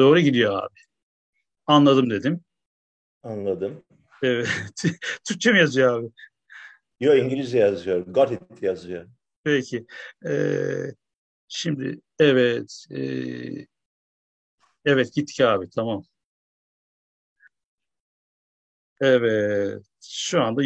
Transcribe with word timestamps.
Doğru 0.00 0.20
gidiyor 0.20 0.62
abi. 0.62 0.80
Anladım 1.66 2.10
dedim. 2.10 2.44
Anladım. 3.22 3.84
Evet. 4.22 4.48
Türkçe 5.28 5.52
mi 5.52 5.58
yazıyor 5.58 6.00
abi? 6.00 6.10
Yok 7.00 7.18
İngilizce 7.18 7.58
yazıyor. 7.58 8.06
Got 8.06 8.32
it 8.32 8.62
yazıyor. 8.62 9.06
Peki. 9.44 9.86
Ee, 10.26 10.94
şimdi 11.48 12.00
evet. 12.18 12.86
E, 12.90 13.00
evet 14.84 15.14
gittik 15.14 15.40
abi 15.40 15.70
tamam. 15.70 16.02
Evet. 19.00 19.82
Şu 20.00 20.42
anda 20.42 20.62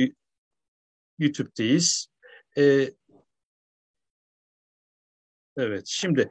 YouTube'deyiz. 1.19 2.07
Ee, 2.59 2.91
evet. 5.57 5.87
Şimdi 5.87 6.29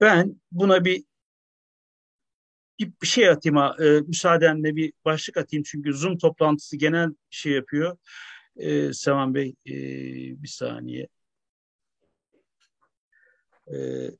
ben 0.00 0.40
buna 0.52 0.84
bir 0.84 1.04
bir 2.80 3.06
şey 3.06 3.28
atayım 3.28 3.56
ha, 3.56 3.76
e, 3.80 4.00
müsaadenle 4.00 4.76
bir 4.76 4.92
başlık 5.04 5.36
atayım 5.36 5.62
çünkü 5.62 5.92
Zoom 5.94 6.18
toplantısı 6.18 6.76
genel 6.76 7.10
şey 7.30 7.52
yapıyor. 7.52 7.96
E, 8.56 8.92
Sevan 8.92 9.34
Bey 9.34 9.54
e, 9.66 9.72
bir 10.42 10.48
saniye. 10.48 11.08
E, 13.66 14.10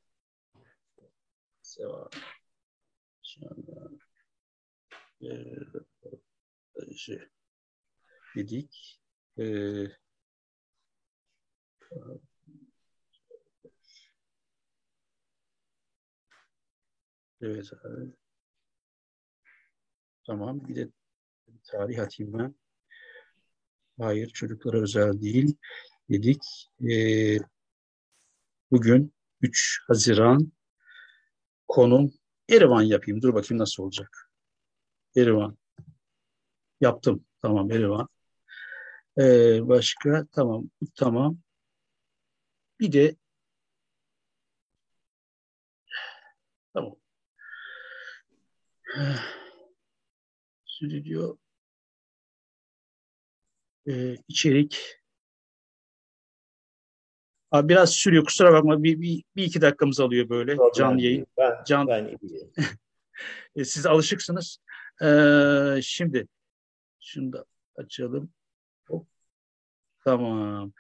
şey, 6.97 7.19
dedik. 8.37 9.01
E, 9.39 9.45
evet 17.41 17.73
abi. 17.85 18.24
Tamam. 20.27 20.69
Bir 20.69 20.77
de 20.77 20.89
tarih 21.65 22.03
atayım 22.03 22.39
ben. 22.39 22.55
Hayır 23.99 24.29
çocuklara 24.29 24.81
özel 24.81 25.21
değil 25.21 25.57
dedik. 26.11 26.71
Ee, 26.91 27.39
bugün 28.71 29.15
3 29.43 29.81
Haziran 29.87 30.53
konum 31.69 32.13
Erivan 32.49 32.83
yapayım. 32.83 33.23
Dur 33.23 33.35
bakayım 33.35 33.61
nasıl 33.61 33.83
olacak. 33.83 34.31
Erivan. 35.17 35.59
Yaptım. 36.81 37.25
Tamam 37.43 37.71
Erivan. 37.71 38.09
Ee, 39.19 39.69
başka 39.69 40.27
tamam. 40.33 40.71
Tamam. 40.95 41.39
Bir 42.81 42.93
de 42.93 43.17
tamam 46.75 46.97
stüdyo 50.89 51.37
e, 53.87 54.17
içerik 54.29 55.01
Abi 57.51 57.69
biraz 57.69 57.91
sürüyor 57.91 58.25
kusura 58.25 58.53
bakma 58.53 58.83
bir, 58.83 59.01
bir, 59.01 59.25
bir 59.37 59.45
iki 59.45 59.61
dakikamız 59.61 60.01
alıyor 60.01 60.29
böyle 60.29 60.57
Problem 60.57 60.73
canlı 60.75 61.03
yayın. 61.03 61.27
Ben, 61.39 61.65
Can... 61.67 61.87
ben 61.87 62.19
e, 63.57 63.65
siz 63.65 63.87
alışıksınız. 63.87 64.59
Ee, 65.03 65.81
şimdi 65.83 66.29
şunu 67.01 67.33
da 67.33 67.45
açalım. 67.77 68.33
Hop. 68.89 69.07
Tamam. 70.05 70.73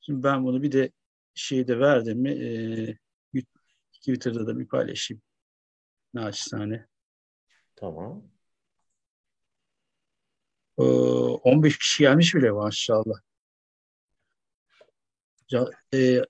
Şimdi 0.00 0.22
ben 0.22 0.44
bunu 0.44 0.62
bir 0.62 0.72
de 0.72 0.92
şeyde 1.34 1.78
verdim 1.78 2.18
mi 2.18 2.30
e, 2.30 3.42
Twitter'da 3.92 4.46
da 4.46 4.58
bir 4.58 4.66
paylaşayım. 4.66 5.22
Naçizane. 6.14 6.86
Tamam. 7.80 8.22
Ee, 10.78 10.82
15 10.82 11.78
kişi 11.78 12.02
gelmiş 12.02 12.34
bile 12.34 12.50
maşallah. 12.50 13.20
E, 15.94 16.22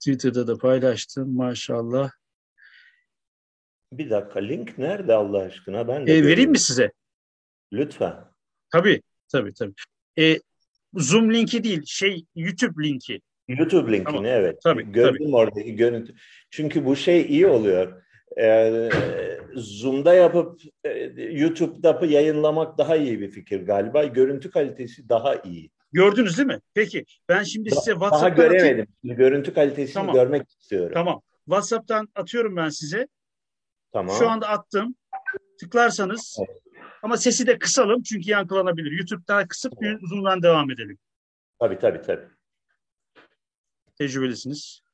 Twitter'da 0.00 0.46
da 0.46 0.58
paylaştım 0.58 1.36
maşallah. 1.36 2.10
Bir 3.92 4.10
dakika 4.10 4.40
link 4.40 4.78
nerede 4.78 5.14
Allah 5.14 5.38
aşkına? 5.38 5.88
Ben 5.88 6.06
de 6.06 6.12
e, 6.18 6.24
vereyim 6.24 6.50
mi 6.50 6.58
size? 6.58 6.92
Lütfen. 7.72 8.16
Tabii 8.70 9.02
tabii 9.28 9.54
tabii. 9.54 9.74
E, 10.18 10.40
Zoom 10.94 11.34
linki 11.34 11.64
değil 11.64 11.82
şey 11.86 12.26
YouTube 12.34 12.84
linki. 12.84 13.20
YouTube 13.48 13.92
linkini 13.92 14.04
tamam. 14.04 14.24
evet. 14.24 14.60
Tabii, 14.62 14.92
Gördüm 14.92 15.24
tabii. 15.24 15.36
oradaki 15.36 15.76
görüntü. 15.76 16.14
Çünkü 16.50 16.84
bu 16.84 16.96
şey 16.96 17.22
iyi 17.22 17.46
oluyor. 17.46 18.05
Ee, 18.40 18.90
Zoom'da 19.54 20.14
yapıp 20.14 20.60
e, 20.84 20.90
YouTube'da 21.22 22.06
yayınlamak 22.06 22.78
daha 22.78 22.96
iyi 22.96 23.20
bir 23.20 23.30
fikir 23.30 23.66
galiba. 23.66 24.04
Görüntü 24.04 24.50
kalitesi 24.50 25.08
daha 25.08 25.34
iyi. 25.34 25.70
Gördünüz 25.92 26.38
değil 26.38 26.46
mi? 26.46 26.60
Peki 26.74 27.04
ben 27.28 27.42
şimdi 27.42 27.70
size 27.70 27.92
WhatsApp'tan 27.92 28.20
Daha 28.20 28.48
göremedim. 28.48 28.86
Atayım. 28.98 29.16
Görüntü 29.16 29.54
kalitesini 29.54 29.94
tamam. 29.94 30.14
görmek 30.14 30.48
istiyorum. 30.48 30.92
Tamam. 30.94 31.20
WhatsApp'tan 31.44 32.08
atıyorum 32.14 32.56
ben 32.56 32.68
size. 32.68 33.08
Tamam. 33.92 34.16
Şu 34.18 34.28
anda 34.30 34.48
attım. 34.48 34.94
Tıklarsanız 35.60 36.36
evet. 36.48 36.62
ama 37.02 37.16
sesi 37.16 37.46
de 37.46 37.58
kısalım 37.58 38.02
çünkü 38.02 38.30
yankılanabilir. 38.30 38.90
YouTube'dan 38.90 39.48
kısıp 39.48 39.72
tamam. 39.80 39.98
Zoom'dan 40.08 40.42
devam 40.42 40.70
edelim. 40.70 40.98
Tabii 41.58 41.78
tabii 41.78 42.02
tabii. 42.02 42.28
Tecrübelisiniz. 43.98 44.85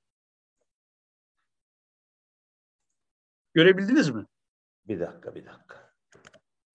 Görebildiniz 3.54 4.10
mi? 4.10 4.26
Bir 4.88 5.00
dakika, 5.00 5.34
bir 5.34 5.46
dakika. 5.46 5.92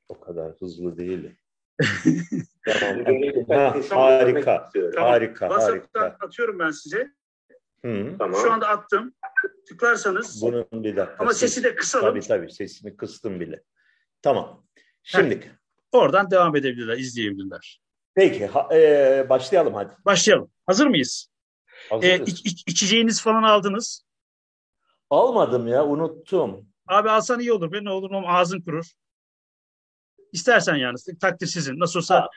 O 0.08 0.20
kadar 0.20 0.54
hızlı 0.60 0.98
değil. 0.98 1.36
tamam. 2.66 3.06
ha, 3.48 3.76
harika, 3.90 4.70
tamam. 4.96 5.10
harika, 5.10 5.48
WhatsApp'tan 5.48 6.02
harika. 6.02 6.26
atıyorum 6.26 6.60
ben 6.60 6.72
size. 6.72 7.12
Hı, 7.86 8.16
tamam. 8.20 8.42
Şu 8.42 8.52
anda 8.52 8.68
attım. 8.68 9.14
Tıklarsanız. 9.68 10.42
Bunun 10.42 10.66
bir 10.72 10.96
dakika. 10.96 11.16
Ama 11.20 11.34
sesi 11.34 11.64
de 11.64 11.76
kısalım. 11.76 12.06
Tabii 12.06 12.22
tabii 12.22 12.52
sesini 12.52 12.98
kıstım 12.98 13.40
bile. 13.40 13.64
Tamam. 14.22 14.66
Şimdi. 15.04 15.36
Heh. 15.36 15.52
Oradan 15.92 16.32
devam 16.32 16.56
edebilirler, 16.56 16.98
izleyebilirler. 16.98 17.82
Peki, 18.16 18.46
ha, 18.46 18.76
e, 18.76 19.26
başlayalım 19.30 19.74
hadi. 19.74 19.94
Başlayalım. 20.06 20.52
Hazır 20.66 20.88
mıyız? 20.88 21.30
Hazırız. 21.90 22.20
E, 22.20 22.24
iç, 22.24 22.46
iç, 22.46 22.64
içeceğiniz 22.68 23.22
falan 23.22 23.44
aldınız. 23.44 24.07
Almadım 25.10 25.68
ya, 25.68 25.86
unuttum. 25.86 26.68
Abi 26.88 27.10
alsan 27.10 27.40
iyi 27.40 27.54
olur. 27.54 27.72
Ben 27.72 27.86
ne 27.86 27.90
olur 27.92 28.12
ağzın 28.26 28.62
kurur. 28.62 28.86
İstersen 30.32 30.76
yani. 30.76 30.96
Takdir 31.22 31.48
sizin. 31.48 31.80
Nasıl 31.80 32.00
olsa. 32.00 32.16
Ha, 32.22 32.30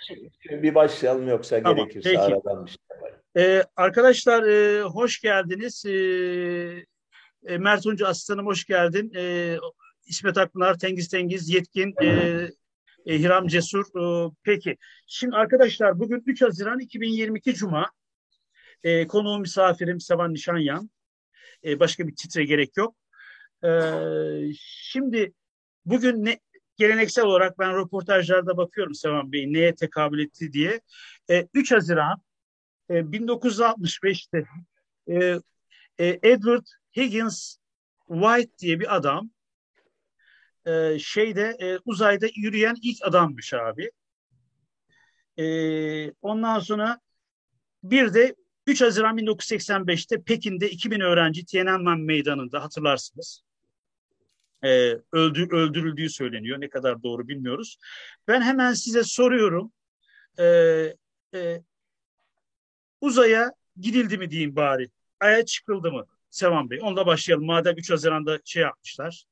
bir 0.51 0.75
başlayalım 0.75 1.29
yoksa 1.29 1.63
tamam, 1.63 1.77
gerekirse 1.77 2.11
peki. 2.11 2.21
aradan 2.21 2.67
bir 2.67 2.71
şey 2.71 3.03
var. 3.03 3.13
Ee, 3.37 3.65
arkadaşlar 3.77 4.43
e, 4.43 4.83
hoş 4.83 5.21
geldiniz. 5.21 5.85
E, 5.87 5.93
e, 7.47 7.59
Mert 7.59 7.87
Uncu 7.87 8.07
asistanım 8.07 8.47
hoş 8.47 8.65
geldin. 8.65 9.13
E, 9.17 9.57
İsmet 10.07 10.39
Akpınar, 10.39 10.79
Tengiz 10.79 11.09
Tengiz, 11.09 11.49
Yetkin, 11.49 11.95
e, 12.03 12.07
e, 13.07 13.19
Hiram 13.19 13.47
Cesur. 13.47 13.85
E, 13.85 14.31
peki. 14.43 14.77
Şimdi 15.07 15.37
arkadaşlar 15.37 15.99
bugün 15.99 16.23
3 16.27 16.43
Haziran 16.43 16.79
2022 16.79 17.55
Cuma. 17.55 17.91
E, 18.83 19.07
konuğum 19.07 19.41
misafirim 19.41 20.01
Sevan 20.01 20.35
Nişanyan. 20.35 20.91
E, 21.65 21.81
başka 21.81 22.09
bir 22.09 22.17
titre 22.17 22.45
gerek 22.45 22.77
yok. 22.77 22.97
E, 23.65 23.71
şimdi 24.55 25.33
bugün 25.85 26.25
ne, 26.25 26.41
geleneksel 26.77 27.25
olarak 27.25 27.59
ben 27.59 27.77
röportajlarda 27.77 28.57
bakıyorum 28.57 28.95
Sevan 28.95 29.33
Bey 29.33 29.53
neye 29.53 29.75
tekabül 29.75 30.19
etti 30.19 30.53
diye. 30.53 30.81
E, 31.31 31.47
3 31.55 31.73
Haziran 31.73 32.23
e, 32.91 32.95
1965'te 32.95 34.45
e, 35.09 35.39
e, 35.99 36.19
Edward 36.23 36.67
Higgins 36.97 37.57
White 38.09 38.59
diye 38.59 38.81
bir 38.81 38.97
adam 38.97 39.31
e, 40.67 40.99
şeyde 40.99 41.57
e, 41.61 41.79
uzayda 41.85 42.27
yürüyen 42.37 42.77
ilk 42.83 42.99
adammış 43.03 43.55
abi. 43.55 43.91
E, 45.39 45.47
ondan 46.11 46.61
sonra 46.61 47.01
bir 47.83 48.15
de 48.15 48.35
3 48.71 48.83
Haziran 48.83 49.19
1985'te 49.19 50.23
Pekin'de 50.23 50.71
2000 50.71 51.01
öğrenci 51.01 51.45
Tiananmen 51.45 52.01
Meydanı'nda 52.01 52.63
hatırlarsınız. 52.63 53.43
Ee, 54.65 54.97
öldü, 55.13 55.49
öldürüldüğü 55.51 56.09
söyleniyor. 56.09 56.61
Ne 56.61 56.69
kadar 56.69 57.03
doğru 57.03 57.29
bilmiyoruz. 57.29 57.79
Ben 58.29 58.41
hemen 58.41 58.73
size 58.73 59.03
soruyorum. 59.03 59.73
Ee, 60.39 60.95
e, 61.35 61.63
uzaya 63.01 63.53
gidildi 63.81 64.19
mi 64.19 64.31
diyeyim 64.31 64.57
bari. 64.57 64.91
Ay'a 65.21 65.45
çıkıldı 65.45 65.93
mı? 65.93 66.07
Sevan 66.31 66.71
Bey. 66.71 66.79
Onunla 66.83 67.07
başlayalım. 67.07 67.47
Madem 67.47 67.77
3 67.77 67.91
Haziran'da 67.91 68.39
şey 68.45 68.63
yapmışlar. 68.63 69.25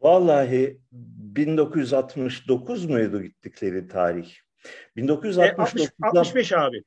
Vallahi 0.00 0.80
1969 0.92 2.84
muydu 2.84 3.22
gittikleri 3.22 3.88
tarih? 3.88 4.34
1969'da... 4.96 5.46
E, 5.46 5.54
60, 5.56 5.88
65 6.02 6.52
abi. 6.52 6.84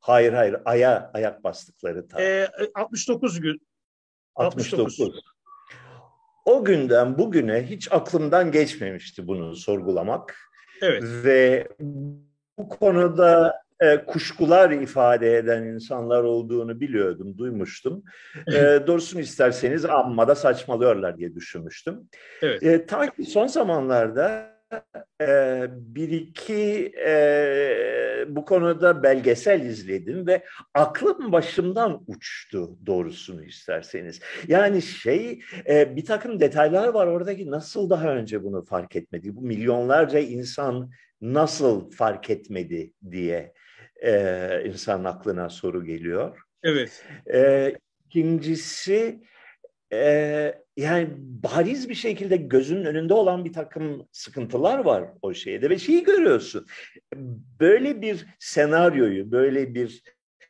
Hayır 0.00 0.32
hayır 0.32 0.56
aya 0.64 1.10
ayak 1.14 1.44
bastıkları 1.44 2.08
tarih. 2.08 2.24
E, 2.24 2.48
69 2.74 3.40
gün. 3.40 3.60
69. 4.36 5.00
69. 5.00 5.20
O 6.44 6.64
günden 6.64 7.18
bugüne 7.18 7.62
hiç 7.62 7.92
aklımdan 7.92 8.52
geçmemişti 8.52 9.26
bunu 9.26 9.56
sorgulamak. 9.56 10.36
Evet. 10.82 11.02
Ve 11.04 11.68
bu 12.58 12.68
konuda 12.68 13.62
e, 13.80 14.04
kuşkular 14.04 14.70
ifade 14.70 15.36
eden 15.36 15.62
insanlar 15.62 16.22
olduğunu 16.22 16.80
biliyordum, 16.80 17.38
duymuştum. 17.38 18.02
E, 18.54 18.86
doğrusunu 18.86 19.20
isterseniz 19.20 19.84
amma 19.84 20.28
da 20.28 20.34
saçmalıyorlar 20.34 21.18
diye 21.18 21.34
düşünmüştüm. 21.34 22.08
Evet. 22.42 22.62
E, 22.62 22.86
ta 22.86 23.10
ki 23.10 23.24
son 23.24 23.46
zamanlarda 23.46 24.57
e, 25.20 25.66
bir 25.70 26.08
iki 26.08 26.92
e, 27.06 28.26
bu 28.28 28.44
konuda 28.44 29.02
belgesel 29.02 29.60
izledim 29.60 30.26
ve 30.26 30.44
aklım 30.74 31.32
başımdan 31.32 32.04
uçtu 32.06 32.78
doğrusunu 32.86 33.44
isterseniz. 33.44 34.20
Yani 34.48 34.82
şey 34.82 35.40
e, 35.68 35.96
bir 35.96 36.04
takım 36.04 36.40
detaylar 36.40 36.88
var 36.88 37.06
oradaki 37.06 37.50
nasıl 37.50 37.90
daha 37.90 38.14
önce 38.14 38.44
bunu 38.44 38.64
fark 38.64 38.96
etmedi? 38.96 39.36
Bu 39.36 39.42
milyonlarca 39.42 40.18
insan 40.18 40.90
nasıl 41.20 41.90
fark 41.90 42.30
etmedi 42.30 42.92
diye 43.10 43.52
e, 44.02 44.62
insanın 44.66 45.04
aklına 45.04 45.48
soru 45.48 45.84
geliyor. 45.84 46.38
Evet. 46.62 47.04
E, 47.34 47.72
ikincisi 48.06 49.20
e, 49.92 50.54
yani 50.76 51.08
bariz 51.18 51.88
bir 51.88 51.94
şekilde 51.94 52.36
gözünün 52.36 52.84
önünde 52.84 53.14
olan 53.14 53.44
bir 53.44 53.52
takım 53.52 54.08
sıkıntılar 54.12 54.78
var 54.78 55.04
o 55.22 55.34
şeyde 55.34 55.70
ve 55.70 55.78
şeyi 55.78 56.04
görüyorsun. 56.04 56.66
Böyle 57.60 58.02
bir 58.02 58.26
senaryoyu, 58.38 59.32
böyle 59.32 59.74
bir 59.74 60.02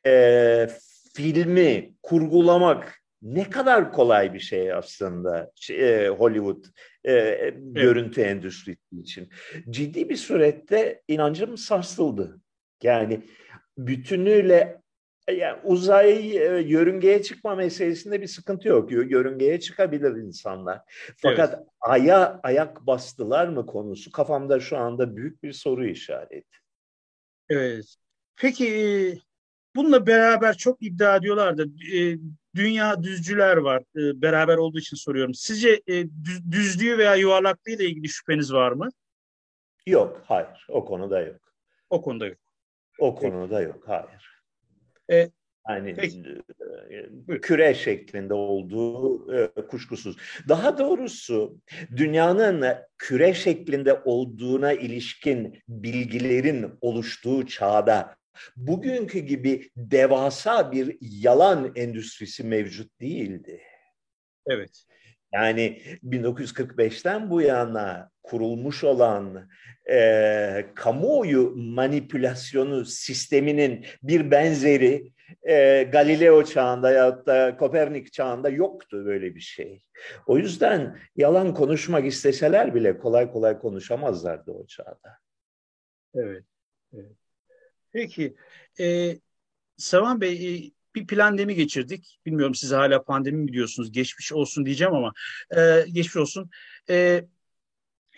e, 0.06 0.69
filmi 1.14 1.94
kurgulamak 2.02 2.99
ne 3.23 3.50
kadar 3.50 3.93
kolay 3.93 4.35
bir 4.35 4.40
şey 4.40 4.73
aslında 4.73 5.52
e, 5.70 6.08
Hollywood 6.08 6.64
e, 7.05 7.12
evet. 7.12 7.55
görüntü 7.58 8.20
endüstrisi 8.20 9.00
için. 9.00 9.29
Ciddi 9.70 10.08
bir 10.08 10.17
surette 10.17 11.02
inancım 11.08 11.58
sarsıldı. 11.58 12.41
Yani 12.82 13.20
bütünüyle 13.79 14.81
yani 15.33 15.59
uzay 15.65 16.37
e, 16.37 16.61
yörüngeye 16.61 17.23
çıkma 17.23 17.55
meselesinde 17.55 18.21
bir 18.21 18.27
sıkıntı 18.27 18.69
yok. 18.69 18.93
Yörüngeye 18.93 19.61
çıkabilir 19.61 20.17
insanlar. 20.17 20.81
Fakat 21.17 21.55
evet. 21.55 21.67
aya 21.81 22.41
ayak 22.43 22.87
bastılar 22.87 23.49
mı 23.49 23.67
konusu 23.67 24.13
kafamda 24.13 24.61
şu 24.61 24.79
anda 24.79 25.17
büyük 25.17 25.43
bir 25.43 25.53
soru 25.53 25.87
işareti. 25.87 26.59
Evet. 27.49 27.97
Peki 28.37 28.69
e, 28.69 28.85
bununla 29.77 30.07
beraber 30.07 30.57
çok 30.57 30.83
iddia 30.83 31.17
ediyorlardı. 31.17 31.67
E, 31.95 32.19
dünya 32.55 33.03
düzcüler 33.03 33.57
var. 33.57 33.83
Beraber 33.95 34.57
olduğu 34.57 34.79
için 34.79 34.97
soruyorum. 34.97 35.35
Sizce 35.35 35.83
düzlüğü 36.51 36.99
veya 36.99 37.15
yuvarlaklığı 37.15 37.73
ile 37.73 37.85
ilgili 37.85 38.09
şüpheniz 38.09 38.53
var 38.53 38.73
mı? 38.73 38.89
Yok, 39.87 40.23
hayır. 40.27 40.67
O 40.69 40.85
konuda 40.85 41.21
yok. 41.21 41.41
O 41.91 42.03
konuda 42.03 42.27
yok. 42.27 42.39
O 42.99 43.15
konuda 43.15 43.61
yok, 43.61 43.83
hayır. 43.87 44.38
E, 45.10 45.31
yani 45.69 45.96
e, 47.31 47.40
küre 47.40 47.75
şeklinde 47.75 48.34
olduğu 48.34 49.34
e, 49.34 49.46
kuşkusuz. 49.69 50.16
Daha 50.49 50.78
doğrusu 50.78 51.60
dünyanın 51.96 52.64
küre 52.99 53.34
şeklinde 53.34 53.94
olduğuna 54.05 54.72
ilişkin 54.72 55.62
bilgilerin 55.69 56.66
oluştuğu 56.81 57.46
çağda 57.46 58.16
bugünkü 58.56 59.19
gibi 59.19 59.70
devasa 59.76 60.72
bir 60.72 60.96
yalan 61.00 61.72
endüstrisi 61.76 62.44
mevcut 62.44 63.00
değildi. 63.00 63.60
Evet. 64.46 64.84
Yani 65.33 65.83
1945'ten 66.05 67.31
bu 67.31 67.41
yana 67.43 68.11
kurulmuş 68.23 68.85
olan 68.85 69.49
e, 69.91 70.67
kamuoyu 70.75 71.53
manipülasyonu 71.57 72.85
sisteminin 72.85 73.87
bir 74.03 74.31
benzeri 74.31 75.13
e, 75.43 75.83
Galileo 75.83 76.45
çağında 76.45 76.91
ya 76.91 77.27
da 77.27 77.57
Kopernik 77.57 78.13
çağında 78.13 78.49
yoktu 78.49 79.07
böyle 79.07 79.35
bir 79.35 79.41
şey. 79.41 79.83
O 80.27 80.39
yüzden 80.39 80.99
yalan 81.17 81.55
konuşmak 81.55 82.07
isteseler 82.07 82.75
bile 82.75 82.99
kolay 82.99 83.33
kolay 83.33 83.59
konuşamazlardı 83.59 84.53
o 84.53 84.67
çağda. 84.67 85.19
Evet. 86.15 86.45
evet. 86.95 87.13
Peki, 87.93 88.37
e, 88.81 89.17
Savan 89.77 90.21
Bey, 90.21 90.67
e, 90.67 90.71
bir 90.94 91.06
pandemi 91.06 91.55
geçirdik. 91.55 92.19
Bilmiyorum 92.26 92.55
siz 92.55 92.73
hala 92.73 93.02
pandemi 93.02 93.37
mi 93.44 93.52
diyorsunuz? 93.52 93.93
Geçmiş 93.93 94.32
olsun 94.32 94.67
diyeceğim 94.67 94.94
ama 94.94 95.12
e, 95.56 95.85
geçmiş 95.93 96.17
olsun. 96.17 96.50
E, 96.90 97.25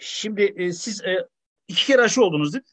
şimdi 0.01 0.43
e, 0.43 0.73
siz 0.73 1.05
e, 1.05 1.27
iki 1.69 1.87
kere 1.87 2.03
aşı 2.03 2.23
oldunuz 2.23 2.53
değil 2.53 2.65
mi? 2.65 2.71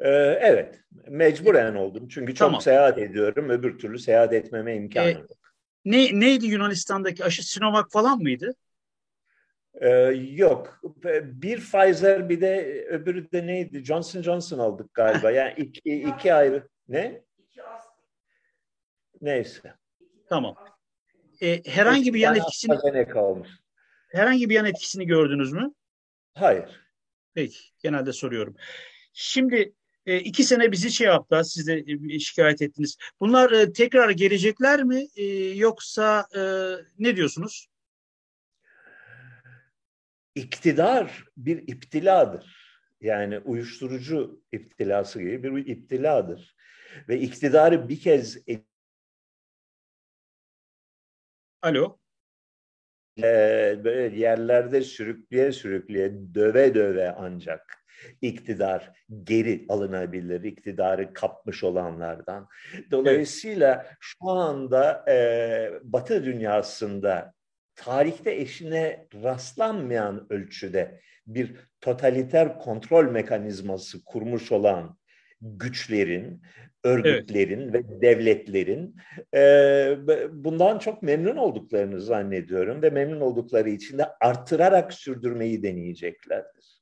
Ee, 0.00 0.08
evet, 0.40 0.80
mecburen 1.08 1.74
oldum. 1.74 2.08
Çünkü 2.08 2.34
çok 2.34 2.48
tamam. 2.48 2.60
seyahat 2.60 2.98
ediyorum. 2.98 3.50
Öbür 3.50 3.78
türlü 3.78 3.98
seyahat 3.98 4.32
etmeme 4.32 4.76
imkanı 4.76 5.08
ee, 5.08 5.12
yok. 5.12 5.30
Ne, 5.84 6.20
neydi 6.20 6.46
Yunanistan'daki 6.46 7.24
aşı? 7.24 7.48
Sinovac 7.48 7.84
falan 7.92 8.18
mıydı? 8.18 8.54
Ee, 9.74 9.88
yok. 10.30 10.80
Bir 11.22 11.60
Pfizer 11.60 12.28
bir 12.28 12.40
de 12.40 12.84
öbürü 12.90 13.32
de 13.32 13.46
neydi? 13.46 13.84
Johnson 13.84 14.22
Johnson 14.22 14.58
aldık 14.58 14.94
galiba. 14.94 15.30
Yani 15.40 15.54
iki, 15.56 16.02
iki 16.02 16.34
ayrı. 16.34 16.68
Ne? 16.88 17.22
Neyse. 19.20 19.74
Tamam. 20.28 20.56
Ee, 21.42 21.62
herhangi 21.66 22.14
bir 22.14 22.20
yan 22.20 22.36
etkisini 22.36 22.78
herhangi 24.08 24.50
bir 24.50 24.54
yan 24.54 24.66
etkisini 24.66 25.06
gördünüz 25.06 25.52
mü? 25.52 25.74
Hayır. 26.34 26.80
Peki. 27.34 27.58
Genelde 27.82 28.12
soruyorum. 28.12 28.56
Şimdi 29.12 29.72
e, 30.06 30.20
iki 30.20 30.44
sene 30.44 30.72
bizi 30.72 30.90
şey 30.92 31.06
yaptı, 31.06 31.44
siz 31.44 31.66
de 31.66 31.84
e, 32.10 32.18
şikayet 32.18 32.62
ettiniz. 32.62 32.96
Bunlar 33.20 33.50
e, 33.50 33.72
tekrar 33.72 34.10
gelecekler 34.10 34.84
mi 34.84 35.06
e, 35.16 35.24
yoksa 35.54 36.26
e, 36.36 36.40
ne 36.98 37.16
diyorsunuz? 37.16 37.68
İktidar 40.34 41.24
bir 41.36 41.68
iptiladır. 41.68 42.60
Yani 43.00 43.38
uyuşturucu 43.38 44.42
iptilası 44.52 45.18
gibi 45.22 45.56
bir 45.56 45.66
iptiladır. 45.66 46.56
Ve 47.08 47.20
iktidarı 47.20 47.88
bir 47.88 48.00
kez 48.00 48.38
Alo. 51.62 51.98
Ee, 53.18 53.80
böyle 53.84 54.16
yerlerde 54.16 54.82
sürükleye 54.82 55.52
sürükleye 55.52 56.12
döve 56.34 56.74
döve 56.74 57.14
ancak 57.18 57.84
iktidar 58.22 58.92
geri 59.24 59.66
alınabilir, 59.68 60.42
iktidarı 60.42 61.12
kapmış 61.12 61.64
olanlardan. 61.64 62.48
Dolayısıyla 62.90 63.84
evet. 63.86 63.96
şu 64.00 64.28
anda 64.28 65.04
e, 65.08 65.70
Batı 65.82 66.24
dünyasında 66.24 67.34
tarihte 67.74 68.32
eşine 68.32 69.06
rastlanmayan 69.14 70.26
ölçüde 70.30 71.00
bir 71.26 71.56
totaliter 71.80 72.58
kontrol 72.58 73.04
mekanizması 73.04 74.04
kurmuş 74.04 74.52
olan 74.52 74.99
güçlerin, 75.40 76.42
örgütlerin 76.84 77.60
evet. 77.60 77.74
ve 77.74 78.00
devletlerin 78.00 78.96
e, 79.34 79.40
bundan 80.30 80.78
çok 80.78 81.02
memnun 81.02 81.36
olduklarını 81.36 82.00
zannediyorum 82.00 82.82
ve 82.82 82.90
memnun 82.90 83.20
oldukları 83.20 83.70
için 83.70 83.98
de 83.98 84.06
artırarak 84.20 84.92
sürdürmeyi 84.92 85.62
deneyeceklerdir. 85.62 86.80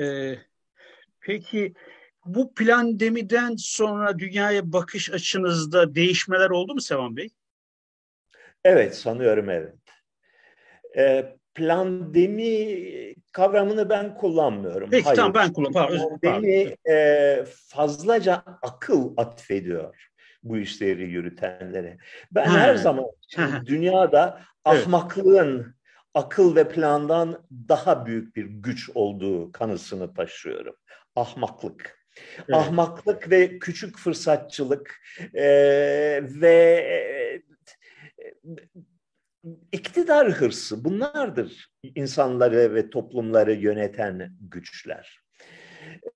Ee, 0.00 0.34
peki 1.20 1.74
bu 2.24 2.54
plandemiden 2.54 3.54
sonra 3.58 4.18
dünyaya 4.18 4.72
bakış 4.72 5.10
açınızda 5.12 5.94
değişmeler 5.94 6.50
oldu 6.50 6.74
mu 6.74 6.80
Sevan 6.80 7.16
Bey? 7.16 7.28
Evet, 8.64 8.96
sanıyorum 8.96 9.50
evet. 9.50 9.74
Ee, 10.96 11.37
plandemi 11.58 13.14
kavramını 13.32 13.90
ben 13.90 14.14
kullanmıyorum. 14.14 14.90
Peki 14.90 15.04
Hayır. 15.04 15.16
tamam 15.16 15.34
ben 15.34 15.52
kullanıyorum. 15.52 16.18
Plandemi 16.18 16.76
e, 16.90 17.44
fazlaca 17.68 18.42
akıl 18.62 19.14
atfediyor 19.16 20.08
bu 20.42 20.58
işleri 20.58 21.10
yürütenlere. 21.10 21.98
Ben 22.32 22.44
ha. 22.44 22.58
her 22.58 22.74
zaman 22.74 23.06
dünyada 23.66 24.40
ahmaklığın 24.64 25.74
akıl 26.14 26.56
ve 26.56 26.68
plandan 26.68 27.46
daha 27.68 28.06
büyük 28.06 28.36
bir 28.36 28.44
güç 28.44 28.90
olduğu 28.94 29.52
kanısını 29.52 30.14
taşıyorum. 30.14 30.76
Ahmaklık. 31.16 31.98
Evet. 32.38 32.54
Ahmaklık 32.54 33.30
ve 33.30 33.58
küçük 33.58 33.98
fırsatçılık 33.98 35.00
e, 35.34 35.44
ve 36.22 36.54
e, 36.90 36.98
iktidar 39.72 40.30
hırsı 40.30 40.84
bunlardır 40.84 41.66
insanları 41.94 42.74
ve 42.74 42.90
toplumları 42.90 43.52
yöneten 43.52 44.32
güçler. 44.40 45.20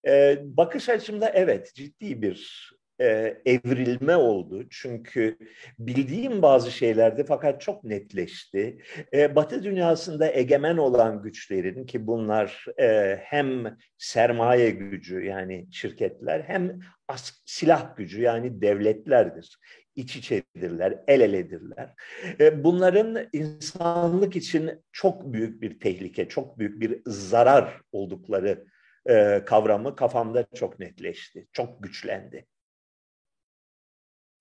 E, 0.06 0.38
bakış 0.44 0.88
açımda 0.88 1.30
evet 1.30 1.74
ciddi 1.74 2.22
bir 2.22 2.70
e, 3.00 3.36
evrilme 3.46 4.16
oldu. 4.16 4.64
Çünkü 4.70 5.38
bildiğim 5.78 6.42
bazı 6.42 6.70
şeylerdi 6.70 7.24
fakat 7.28 7.60
çok 7.60 7.84
netleşti. 7.84 8.78
E, 9.14 9.36
Batı 9.36 9.62
dünyasında 9.62 10.32
egemen 10.32 10.76
olan 10.76 11.22
güçlerin 11.22 11.86
ki 11.86 12.06
bunlar 12.06 12.64
e, 12.80 13.16
hem 13.22 13.76
sermaye 13.98 14.70
gücü 14.70 15.24
yani 15.24 15.66
şirketler 15.72 16.40
hem 16.40 16.80
as- 17.08 17.42
silah 17.46 17.96
gücü 17.96 18.22
yani 18.22 18.62
devletlerdir. 18.62 19.58
İç 19.96 20.16
içedirler, 20.16 21.04
el 21.06 21.20
eledirler. 21.20 21.94
E, 22.40 22.64
bunların 22.64 23.28
insanlık 23.32 24.36
için 24.36 24.70
çok 24.92 25.32
büyük 25.32 25.62
bir 25.62 25.80
tehlike, 25.80 26.28
çok 26.28 26.58
büyük 26.58 26.80
bir 26.80 27.02
zarar 27.06 27.80
oldukları 27.92 28.64
e, 29.06 29.42
kavramı 29.46 29.96
kafamda 29.96 30.46
çok 30.54 30.78
netleşti, 30.78 31.46
çok 31.52 31.82
güçlendi. 31.82 32.46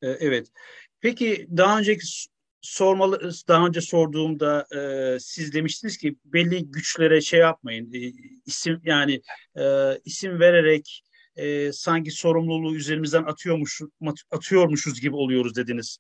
E, 0.02 0.08
evet. 0.08 0.48
Peki 1.00 1.48
daha 1.58 1.80
önceki 1.80 2.06
sormalı 2.62 3.32
daha 3.48 3.68
önce 3.68 3.82
sorduğumda 3.82 4.66
e, 4.76 5.20
siz 5.20 5.54
demiştiniz 5.54 5.98
ki 5.98 6.16
belli 6.26 6.72
güçlere 6.72 7.22
şey 7.22 7.40
yapmayın. 7.40 7.94
E, 7.94 8.12
isim 8.46 8.82
yani 8.84 9.22
e, 9.60 9.64
isim 10.06 10.40
vererek 10.40 11.04
e, 11.36 11.72
sanki 11.72 12.12
sorumluluğu 12.12 12.76
üzerimizden 12.76 13.24
atıyormuş 13.24 13.82
atıyormuşuz 14.32 15.02
gibi 15.02 15.16
oluyoruz 15.16 15.56
dediniz. 15.56 15.98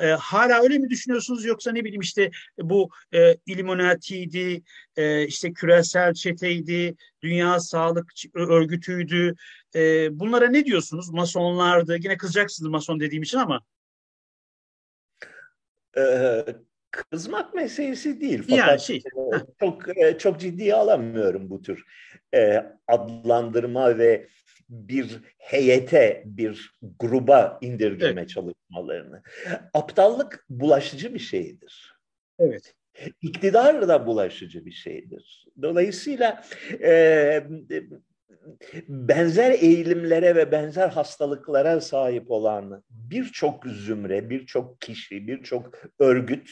E, 0.00 0.06
hala 0.06 0.62
öyle 0.62 0.78
mi 0.78 0.90
düşünüyorsunuz 0.90 1.44
yoksa 1.44 1.72
ne 1.72 1.84
bileyim 1.84 2.00
işte 2.00 2.30
bu 2.58 2.90
e, 3.14 3.36
Illuminati'ydi, 3.46 4.62
e, 4.96 5.26
işte 5.26 5.52
küresel 5.52 6.14
çeteydi, 6.14 6.96
Dünya 7.22 7.60
Sağlık 7.60 8.12
Örgütü'ydü. 8.34 9.34
E, 9.74 10.08
bunlara 10.20 10.48
ne 10.48 10.64
diyorsunuz? 10.64 11.10
Masonlardı. 11.10 11.96
Yine 12.02 12.16
kızacaksınız 12.16 12.70
mason 12.70 13.00
dediğim 13.00 13.22
için 13.22 13.38
ama. 13.38 13.60
Ee, 15.98 16.44
kızmak 16.90 17.54
meselesi 17.54 18.20
değil. 18.20 18.42
Fakat 18.48 18.68
yani 18.68 18.80
şey. 18.80 18.96
E, 18.96 19.02
çok 19.60 19.98
e, 19.98 20.18
çok 20.18 20.40
ciddiye 20.40 20.74
alamıyorum 20.74 21.50
bu 21.50 21.62
tür 21.62 21.84
e, 22.34 22.64
adlandırma 22.88 23.98
ve 23.98 24.28
bir 24.70 25.20
heyete, 25.38 26.22
bir 26.26 26.72
gruba 27.00 27.58
indirgeme 27.60 28.20
evet. 28.20 28.30
çalışmalarını. 28.30 29.22
Aptallık 29.74 30.44
bulaşıcı 30.50 31.14
bir 31.14 31.18
şeydir. 31.18 31.94
Evet. 32.38 32.74
İktidar 33.22 33.88
da 33.88 34.06
bulaşıcı 34.06 34.66
bir 34.66 34.72
şeydir. 34.72 35.46
Dolayısıyla 35.62 36.44
e, 36.82 37.42
benzer 38.88 39.50
eğilimlere 39.50 40.36
ve 40.36 40.52
benzer 40.52 40.88
hastalıklara 40.88 41.80
sahip 41.80 42.30
olan 42.30 42.84
birçok 42.90 43.66
zümre, 43.66 44.30
birçok 44.30 44.80
kişi, 44.80 45.26
birçok 45.26 45.74
örgüt 45.98 46.50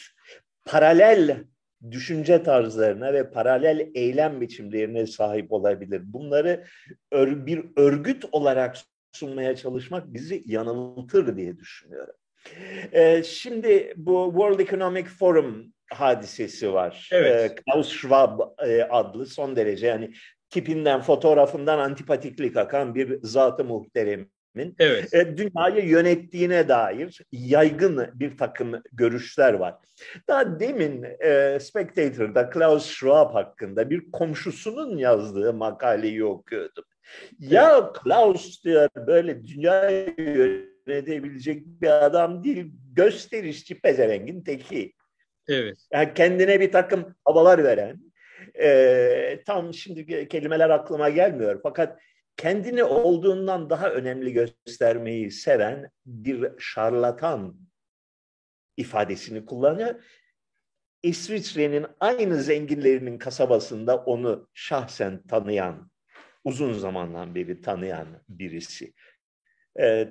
paralel 0.65 1.45
düşünce 1.91 2.43
tarzlarına 2.43 3.13
ve 3.13 3.31
paralel 3.31 3.91
eylem 3.95 4.41
biçimlerine 4.41 5.07
sahip 5.07 5.53
olabilir. 5.53 6.03
Bunları 6.05 6.65
ör, 7.13 7.47
bir 7.47 7.65
örgüt 7.77 8.25
olarak 8.33 8.77
sunmaya 9.13 9.57
çalışmak 9.57 10.15
bizi 10.15 10.43
yanıltır 10.47 11.37
diye 11.37 11.59
düşünüyorum. 11.59 12.15
Ee, 12.93 13.23
şimdi 13.23 13.95
bu 13.97 14.31
World 14.33 14.61
Economic 14.61 15.05
Forum 15.05 15.73
hadisesi 15.93 16.73
var. 16.73 17.09
Evet. 17.13 17.51
Ee, 17.51 17.55
Klaus 17.55 17.93
Schwab 17.93 18.41
e, 18.67 18.83
adlı 18.83 19.27
son 19.27 19.57
derece 19.57 19.87
yani 19.87 20.11
tipinden, 20.51 21.01
fotoğrafından 21.01 21.79
antipatiklik 21.79 22.57
akan 22.57 22.95
bir 22.95 23.19
zatı 23.23 23.65
muhterem 23.65 24.29
evet. 24.79 25.15
E, 25.15 25.37
dünyayı 25.37 25.89
yönettiğine 25.89 26.69
dair 26.69 27.21
yaygın 27.33 28.11
bir 28.15 28.37
takım 28.37 28.83
görüşler 28.93 29.55
var. 29.55 29.75
Daha 30.29 30.61
demin 30.61 31.07
e, 31.21 31.59
Spectator'da 31.61 32.51
Klaus 32.51 32.87
Schwab 32.87 33.35
hakkında 33.35 33.91
bir 33.91 34.11
komşusunun 34.13 34.97
yazdığı 34.97 35.53
makaleyi 35.53 36.25
okuyordum. 36.25 36.85
Ya 37.39 37.79
evet. 37.79 37.93
Klaus 37.93 38.65
diyor 38.65 38.89
böyle 39.07 39.47
dünyayı 39.47 40.15
yönetebilecek 40.19 41.67
bir 41.67 42.05
adam 42.05 42.45
değil, 42.45 42.73
gösterişçi 42.93 43.81
pezevengin 43.81 44.45
teki. 44.45 44.93
Evet. 45.49 45.77
Yani 45.93 46.15
kendine 46.15 46.61
bir 46.61 46.73
takım 46.73 47.15
havalar 47.25 47.65
veren, 47.65 48.01
e, 48.61 49.41
tam 49.47 49.75
şimdi 49.75 50.29
kelimeler 50.29 50.71
aklıma 50.71 51.09
gelmiyor 51.09 51.61
fakat 51.63 51.99
kendini 52.39 52.85
olduğundan 52.85 53.71
daha 53.71 53.91
önemli 53.91 54.33
göstermeyi 54.33 55.31
seven 55.31 55.91
bir 56.07 56.51
şarlatan 56.59 57.61
ifadesini 58.77 59.47
kullanıyor. 59.47 60.05
İsviçre'nin 61.03 61.87
aynı 62.01 62.43
zenginlerinin 62.43 63.19
kasabasında 63.19 63.97
onu 63.97 64.49
şahsen 64.55 65.23
tanıyan, 65.23 65.91
uzun 66.45 66.73
zamandan 66.73 67.35
beri 67.35 67.61
tanıyan 67.61 68.09
birisi. 68.29 68.93
Ee, 69.81 70.09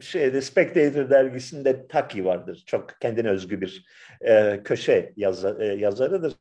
şeyde 0.00 0.40
Spectator 0.40 1.10
dergisinde 1.10 1.88
Taki 1.88 2.24
vardır. 2.24 2.62
Çok 2.66 3.00
kendine 3.00 3.28
özgü 3.30 3.60
bir 3.60 3.86
e, 4.20 4.60
köşe 4.64 5.12
yazar, 5.16 5.60
e, 5.60 5.66
yazarıdır. 5.66 6.34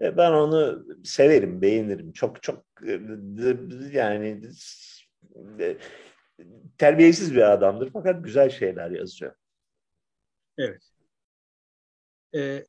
E, 0.00 0.16
ben 0.16 0.32
onu 0.32 0.86
severim, 1.04 1.62
beğenirim. 1.62 2.12
Çok 2.12 2.42
çok 2.42 2.64
e, 2.86 3.00
yani 3.92 4.40
e, 5.60 5.76
terbiyesiz 6.78 7.34
bir 7.34 7.52
adamdır 7.52 7.90
fakat 7.92 8.24
güzel 8.24 8.50
şeyler 8.50 8.90
yazıyor. 8.90 9.34
Evet. 10.58 10.82
Ee, 12.34 12.64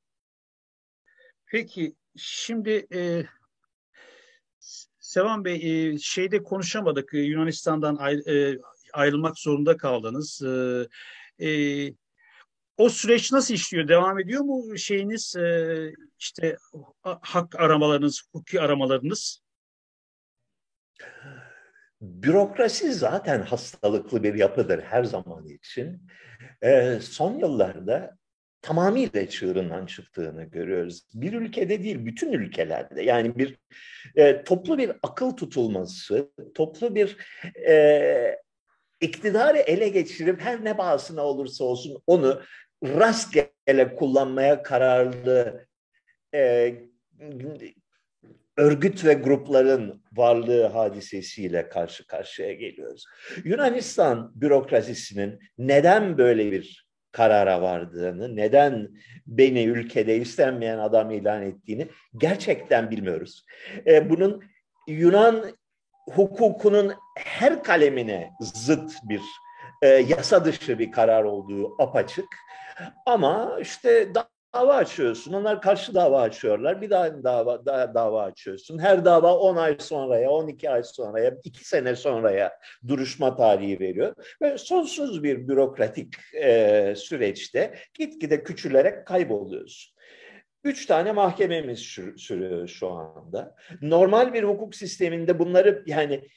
peki 1.46 1.96
şimdi 2.16 2.88
e, 2.94 3.26
Sevan 5.00 5.46
Bey 5.46 5.56
e, 5.56 5.98
şeyde 5.98 6.44
konuşamadık. 6.44 7.14
Yunanistan'dan 7.14 7.96
ayrı, 7.96 8.32
e, 8.32 8.60
ayrılmak 8.94 9.38
zorunda 9.38 9.78
kaldınız. 9.78 10.42
E, 11.40 11.48
e, 11.48 11.50
o 12.78 12.90
süreç 12.90 13.32
nasıl 13.32 13.54
işliyor? 13.54 13.88
Devam 13.88 14.20
ediyor 14.20 14.42
mu 14.42 14.78
şeyiniz 14.78 15.36
e, 15.36 15.94
işte 16.20 16.58
hak 17.04 17.60
aramalarınız, 17.60 18.24
hukuki 18.26 18.62
aramalarınız? 18.62 19.42
Bürokrasi 22.02 22.94
zaten 22.94 23.42
hastalıklı 23.42 24.24
bir 24.24 24.34
yapıdır 24.34 24.82
her 24.82 25.04
zaman 25.04 25.48
için. 25.48 26.02
E, 26.62 27.00
son 27.02 27.40
yıllarda 27.40 28.18
tamamıyla 28.62 29.30
çığırından 29.30 29.86
çıktığını 29.86 30.44
görüyoruz. 30.44 31.08
Bir 31.14 31.34
ülkede 31.34 31.84
değil, 31.84 32.06
bütün 32.06 32.32
ülkelerde. 32.32 33.04
Yani 33.04 33.38
bir 33.38 33.58
e, 34.16 34.44
toplu 34.44 34.78
bir 34.78 34.92
akıl 35.04 35.32
tutulması, 35.32 36.32
toplu 36.56 36.96
bir 36.96 37.18
e, 37.68 38.38
iktidarı 39.02 39.58
ele 39.58 39.90
geçirip 39.90 40.42
her 40.42 40.66
ne 40.66 40.78
bahasına 40.78 41.22
olursa 41.22 41.64
olsun 41.64 42.02
onu 42.08 42.42
rastgele 42.84 43.96
kullanmaya 43.96 44.64
kararlı 44.64 45.68
e, 46.34 46.74
örgüt 48.58 49.06
ve 49.06 49.14
grupların 49.14 50.04
varlığı 50.14 50.66
hadisesiyle 50.66 51.70
karşı 51.70 52.08
karşıya 52.08 52.54
geliyoruz. 52.54 53.06
Yunanistan 53.44 54.32
bürokrasisinin 54.36 55.40
neden 55.58 56.18
böyle 56.18 56.52
bir 56.52 56.88
karara 57.12 57.62
vardığını, 57.62 58.36
neden 58.36 58.90
beni 59.28 59.64
ülkede 59.64 60.18
istenmeyen 60.18 60.78
adam 60.78 61.12
ilan 61.12 61.42
ettiğini 61.42 61.88
gerçekten 62.18 62.92
bilmiyoruz. 62.92 63.46
E, 63.88 64.10
bunun 64.10 64.44
Yunan 64.88 65.46
hukukunun 66.10 66.94
her 67.18 67.64
kalemine 67.64 68.32
zıt 68.40 68.92
bir 69.04 69.22
e, 69.82 69.88
yasa 69.88 70.46
dışı 70.46 70.80
bir 70.80 70.92
karar 70.92 71.24
olduğu 71.24 71.82
apaçık. 71.82 72.28
Ama 73.06 73.58
işte 73.62 74.12
dava 74.54 74.76
açıyorsun. 74.76 75.34
Onlar 75.34 75.62
karşı 75.62 75.96
dava 75.96 76.22
açıyorlar. 76.22 76.82
Bir 76.82 76.90
daha 76.90 77.24
dava, 77.24 77.66
daha 77.66 77.94
dava 77.94 78.24
açıyorsun. 78.24 78.80
Her 78.80 79.06
dava 79.06 79.38
10 79.38 79.56
ay 79.56 79.78
sonraya, 79.80 80.30
12 80.30 80.70
ay 80.70 80.84
sonraya, 80.84 81.34
2 81.44 81.68
sene 81.68 81.96
sonraya 81.96 82.60
duruşma 82.88 83.36
tarihi 83.36 83.80
veriyor. 83.80 84.16
Ve 84.42 84.58
sonsuz 84.58 85.24
bir 85.24 85.48
bürokratik 85.48 86.14
e, 86.34 86.94
süreçte 86.98 87.76
gitgide 87.94 88.44
küçülerek 88.44 89.08
kayboluyorsun. 89.08 89.98
Üç 90.64 90.86
tane 90.86 91.12
mahkememiz 91.12 91.80
sürüyor 92.18 92.68
şu 92.68 92.90
anda. 92.90 93.56
Normal 93.82 94.34
bir 94.34 94.44
hukuk 94.44 94.76
sisteminde 94.76 95.40
bunları 95.40 95.84
yani 95.88 96.28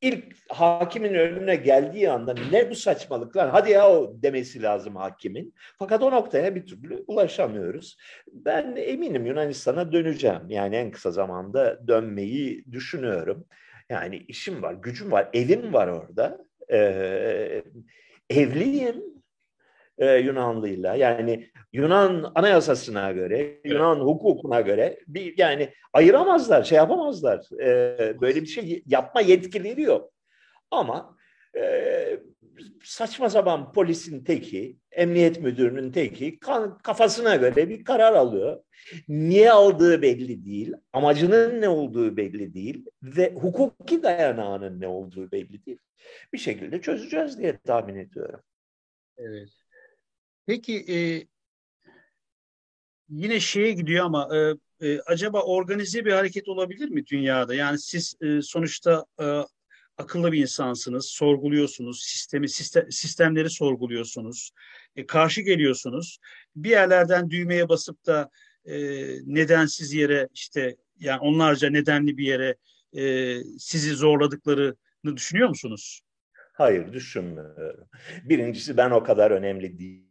ilk 0.00 0.24
hakimin 0.48 1.14
önüne 1.14 1.56
geldiği 1.56 2.10
anda 2.10 2.34
ne 2.52 2.70
bu 2.70 2.74
saçmalıklar 2.74 3.50
hadi 3.50 3.70
ya 3.70 3.90
o 3.90 4.14
demesi 4.22 4.62
lazım 4.62 4.96
hakimin. 4.96 5.54
Fakat 5.78 6.02
o 6.02 6.10
noktaya 6.10 6.54
bir 6.54 6.66
türlü 6.66 7.04
ulaşamıyoruz. 7.06 7.96
Ben 8.32 8.76
eminim 8.76 9.26
Yunanistan'a 9.26 9.92
döneceğim. 9.92 10.42
Yani 10.48 10.76
en 10.76 10.90
kısa 10.90 11.10
zamanda 11.10 11.88
dönmeyi 11.88 12.64
düşünüyorum. 12.72 13.44
Yani 13.88 14.16
işim 14.16 14.62
var, 14.62 14.74
gücüm 14.74 15.12
var, 15.12 15.28
evim 15.32 15.72
var 15.72 15.88
orada. 15.88 16.38
Ee, 16.72 17.62
evliyim 18.30 19.17
e, 19.98 20.16
Yunanlıyla. 20.16 20.94
Yani 20.94 21.50
Yunan 21.72 22.32
anayasasına 22.34 23.12
göre, 23.12 23.60
Yunan 23.64 24.00
hukukuna 24.00 24.60
göre 24.60 24.98
bir 25.06 25.38
yani 25.38 25.72
ayıramazlar, 25.92 26.64
şey 26.64 26.76
yapamazlar. 26.76 27.60
E, 27.62 28.20
böyle 28.20 28.42
bir 28.42 28.46
şey 28.46 28.82
yapma 28.86 29.20
yetkileri 29.20 29.82
yok. 29.82 30.12
Ama 30.70 31.16
e, 31.56 32.20
saçma 32.84 33.30
sapan 33.30 33.72
polisin 33.72 34.24
teki, 34.24 34.76
emniyet 34.92 35.40
müdürünün 35.40 35.92
teki 35.92 36.38
kan, 36.38 36.78
kafasına 36.78 37.36
göre 37.36 37.68
bir 37.68 37.84
karar 37.84 38.12
alıyor. 38.12 38.62
Niye 39.08 39.52
aldığı 39.52 40.02
belli 40.02 40.44
değil, 40.44 40.72
amacının 40.92 41.60
ne 41.60 41.68
olduğu 41.68 42.16
belli 42.16 42.54
değil 42.54 42.86
ve 43.02 43.34
hukuki 43.34 44.02
dayanağının 44.02 44.80
ne 44.80 44.86
olduğu 44.86 45.32
belli 45.32 45.66
değil. 45.66 45.78
Bir 46.32 46.38
şekilde 46.38 46.80
çözeceğiz 46.80 47.38
diye 47.38 47.58
tahmin 47.58 47.96
ediyorum. 47.96 48.40
Evet. 49.16 49.48
Peki 50.48 50.84
e, 50.88 50.98
yine 53.08 53.40
şeye 53.40 53.72
gidiyor 53.72 54.04
ama 54.04 54.28
e, 54.36 54.54
e, 54.88 55.00
acaba 55.00 55.42
organize 55.42 56.04
bir 56.04 56.12
hareket 56.12 56.48
olabilir 56.48 56.88
mi 56.88 57.06
dünyada? 57.06 57.54
Yani 57.54 57.78
siz 57.78 58.14
e, 58.20 58.42
sonuçta 58.42 59.04
e, 59.20 59.24
akıllı 59.96 60.32
bir 60.32 60.40
insansınız, 60.40 61.06
sorguluyorsunuz, 61.06 62.02
sistemi 62.02 62.48
sistem, 62.48 62.92
sistemleri 62.92 63.50
sorguluyorsunuz, 63.50 64.50
e, 64.96 65.06
karşı 65.06 65.40
geliyorsunuz. 65.40 66.18
Bir 66.56 66.70
yerlerden 66.70 67.30
düğmeye 67.30 67.68
basıp 67.68 68.06
da 68.06 68.30
e, 68.64 68.76
nedensiz 69.26 69.92
yere 69.92 70.28
işte 70.34 70.76
yani 70.98 71.20
onlarca 71.20 71.70
nedenli 71.70 72.16
bir 72.16 72.26
yere 72.26 72.56
e, 72.96 73.34
sizi 73.58 73.90
zorladıklarını 73.90 75.16
düşünüyor 75.16 75.48
musunuz? 75.48 76.00
Hayır 76.52 76.92
düşünmüyorum. 76.92 77.88
Birincisi 78.24 78.76
ben 78.76 78.90
o 78.90 79.02
kadar 79.02 79.30
önemli 79.30 79.78
değil 79.78 80.07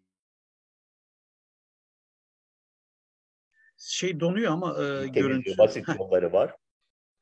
şey 3.78 4.20
donuyor 4.20 4.52
ama 4.52 4.78
e, 4.84 5.08
görüntü. 5.08 5.58
Basit 5.58 5.86
yolları 6.00 6.34
var. 6.34 6.56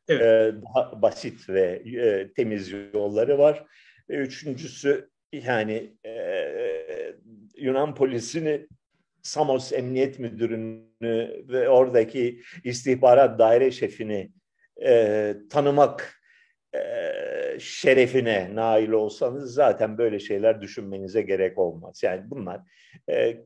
Evet. 0.08 0.22
E, 0.22 0.54
daha 0.62 1.02
basit 1.02 1.50
ve 1.50 1.82
e, 2.02 2.34
temiz 2.34 2.72
yolları 2.94 3.38
var. 3.38 3.66
E, 4.10 4.16
üçüncüsü 4.16 5.10
yani 5.34 5.96
e, 6.06 7.16
Yunan 7.58 7.96
polisini 7.96 8.68
Samos 9.22 9.74
Emniyet 9.74 10.20
Müdürünü 10.20 11.44
ve 11.48 11.70
oradaki 11.70 12.42
istihbarat 12.64 13.40
daire 13.40 13.72
şefini 13.72 14.32
e, 14.84 15.36
tanımak 15.50 16.22
e, 16.76 16.80
şerefine 17.60 18.56
nail 18.56 18.90
olsanız 18.90 19.54
zaten 19.54 19.98
böyle 19.98 20.20
şeyler 20.20 20.62
düşünmenize 20.62 21.22
gerek 21.22 21.58
olmaz. 21.58 22.04
Yani 22.04 22.30
bunlar 22.30 22.62
e, 23.10 23.38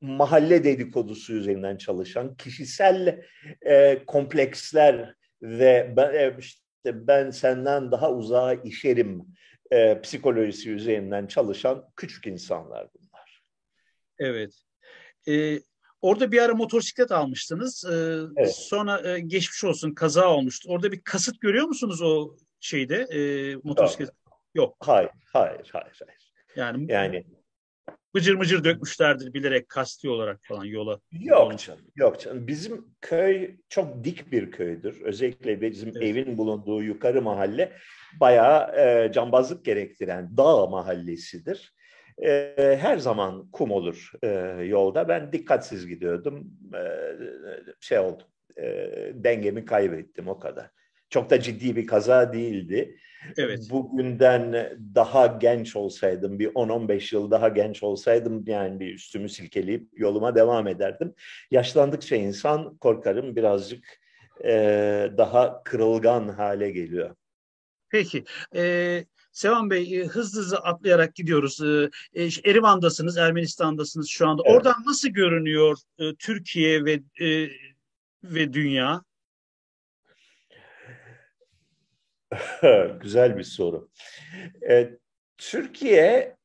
mahalle 0.00 0.64
dedikodusu 0.64 1.32
üzerinden 1.32 1.76
çalışan 1.76 2.36
kişisel 2.36 3.22
e, 3.62 4.04
kompleksler 4.06 5.14
ve 5.42 5.94
ben, 5.96 6.14
e, 6.14 6.36
işte 6.38 6.60
ben 6.84 7.30
senden 7.30 7.92
daha 7.92 8.12
uzağa 8.12 8.54
işerim 8.54 9.26
e, 9.70 10.00
psikolojisi 10.00 10.70
üzerinden 10.70 11.26
çalışan 11.26 11.84
küçük 11.96 12.26
insanlar 12.26 12.88
bunlar. 12.94 13.42
Evet. 14.18 14.52
Ee, 15.28 15.60
orada 16.02 16.32
bir 16.32 16.42
ara 16.42 16.54
motosiklet 16.54 17.12
almıştınız. 17.12 17.84
Ee, 17.84 18.18
evet. 18.36 18.54
Sonra 18.54 19.10
e, 19.10 19.20
geçmiş 19.20 19.64
olsun 19.64 19.94
kaza 19.94 20.28
olmuştu. 20.28 20.68
Orada 20.72 20.92
bir 20.92 21.00
kasıt 21.00 21.40
görüyor 21.40 21.66
musunuz 21.66 22.02
o 22.02 22.36
şeyde 22.60 22.96
e, 22.96 23.54
motosiklet? 23.62 24.08
Yok. 24.08 24.18
Yok. 24.54 24.76
Hayır, 24.80 25.10
hayır, 25.32 25.70
hayır, 25.72 26.00
hayır. 26.06 26.32
Yani 26.56 26.92
yani 26.92 27.24
bıcır 28.14 28.34
mıcır 28.34 28.64
dökmüşlerdir 28.64 29.34
bilerek 29.34 29.68
kasti 29.68 30.10
olarak 30.10 30.40
falan 30.42 30.64
yola. 30.64 31.00
Yok 31.12 31.58
canım, 31.58 31.80
yok 31.96 32.20
canım. 32.20 32.46
Bizim 32.46 32.86
köy 33.00 33.56
çok 33.68 34.04
dik 34.04 34.32
bir 34.32 34.50
köydür. 34.50 35.00
Özellikle 35.02 35.60
bizim 35.60 35.88
evet. 35.88 36.02
evin 36.02 36.38
bulunduğu 36.38 36.82
yukarı 36.82 37.22
mahalle 37.22 37.72
bayağı 38.20 38.76
e, 38.76 39.12
cambazlık 39.12 39.64
gerektiren 39.64 40.36
dağ 40.36 40.66
mahallesidir. 40.66 41.74
E, 42.24 42.54
her 42.80 42.98
zaman 42.98 43.50
kum 43.50 43.70
olur 43.70 44.12
e, 44.22 44.28
yolda. 44.64 45.08
Ben 45.08 45.32
dikkatsiz 45.32 45.86
gidiyordum. 45.86 46.50
E, 46.74 46.82
şey 47.80 47.98
oldu, 47.98 48.22
e, 48.58 48.64
dengemi 49.14 49.64
kaybettim 49.64 50.28
o 50.28 50.38
kadar. 50.38 50.70
Çok 51.10 51.30
da 51.30 51.40
ciddi 51.40 51.76
bir 51.76 51.86
kaza 51.86 52.32
değildi. 52.32 52.98
Evet. 53.36 53.70
Bugünden 53.70 54.52
daha 54.94 55.26
genç 55.26 55.76
olsaydım, 55.76 56.38
bir 56.38 56.48
10-15 56.48 57.14
yıl 57.14 57.30
daha 57.30 57.48
genç 57.48 57.82
olsaydım 57.82 58.44
yani 58.46 58.80
bir 58.80 58.94
üstümü 58.94 59.28
silkeleyip 59.28 59.88
yoluma 59.92 60.34
devam 60.34 60.68
ederdim. 60.68 61.14
Yaşlandıkça 61.50 62.16
insan 62.16 62.76
korkarım 62.76 63.36
birazcık 63.36 63.84
e, 64.44 64.52
daha 65.16 65.62
kırılgan 65.62 66.28
hale 66.28 66.70
geliyor. 66.70 67.14
Peki. 67.90 68.24
Ee, 68.54 69.04
Sevan 69.32 69.70
Bey 69.70 70.04
hızlı 70.06 70.40
hızlı 70.40 70.56
atlayarak 70.56 71.14
gidiyoruz. 71.14 71.60
Ee, 72.14 72.28
Erivan'dasınız, 72.44 73.16
Ermenistan'dasınız 73.16 74.08
şu 74.08 74.28
anda. 74.28 74.42
Evet. 74.46 74.56
Oradan 74.56 74.82
nasıl 74.86 75.08
görünüyor 75.08 75.78
e, 75.98 76.14
Türkiye 76.14 76.84
ve 76.84 77.00
e, 77.20 77.48
ve 78.24 78.52
dünya? 78.52 79.02
Güzel 83.00 83.38
bir 83.38 83.42
soru. 83.42 83.88
E, 84.68 84.90
Türkiye 85.38 86.36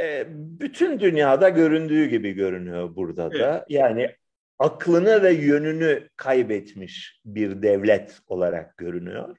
e, 0.00 0.26
bütün 0.30 1.00
dünyada 1.00 1.48
göründüğü 1.48 2.06
gibi 2.06 2.32
görünüyor 2.32 2.96
burada 2.96 3.28
evet. 3.32 3.40
da. 3.40 3.66
Yani 3.68 4.16
aklını 4.58 5.22
ve 5.22 5.32
yönünü 5.32 6.08
kaybetmiş 6.16 7.20
bir 7.24 7.62
devlet 7.62 8.18
olarak 8.26 8.76
görünüyor. 8.76 9.36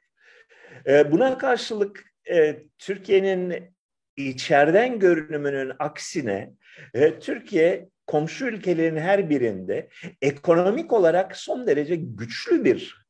E, 0.88 1.12
buna 1.12 1.38
karşılık 1.38 2.06
e, 2.32 2.64
Türkiye'nin 2.78 3.76
içeriden 4.18 5.00
görünümünün 5.00 5.72
aksine 5.80 6.52
e, 6.94 7.20
Türkiye 7.20 7.90
komşu 8.08 8.46
ülkelerin 8.46 8.98
her 8.98 9.30
birinde 9.30 9.90
ekonomik 10.22 10.94
olarak 10.94 11.38
son 11.38 11.68
derece 11.68 11.96
güçlü 11.96 12.66
bir 12.66 13.02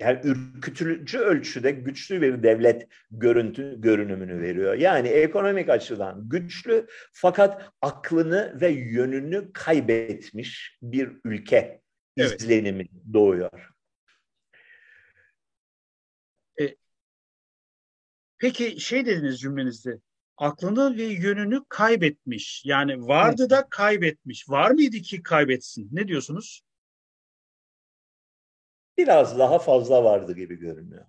yani 0.00 0.20
ürkütücü 0.24 1.18
ölçüde 1.18 1.70
güçlü 1.70 2.22
bir 2.22 2.42
devlet 2.42 2.88
görüntü 3.10 3.80
görünümünü 3.80 4.40
veriyor. 4.40 4.74
Yani 4.74 5.08
ekonomik 5.08 5.68
açıdan 5.68 6.28
güçlü 6.28 6.86
fakat 7.12 7.72
aklını 7.82 8.60
ve 8.60 8.68
yönünü 8.68 9.52
kaybetmiş 9.52 10.78
bir 10.82 11.10
ülke 11.24 11.80
evet. 12.16 12.40
izlenimi 12.40 12.86
doğuyor. 13.12 13.70
E, 16.60 16.76
peki 18.38 18.80
şey 18.80 19.06
dediniz 19.06 19.40
cümlenizde 19.40 19.98
aklını 20.36 20.96
ve 20.96 21.02
yönünü 21.02 21.64
kaybetmiş. 21.68 22.62
Yani 22.64 23.06
vardı 23.06 23.42
evet. 23.42 23.50
da 23.50 23.68
kaybetmiş. 23.70 24.48
Var 24.48 24.70
mıydı 24.70 24.96
ki 24.96 25.22
kaybetsin? 25.22 25.88
Ne 25.92 26.08
diyorsunuz? 26.08 26.67
Biraz 28.98 29.38
daha 29.38 29.58
fazla 29.58 30.04
vardı 30.04 30.34
gibi 30.34 30.58
görünüyor. 30.58 31.04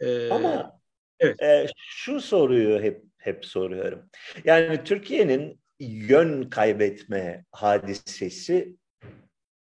Ee, 0.00 0.30
Ama 0.30 0.80
evet. 1.20 1.42
e, 1.42 1.66
şu 1.76 2.20
soruyu 2.20 2.82
hep 2.82 3.02
hep 3.18 3.44
soruyorum. 3.44 4.10
Yani 4.44 4.84
Türkiye'nin 4.84 5.60
yön 5.80 6.42
kaybetme 6.42 7.44
hadisesi 7.52 8.76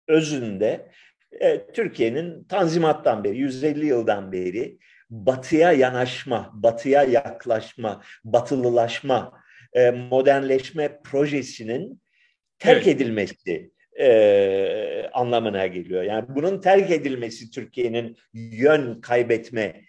özünde 0.08 0.92
e, 1.32 1.68
Türkiye'nin 1.72 2.44
Tanzimat'tan 2.44 3.24
beri, 3.24 3.38
150 3.38 3.86
yıldan 3.86 4.32
beri 4.32 4.78
batıya 5.10 5.72
yanaşma, 5.72 6.52
batıya 6.54 7.04
yaklaşma, 7.04 8.04
batılılaşma, 8.24 9.42
e, 9.74 9.92
modernleşme 9.92 11.02
projesinin 11.04 12.02
terk 12.60 12.88
evet. 12.88 13.02
edilmesi 13.02 13.72
e, 14.00 15.10
anlamına 15.14 15.68
geliyor. 15.68 16.04
Yani 16.04 16.26
bunun 16.30 16.62
terk 16.62 16.92
edilmesi 16.92 17.52
Türkiye'nin 17.52 18.18
yön 18.34 19.02
kaybetme 19.02 19.82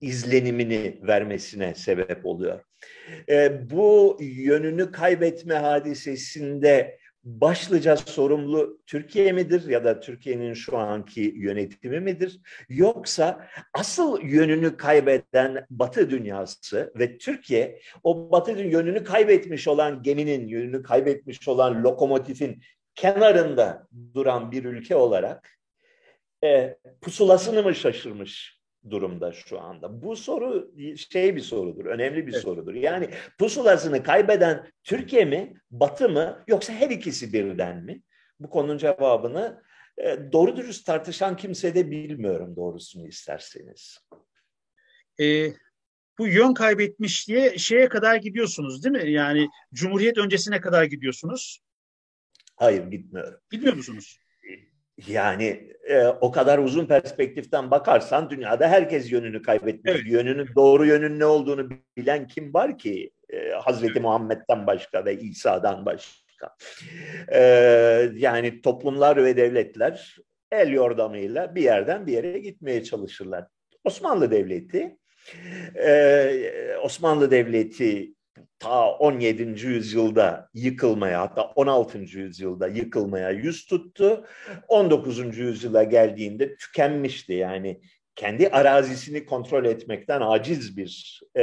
izlenimini 0.00 0.98
vermesine 1.02 1.74
sebep 1.74 2.26
oluyor. 2.26 2.60
E, 3.28 3.70
bu 3.70 4.18
yönünü 4.20 4.92
kaybetme 4.92 5.54
hadisesinde 5.54 7.00
başlıca 7.24 7.96
sorumlu 7.96 8.80
Türkiye 8.86 9.32
midir 9.32 9.68
ya 9.68 9.84
da 9.84 10.00
Türkiye'nin 10.00 10.54
şu 10.54 10.78
anki 10.78 11.20
yönetimi 11.36 12.00
midir? 12.00 12.40
Yoksa 12.68 13.48
asıl 13.74 14.22
yönünü 14.22 14.76
kaybeden 14.76 15.66
Batı 15.70 16.10
dünyası 16.10 16.92
ve 16.98 17.18
Türkiye 17.18 17.80
o 18.02 18.30
Batı 18.30 18.50
yönünü 18.50 19.04
kaybetmiş 19.04 19.68
olan 19.68 20.02
geminin, 20.02 20.48
yönünü 20.48 20.82
kaybetmiş 20.82 21.48
olan 21.48 21.84
lokomotifin 21.84 22.62
kenarında 22.94 23.88
duran 24.14 24.52
bir 24.52 24.64
ülke 24.64 24.96
olarak 24.96 25.58
e, 26.44 26.78
pusulasını 27.00 27.62
mı 27.62 27.74
şaşırmış 27.74 28.60
durumda 28.90 29.32
şu 29.32 29.60
anda? 29.60 30.02
Bu 30.02 30.16
soru 30.16 30.72
şey 30.96 31.36
bir 31.36 31.40
sorudur, 31.40 31.84
önemli 31.84 32.26
bir 32.26 32.32
evet. 32.32 32.42
sorudur. 32.42 32.74
Yani 32.74 33.10
pusulasını 33.38 34.02
kaybeden 34.02 34.70
Türkiye 34.84 35.24
mi, 35.24 35.54
Batı 35.70 36.08
mı 36.08 36.44
yoksa 36.48 36.72
her 36.72 36.90
ikisi 36.90 37.32
birden 37.32 37.84
mi? 37.84 38.02
Bu 38.40 38.50
konunun 38.50 38.78
cevabını 38.78 39.62
e, 39.98 40.32
doğru 40.32 40.56
dürüst 40.56 40.86
tartışan 40.86 41.36
kimse 41.36 41.74
de 41.74 41.90
bilmiyorum 41.90 42.56
doğrusunu 42.56 43.08
isterseniz. 43.08 43.98
E, 45.20 45.52
bu 46.18 46.28
yön 46.28 46.54
kaybetmiş 46.54 47.28
diye 47.28 47.58
şeye 47.58 47.88
kadar 47.88 48.16
gidiyorsunuz 48.16 48.84
değil 48.84 49.04
mi? 49.04 49.12
Yani 49.12 49.48
Cumhuriyet 49.74 50.18
öncesine 50.18 50.60
kadar 50.60 50.84
gidiyorsunuz. 50.84 51.60
Hayır 52.60 52.90
gitmiyorum. 52.90 53.40
Gitmiyor 53.50 53.76
musunuz? 53.76 54.20
Yani 55.08 55.70
e, 55.88 56.06
o 56.06 56.30
kadar 56.30 56.58
uzun 56.58 56.86
perspektiften 56.86 57.70
bakarsan 57.70 58.30
dünyada 58.30 58.68
herkes 58.68 59.12
yönünü 59.12 59.42
kaybetmiş. 59.42 59.92
Evet. 59.94 60.06
Yönünün 60.06 60.48
doğru 60.56 60.86
yönün 60.86 61.18
ne 61.18 61.24
olduğunu 61.24 61.68
bilen 61.96 62.26
kim 62.26 62.54
var 62.54 62.78
ki? 62.78 63.10
E, 63.28 63.50
Hazreti 63.50 63.92
evet. 63.92 64.02
Muhammed'den 64.02 64.66
başka 64.66 65.04
ve 65.04 65.20
İsa'dan 65.20 65.86
başka. 65.86 66.56
E, 67.32 67.40
yani 68.14 68.62
toplumlar 68.62 69.24
ve 69.24 69.36
devletler 69.36 70.16
el 70.52 70.72
yordamıyla 70.72 71.54
bir 71.54 71.62
yerden 71.62 72.06
bir 72.06 72.12
yere 72.12 72.38
gitmeye 72.38 72.84
çalışırlar. 72.84 73.46
Osmanlı 73.84 74.30
Devleti 74.30 74.96
e, 75.74 76.76
Osmanlı 76.82 77.30
Devleti 77.30 78.14
ta 78.58 78.90
17. 78.90 79.42
yüzyılda 79.66 80.48
yıkılmaya 80.54 81.20
hatta 81.20 81.42
16. 81.42 81.98
yüzyılda 81.98 82.68
yıkılmaya 82.68 83.30
yüz 83.30 83.66
tuttu. 83.66 84.26
19. 84.68 85.38
yüzyıla 85.38 85.82
geldiğinde 85.82 86.56
tükenmişti 86.56 87.32
yani 87.32 87.80
kendi 88.16 88.48
arazisini 88.48 89.26
kontrol 89.26 89.64
etmekten 89.64 90.20
aciz 90.20 90.76
bir 90.76 91.20
e, 91.36 91.42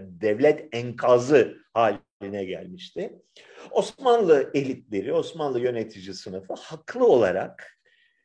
devlet 0.00 0.74
enkazı 0.74 1.56
haline 1.74 2.44
gelmişti. 2.44 3.12
Osmanlı 3.70 4.50
elitleri, 4.54 5.12
Osmanlı 5.12 5.60
yönetici 5.60 6.14
sınıfı 6.14 6.54
haklı 6.54 7.06
olarak 7.06 7.78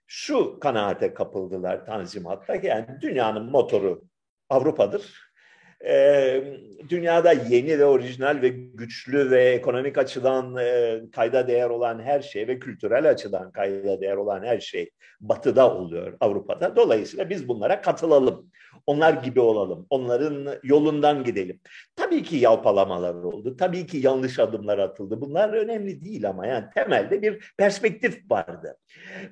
şu 0.07 0.59
kanaate 0.59 1.13
kapıldılar 1.13 1.85
Tanzimat'ta 1.85 2.55
yani 2.55 2.87
dünyanın 3.01 3.51
motoru 3.51 4.01
Avrupa'dır 4.49 5.24
e, 5.85 6.43
dünyada 6.89 7.31
yeni 7.31 7.79
ve 7.79 7.85
orijinal 7.85 8.41
ve 8.41 8.49
güçlü 8.49 9.31
ve 9.31 9.43
ekonomik 9.43 9.97
açıdan 9.97 10.57
e, 10.57 11.01
kayda 11.15 11.47
değer 11.47 11.69
olan 11.69 11.99
her 11.99 12.21
şey 12.21 12.47
ve 12.47 12.59
kültürel 12.59 13.09
açıdan 13.09 13.51
kayda 13.51 14.01
değer 14.01 14.15
olan 14.15 14.43
her 14.43 14.59
şey 14.59 14.89
batıda 15.21 15.75
oluyor 15.75 16.17
Avrupa'da. 16.19 16.75
Dolayısıyla 16.75 17.29
biz 17.29 17.47
bunlara 17.47 17.81
katılalım. 17.81 18.51
Onlar 18.87 19.13
gibi 19.13 19.39
olalım. 19.39 19.87
Onların 19.89 20.47
yolundan 20.63 21.23
gidelim. 21.23 21.59
Tabii 21.95 22.23
ki 22.23 22.35
yalpalamalar 22.35 23.13
oldu. 23.13 23.57
Tabii 23.57 23.87
ki 23.87 23.97
yanlış 23.97 24.39
adımlar 24.39 24.79
atıldı. 24.79 25.21
Bunlar 25.21 25.53
önemli 25.53 26.05
değil 26.05 26.29
ama 26.29 26.47
yani 26.47 26.65
temelde 26.75 27.21
bir 27.21 27.53
perspektif 27.57 28.31
vardı. 28.31 28.77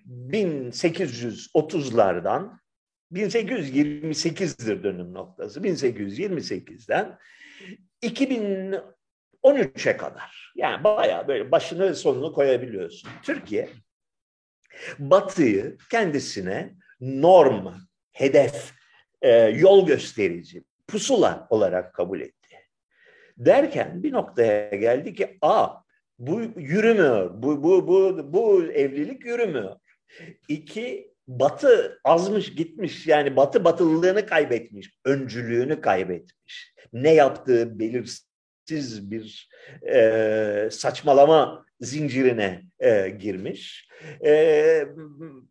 1830'lardan 0.08 2.62
1828'dir 3.13 4.84
dönüm 4.84 5.13
noktası. 5.13 5.60
1828'den 5.60 7.17
2013'e 8.04 9.97
kadar. 9.97 10.54
Yani 10.56 10.84
bayağı 10.84 11.28
böyle 11.28 11.52
başını 11.52 11.89
ve 11.89 11.93
sonunu 11.93 12.34
koyabiliyorsun. 12.34 13.10
Türkiye 13.23 13.69
Batı'yı 14.99 15.78
kendisine 15.91 16.73
norm, 17.02 17.73
hedef, 18.12 18.73
e, 19.21 19.32
yol 19.39 19.88
gösterici, 19.88 20.63
pusula 20.88 21.47
olarak 21.49 21.93
kabul 21.93 22.21
etti. 22.21 22.58
Derken 23.38 24.04
bir 24.04 24.13
noktaya 24.13 24.76
geldi 24.76 25.13
ki 25.13 25.38
a 25.41 25.69
bu 26.19 26.41
yürümüyor. 26.58 27.43
Bu 27.43 27.63
bu 27.63 27.88
bu 27.88 28.34
bu 28.34 28.63
evlilik 28.63 29.26
yürümüyor. 29.26 29.76
İki 30.47 31.12
Batı 31.27 31.99
azmış 32.03 32.55
gitmiş 32.55 33.07
yani 33.07 33.36
Batı 33.36 33.63
batılılığını 33.63 34.25
kaybetmiş, 34.25 34.89
öncülüğünü 35.05 35.81
kaybetmiş. 35.81 36.73
Ne 36.93 37.13
yaptığı 37.13 37.79
belirsiz 37.79 39.12
bir 39.12 39.49
e, 39.93 40.69
saçmalama 40.71 41.65
zincirine 41.81 42.63
e, 42.79 43.09
girmiş. 43.09 43.89
E, 44.25 44.86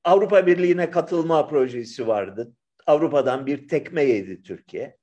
Avrupa 0.04 0.46
Birliği'ne 0.46 0.90
katılma 0.90 1.48
projesi 1.48 2.06
vardı. 2.06 2.52
Avrupa'dan 2.87 3.46
bir 3.46 3.68
tekme 3.68 4.02
yedi 4.02 4.42
Türkiye. 4.42 4.96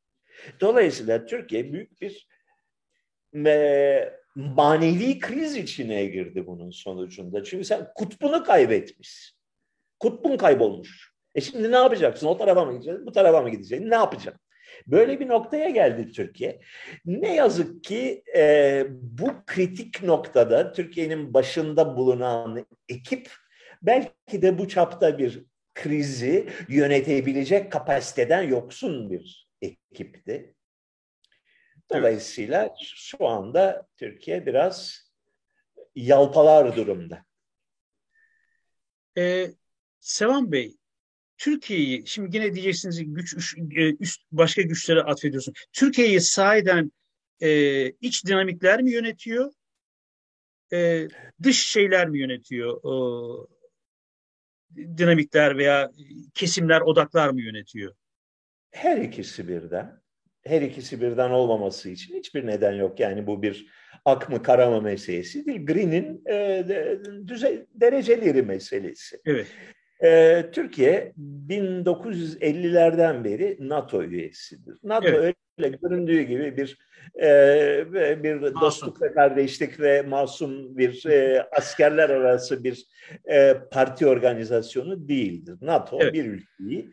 Dolayısıyla 0.61 1.25
Türkiye 1.25 1.73
büyük 1.73 2.01
bir 2.01 2.27
e, 3.45 4.13
manevi 4.35 5.19
kriz 5.19 5.55
içine 5.55 6.05
girdi 6.05 6.47
bunun 6.47 6.69
sonucunda. 6.69 7.43
Çünkü 7.43 7.65
sen 7.65 7.87
kutbunu 7.95 8.43
kaybetmişsin. 8.43 9.38
Kutbun 9.99 10.37
kaybolmuş. 10.37 11.13
E 11.35 11.41
şimdi 11.41 11.71
ne 11.71 11.75
yapacaksın? 11.75 12.27
O 12.27 12.37
tarafa 12.37 12.65
mı 12.65 12.73
gideceksin? 12.73 13.05
Bu 13.05 13.11
tarafa 13.11 13.41
mı 13.41 13.49
gideceksin? 13.49 13.89
Ne 13.89 13.95
yapacaksın? 13.95 14.41
Böyle 14.87 15.19
bir 15.19 15.27
noktaya 15.27 15.69
geldi 15.69 16.11
Türkiye. 16.11 16.61
Ne 17.05 17.35
yazık 17.35 17.83
ki 17.83 18.23
e, 18.35 18.85
bu 18.89 19.31
kritik 19.47 20.03
noktada 20.03 20.71
Türkiye'nin 20.71 21.33
başında 21.33 21.97
bulunan 21.97 22.65
ekip 22.89 23.31
belki 23.81 24.41
de 24.41 24.57
bu 24.57 24.67
çapta 24.67 25.17
bir 25.17 25.45
krizi 25.75 26.49
yönetebilecek 26.69 27.71
kapasiteden 27.71 28.41
yoksun 28.41 29.11
bir 29.11 29.49
ekipti. 29.61 30.55
Dolayısıyla 31.93 32.75
şu 32.95 33.27
anda 33.27 33.87
Türkiye 33.97 34.45
biraz 34.45 35.01
yalpalar 35.95 36.75
durumda. 36.75 37.23
Ee, 39.17 39.47
Sevan 39.99 40.51
Bey, 40.51 40.77
Türkiye'yi 41.37 42.07
şimdi 42.07 42.37
yine 42.37 42.53
diyeceksiniz 42.53 43.13
güç 43.13 43.55
e, 43.75 43.95
üst 43.95 44.21
başka 44.31 44.61
güçlere 44.61 45.01
atfediyorsun. 45.01 45.53
Türkiye'yi 45.73 46.21
sahiden 46.21 46.91
e, 47.41 47.89
iç 47.89 48.25
dinamikler 48.25 48.81
mi 48.81 48.91
yönetiyor? 48.91 49.51
E, 50.73 51.07
dış 51.43 51.67
şeyler 51.67 52.09
mi 52.09 52.19
yönetiyor? 52.19 52.77
E, 52.77 52.91
dinamikler 54.97 55.57
veya 55.57 55.91
kesimler, 56.33 56.81
odaklar 56.81 57.29
mı 57.29 57.41
yönetiyor? 57.41 57.95
Her 58.71 58.97
ikisi 58.97 59.47
birden. 59.47 60.01
Her 60.41 60.61
ikisi 60.61 61.01
birden 61.01 61.29
olmaması 61.29 61.89
için 61.89 62.15
hiçbir 62.15 62.47
neden 62.47 62.73
yok. 62.73 62.99
Yani 62.99 63.27
bu 63.27 63.41
bir 63.41 63.67
ak 64.05 64.29
mı 64.29 64.43
kara 64.43 64.69
mı 64.69 64.81
meselesi 64.81 65.45
değil. 65.45 65.65
Green'in 65.65 66.23
e, 66.29 66.65
düze, 67.27 67.65
dereceleri 67.73 68.41
meselesi. 68.41 69.21
Evet. 69.25 69.47
Ee, 70.03 70.45
Türkiye 70.51 71.13
1950'lerden 71.49 73.23
beri 73.23 73.57
NATO 73.59 74.03
üyesidir. 74.03 74.77
NATO 74.83 75.07
evet. 75.07 75.35
öyle 75.57 75.77
göründüğü 75.81 76.21
gibi 76.21 76.57
bir 76.57 76.77
e, 77.21 78.23
bir 78.23 78.35
masum. 78.35 78.61
dostluk 78.61 79.01
ve 79.01 79.13
kardeşlik 79.13 79.79
ve 79.79 80.01
masum 80.01 80.77
bir 80.77 81.05
e, 81.05 81.43
askerler 81.57 82.09
arası 82.09 82.63
bir 82.63 82.85
e, 83.31 83.57
parti 83.71 84.07
organizasyonu 84.07 85.07
değildir. 85.07 85.57
NATO 85.61 85.97
evet. 86.01 86.13
bir 86.13 86.25
ülkeyi 86.25 86.91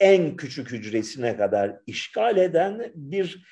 en 0.00 0.36
küçük 0.36 0.72
hücresine 0.72 1.36
kadar 1.36 1.76
işgal 1.86 2.36
eden 2.36 2.92
bir 2.94 3.46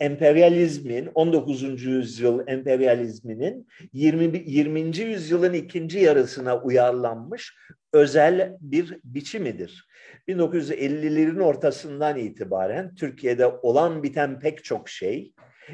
emperyalizmin 0.00 1.06
19. 1.14 1.82
yüzyıl 1.82 2.48
emperyalizminin 2.48 3.68
20. 3.92 4.42
20. 4.46 4.98
yüzyılın 4.98 5.52
ikinci 5.52 5.98
yarısına 5.98 6.60
uyarlanmış 6.60 7.54
özel 7.92 8.56
bir 8.60 8.98
biçimidir. 9.04 9.88
1950'lerin 10.28 11.42
ortasından 11.42 12.18
itibaren 12.18 12.94
Türkiye'de 12.94 13.46
olan 13.46 14.02
biten 14.02 14.40
pek 14.40 14.64
çok 14.64 14.88
şey 14.88 15.32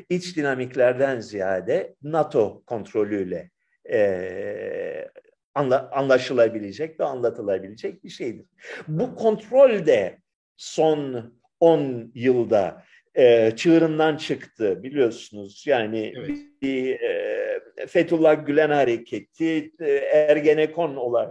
iç 0.09 0.37
dinamiklerden 0.37 1.20
ziyade 1.20 1.94
NATO 2.02 2.62
kontrolüyle 2.66 3.50
e, 3.92 5.09
anla, 5.57 5.90
anlaşılabilecek 5.92 7.01
ve 7.01 7.05
anlatılabilecek 7.05 8.05
bir 8.05 8.09
şeydir. 8.09 8.47
Bu 8.88 9.14
kontrol 9.14 9.87
de 9.87 10.19
son 10.57 11.33
10 11.61 12.12
yılda 12.14 12.83
e, 13.14 13.53
çığırından 13.57 14.16
çıktı 14.16 14.83
biliyorsunuz. 14.83 15.64
Yani 15.66 16.12
evet. 16.16 16.38
bir 16.62 17.01
e, 17.01 17.61
Fethullah 17.88 18.47
Gülen 18.47 18.71
hareketi, 18.71 19.73
e, 19.81 19.90
Ergenekon 19.95 20.97
olay, 20.97 21.29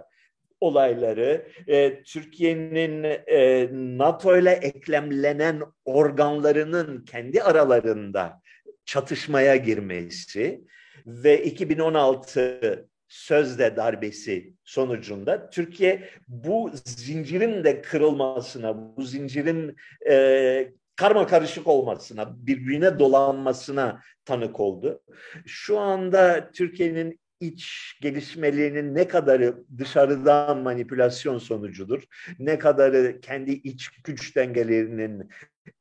olayları, 0.59 1.47
e, 1.67 2.03
Türkiye'nin 2.03 3.03
e, 3.27 3.69
NATO 3.97 4.37
ile 4.37 4.51
eklemlenen 4.51 5.61
organlarının 5.85 7.05
kendi 7.05 7.43
aralarında 7.43 8.41
çatışmaya 8.85 9.55
girmesi 9.55 10.61
ve 11.05 11.43
2016 11.43 12.89
sözde 13.07 13.75
darbesi 13.75 14.53
sonucunda 14.63 15.49
Türkiye 15.49 16.09
bu 16.27 16.71
zincirin 16.85 17.63
de 17.63 17.81
kırılmasına, 17.81 18.97
bu 18.97 19.03
zincirin 19.03 19.75
e, 20.09 20.73
karma 20.95 21.27
karışık 21.27 21.67
olmasına, 21.67 22.47
birbirine 22.47 22.99
dolanmasına 22.99 24.01
tanık 24.25 24.59
oldu. 24.59 25.01
Şu 25.45 25.79
anda 25.79 26.51
Türkiye'nin 26.51 27.19
iç 27.39 27.93
gelişmelerinin 28.01 28.95
ne 28.95 29.07
kadarı 29.07 29.63
dışarıdan 29.77 30.57
manipülasyon 30.57 31.37
sonucudur, 31.37 32.03
ne 32.39 32.59
kadarı 32.59 33.21
kendi 33.21 33.51
iç 33.51 33.89
güç 34.03 34.35
dengelerinin 34.35 35.29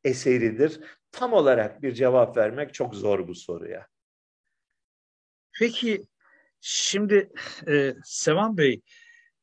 eseridir, 0.04 0.80
tam 1.12 1.32
olarak 1.32 1.82
bir 1.82 1.92
cevap 1.92 2.36
vermek 2.36 2.74
çok 2.74 2.94
zor 2.94 3.28
bu 3.28 3.34
soruya. 3.34 3.86
Peki 5.58 6.04
şimdi 6.66 7.30
e, 7.68 7.94
Sevan 8.04 8.56
Bey, 8.56 8.80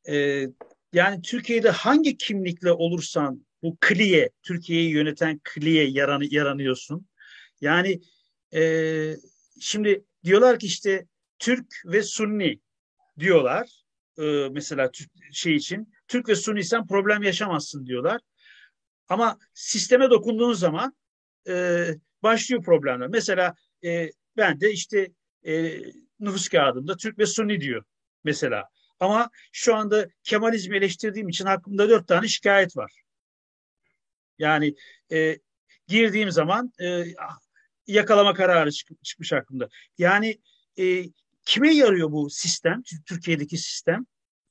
e, 0.10 0.48
yani 0.94 1.22
Türkiye'de 1.22 1.70
hangi 1.70 2.18
kimlikle 2.18 2.72
olursan 2.72 3.46
bu 3.64 3.78
kliye, 3.82 4.30
Türkiye'yi 4.44 4.90
yöneten 4.90 5.42
kliye 5.44 5.90
yaranı, 5.90 6.26
yaranıyorsun. 6.34 7.08
Yani 7.62 8.02
e, 8.54 9.16
şimdi 9.60 10.04
diyorlar 10.24 10.60
ki 10.60 10.68
işte 10.68 11.06
Türk 11.40 11.66
ve 11.86 12.04
Sunni 12.04 12.60
diyorlar. 13.20 13.70
E, 14.18 14.50
mesela 14.52 14.90
şey 15.32 15.56
için 15.56 15.94
Türk 16.08 16.30
ve 16.30 16.36
Sunni 16.36 16.64
sen 16.64 16.88
problem 16.88 17.24
yaşamazsın 17.24 17.86
diyorlar. 17.86 18.22
Ama 19.10 19.40
sisteme 19.54 20.10
dokunduğun 20.10 20.54
zaman 20.54 20.96
e, 21.48 21.86
başlıyor 22.24 22.64
problemler. 22.64 23.08
Mesela 23.08 23.56
e, 23.84 24.10
ben 24.38 24.62
de 24.62 24.72
işte 24.72 25.12
e, 25.46 25.82
nüfus 26.22 26.50
kağıdımda 26.50 26.98
Türk 26.98 27.20
ve 27.20 27.26
Sunni 27.26 27.62
diyor 27.62 27.84
mesela. 28.24 28.70
Ama 29.00 29.30
şu 29.52 29.76
anda 29.76 30.08
Kemalizmi 30.24 30.78
eleştirdiğim 30.78 31.30
için 31.30 31.46
hakkımda 31.46 31.90
dört 31.90 32.08
tane 32.08 32.28
şikayet 32.28 32.78
var. 32.78 33.02
Yani 34.40 34.76
e, 35.12 35.40
girdiğim 35.88 36.32
zaman 36.32 36.74
e, 36.82 37.04
yakalama 37.88 38.34
kararı 38.34 38.72
çık, 38.72 39.04
çıkmış 39.04 39.32
hakkında. 39.32 39.70
Yani 39.98 40.42
e, 40.80 41.04
kime 41.46 41.74
yarıyor 41.74 42.12
bu 42.12 42.30
sistem, 42.30 42.84
Türkiye'deki 43.06 43.58
sistem? 43.58 44.06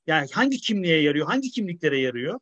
Yani 0.06 0.28
hangi 0.33 0.56
kimliğe 0.56 1.02
yarıyor, 1.02 1.26
hangi 1.26 1.50
kimliklere 1.50 1.98
yarıyor? 2.00 2.40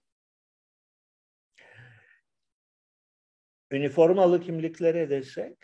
Üniformalı 3.71 4.43
kimliklere 4.43 5.11
desek. 5.11 5.57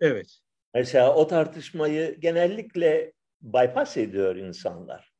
Evet. 0.00 0.40
Mesela 0.74 1.14
o 1.14 1.26
tartışmayı 1.26 2.20
genellikle 2.20 3.12
bypass 3.42 3.96
ediyor 3.96 4.36
insanlar. 4.36 5.12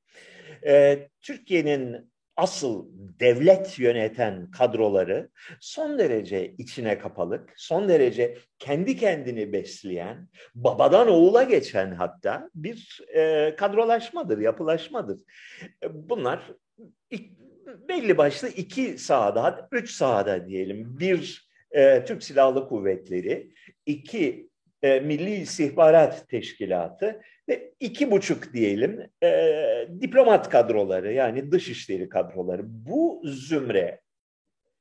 Ee, 0.66 1.08
Türkiye'nin 1.20 2.12
asıl 2.36 2.86
devlet 3.20 3.78
yöneten 3.78 4.50
kadroları 4.50 5.30
son 5.60 5.98
derece 5.98 6.54
içine 6.58 6.98
kapalık, 6.98 7.52
son 7.56 7.88
derece 7.88 8.38
kendi 8.58 8.96
kendini 8.96 9.52
besleyen, 9.52 10.28
babadan 10.54 11.08
oğula 11.08 11.42
geçen 11.42 11.92
hatta 11.92 12.50
bir 12.54 13.00
e, 13.14 13.54
kadrolaşmadır, 13.56 14.38
yapılaşmadır. 14.38 15.20
Bunlar 15.90 16.52
belli 17.88 18.18
başlı 18.18 18.48
iki 18.48 18.98
sahada, 18.98 19.68
üç 19.72 19.90
sahada 19.90 20.46
diyelim. 20.48 20.98
Bir 20.98 21.48
e, 21.70 22.04
Türk 22.04 22.22
Silahlı 22.22 22.68
Kuvvetleri, 22.68 23.52
iki 23.86 24.51
e, 24.82 25.00
Milli 25.00 25.34
İstihbarat 25.34 26.28
Teşkilatı 26.28 27.20
ve 27.48 27.72
iki 27.80 28.10
buçuk 28.10 28.52
diyelim 28.52 29.10
e, 29.22 29.88
diplomat 30.00 30.50
kadroları 30.50 31.12
yani 31.12 31.52
dışişleri 31.52 32.08
kadroları. 32.08 32.62
Bu 32.64 33.22
zümre 33.24 34.00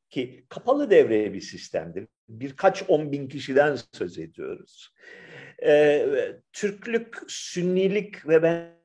ki 0.10 0.46
kapalı 0.50 0.90
devreye 0.90 1.34
bir 1.34 1.42
sistemdir. 1.42 2.08
Birkaç 2.30 2.84
on 2.90 3.12
bin 3.12 3.28
kişiden 3.28 3.78
söz 3.92 4.20
ediyoruz. 4.20 4.94
E, 5.66 6.08
Türklük, 6.54 7.18
Sünnilik 7.28 8.28
ve 8.28 8.44
ben 8.44 8.81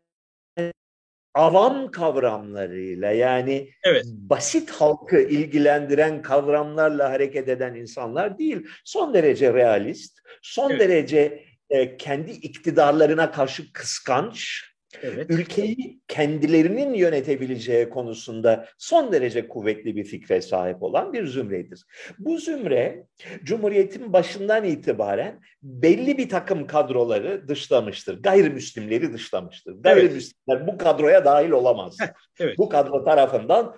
avam 1.36 1.90
kavramlarıyla 1.90 3.10
yani 3.10 3.70
evet. 3.84 4.04
basit 4.06 4.70
halkı 4.70 5.20
ilgilendiren 5.20 6.22
kavramlarla 6.22 7.10
hareket 7.10 7.48
eden 7.48 7.74
insanlar 7.74 8.38
değil. 8.38 8.66
Son 8.84 9.14
derece 9.14 9.54
realist, 9.54 10.18
son 10.42 10.70
evet. 10.70 10.80
derece 10.80 11.44
e, 11.70 11.96
kendi 11.96 12.30
iktidarlarına 12.30 13.30
karşı 13.30 13.72
kıskanç, 13.72 14.64
evet. 15.02 15.30
ülkeyi 15.30 16.00
kendilerinin 16.08 16.94
yönetebileceği 16.94 17.88
konusunda 17.88 18.68
son 18.78 19.12
derece 19.12 19.48
kuvvetli 19.48 19.96
bir 19.96 20.04
fikre 20.04 20.42
sahip 20.42 20.82
olan 20.82 21.12
bir 21.12 21.26
zümredir. 21.26 21.84
Bu 22.18 22.38
zümre 22.38 23.06
Cumhuriyet'in 23.44 24.12
başından 24.12 24.64
itibaren 24.64 25.40
belli 25.62 26.18
bir 26.18 26.28
takım 26.28 26.66
kadroları 26.66 27.48
dışlamıştır. 27.48 28.22
Gayrimüslimleri 28.22 29.12
dışlamıştır. 29.12 29.72
Gayrimüslimler 29.82 30.56
evet. 30.56 30.68
bu 30.68 30.78
kadroya 30.78 31.24
dahil 31.24 31.50
olamaz. 31.50 31.96
evet. 32.40 32.58
Bu 32.58 32.68
kadro 32.68 33.04
tarafından 33.04 33.76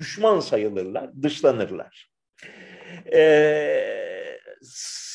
düşman 0.00 0.40
sayılırlar, 0.40 1.10
dışlanırlar. 1.22 2.10
Ee, 3.12 3.94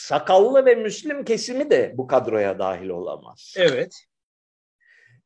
sakallı 0.10 0.66
ve 0.66 0.76
Müslüm 0.76 1.26
kesimi 1.26 1.70
de 1.70 1.94
bu 1.98 2.08
kadroya 2.08 2.60
dahil 2.60 2.90
olamaz. 2.90 3.54
Evet. 3.58 4.09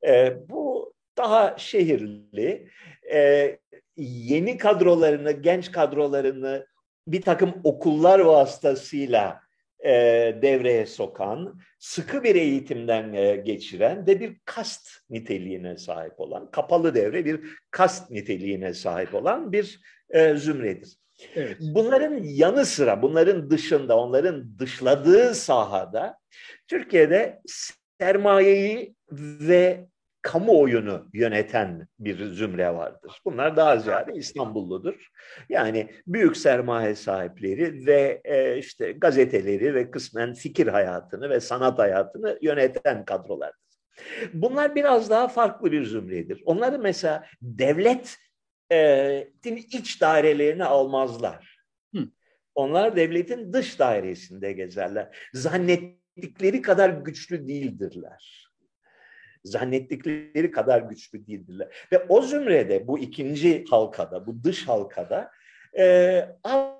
E, 0.08 0.38
bu 0.50 0.94
daha 1.18 1.58
şehirli, 1.58 2.70
e, 3.14 3.58
yeni 3.98 4.58
kadrolarını, 4.58 5.32
genç 5.32 5.72
kadrolarını 5.72 6.68
bir 7.08 7.22
takım 7.22 7.54
okullar 7.64 8.20
vasıtasıyla 8.20 9.40
e, 9.86 9.92
devreye 10.42 10.86
sokan, 10.86 11.60
sıkı 11.80 12.24
bir 12.24 12.36
eğitimden 12.36 13.14
e, 13.14 13.36
geçiren 13.36 14.08
ve 14.08 14.20
bir 14.20 14.38
kast 14.46 14.88
niteliğine 15.10 15.78
sahip 15.78 16.20
olan, 16.20 16.52
kapalı 16.52 16.96
devre 16.96 17.26
bir 17.26 17.40
kast 17.72 18.12
niteliğine 18.12 18.74
sahip 18.74 19.16
olan 19.16 19.52
bir 19.52 19.82
e, 20.10 20.36
zümredir. 20.36 20.98
Evet. 21.36 21.58
Bunların 21.60 22.20
yanı 22.24 22.66
sıra, 22.66 23.02
bunların 23.02 23.50
dışında, 23.50 23.98
onların 23.98 24.60
dışladığı 24.60 25.36
sahada 25.36 26.18
Türkiye'de 26.68 27.42
sermayeyi 28.00 28.96
ve 29.12 29.88
kamuoyunu 30.24 31.10
yöneten 31.14 31.88
bir 32.00 32.26
zümre 32.26 32.74
vardır. 32.74 33.22
Bunlar 33.26 33.58
daha 33.58 33.78
ziyade 33.78 34.14
İstanbulludur. 34.14 35.08
Yani 35.50 35.90
büyük 36.08 36.38
sermaye 36.38 36.96
sahipleri 36.96 37.86
ve 37.86 38.22
e, 38.26 38.58
işte 38.58 38.92
gazeteleri 38.92 39.76
ve 39.76 39.92
kısmen 39.92 40.34
fikir 40.34 40.68
hayatını 40.68 41.30
ve 41.30 41.40
sanat 41.40 41.80
hayatını 41.80 42.40
yöneten 42.42 43.06
kadrolardır. 43.06 43.64
Bunlar 44.34 44.76
biraz 44.76 45.10
daha 45.10 45.28
farklı 45.28 45.72
bir 45.72 45.86
zümredir. 45.86 46.42
Onları 46.46 46.80
mesela 46.80 47.26
devlet 47.42 48.18
devletin 48.72 49.56
iç 49.56 50.02
dairelerini 50.02 50.64
almazlar. 50.66 51.58
Hı. 51.96 52.08
Onlar 52.56 52.96
devletin 52.96 53.54
dış 53.54 53.80
dairesinde 53.80 54.52
gezerler. 54.52 55.30
Zannettikleri 55.34 56.62
kadar 56.62 56.90
güçlü 56.90 57.48
değildirler. 57.48 58.43
Zannettikleri 59.44 60.52
kadar 60.52 60.82
güçlü 60.82 61.28
değildirler. 61.28 61.88
Ve 61.92 62.06
o 62.10 62.22
zümrede, 62.22 62.88
bu 62.88 63.00
ikinci 63.00 63.66
halkada, 63.70 64.28
bu 64.28 64.44
dış 64.44 64.68
halkada 64.68 65.32
e, 65.78 66.26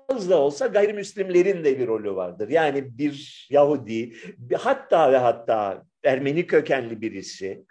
az 0.08 0.30
da 0.30 0.38
olsa 0.38 0.66
gayrimüslimlerin 0.66 1.64
de 1.64 1.78
bir 1.78 1.86
rolü 1.86 2.14
vardır. 2.14 2.48
Yani 2.48 2.98
bir 2.98 3.46
Yahudi, 3.50 4.12
hatta 4.58 5.12
ve 5.12 5.16
hatta 5.16 5.84
Ermeni 6.04 6.46
kökenli 6.46 7.00
birisi, 7.00 7.64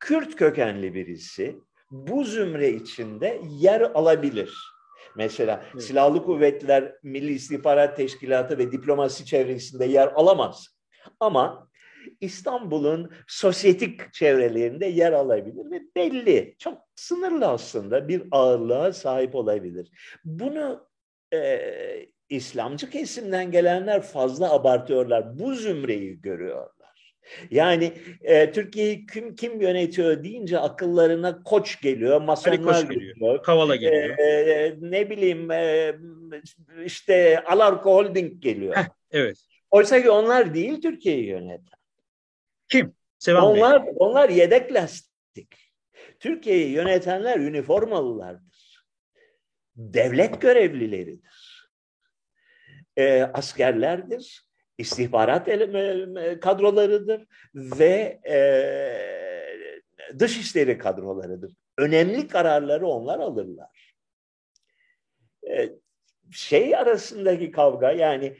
Kürt 0.00 0.36
kökenli 0.36 0.94
birisi, 0.94 1.56
bu 1.90 2.24
zümre 2.24 2.70
içinde 2.70 3.40
yer 3.58 3.80
alabilir. 3.80 4.54
Mesela 5.16 5.64
evet. 5.72 5.82
Silahlı 5.82 6.22
Kuvvetler, 6.22 6.92
Milli 7.02 7.32
İstihbarat 7.32 7.96
Teşkilatı 7.96 8.58
ve 8.58 8.72
diplomasi 8.72 9.24
çevresinde 9.24 9.84
yer 9.84 10.08
alamaz. 10.14 10.68
Ama 11.20 11.68
İstanbul'un 12.20 13.12
sosyetik 13.26 14.12
çevrelerinde 14.12 14.86
yer 14.86 15.12
alabilir 15.12 15.70
ve 15.70 15.82
belli, 15.96 16.54
çok 16.58 16.78
sınırlı 16.96 17.46
aslında 17.46 18.08
bir 18.08 18.22
ağırlığa 18.30 18.92
sahip 18.92 19.34
olabilir. 19.34 19.90
Bunu 20.24 20.88
e, 21.34 21.60
İslamcı 22.28 22.90
kesimden 22.90 23.50
gelenler 23.50 24.02
fazla 24.02 24.52
abartıyorlar. 24.52 25.38
Bu 25.38 25.54
zümreyi 25.54 26.22
görüyorlar. 26.22 26.76
Yani 27.50 27.92
e, 28.22 28.52
Türkiye'yi 28.52 29.06
kim 29.06 29.34
kim 29.34 29.60
yönetiyor 29.60 30.24
deyince 30.24 30.58
akıllarına 30.58 31.42
koç 31.42 31.80
geliyor, 31.80 32.20
masonlar 32.20 32.82
geliyor, 32.82 33.14
geliyor, 33.14 33.42
Kavala 33.42 33.76
geliyor. 33.76 34.18
E, 34.18 34.74
ne 34.80 35.10
bileyim 35.10 35.50
e, 35.50 35.94
işte 36.84 37.44
Alarko 37.44 37.94
Holding 37.94 38.42
geliyor. 38.42 38.76
Heh, 38.76 38.88
evet. 39.10 39.36
Oysa 39.70 40.02
ki 40.02 40.10
onlar 40.10 40.54
değil 40.54 40.80
Türkiye'yi 40.80 41.26
yöneten. 41.26 41.75
Kim? 42.68 42.94
Sevan 43.18 43.44
onlar, 43.44 43.86
Bey. 43.86 43.92
onlar 43.96 44.28
yedek 44.28 44.72
lastik. 44.72 45.72
Türkiye'yi 46.20 46.70
yönetenler 46.70 47.38
üniformalılardır. 47.38 48.86
Devlet 49.76 50.40
görevlileridir. 50.40 51.68
E, 52.96 53.22
askerlerdir. 53.22 54.46
istihbarat 54.78 55.46
kadrolarıdır 56.40 57.26
ve 57.54 58.20
e, 58.28 58.36
dışişleri 60.18 60.78
kadrolarıdır. 60.78 61.52
Önemli 61.78 62.28
kararları 62.28 62.86
onlar 62.86 63.18
alırlar. 63.18 63.94
E, 65.50 65.70
şey 66.32 66.76
arasındaki 66.76 67.50
kavga 67.50 67.92
yani 67.92 68.36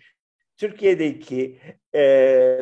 Türkiye'deki 0.57 1.59
e, 1.95 2.59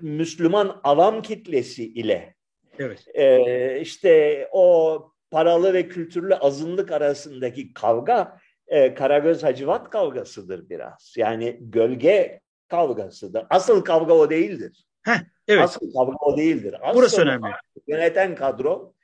Müslüman 0.00 0.80
avam 0.84 1.22
kitlesi 1.22 1.84
ile 1.84 2.34
evet. 2.78 3.06
e, 3.14 3.80
işte 3.80 4.48
o 4.52 4.98
paralı 5.30 5.74
ve 5.74 5.88
kültürlü 5.88 6.34
azınlık 6.34 6.92
arasındaki 6.92 7.74
kavga 7.74 8.38
e, 8.66 8.94
Karagöz 8.94 9.42
Hacivat 9.42 9.90
kavgasıdır 9.90 10.68
biraz. 10.68 11.14
Yani 11.16 11.58
gölge 11.60 12.40
kavgasıdır. 12.68 13.46
Asıl 13.50 13.84
kavga 13.84 14.14
o 14.14 14.30
değildir. 14.30 14.86
Heh, 15.02 15.18
evet. 15.48 15.62
Asıl 15.62 15.92
kavga 15.92 16.16
o 16.20 16.36
değildir. 16.36 16.76
Asıl 16.82 16.98
Burası 16.98 17.22
önemli. 17.22 17.46
Yöneten 17.86 18.34
kadro 18.34 18.94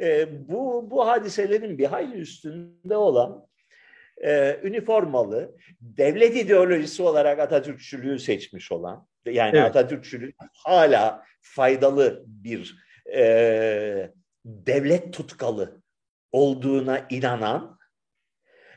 e, 0.00 0.28
bu, 0.48 0.90
bu 0.90 1.06
hadiselerin 1.06 1.78
bir 1.78 1.86
hayli 1.86 2.14
üstünde 2.14 2.96
olan 2.96 3.47
e, 4.24 4.60
üniformalı, 4.62 5.56
devlet 5.80 6.36
ideolojisi 6.36 7.02
olarak 7.02 7.38
Atatürkçülüğü 7.38 8.18
seçmiş 8.18 8.72
olan, 8.72 9.06
yani 9.26 9.58
evet. 9.58 9.66
Atatürkçülük 9.66 10.36
hala 10.52 11.24
faydalı 11.40 12.24
bir 12.26 12.76
e, 13.14 14.10
devlet 14.44 15.12
tutkalı 15.12 15.82
olduğuna 16.32 17.06
inanan, 17.10 17.78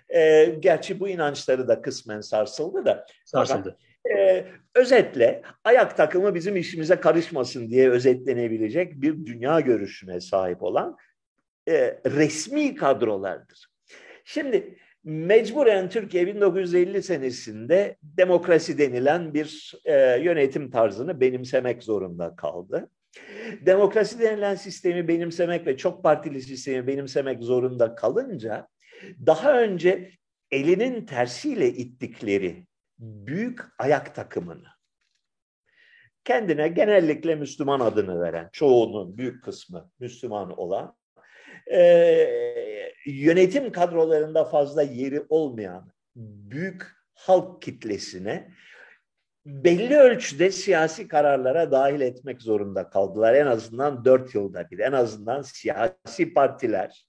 e, 0.10 0.46
gerçi 0.60 1.00
bu 1.00 1.10
inançları 1.10 1.68
da 1.68 1.82
kısmen 1.82 2.22
sarsıldı 2.22 2.86
da. 2.86 3.06
Sarsıldı. 3.26 3.78
e, 4.18 4.46
özetle 4.76 5.42
ayak 5.64 5.98
takımı 5.98 6.36
bizim 6.36 6.56
işimize 6.56 6.96
karışmasın 6.96 7.70
diye 7.70 7.90
özetlenebilecek 7.90 9.02
bir 9.02 9.26
dünya 9.26 9.60
görüşüne 9.60 10.22
sahip 10.22 10.64
olan 10.64 10.98
e, 11.68 12.02
resmi 12.06 12.76
kadrolardır. 12.76 13.68
Şimdi 14.24 14.78
mecburen 15.04 15.90
Türkiye 15.90 16.28
1950 16.28 17.04
senesinde 17.04 17.98
demokrasi 18.04 18.78
denilen 18.78 19.34
bir 19.34 19.74
e, 19.86 20.20
yönetim 20.22 20.72
tarzını 20.72 21.22
benimsemek 21.22 21.84
zorunda 21.84 22.36
kaldı. 22.36 22.90
Demokrasi 23.66 24.20
denilen 24.20 24.56
sistemi 24.56 25.08
benimsemek 25.08 25.68
ve 25.68 25.78
çok 25.78 26.04
partili 26.04 26.42
sistemi 26.42 26.88
benimsemek 26.88 27.44
zorunda 27.44 27.96
kalınca 27.96 28.68
daha 29.26 29.62
önce 29.62 30.12
elinin 30.52 31.06
tersiyle 31.06 31.70
ittikleri 31.70 32.68
büyük 33.00 33.60
ayak 33.80 34.16
takımını 34.16 34.68
kendine 36.24 36.68
genellikle 36.68 37.36
Müslüman 37.36 37.80
adını 37.80 38.22
veren, 38.22 38.50
çoğunun 38.54 39.18
büyük 39.18 39.44
kısmı 39.44 39.92
Müslüman 40.00 40.60
olan 40.60 40.96
e, 41.74 41.82
yönetim 43.06 43.72
kadrolarında 43.72 44.46
fazla 44.46 44.82
yeri 44.82 45.26
olmayan 45.30 45.92
büyük 46.16 46.88
halk 47.14 47.62
kitlesine 47.62 48.52
belli 49.46 49.98
ölçüde 49.98 50.52
siyasi 50.52 51.08
kararlara 51.08 51.72
dahil 51.72 52.02
etmek 52.02 52.42
zorunda 52.42 52.90
kaldılar. 52.90 53.34
En 53.34 53.46
azından 53.46 54.06
dört 54.06 54.36
yılda 54.36 54.70
bir. 54.72 54.80
En 54.80 54.92
azından 54.92 55.42
siyasi 55.42 56.34
partiler 56.34 57.06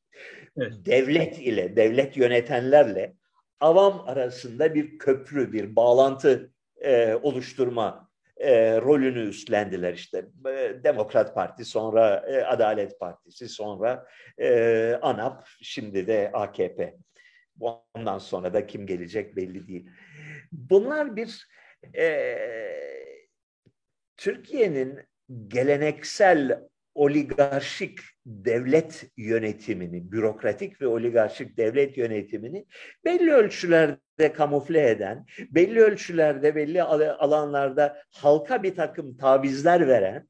evet. 0.57 0.73
devlet 0.87 1.39
ile, 1.39 1.77
devlet 1.77 2.17
yönetenlerle 2.17 3.15
avam 3.61 4.05
arasında 4.07 4.75
bir 4.75 4.99
köprü, 4.99 5.53
bir 5.53 5.77
bağlantı 5.77 6.53
e, 6.81 7.15
oluşturma 7.15 8.12
e, 8.43 8.81
rolünü 8.81 9.29
üstlendiler 9.29 9.95
işte. 9.95 10.27
E, 10.47 10.85
Demokrat 10.85 11.35
Parti, 11.35 11.65
sonra 11.65 12.25
e, 12.29 12.45
Adalet 12.45 13.01
Partisi, 13.01 13.49
sonra 13.49 14.07
e, 14.39 14.99
ANAP, 15.03 15.47
şimdi 15.63 16.07
de 16.07 16.31
AKP. 16.33 16.97
Ondan 17.61 18.19
sonra 18.19 18.55
da 18.55 18.67
kim 18.67 18.87
gelecek 18.87 19.37
belli 19.37 19.69
değil. 19.69 19.91
Bunlar 20.53 21.17
bir 21.17 21.49
e, 21.97 22.39
Türkiye'nin 24.17 25.01
geleneksel 25.49 26.61
oligarşik 26.95 27.99
devlet 28.27 29.11
yönetimini, 29.17 30.13
bürokratik 30.13 30.81
ve 30.81 30.87
oligarşik 30.87 31.57
devlet 31.57 31.99
yönetimini 31.99 32.67
belli 33.05 33.33
ölçülerde 33.33 34.33
kamufle 34.33 34.91
eden, 34.91 35.27
belli 35.51 35.81
ölçülerde, 35.81 36.55
belli 36.55 36.83
alanlarda 36.83 38.03
halka 38.11 38.63
bir 38.63 38.75
takım 38.75 39.17
tavizler 39.17 39.89
veren 39.89 40.29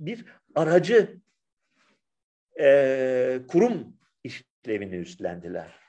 bir 0.00 0.24
aracı 0.54 1.20
e, 2.60 3.40
kurum 3.48 3.96
işlevini 4.24 4.96
üstlendiler. 4.96 5.82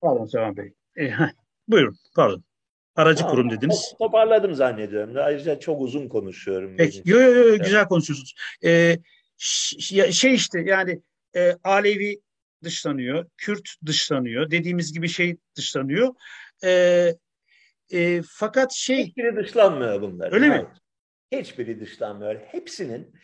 Pardon 0.00 0.24
Sevan 0.24 0.56
Bey. 0.56 0.74
E, 0.96 1.12
buyurun, 1.68 1.96
pardon. 2.16 2.44
Aracı 2.96 3.20
tamam, 3.20 3.34
kurum 3.36 3.50
dediniz. 3.50 3.94
Toparladım 3.98 4.54
zannediyorum. 4.54 5.14
Ayrıca 5.16 5.60
çok 5.60 5.80
uzun 5.80 6.08
konuşuyorum. 6.08 6.74
Peki, 6.76 7.02
yo, 7.04 7.20
yo, 7.20 7.32
yo, 7.32 7.58
güzel 7.58 7.88
konuşuyorsunuz. 7.88 8.34
Ee, 8.64 8.98
şey 10.12 10.34
işte 10.34 10.60
yani 10.60 11.02
e, 11.36 11.56
Alevi 11.64 12.20
dışlanıyor, 12.64 13.26
Kürt 13.36 13.68
dışlanıyor, 13.86 14.50
dediğimiz 14.50 14.92
gibi 14.92 15.08
şey 15.08 15.36
dışlanıyor. 15.56 16.14
E, 16.64 17.14
e, 17.92 18.22
fakat 18.28 18.72
şey... 18.72 19.06
Hiçbiri 19.06 19.36
dışlanmıyor 19.36 20.02
bunlar. 20.02 20.32
Öyle 20.32 20.48
mi? 20.48 20.66
Hiçbiri 21.32 21.80
dışlanmıyor. 21.80 22.40
Hepsinin 22.40 23.14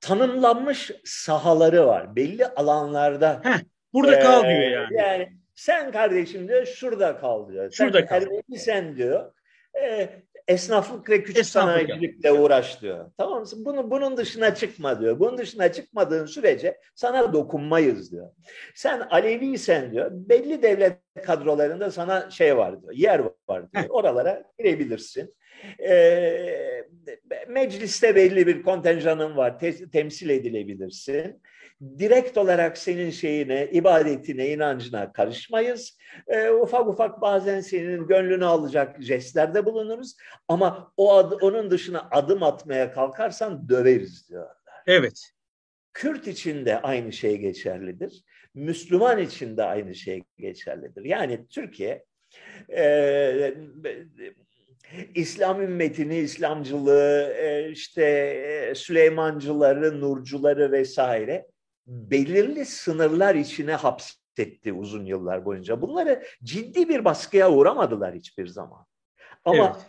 tanımlanmış 0.00 0.90
sahaları 1.04 1.86
var. 1.86 2.16
Belli 2.16 2.46
alanlarda. 2.46 3.40
Heh, 3.44 3.60
burada 3.92 4.16
e, 4.16 4.20
kal 4.20 4.42
diyor 4.42 4.70
yani. 4.70 4.96
Yani 4.96 5.41
sen 5.54 5.92
kardeşim 5.92 6.48
diyor 6.48 6.66
şurada 6.66 7.18
kal 7.18 7.52
diyor. 7.52 7.72
Şurada 7.72 7.98
sen, 7.98 8.06
kal. 8.06 8.26
sen 8.56 8.96
diyor. 8.96 9.32
E, 9.82 10.08
esnaflık 10.48 11.10
ve 11.10 11.22
küçük 11.22 11.38
Esnaflık 11.38 11.72
sanayicilikle 11.72 12.28
ya. 12.28 12.34
uğraş 12.34 12.82
diyor. 12.82 13.10
Tamam 13.18 13.40
mı? 13.40 13.46
Bunu, 13.56 13.90
bunun 13.90 14.16
dışına 14.16 14.54
çıkma 14.54 15.00
diyor. 15.00 15.18
Bunun 15.18 15.38
dışına 15.38 15.72
çıkmadığın 15.72 16.26
sürece 16.26 16.78
sana 16.94 17.32
dokunmayız 17.32 18.12
diyor. 18.12 18.30
Sen 18.74 19.00
Aleviysen 19.00 19.92
diyor 19.92 20.10
belli 20.12 20.62
devlet 20.62 20.98
kadrolarında 21.24 21.90
sana 21.90 22.30
şey 22.30 22.56
var 22.56 22.82
diyor. 22.82 22.92
Yer 22.92 23.22
var 23.48 23.72
diyor. 23.72 23.84
Oralara 23.88 24.44
girebilirsin. 24.58 25.34
E, 25.88 26.84
mecliste 27.48 28.16
belli 28.16 28.46
bir 28.46 28.62
kontenjanın 28.62 29.36
var. 29.36 29.58
Te- 29.58 29.90
temsil 29.90 30.28
edilebilirsin 30.30 31.42
direkt 31.98 32.38
olarak 32.38 32.78
senin 32.78 33.10
şeyine, 33.10 33.68
ibadetine, 33.72 34.48
inancına 34.48 35.12
karışmayız. 35.12 35.98
E, 36.28 36.50
ufak 36.50 36.88
ufak 36.88 37.20
bazen 37.20 37.60
senin 37.60 38.06
gönlünü 38.06 38.44
alacak 38.44 39.02
jestlerde 39.02 39.64
bulunuruz. 39.64 40.16
Ama 40.48 40.92
o 40.96 41.14
ad, 41.14 41.32
onun 41.40 41.70
dışına 41.70 42.08
adım 42.10 42.42
atmaya 42.42 42.92
kalkarsan 42.92 43.68
döveriz 43.68 44.28
diyorlar. 44.28 44.56
Evet. 44.86 45.30
Kürt 45.92 46.26
için 46.26 46.66
de 46.66 46.80
aynı 46.80 47.12
şey 47.12 47.36
geçerlidir. 47.36 48.24
Müslüman 48.54 49.18
için 49.18 49.56
de 49.56 49.64
aynı 49.64 49.94
şey 49.94 50.22
geçerlidir. 50.38 51.04
Yani 51.04 51.46
Türkiye 51.48 52.04
e, 52.76 53.54
İslam 55.14 55.62
ümmetini, 55.62 56.18
İslamcılığı, 56.18 57.34
e, 57.38 57.70
işte 57.70 58.04
e, 58.04 58.74
Süleymancıları, 58.74 60.00
Nurcuları 60.00 60.72
vesaire 60.72 61.46
belirli 61.86 62.66
sınırlar 62.66 63.34
içine 63.34 63.74
hapsetti 63.74 64.72
uzun 64.72 65.04
yıllar 65.04 65.44
boyunca. 65.44 65.82
Bunları 65.82 66.24
ciddi 66.42 66.88
bir 66.88 67.04
baskıya 67.04 67.52
uğramadılar 67.52 68.14
hiçbir 68.14 68.46
zaman. 68.46 68.86
Ama 69.44 69.72
evet. 69.76 69.86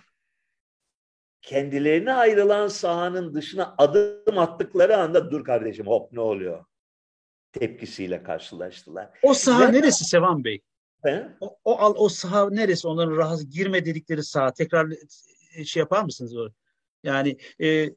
kendilerine 1.41 2.13
ayrılan 2.13 2.67
sahanın 2.67 3.33
dışına 3.33 3.75
adım 3.77 4.37
attıkları 4.37 4.97
anda 4.97 5.31
dur 5.31 5.43
kardeşim 5.43 5.87
hop 5.87 6.11
ne 6.11 6.21
oluyor? 6.21 6.65
tepkisiyle 7.53 8.23
karşılaştılar. 8.23 9.09
O 9.21 9.33
saha 9.33 9.67
Ve, 9.67 9.73
neresi 9.73 10.05
Sevan 10.05 10.43
Bey? 10.43 10.61
He? 11.03 11.27
O, 11.41 11.57
o, 11.63 11.93
o 11.93 12.09
saha 12.09 12.49
neresi? 12.49 12.87
Onların 12.87 13.17
rahat 13.17 13.39
girme 13.51 13.85
dedikleri 13.85 14.23
saha. 14.23 14.53
Tekrar 14.53 14.87
e, 15.55 15.65
şey 15.65 15.79
yapar 15.79 16.03
mısınız? 16.03 16.33
Yani 17.03 17.37
e, 17.61 17.89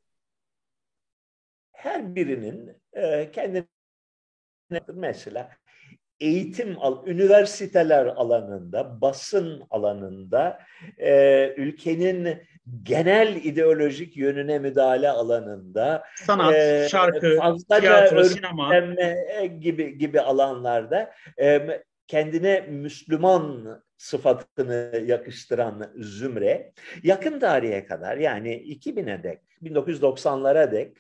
her 1.72 2.14
birinin 2.14 2.82
e, 2.92 3.30
kendine 3.30 3.64
mesela 4.94 5.50
eğitim 6.20 6.76
al, 6.80 7.06
üniversiteler 7.06 8.06
alanında, 8.06 9.00
basın 9.00 9.62
alanında, 9.70 10.60
e, 10.98 11.54
ülkenin 11.56 12.38
genel 12.82 13.36
ideolojik 13.36 14.16
yönüne 14.16 14.58
müdahale 14.58 15.10
alanında, 15.10 16.04
sanat, 16.16 16.54
e, 16.54 16.88
şarkı, 16.90 17.38
tiyatro, 17.80 18.24
sinema. 18.24 18.78
gibi 19.46 19.98
gibi 19.98 20.20
alanlarda 20.20 21.12
e, 21.40 21.82
kendine 22.06 22.60
Müslüman 22.60 23.66
sıfatını 23.96 25.02
yakıştıran 25.06 25.92
zümre 25.96 26.72
yakın 27.02 27.40
tarihe 27.40 27.86
kadar 27.86 28.16
yani 28.16 28.54
2000'e 28.54 29.22
dek, 29.22 29.38
1990'lara 29.62 30.72
dek 30.72 30.96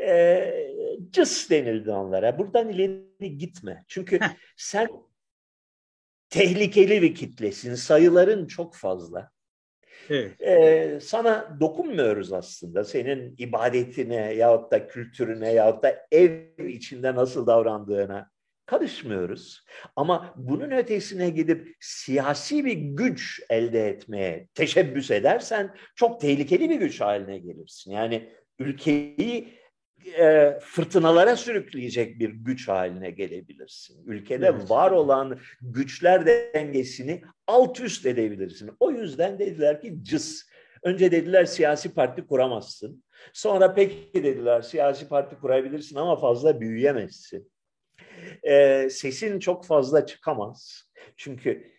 e, 0.00 0.52
cıs 1.10 1.50
denildi 1.50 1.90
onlara. 1.90 2.38
Buradan 2.38 2.68
ileri 2.68 3.38
gitme. 3.38 3.84
Çünkü 3.88 4.18
sen 4.56 4.88
tehlikeli 6.30 7.02
bir 7.02 7.14
kitlesin. 7.14 7.74
Sayıların 7.74 8.46
çok 8.46 8.74
fazla. 8.74 9.30
Evet. 10.10 10.40
Ee, 10.40 10.98
sana 11.02 11.56
dokunmuyoruz 11.60 12.32
aslında. 12.32 12.84
Senin 12.84 13.34
ibadetine 13.38 14.34
yahut 14.34 14.72
da 14.72 14.88
kültürüne 14.88 15.52
yahut 15.52 15.82
da 15.82 16.06
ev 16.12 16.68
içinde 16.68 17.14
nasıl 17.14 17.46
davrandığına 17.46 18.30
karışmıyoruz. 18.66 19.64
Ama 19.96 20.34
bunun 20.36 20.70
ötesine 20.70 21.30
gidip 21.30 21.76
siyasi 21.80 22.64
bir 22.64 22.72
güç 22.72 23.40
elde 23.50 23.88
etmeye 23.88 24.48
teşebbüs 24.54 25.10
edersen 25.10 25.74
çok 25.94 26.20
tehlikeli 26.20 26.70
bir 26.70 26.76
güç 26.76 27.00
haline 27.00 27.38
gelirsin. 27.38 27.92
Yani 27.92 28.32
ülkeyi 28.58 29.61
e, 30.18 30.58
fırtınalara 30.60 31.36
sürükleyecek 31.36 32.18
bir 32.18 32.30
güç 32.30 32.68
haline 32.68 33.10
gelebilirsin. 33.10 34.06
Ülkede 34.06 34.46
evet. 34.46 34.70
var 34.70 34.90
olan 34.90 35.38
güçler 35.62 36.26
dengesini 36.26 37.22
alt 37.46 37.80
üst 37.80 38.06
edebilirsin. 38.06 38.70
O 38.80 38.90
yüzden 38.90 39.38
dediler 39.38 39.80
ki 39.80 39.94
cız. 40.02 40.52
Önce 40.82 41.12
dediler 41.12 41.44
siyasi 41.44 41.94
parti 41.94 42.26
kuramazsın. 42.26 43.04
Sonra 43.32 43.74
peki 43.74 44.10
dediler 44.14 44.62
siyasi 44.62 45.08
parti 45.08 45.36
kurabilirsin 45.36 45.96
ama 45.96 46.16
fazla 46.16 46.60
büyüyemezsin. 46.60 47.52
E, 48.42 48.88
sesin 48.90 49.38
çok 49.38 49.66
fazla 49.66 50.06
çıkamaz. 50.06 50.90
Çünkü 51.16 51.72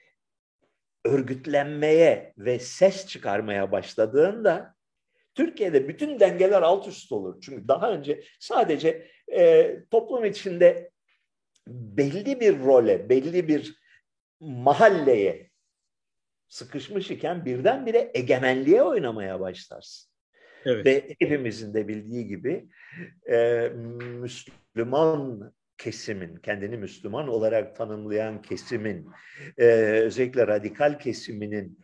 örgütlenmeye 1.05 2.33
ve 2.37 2.59
ses 2.59 3.07
çıkarmaya 3.07 3.71
başladığında 3.71 4.72
Türkiye'de 5.35 5.87
bütün 5.87 6.19
dengeler 6.19 6.61
alt 6.61 6.87
üst 6.87 7.11
olur. 7.11 7.41
Çünkü 7.41 7.67
daha 7.67 7.91
önce 7.91 8.23
sadece 8.39 9.07
e, 9.33 9.75
toplum 9.91 10.25
içinde 10.25 10.91
belli 11.67 12.39
bir 12.39 12.59
role, 12.59 13.09
belli 13.09 13.47
bir 13.47 13.75
mahalleye 14.39 15.49
sıkışmış 16.47 17.11
iken 17.11 17.45
birdenbire 17.45 18.11
egemenliğe 18.13 18.83
oynamaya 18.83 19.39
başlarsın. 19.39 20.13
Evet. 20.65 20.85
Ve 20.85 21.15
hepimizin 21.19 21.73
de 21.73 21.87
bildiği 21.87 22.27
gibi 22.27 22.67
e, 23.31 23.69
Müslüman 24.21 25.53
kesimin, 25.77 26.35
kendini 26.35 26.77
Müslüman 26.77 27.27
olarak 27.27 27.75
tanımlayan 27.75 28.41
kesimin, 28.41 29.09
e, 29.57 29.65
özellikle 30.03 30.47
radikal 30.47 30.99
kesiminin 30.99 31.79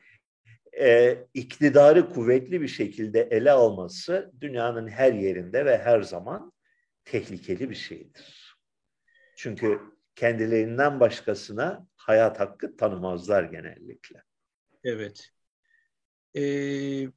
e, 0.80 1.17
iktidarı 1.34 2.09
kuvvetli 2.09 2.61
bir 2.61 2.67
şekilde 2.67 3.21
ele 3.21 3.51
alması 3.51 4.32
dünyanın 4.41 4.88
her 4.88 5.13
yerinde 5.13 5.65
ve 5.65 5.77
her 5.77 6.01
zaman 6.01 6.51
tehlikeli 7.05 7.69
bir 7.69 7.75
şeydir. 7.75 8.57
Çünkü 9.36 9.80
kendilerinden 10.15 10.99
başkasına 10.99 11.88
hayat 11.95 12.39
hakkı 12.39 12.77
tanımazlar 12.77 13.43
genellikle. 13.43 14.23
Evet. 14.84 15.30
Ee, 16.36 17.07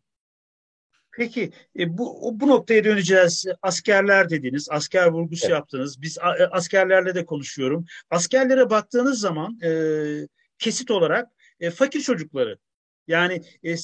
peki 1.16 1.52
e, 1.78 1.98
bu 1.98 2.30
bu 2.40 2.48
noktaya 2.48 2.84
döneceğiz. 2.84 3.44
Askerler 3.62 4.30
dediniz, 4.30 4.68
asker 4.70 5.06
vurgusu 5.06 5.46
evet. 5.46 5.52
yaptınız. 5.52 6.02
Biz 6.02 6.18
a, 6.18 6.36
e, 6.36 6.46
askerlerle 6.46 7.14
de 7.14 7.24
konuşuyorum. 7.26 7.84
Askerlere 8.10 8.70
baktığınız 8.70 9.20
zaman 9.20 9.58
e, 9.62 9.70
kesit 10.58 10.90
olarak 10.90 11.28
e, 11.60 11.70
fakir 11.70 12.00
çocukları 12.00 12.58
yani 13.07 13.42
e, 13.62 13.74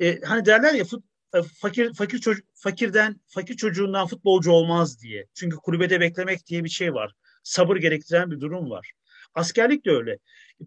e, 0.00 0.20
hani 0.20 0.44
derler 0.44 0.74
ya 0.74 0.84
fut, 0.84 1.04
e, 1.34 1.42
fakir 1.42 1.94
fakir 1.94 2.18
çocuk 2.18 2.46
fakirden 2.54 3.20
fakir 3.26 3.56
çocuğundan 3.56 4.06
futbolcu 4.06 4.52
olmaz 4.52 5.02
diye. 5.02 5.26
Çünkü 5.34 5.56
kulübede 5.56 6.00
beklemek 6.00 6.46
diye 6.46 6.64
bir 6.64 6.68
şey 6.68 6.94
var. 6.94 7.12
Sabır 7.42 7.76
gerektiren 7.76 8.30
bir 8.30 8.40
durum 8.40 8.70
var. 8.70 8.92
Askerlik 9.34 9.84
de 9.86 9.90
öyle. 9.90 10.18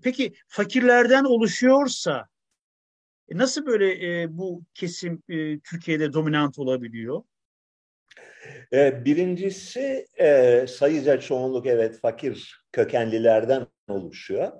Peki 0.03 0.33
fakirlerden 0.47 1.23
oluşuyorsa 1.23 2.27
e, 3.29 3.37
nasıl 3.37 3.65
böyle 3.65 4.21
e, 4.21 4.37
bu 4.37 4.63
kesim 4.73 5.23
e, 5.29 5.59
Türkiye'de 5.59 6.13
dominant 6.13 6.59
olabiliyor? 6.59 7.23
E, 8.73 9.05
birincisi 9.05 10.07
e, 10.19 10.65
sayıca 10.67 11.19
çoğunluk 11.19 11.65
evet 11.65 11.99
fakir 11.99 12.63
kökenlilerden 12.71 13.67
oluşuyor. 13.87 14.51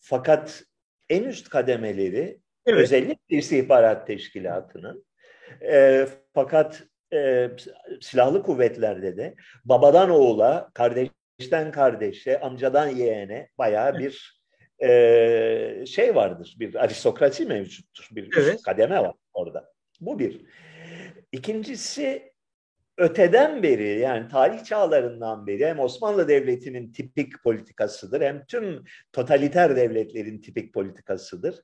Fakat 0.00 0.64
en 1.10 1.22
üst 1.22 1.48
kademeleri 1.48 2.40
Evet. 2.66 2.80
Özellikle 2.80 3.36
istihbarat 3.36 4.06
teşkilatının. 4.06 5.06
E, 5.62 6.06
fakat 6.34 6.82
e, 7.12 7.50
silahlı 8.00 8.42
kuvvetlerde 8.42 9.16
de 9.16 9.34
babadan 9.64 10.10
oğula, 10.10 10.70
kardeşten 10.74 11.72
kardeşe, 11.72 12.40
amcadan 12.40 12.88
yeğene 12.88 13.48
bayağı 13.58 13.98
bir 13.98 14.42
e, 14.82 15.84
şey 15.86 16.14
vardır. 16.14 16.56
Bir 16.58 16.74
aristokrasi 16.74 17.46
mevcuttur. 17.46 18.08
Bir 18.10 18.36
evet. 18.38 18.62
kademe 18.62 19.00
var 19.00 19.14
orada. 19.32 19.72
Bu 20.00 20.18
bir. 20.18 20.40
İkincisi 21.32 22.32
öteden 22.98 23.62
beri 23.62 23.98
yani 23.98 24.28
tarih 24.28 24.64
çağlarından 24.64 25.46
beri 25.46 25.66
hem 25.66 25.80
Osmanlı 25.80 26.28
Devleti'nin 26.28 26.92
tipik 26.92 27.42
politikasıdır 27.42 28.20
hem 28.20 28.44
tüm 28.46 28.84
totaliter 29.12 29.76
devletlerin 29.76 30.40
tipik 30.40 30.74
politikasıdır 30.74 31.62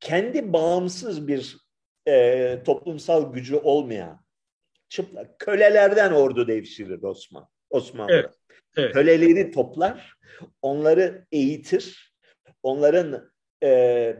kendi 0.00 0.52
bağımsız 0.52 1.28
bir 1.28 1.56
e, 2.08 2.62
toplumsal 2.64 3.32
gücü 3.32 3.56
olmayan 3.56 4.20
çıplak 4.88 5.38
kölelerden 5.38 6.12
ordu 6.12 6.48
devşirir 6.48 7.02
Osman. 7.02 7.48
Osmanlı. 7.70 8.12
Evet, 8.12 8.34
evet. 8.76 8.92
Köleleri 8.94 9.50
toplar, 9.50 10.14
onları 10.62 11.26
eğitir, 11.32 12.14
onların 12.62 13.30
e, 13.62 14.16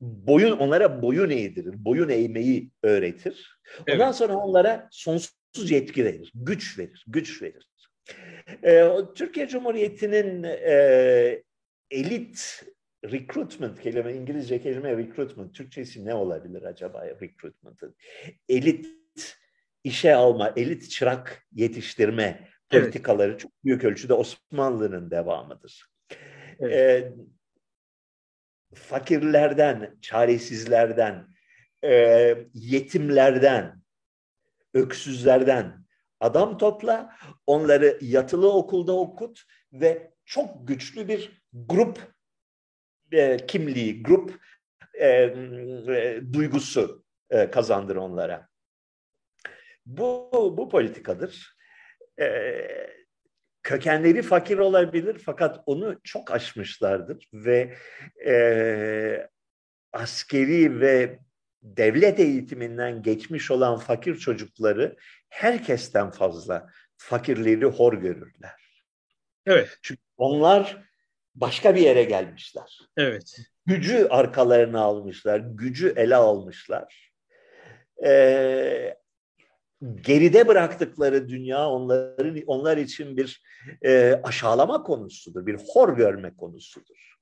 boyun 0.00 0.52
onlara 0.52 1.02
boyun 1.02 1.30
eğdirir, 1.30 1.84
boyun 1.84 2.08
eğmeyi 2.08 2.70
öğretir. 2.82 3.58
Ondan 3.88 4.06
evet. 4.06 4.14
sonra 4.14 4.36
onlara 4.36 4.88
sonsuz 4.90 5.70
yetki 5.70 6.04
verir, 6.04 6.32
güç 6.34 6.78
verir, 6.78 7.04
güç 7.08 7.42
verir. 7.42 7.66
E, 8.64 8.88
Türkiye 9.14 9.48
Cumhuriyeti'nin 9.48 10.42
e, 10.42 11.42
elit 11.90 12.64
recruitment 13.04 13.80
kelime, 13.80 14.14
İngilizce 14.14 14.62
kelime 14.62 14.96
recruitment, 14.96 15.54
Türkçesi 15.54 16.04
ne 16.04 16.14
olabilir 16.14 16.62
acaba 16.62 17.06
recruitment'ın? 17.06 17.94
Elit 18.48 18.86
işe 19.84 20.14
alma, 20.14 20.52
elit 20.56 20.90
çırak 20.90 21.46
yetiştirme 21.52 22.48
politikaları 22.70 23.30
evet. 23.30 23.40
çok 23.40 23.64
büyük 23.64 23.84
ölçüde 23.84 24.14
Osmanlı'nın 24.14 25.10
devamıdır. 25.10 25.86
Evet. 26.60 26.74
E, 26.74 27.12
fakirlerden, 28.74 29.98
çaresizlerden, 30.00 31.26
e, 31.84 32.34
yetimlerden, 32.54 33.82
öksüzlerden 34.74 35.84
adam 36.20 36.58
topla, 36.58 37.16
onları 37.46 37.98
yatılı 38.00 38.52
okulda 38.52 38.92
okut 38.92 39.42
ve 39.72 40.14
çok 40.24 40.68
güçlü 40.68 41.08
bir 41.08 41.42
grup 41.52 41.98
e, 43.12 43.36
kimliği, 43.46 44.02
grup 44.02 44.40
e, 44.94 45.08
e, 45.08 46.20
duygusu 46.32 47.04
e, 47.30 47.50
kazandır 47.50 47.96
onlara. 47.96 48.48
Bu, 49.86 50.54
bu 50.56 50.68
politikadır. 50.68 51.56
E, 52.20 52.66
kökenleri 53.62 54.22
fakir 54.22 54.58
olabilir 54.58 55.22
fakat 55.24 55.60
onu 55.66 56.00
çok 56.04 56.30
aşmışlardır 56.30 57.28
ve 57.32 57.76
e, 58.26 59.28
askeri 59.92 60.80
ve 60.80 61.18
devlet 61.62 62.20
eğitiminden 62.20 63.02
geçmiş 63.02 63.50
olan 63.50 63.78
fakir 63.78 64.16
çocukları 64.16 64.96
herkesten 65.28 66.10
fazla 66.10 66.66
fakirleri 66.96 67.64
hor 67.64 67.92
görürler. 67.92 68.82
Evet. 69.46 69.78
Çünkü 69.82 70.02
onlar 70.16 70.89
başka 71.40 71.74
bir 71.74 71.80
yere 71.80 72.04
gelmişler. 72.04 72.78
Evet. 72.96 73.36
Gücü 73.66 74.06
arkalarına 74.10 74.80
almışlar, 74.80 75.38
gücü 75.38 75.94
ele 75.96 76.16
almışlar. 76.16 77.12
Ee, 78.04 78.96
geride 79.94 80.48
bıraktıkları 80.48 81.28
dünya 81.28 81.68
onların 81.68 82.42
onlar 82.46 82.76
için 82.76 83.16
bir 83.16 83.42
e, 83.84 84.20
aşağılama 84.22 84.82
konusudur, 84.82 85.46
bir 85.46 85.56
hor 85.68 85.96
görme 85.96 86.36
konusudur. 86.36 87.16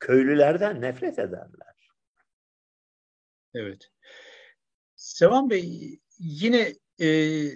Köylülerden 0.00 0.80
nefret 0.80 1.18
ederler. 1.18 1.92
Evet. 3.54 3.88
Sevan 4.96 5.50
Bey 5.50 5.98
yine 6.18 6.74
e, 6.98 7.08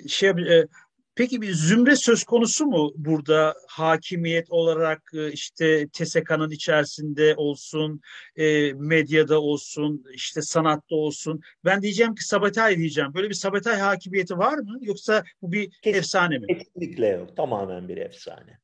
şey 0.08 0.30
e, 0.30 0.68
Peki 1.16 1.42
bir 1.42 1.52
zümre 1.52 1.96
söz 1.96 2.24
konusu 2.24 2.66
mu 2.66 2.92
burada 2.96 3.54
hakimiyet 3.68 4.50
olarak 4.50 5.02
e, 5.14 5.32
işte 5.32 5.88
TSK'nın 5.88 6.50
içerisinde 6.50 7.34
olsun, 7.36 8.00
e, 8.36 8.72
medyada 8.72 9.40
olsun, 9.40 10.04
işte 10.12 10.42
sanatta 10.42 10.94
olsun. 10.94 11.40
Ben 11.64 11.82
diyeceğim 11.82 12.14
ki 12.14 12.24
Sabatay 12.24 12.76
diyeceğim. 12.76 13.14
Böyle 13.14 13.28
bir 13.28 13.34
Sabatay 13.34 13.76
hakimiyeti 13.76 14.38
var 14.38 14.58
mı? 14.58 14.78
Yoksa 14.80 15.24
bu 15.42 15.52
bir 15.52 15.70
Kesin, 15.70 15.98
efsane 15.98 16.38
mi? 16.38 16.46
Kesinlikle 16.46 17.06
yok. 17.06 17.36
Tamamen 17.36 17.88
bir 17.88 17.96
efsane. 17.96 18.58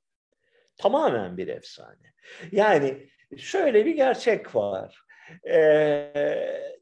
Tamamen 0.77 1.37
bir 1.37 1.49
efsane. 1.49 2.13
Yani 2.53 3.09
şöyle 3.37 3.87
bir 3.87 3.95
gerçek 3.95 4.55
var. 4.55 5.03
Ee, 5.51 6.73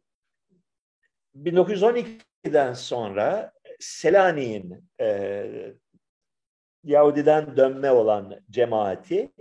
1912'den 1.37 2.73
sonra 2.73 3.53
Selanik'in 3.81 4.85
e, 5.01 5.47
Yahudiden 6.85 7.57
dönme 7.57 7.91
olan 7.91 8.41
cemaati 8.51 9.33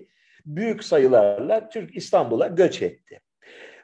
büyük 0.46 0.84
sayılarla 0.84 1.70
Türk 1.70 1.96
İstanbul'a 1.96 2.48
göç 2.48 2.82
etti. 2.82 3.22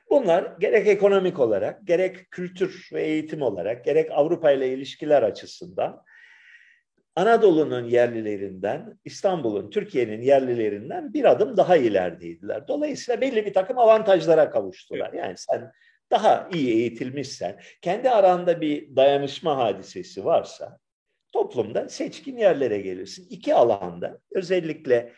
Bunlar 0.09 0.55
gerek 0.59 0.87
ekonomik 0.87 1.39
olarak, 1.39 1.87
gerek 1.87 2.31
kültür 2.31 2.89
ve 2.93 3.03
eğitim 3.03 3.41
olarak, 3.41 3.85
gerek 3.85 4.11
Avrupa 4.11 4.51
ile 4.51 4.73
ilişkiler 4.73 5.23
açısından 5.23 6.03
Anadolu'nun 7.15 7.83
yerlilerinden, 7.83 8.99
İstanbul'un, 9.05 9.69
Türkiye'nin 9.69 10.21
yerlilerinden 10.21 11.13
bir 11.13 11.31
adım 11.31 11.57
daha 11.57 11.77
ilerideydiler. 11.77 12.67
Dolayısıyla 12.67 13.21
belli 13.21 13.45
bir 13.45 13.53
takım 13.53 13.79
avantajlara 13.79 14.49
kavuştular. 14.49 15.13
Yani 15.13 15.37
sen 15.37 15.71
daha 16.11 16.49
iyi 16.53 16.73
eğitilmişsen, 16.73 17.59
kendi 17.81 18.09
aranda 18.09 18.61
bir 18.61 18.95
dayanışma 18.95 19.57
hadisesi 19.57 20.25
varsa 20.25 20.79
toplumda 21.31 21.89
seçkin 21.89 22.37
yerlere 22.37 22.81
gelirsin. 22.81 23.27
İki 23.29 23.53
alanda 23.53 24.19
özellikle 24.31 25.13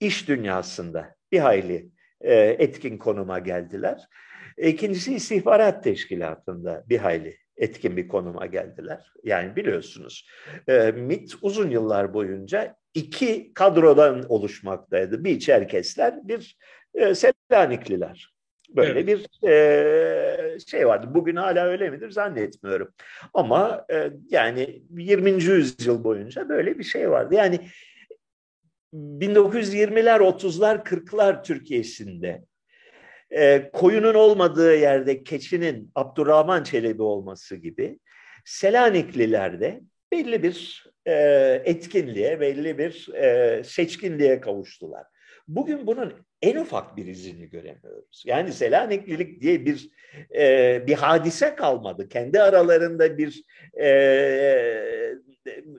iş 0.00 0.28
dünyasında 0.28 1.14
bir 1.32 1.38
hayli 1.38 1.90
e, 2.20 2.34
etkin 2.34 2.98
konuma 2.98 3.38
geldiler. 3.38 4.08
İkincisi 4.56 5.14
istihbarat 5.14 5.84
teşkilatında 5.84 6.84
bir 6.88 6.98
hayli 6.98 7.36
etkin 7.56 7.96
bir 7.96 8.08
konuma 8.08 8.46
geldiler. 8.46 9.12
Yani 9.24 9.56
biliyorsunuz 9.56 10.28
e, 10.68 10.92
MIT 10.92 11.34
uzun 11.42 11.70
yıllar 11.70 12.14
boyunca 12.14 12.76
iki 12.94 13.54
kadrodan 13.54 14.24
oluşmaktaydı. 14.28 15.24
Bir 15.24 15.40
Çerkesler, 15.40 16.28
bir 16.28 16.58
e, 16.94 17.14
Selanikliler. 17.14 18.35
Böyle 18.70 19.00
evet. 19.00 19.28
bir 19.42 19.48
e, 19.48 20.58
şey 20.60 20.86
vardı. 20.86 21.06
Bugün 21.10 21.36
hala 21.36 21.66
öyle 21.66 21.90
midir 21.90 22.10
zannetmiyorum. 22.10 22.88
Ama 23.34 23.86
e, 23.92 24.10
yani 24.30 24.82
20. 24.90 25.30
yüzyıl 25.30 26.04
boyunca 26.04 26.48
böyle 26.48 26.78
bir 26.78 26.84
şey 26.84 27.10
vardı. 27.10 27.34
Yani 27.34 27.60
1920'ler, 28.94 30.18
30'lar, 30.18 30.84
40'lar 30.84 31.42
Türkiye'sinde 31.42 32.44
e, 33.30 33.70
koyunun 33.72 34.14
olmadığı 34.14 34.76
yerde 34.76 35.22
keçinin 35.22 35.90
Abdurrahman 35.94 36.62
Çelebi 36.62 37.02
olması 37.02 37.56
gibi 37.56 37.98
Selaniklilerde 38.44 39.80
belli 40.12 40.42
bir 40.42 40.86
e, 41.06 41.12
etkinliğe, 41.64 42.40
belli 42.40 42.78
bir 42.78 43.14
e, 43.14 43.64
seçkinliğe 43.64 44.40
kavuştular. 44.40 45.04
Bugün 45.48 45.86
bunun 45.86 46.12
en 46.42 46.56
ufak 46.56 46.96
bir 46.96 47.06
izini 47.06 47.50
göremiyoruz. 47.50 48.22
Yani 48.26 48.52
Selaniklilik 48.52 49.40
diye 49.40 49.66
bir 49.66 49.90
e, 50.36 50.86
bir 50.86 50.94
hadise 50.94 51.54
kalmadı. 51.54 52.08
Kendi 52.08 52.42
aralarında 52.42 53.18
bir 53.18 53.42
e, 53.80 55.16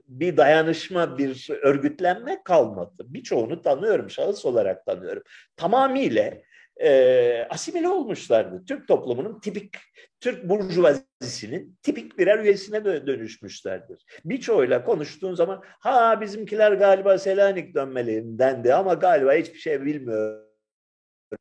bir 0.07 0.37
dayanışma, 0.37 1.17
bir 1.17 1.49
örgütlenme 1.61 2.43
kalmadı. 2.43 3.05
Birçoğunu 3.07 3.61
tanıyorum, 3.61 4.09
şahıs 4.09 4.45
olarak 4.45 4.85
tanıyorum. 4.85 5.23
Tamamıyla 5.55 6.33
e, 6.81 7.47
asimile 7.49 7.87
olmuşlardı. 7.87 8.63
Türk 8.67 8.87
toplumunun 8.87 9.39
tipik, 9.39 9.75
Türk 10.19 10.49
burjuvazisinin 10.49 11.77
tipik 11.83 12.17
birer 12.17 12.39
üyesine 12.39 12.85
dönüşmüşlerdir. 12.85 14.05
Birçoğuyla 14.25 14.83
konuştuğun 14.83 15.33
zaman 15.33 15.63
ha 15.63 16.21
bizimkiler 16.21 16.71
galiba 16.71 17.17
Selanik 17.17 17.75
dönmelerindendi 17.75 18.73
ama 18.73 18.93
galiba 18.93 19.33
hiçbir 19.33 19.59
şey 19.59 19.85
bilmiyor. 19.85 20.46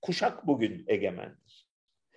Kuşak 0.02 0.46
bugün 0.46 0.84
egemendir. 0.86 1.66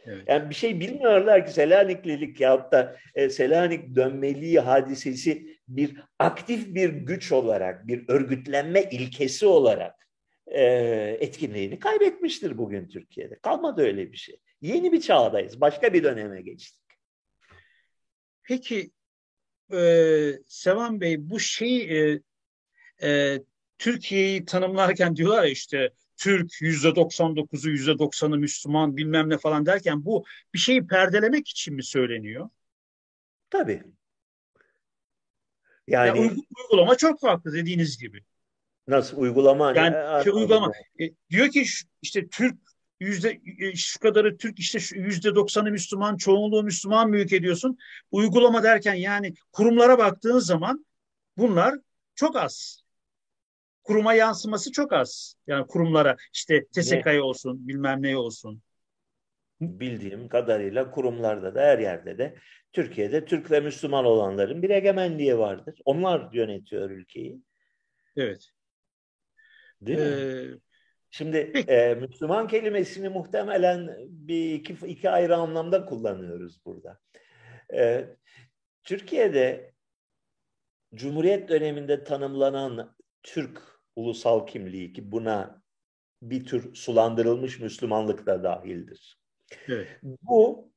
Evet. 0.06 0.24
Yani 0.28 0.50
bir 0.50 0.56
şey 0.56 0.80
bilmiyorlar 0.80 1.46
ki 1.46 1.54
Selaniklilik 1.54 2.40
yahut 2.40 2.72
da 2.72 2.98
e, 3.16 3.30
Selanik 3.30 3.96
dönmeliği 3.96 4.60
hadisesi 4.60 5.60
bir 5.68 5.98
aktif 6.20 6.76
bir 6.76 6.90
güç 6.90 7.32
olarak, 7.32 7.88
bir 7.88 8.10
örgütlenme 8.10 8.84
ilkesi 8.92 9.46
olarak 9.46 10.08
e, 10.48 10.64
etkinliğini 11.20 11.80
kaybetmiştir 11.80 12.58
bugün 12.58 12.88
Türkiye'de. 12.88 13.40
Kalmadı 13.40 13.82
öyle 13.82 14.12
bir 14.12 14.18
şey. 14.18 14.40
Yeni 14.62 14.92
bir 14.92 15.02
çağdayız. 15.02 15.62
Başka 15.62 15.94
bir 15.94 16.04
döneme 16.04 16.42
geçtik. 16.42 16.80
Peki 18.44 18.92
e, 19.74 20.32
Sevan 20.48 21.02
Bey 21.02 21.30
bu 21.30 21.40
şey 21.40 22.00
e, 22.00 22.20
e, 23.04 23.40
Türkiye'yi 23.78 24.46
tanımlarken 24.46 25.16
diyorlar 25.16 25.44
ya 25.44 25.50
işte 25.50 25.90
Türk 26.20 26.62
yüzde 26.62 26.88
99'u 26.88 27.70
yüzde 27.70 27.92
90'ı 27.92 28.38
Müslüman 28.38 28.98
bilmem 28.98 29.30
ne 29.30 29.38
falan 29.38 29.66
derken 29.66 30.06
bu 30.06 30.26
bir 30.54 30.60
şeyi 30.60 30.88
perdelemek 30.88 31.48
için 31.48 31.76
mi 31.76 31.84
söyleniyor? 31.84 32.50
Tabii. 33.50 33.84
Yani 35.88 36.08
ya 36.08 36.34
uygulama 36.58 36.96
çok 36.96 37.20
farklı 37.20 37.54
dediğiniz 37.54 37.98
gibi. 37.98 38.24
Nasıl 38.88 39.18
uygulama? 39.18 39.74
Yani 39.76 40.24
şey, 40.24 40.34
uygulama. 40.34 40.72
E, 41.00 41.10
diyor 41.30 41.50
ki 41.50 41.66
işte 42.02 42.28
Türk 42.28 42.58
yüzde 43.00 43.42
e, 43.60 43.76
şu 43.76 44.00
kadarı 44.00 44.38
Türk 44.38 44.60
işte 44.60 44.80
yüzde 44.96 45.36
doksanı 45.36 45.72
Müslüman 45.72 46.18
çoğunluğu 46.18 46.64
Müslüman 46.64 47.10
mülk 47.10 47.34
ediyorsun. 47.34 47.78
Uygulama 48.12 48.64
derken 48.64 48.94
yani 48.94 49.34
kurumlara 49.52 49.98
baktığın 49.98 50.40
zaman 50.40 50.86
bunlar 51.38 51.76
çok 52.16 52.36
az. 52.36 52.84
Kuruma 53.90 54.14
yansıması 54.14 54.72
çok 54.72 54.94
az. 54.94 55.36
Yani 55.48 55.68
kurumlara 55.68 56.18
işte 56.34 56.66
TSK'ya 56.68 57.24
olsun 57.24 57.68
bilmem 57.68 58.02
ne 58.02 58.18
olsun. 58.18 58.62
Bildiğim 59.62 60.28
kadarıyla 60.28 60.92
kurumlarda 60.92 61.56
da 61.56 61.62
her 61.62 61.80
yerde 61.80 62.18
de 62.18 62.36
Türkiye'de 62.74 63.26
Türk 63.26 63.52
ve 63.52 63.60
Müslüman 63.60 64.06
olanların 64.06 64.62
bir 64.62 64.70
egemenliği 64.70 65.38
vardır. 65.38 65.80
Onlar 65.86 66.34
yönetiyor 66.34 66.90
ülkeyi. 66.90 67.42
Evet. 68.16 68.50
Değil 69.82 70.00
ee, 70.00 70.46
mi? 70.46 70.60
Şimdi 71.10 71.38
e, 71.68 71.96
Müslüman 71.96 72.48
kelimesini 72.48 73.10
muhtemelen 73.10 73.96
bir 74.10 74.54
iki, 74.54 74.88
iki 74.88 75.10
ayrı 75.10 75.36
anlamda 75.36 75.86
kullanıyoruz 75.86 76.66
burada. 76.66 77.00
E, 77.74 78.06
Türkiye'de 78.84 79.74
Cumhuriyet 80.96 81.50
döneminde 81.50 82.04
tanımlanan 82.04 82.96
Türk 83.24 83.69
ulusal 84.00 84.48
kimliği 84.48 84.94
ki 84.94 85.12
buna 85.12 85.62
bir 86.22 86.46
tür 86.46 86.76
sulandırılmış 86.76 87.60
Müslümanlık 87.60 88.26
da 88.26 88.44
dahildir. 88.44 89.20
Evet. 89.68 89.88
Bu 90.04 90.72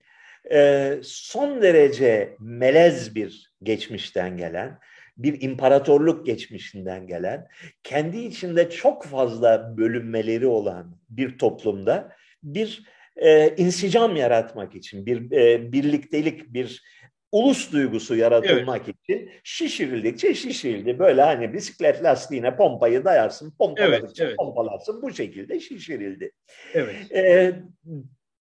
e, 0.53 0.99
son 1.03 1.63
derece 1.63 2.37
melez 2.41 3.15
bir 3.15 3.53
geçmişten 3.63 4.37
gelen 4.37 4.79
bir 5.17 5.43
imparatorluk 5.43 6.27
geçmişinden 6.27 7.07
gelen, 7.07 7.49
kendi 7.83 8.19
içinde 8.19 8.71
çok 8.71 9.05
fazla 9.05 9.77
bölünmeleri 9.77 10.47
olan 10.47 10.99
bir 11.11 11.39
toplumda 11.39 12.13
bir 12.43 12.83
e, 13.17 13.57
insicam 13.57 14.17
yaratmak 14.17 14.75
için, 14.75 15.07
bir 15.07 15.33
e, 15.33 15.73
birliktelik, 15.73 16.55
bir 16.55 16.83
ulus 17.33 17.73
duygusu 17.73 18.17
yaratılmak 18.17 18.83
evet. 18.85 18.97
için 19.03 19.31
şişirildikçe 19.45 20.35
şişirildi. 20.35 20.99
Böyle 20.99 21.23
hani 21.23 21.53
bisiklet 21.53 22.05
lastiğine 22.05 22.57
pompayı 22.57 23.05
dayarsın, 23.05 23.55
pompaladıkça 23.59 24.25
evet, 24.25 24.31
evet. 24.31 24.37
pompalarsın. 24.37 25.03
Bu 25.03 25.13
şekilde 25.13 25.61
şişirildi. 25.61 26.33
Evet. 26.75 27.13
Ee, 27.13 27.63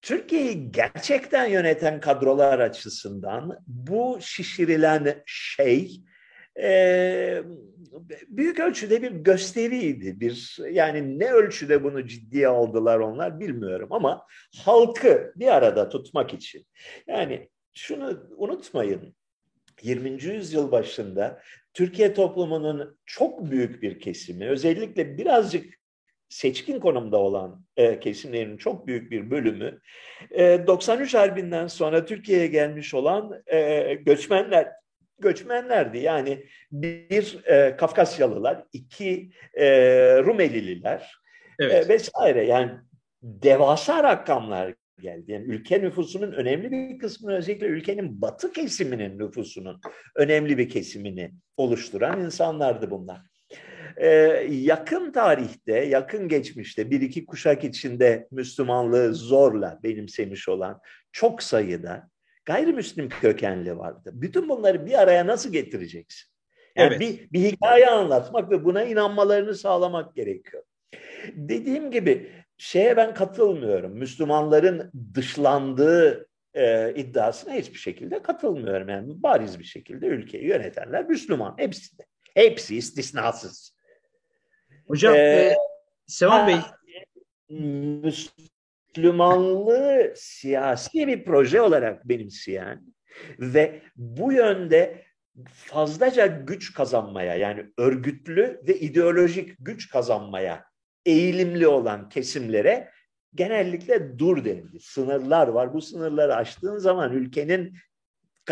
Türkiye'yi 0.01 0.71
gerçekten 0.71 1.45
yöneten 1.45 1.99
kadrolar 1.99 2.59
açısından 2.59 3.63
bu 3.67 4.17
şişirilen 4.21 5.23
şey 5.25 6.01
e, 6.61 7.43
büyük 8.27 8.59
ölçüde 8.59 9.01
bir 9.01 9.11
gösteriydi. 9.11 10.19
Bir 10.19 10.57
yani 10.71 11.19
ne 11.19 11.31
ölçüde 11.31 11.83
bunu 11.83 12.07
ciddiye 12.07 12.47
aldılar 12.47 12.99
onlar 12.99 13.39
bilmiyorum 13.39 13.87
ama 13.91 14.25
halkı 14.57 15.33
bir 15.35 15.47
arada 15.47 15.89
tutmak 15.89 16.33
için. 16.33 16.65
Yani 17.07 17.49
şunu 17.74 18.30
unutmayın. 18.38 19.15
20. 19.82 20.24
yüzyıl 20.24 20.72
başında 20.72 21.41
Türkiye 21.74 22.13
toplumunun 22.13 22.97
çok 23.05 23.51
büyük 23.51 23.82
bir 23.82 23.99
kesimi, 23.99 24.49
özellikle 24.49 25.17
birazcık 25.17 25.82
seçkin 26.30 26.80
konumda 26.80 27.17
olan 27.17 27.65
e, 27.78 27.99
kesimlerin 27.99 28.57
çok 28.57 28.88
büyük 28.88 29.11
bir 29.11 29.32
bölümü 29.32 29.80
e, 30.32 30.67
93 30.67 31.13
Harbi'nden 31.13 31.67
sonra 31.67 32.05
Türkiye'ye 32.05 32.47
gelmiş 32.47 32.93
olan 32.93 33.43
e, 33.47 33.93
göçmenler 33.93 34.72
göçmenlerdi. 35.19 35.97
Yani 35.97 36.45
bir 36.72 37.45
e, 37.45 37.76
Kafkasyalılar, 37.78 38.63
iki 38.74 39.32
e, 39.53 39.67
Rumelililer 40.24 41.15
evet. 41.59 41.86
e, 41.86 41.89
vesaire. 41.89 42.45
Yani 42.45 42.72
devasa 43.24 44.03
rakamlar 44.03 44.74
geldi. 45.02 45.32
Yani 45.32 45.45
ülke 45.45 45.82
nüfusunun 45.82 46.32
önemli 46.32 46.72
bir 46.72 46.99
kısmını 46.99 47.36
özellikle 47.36 47.68
ülkenin 47.68 48.22
batı 48.22 48.52
kesiminin 48.52 49.20
nüfusunun 49.20 49.82
önemli 50.16 50.58
bir 50.58 50.70
kesimini 50.70 51.32
oluşturan 51.58 52.26
insanlardı 52.26 52.91
bunlar. 52.91 53.22
Ee, 53.97 54.08
yakın 54.49 55.12
tarihte, 55.12 55.76
yakın 55.76 56.28
geçmişte 56.28 56.91
bir 56.91 57.02
iki 57.02 57.26
kuşak 57.26 57.64
içinde 57.64 58.28
Müslümanlığı 58.32 59.14
zorla 59.14 59.80
benimsemiş 59.84 60.49
olan 60.49 60.82
çok 61.12 61.43
sayıda 61.43 62.10
gayrimüslim 62.45 63.10
kökenli 63.10 63.78
vardı. 63.78 64.12
Bütün 64.14 64.49
bunları 64.49 64.86
bir 64.86 65.02
araya 65.02 65.28
nasıl 65.28 65.52
getireceksin? 65.52 66.32
Yani 66.76 66.88
evet. 66.88 66.99
bir, 66.99 67.32
bir 67.32 67.52
hikaye 67.52 67.88
anlatmak 67.89 68.52
ve 68.52 68.66
buna 68.66 68.84
inanmalarını 68.84 69.56
sağlamak 69.56 70.16
gerekiyor. 70.16 70.64
Dediğim 71.34 71.91
gibi 71.91 72.32
şeye 72.62 72.97
ben 72.97 73.14
katılmıyorum. 73.14 73.91
Müslümanların 73.91 74.91
dışlandığı 75.16 76.30
e, 76.53 76.93
iddiasına 76.95 77.53
hiçbir 77.53 77.78
şekilde 77.78 78.22
katılmıyorum. 78.22 78.89
Yani 78.89 79.24
bariz 79.24 79.59
bir 79.59 79.64
şekilde 79.64 80.07
ülkeyi 80.07 80.45
yönetenler 80.45 81.05
Müslüman. 81.07 81.55
Hepsi 81.57 81.97
de. 81.97 82.03
Hepsi 82.34 82.78
istisnasız. 82.78 83.76
Hocam, 84.88 85.16
ee, 85.16 85.20
e, 85.20 85.55
Sevan 86.07 86.47
Bey. 86.47 86.57
Müslümanlığı 88.95 90.14
siyasi 90.16 91.07
bir 91.07 91.26
proje 91.26 91.62
olarak 91.62 92.09
benimseyen 92.09 92.84
ve 93.39 93.82
bu 93.95 94.34
yönde 94.34 95.05
fazlaca 95.53 96.26
güç 96.26 96.74
kazanmaya 96.74 97.36
yani 97.36 97.66
örgütlü 97.78 98.62
ve 98.68 98.80
ideolojik 98.80 99.55
güç 99.59 99.89
kazanmaya 99.89 100.70
eğilimli 101.06 101.68
olan 101.68 102.10
kesimlere 102.10 102.91
genellikle 103.36 104.20
dur 104.20 104.45
denildi. 104.45 104.80
Sınırlar 104.80 105.47
var. 105.47 105.74
Bu 105.74 105.82
sınırları 105.82 106.36
aştığın 106.36 106.78
zaman 106.78 107.14
ülkenin 107.14 107.78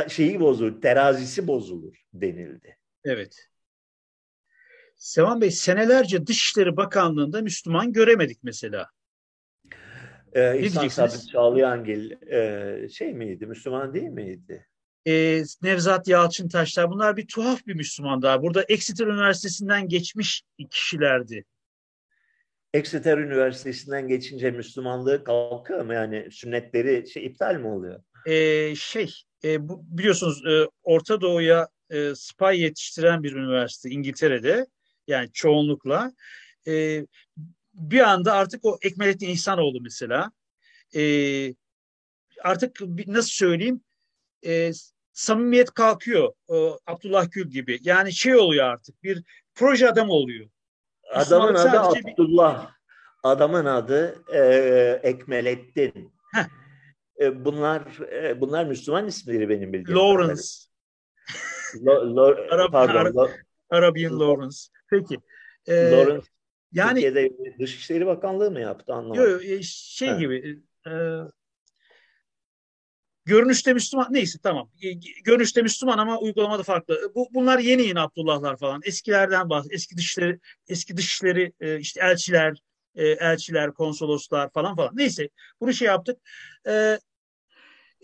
şeyi 0.07 0.39
bozulur, 0.39 0.81
terazisi 0.81 1.47
bozulur 1.47 1.95
denildi. 2.13 2.77
Evet. 3.03 3.49
Sevan 4.95 5.41
Bey 5.41 5.51
senelerce 5.51 6.27
Dışişleri 6.27 6.77
Bakanlığı'nda 6.77 7.41
Müslüman 7.41 7.93
göremedik 7.93 8.43
mesela. 8.43 8.89
Ee, 10.33 10.59
İhsan 10.59 10.87
Sabit 10.87 11.29
Çağlayangil 11.29 12.31
e, 12.31 12.89
şey 12.89 13.13
miydi, 13.13 13.45
Müslüman 13.45 13.93
değil 13.93 14.09
miydi? 14.09 14.67
Ee, 15.07 15.43
Nevzat 15.61 16.07
Yalçıntaşlar 16.07 16.89
bunlar 16.89 17.17
bir 17.17 17.27
tuhaf 17.27 17.67
bir 17.67 17.75
Müslümanlar. 17.75 18.41
Burada 18.41 18.63
Exeter 18.63 19.07
Üniversitesi'nden 19.07 19.87
geçmiş 19.87 20.43
kişilerdi. 20.71 21.45
Exeter 22.73 23.17
Üniversitesi'nden 23.17 24.07
geçince 24.07 24.51
Müslümanlığı 24.51 25.23
kalkıyor 25.23 25.85
mu? 25.85 25.93
Yani 25.93 26.27
sünnetleri 26.31 27.09
şey 27.09 27.25
iptal 27.25 27.55
mi 27.55 27.67
oluyor? 27.67 28.03
Ee, 28.25 28.75
şey, 28.75 29.13
e, 29.43 29.69
bu, 29.69 29.83
biliyorsunuz 29.87 30.45
e, 30.45 30.67
Orta 30.83 31.21
Doğu'ya 31.21 31.67
e, 31.89 32.15
spy 32.15 32.55
yetiştiren 32.55 33.23
bir 33.23 33.35
üniversite 33.35 33.89
İngiltere'de. 33.89 34.67
Yani 35.07 35.29
çoğunlukla. 35.33 36.13
E, 36.67 37.05
bir 37.73 37.99
anda 37.99 38.33
artık 38.33 38.65
o 38.65 38.77
Ekmelettin 38.81 39.29
İhsanoğlu 39.29 39.81
mesela 39.81 40.31
e, 40.95 41.01
artık 42.43 42.81
nasıl 43.07 43.29
söyleyeyim 43.29 43.81
e, 44.45 44.71
samimiyet 45.13 45.73
kalkıyor 45.73 46.33
e, 46.49 46.55
Abdullah 46.87 47.31
Gül 47.31 47.49
gibi. 47.49 47.79
Yani 47.81 48.13
şey 48.13 48.35
oluyor 48.35 48.65
artık 48.65 49.03
bir 49.03 49.23
proje 49.55 49.89
adam 49.89 50.09
oluyor. 50.09 50.49
Adamın 51.13 51.55
adı 51.55 51.79
Abdullah. 51.79 52.67
Bir... 52.67 52.73
Adamın 53.23 53.65
adı 53.65 54.23
e, 54.33 54.43
Ekmelettin. 55.03 56.13
E, 57.19 57.45
bunlar 57.45 58.11
e, 58.11 58.41
bunlar 58.41 58.65
Müslüman 58.65 59.07
isimleri 59.07 59.49
benim 59.49 59.73
bildiğim. 59.73 59.99
Lawrence. 59.99 60.41
Lo, 61.85 62.15
lo, 62.15 62.35
Arab, 62.51 62.71
pardon, 62.71 62.95
Arab, 62.95 63.29
Arabian 63.69 64.19
Lawrence. 64.19 64.57
Peki. 64.89 65.17
E, 65.67 65.91
Lawrence 65.91 66.27
yani 66.71 67.01
Türkiye'de 67.01 67.59
Dışişleri 67.59 68.05
Bakanlığı 68.05 68.51
mı 68.51 68.59
yaptı 68.59 68.93
anlamadım. 68.93 69.31
Yok 69.31 69.41
şey 69.63 70.09
ha. 70.09 70.15
gibi 70.15 70.59
e, 70.87 70.91
görünüşte 73.29 73.73
Müslüman 73.73 74.07
neyse 74.09 74.39
tamam. 74.43 74.69
Görünüşte 75.23 75.61
Müslüman 75.61 75.97
ama 75.97 76.19
uygulamada 76.19 76.63
farklı. 76.63 77.11
Bu 77.15 77.27
bunlar 77.33 77.59
yeni 77.59 77.87
yeni 77.87 77.99
Abdullahlar 77.99 78.57
falan. 78.57 78.81
Eskilerden 78.85 79.49
bahs 79.49 79.67
eski 79.71 79.97
dışları 79.97 80.39
eski 80.67 80.97
dışları 80.97 81.51
e, 81.59 81.79
işte 81.79 82.01
elçiler, 82.01 82.57
e, 82.95 83.07
elçiler, 83.07 83.73
konsoloslar 83.73 84.49
falan 84.51 84.75
falan. 84.75 84.91
Neyse 84.93 85.29
bunu 85.61 85.73
şey 85.73 85.85
yaptık. 85.85 86.17
E, 86.67 86.99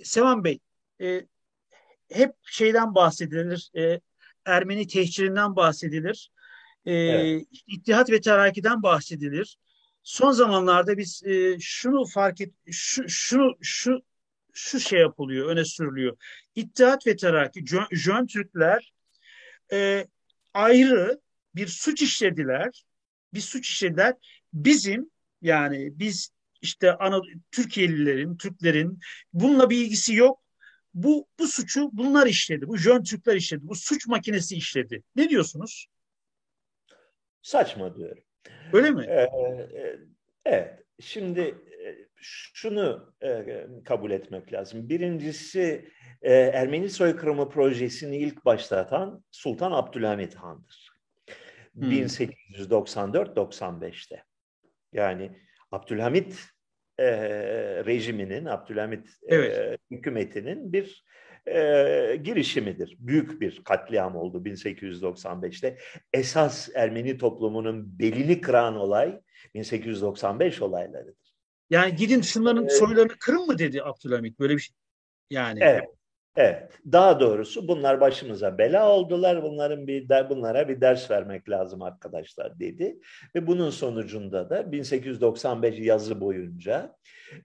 Sevan 0.03 0.43
Bey 0.43 0.59
e, 1.01 1.25
hep 2.11 2.31
şeyden 2.43 2.95
bahsedilir. 2.95 3.71
E, 3.77 3.99
Ermeni 4.45 4.87
tehcirinden 4.87 5.55
bahsedilir. 5.55 6.31
E, 6.85 6.93
evet. 6.93 7.47
İttihat 7.67 8.11
ve 8.11 8.21
Terakki'den 8.21 8.83
bahsedilir. 8.83 9.57
Son 10.03 10.31
zamanlarda 10.31 10.97
biz 10.97 11.23
e, 11.25 11.57
şunu 11.59 12.05
fark 12.05 12.41
et, 12.41 12.53
şu, 12.71 13.09
şunu 13.09 13.57
şu 13.61 14.01
şu 14.55 14.79
şey 14.79 14.99
yapılıyor, 14.99 15.49
öne 15.49 15.65
sürülüyor. 15.65 16.17
İttihat 16.55 17.07
ve 17.07 17.15
Terakki, 17.15 17.65
Jön, 17.65 17.87
Jön 17.91 18.25
Türkler 18.25 18.93
e, 19.73 20.07
ayrı 20.53 21.19
bir 21.55 21.67
suç 21.67 22.01
işlediler. 22.01 22.85
Bir 23.33 23.39
suç 23.39 23.69
işlediler. 23.69 24.13
Bizim 24.53 25.09
yani 25.41 25.99
biz 25.99 26.29
işte 26.61 26.93
ana, 26.93 27.21
Türkiye'lilerin, 27.51 28.37
Türklerin 28.37 28.99
bununla 29.33 29.69
bir 29.69 29.77
ilgisi 29.77 30.15
yok. 30.15 30.41
Bu 30.93 31.27
bu 31.39 31.47
suçu 31.47 31.89
bunlar 31.93 32.27
işledi. 32.27 32.67
Bu 32.67 32.77
Jön 32.77 33.03
Türkler 33.03 33.35
işledi. 33.35 33.67
Bu 33.67 33.75
suç 33.75 34.07
makinesi 34.07 34.55
işledi. 34.55 35.03
Ne 35.15 35.29
diyorsunuz? 35.29 35.87
Saçma 37.41 37.95
diyorum. 37.95 38.23
Öyle 38.73 38.91
mi? 38.91 39.05
Ee, 39.05 39.29
evet. 40.45 40.79
Şimdi 41.01 41.41
e, 41.41 41.74
şunu 42.21 43.13
e, 43.23 43.45
kabul 43.85 44.11
etmek 44.11 44.53
lazım. 44.53 44.89
Birincisi 44.89 45.89
e, 46.21 46.33
Ermeni 46.33 46.89
soykırımı 46.89 47.49
projesini 47.49 48.17
ilk 48.17 48.45
başlatan 48.45 49.23
Sultan 49.31 49.71
Abdülhamit 49.71 50.35
Han'dır. 50.35 50.91
Hmm. 51.73 51.91
1894-95'te. 51.91 54.23
Yani 54.93 55.31
Abdülhamit 55.71 56.45
e, 56.99 57.05
rejiminin, 57.85 58.45
Abdülhamit 58.45 59.09
evet. 59.27 59.57
e, 59.57 59.77
hükümetinin 59.91 60.73
bir 60.73 61.05
e, 61.47 62.19
girişimidir. 62.23 62.97
Büyük 62.99 63.41
bir 63.41 63.63
katliam 63.63 64.15
oldu 64.15 64.43
1895'te. 64.45 65.77
Esas 66.13 66.69
Ermeni 66.75 67.17
toplumunun 67.17 67.99
belini 67.99 68.41
kıran 68.41 68.75
olay 68.75 69.21
1895 69.53 70.61
olaylarıdır. 70.61 71.24
Yani 71.69 71.95
gidin 71.95 72.21
şunların 72.21 72.67
soylarını 72.67 73.17
kırın 73.19 73.45
mı 73.45 73.59
dedi 73.59 73.83
Abdülhamit 73.83 74.39
böyle 74.39 74.53
bir 74.55 74.61
şey. 74.61 74.75
Yani. 75.29 75.59
Evet. 75.61 75.89
Evet. 76.37 76.71
Daha 76.91 77.19
doğrusu 77.19 77.67
bunlar 77.67 78.01
başımıza 78.01 78.57
bela 78.57 78.89
oldular. 78.89 79.43
Bunların 79.43 79.87
bir 79.87 80.09
bunlara 80.29 80.69
bir 80.69 80.81
ders 80.81 81.11
vermek 81.11 81.49
lazım 81.49 81.81
arkadaşlar 81.81 82.59
dedi. 82.59 82.99
Ve 83.35 83.47
bunun 83.47 83.69
sonucunda 83.69 84.49
da 84.49 84.71
1895 84.71 85.79
yazı 85.79 86.21
boyunca 86.21 86.95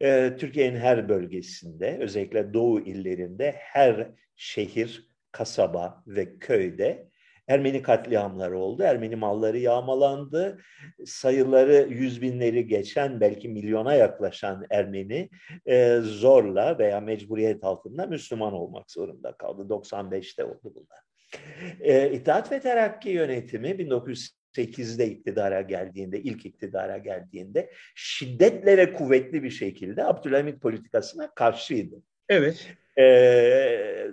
e, 0.00 0.36
Türkiye'nin 0.38 0.78
her 0.78 1.08
bölgesinde 1.08 1.98
özellikle 2.00 2.54
doğu 2.54 2.80
illerinde 2.80 3.54
her 3.58 4.10
şehir, 4.36 5.10
kasaba 5.32 6.04
ve 6.06 6.38
köyde 6.38 7.09
Ermeni 7.50 7.82
katliamları 7.82 8.58
oldu. 8.58 8.82
Ermeni 8.82 9.16
malları 9.16 9.58
yağmalandı. 9.58 10.58
Sayıları 11.06 11.86
yüz 11.90 12.22
binleri 12.22 12.66
geçen 12.66 13.20
belki 13.20 13.48
milyona 13.48 13.94
yaklaşan 13.94 14.66
Ermeni 14.70 15.30
e, 15.66 15.96
zorla 16.02 16.78
veya 16.78 17.00
mecburiyet 17.00 17.64
altında 17.64 18.06
Müslüman 18.06 18.52
olmak 18.52 18.90
zorunda 18.90 19.32
kaldı. 19.32 19.62
95'te 19.62 20.44
oldu 20.44 20.74
bunlar. 20.74 20.98
E, 21.80 22.12
İttihat 22.12 22.52
ve 22.52 22.60
Terakki 22.60 23.10
yönetimi 23.10 23.68
1908'de 23.68 25.06
iktidara 25.06 25.60
geldiğinde, 25.60 26.20
ilk 26.20 26.46
iktidara 26.46 26.98
geldiğinde 26.98 27.70
şiddetle 27.94 28.76
ve 28.76 28.92
kuvvetli 28.92 29.42
bir 29.42 29.50
şekilde 29.50 30.04
Abdülhamit 30.04 30.60
politikasına 30.60 31.34
karşıydı. 31.34 32.02
Evet. 32.30 32.66
Ee, 32.98 34.10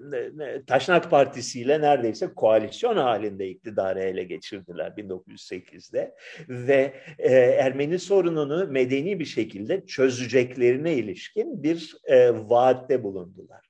Taşnak 0.67 1.09
Partisi 1.09 1.61
ile 1.61 1.81
neredeyse 1.81 2.33
koalisyon 2.33 2.97
halinde 2.97 3.47
iktidarı 3.47 3.99
ele 3.99 4.23
geçirdiler 4.23 4.91
1908'de 4.91 6.15
ve 6.49 6.93
e, 7.19 7.33
Ermeni 7.33 7.99
sorununu 7.99 8.67
medeni 8.67 9.19
bir 9.19 9.25
şekilde 9.25 9.85
çözeceklerine 9.85 10.93
ilişkin 10.93 11.63
bir 11.63 11.95
e, 12.05 12.29
vaatte 12.33 13.03
bulundular. 13.03 13.67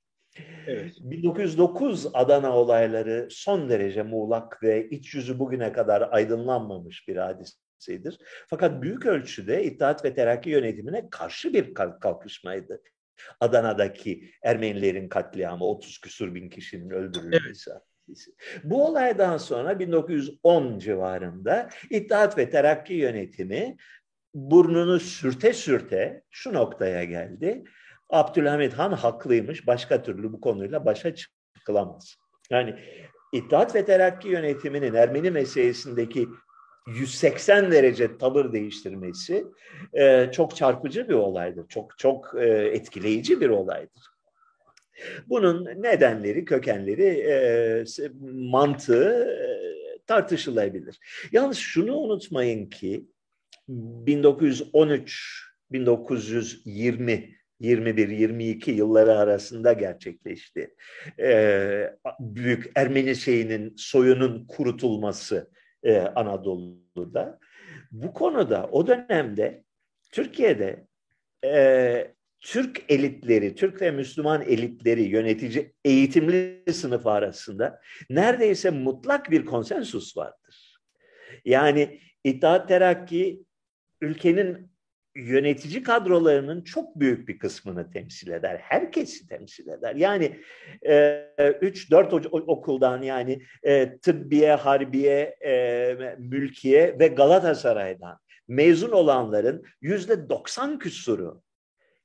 Evet. 0.68 0.94
1909 1.00 2.08
Adana 2.14 2.58
olayları 2.58 3.28
son 3.32 3.70
derece 3.70 4.04
muğlak 4.04 4.64
ve 4.64 4.90
iç 4.90 5.14
yüzü 5.14 5.40
bugüne 5.40 5.72
kadar 5.72 6.10
aydınlanmamış 6.12 7.08
bir 7.08 7.16
hadisedir. 7.16 8.20
Fakat 8.48 8.82
büyük 8.82 9.06
ölçüde 9.06 9.64
İttihat 9.64 10.06
ve 10.06 10.14
Terakki 10.14 10.50
yönetimine 10.50 11.10
karşı 11.10 11.54
bir 11.54 11.74
kalkışmaydı. 11.74 12.82
Adana'daki 13.40 14.32
Ermenilerin 14.44 15.10
katliamı 15.10 15.66
30 15.66 16.02
küsur 16.02 16.36
bin 16.36 16.50
kişinin 16.50 16.90
öldürülmesi. 16.90 17.70
Evet. 17.72 18.28
Bu 18.64 18.88
olaydan 18.88 19.38
sonra 19.38 19.80
1910 19.80 20.80
civarında 20.80 21.70
İttihat 21.90 22.38
ve 22.38 22.50
Terakki 22.50 22.94
yönetimi 22.94 23.78
burnunu 24.34 25.00
sürte 25.00 25.54
sürte 25.54 26.24
şu 26.32 26.54
noktaya 26.54 27.04
geldi. 27.04 27.64
Abdülhamit 28.10 28.74
Han 28.74 28.92
haklıymış. 28.92 29.68
Başka 29.68 30.04
türlü 30.04 30.34
bu 30.34 30.42
konuyla 30.42 30.86
başa 30.86 31.16
çıkılamaz. 31.16 32.16
Yani 32.50 32.76
İttihat 33.34 33.76
ve 33.76 33.86
Terakki 33.86 34.28
yönetiminin 34.28 34.94
Ermeni 34.94 35.32
meselesindeki 35.32 36.28
180 36.88 37.72
derece 37.72 38.18
tavır 38.18 38.54
değiştirmesi 38.54 39.46
e, 39.94 40.30
çok 40.32 40.56
çarpıcı 40.56 41.10
bir 41.10 41.14
olaydır. 41.14 41.68
Çok 41.68 41.98
çok 41.98 42.36
e, 42.40 42.48
etkileyici 42.48 43.42
bir 43.42 43.50
olaydır. 43.50 44.04
Bunun 45.28 45.66
nedenleri, 45.66 46.46
kökenleri, 46.46 47.06
e, 47.06 47.84
mantığı 48.32 49.28
e, 49.32 49.48
tartışılabilir. 50.08 51.00
Yalnız 51.32 51.58
şunu 51.58 51.96
unutmayın 51.96 52.70
ki 52.70 53.06
1913 53.68 55.44
1920 55.72 57.38
21-22 57.62 58.72
yılları 58.72 59.18
arasında 59.18 59.74
gerçekleşti. 59.74 60.76
Ee, 61.20 61.94
büyük 62.20 62.72
Ermeni 62.76 63.16
şeyinin 63.16 63.74
soyunun 63.78 64.48
kurutulması 64.48 65.52
e, 65.84 66.00
Anadolu'da. 66.00 67.40
Bu 67.92 68.14
konuda 68.14 68.70
o 68.72 68.88
dönemde 68.88 69.64
Türkiye'de 70.12 70.88
e, 71.46 72.14
Türk 72.40 72.84
elitleri, 72.90 73.56
Türk 73.56 73.82
ve 73.82 73.92
Müslüman 73.92 74.42
elitleri, 74.42 75.04
yönetici, 75.04 75.74
eğitimli 75.86 76.64
sınıf 76.74 77.08
arasında 77.08 77.82
neredeyse 78.10 78.70
mutlak 78.70 79.32
bir 79.32 79.46
konsensus 79.46 80.18
vardır. 80.18 80.78
Yani 81.46 82.00
İttihat 82.24 82.68
Terakki 82.68 83.44
ülkenin 84.02 84.72
yönetici 85.18 85.84
kadrolarının 85.84 86.62
çok 86.62 87.00
büyük 87.00 87.28
bir 87.28 87.40
kısmını 87.40 87.92
temsil 87.92 88.32
eder. 88.32 88.58
Herkesi 88.64 89.28
temsil 89.28 89.68
eder. 89.68 89.96
Yani 89.96 90.40
3-4 90.84 92.26
e, 92.26 92.28
okuldan 92.28 93.02
yani 93.02 93.42
e, 93.64 93.98
tıbbiye, 93.98 94.54
harbiye, 94.54 95.36
e, 95.46 96.16
mülkiye 96.18 97.00
ve 97.00 97.08
Galatasaray'dan 97.08 98.20
mezun 98.48 98.92
olanların 98.92 99.64
yüzde 99.82 100.30
90 100.30 100.80
küsuru 100.80 101.42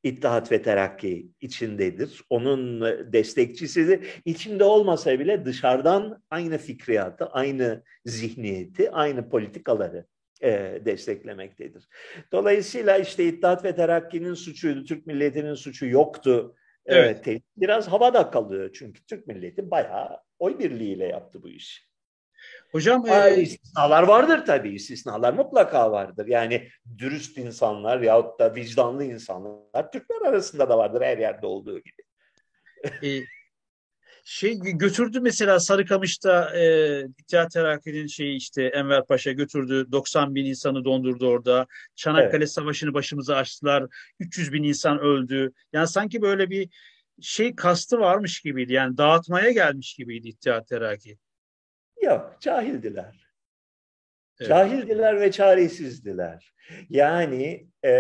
İttihat 0.03 0.53
ve 0.53 0.63
Terakki 0.63 1.29
içindedir. 1.41 2.23
Onun 2.31 2.81
destekçisidir. 3.13 4.07
İçinde 4.25 4.65
olmasa 4.65 5.19
bile 5.19 5.45
dışarıdan 5.45 6.23
aynı 6.31 6.59
fikriyatı, 6.59 7.27
aynı 7.27 7.83
zihniyeti, 8.05 8.91
aynı 8.91 9.29
politikaları 9.29 10.07
e, 10.43 10.80
desteklemektedir. 10.84 11.88
Dolayısıyla 12.32 12.99
işte 12.99 13.24
İttihat 13.24 13.64
ve 13.64 13.74
Terakki'nin 13.74 14.34
suçuydu, 14.34 14.84
Türk 14.84 15.07
milletinin 15.07 15.55
suçu 15.55 15.86
yoktu. 15.86 16.57
E, 16.86 16.95
evet. 16.95 17.28
E, 17.28 17.40
biraz 17.57 17.88
havada 17.88 18.30
kalıyor 18.30 18.70
çünkü 18.72 19.07
Türk 19.07 19.26
milleti 19.26 19.70
bayağı 19.70 20.20
oy 20.38 20.59
birliğiyle 20.59 21.07
yaptı 21.07 21.43
bu 21.43 21.49
işi. 21.49 21.82
Hocam 22.72 23.07
e... 23.09 23.43
istisnalar 23.43 24.03
vardır 24.03 24.47
tabii. 24.47 24.74
İstisnalar 24.74 25.32
mutlaka 25.32 25.93
vardır. 25.93 26.26
Yani 26.26 26.68
dürüst 26.99 27.38
insanlar 27.38 28.01
yahut 28.01 28.40
da 28.40 28.55
vicdanlı 28.55 29.05
insanlar 29.05 29.93
Türkler 29.93 30.28
arasında 30.28 30.68
da 30.68 30.78
vardır 30.78 31.03
her 31.03 31.18
yerde 31.18 31.47
olduğu 31.47 31.78
gibi. 31.78 32.03
e, 32.84 33.24
şey 34.25 34.59
götürdü 34.59 35.20
mesela 35.20 35.61
Sarıkamış'ta 35.61 36.59
e, 36.59 37.01
İttihat 37.18 37.53
Terakki'nin 37.53 38.07
şeyi 38.07 38.37
işte 38.37 38.62
Enver 38.62 39.07
Paşa 39.07 39.33
götürdü 39.33 39.87
90 39.93 40.35
bin 40.35 40.45
insanı 40.45 40.85
dondurdu 40.85 41.29
orada. 41.29 41.66
Çanakkale 41.95 42.37
evet. 42.37 42.51
Savaşı'nı 42.51 42.95
başımıza 42.95 43.37
açtılar. 43.37 43.87
300 44.20 44.53
bin 44.53 44.62
insan 44.62 44.99
öldü. 44.99 45.53
Yani 45.73 45.89
sanki 45.89 46.23
böyle 46.23 46.51
bir 46.51 46.68
şey 47.20 47.55
kastı 47.57 47.99
varmış 47.99 48.41
gibiydi. 48.41 48.73
Yani 48.73 48.97
dağıtmaya 48.97 49.51
gelmiş 49.51 49.95
gibiydi 49.95 50.29
İttihat 50.29 50.68
Terakki. 50.68 51.18
Yok 52.03 52.37
cahildiler. 52.41 53.29
Evet. 54.41 54.49
Cahildiler 54.49 55.20
ve 55.20 55.33
çaresizdiler. 55.33 56.55
Yani 56.91 57.66
e, 57.85 57.93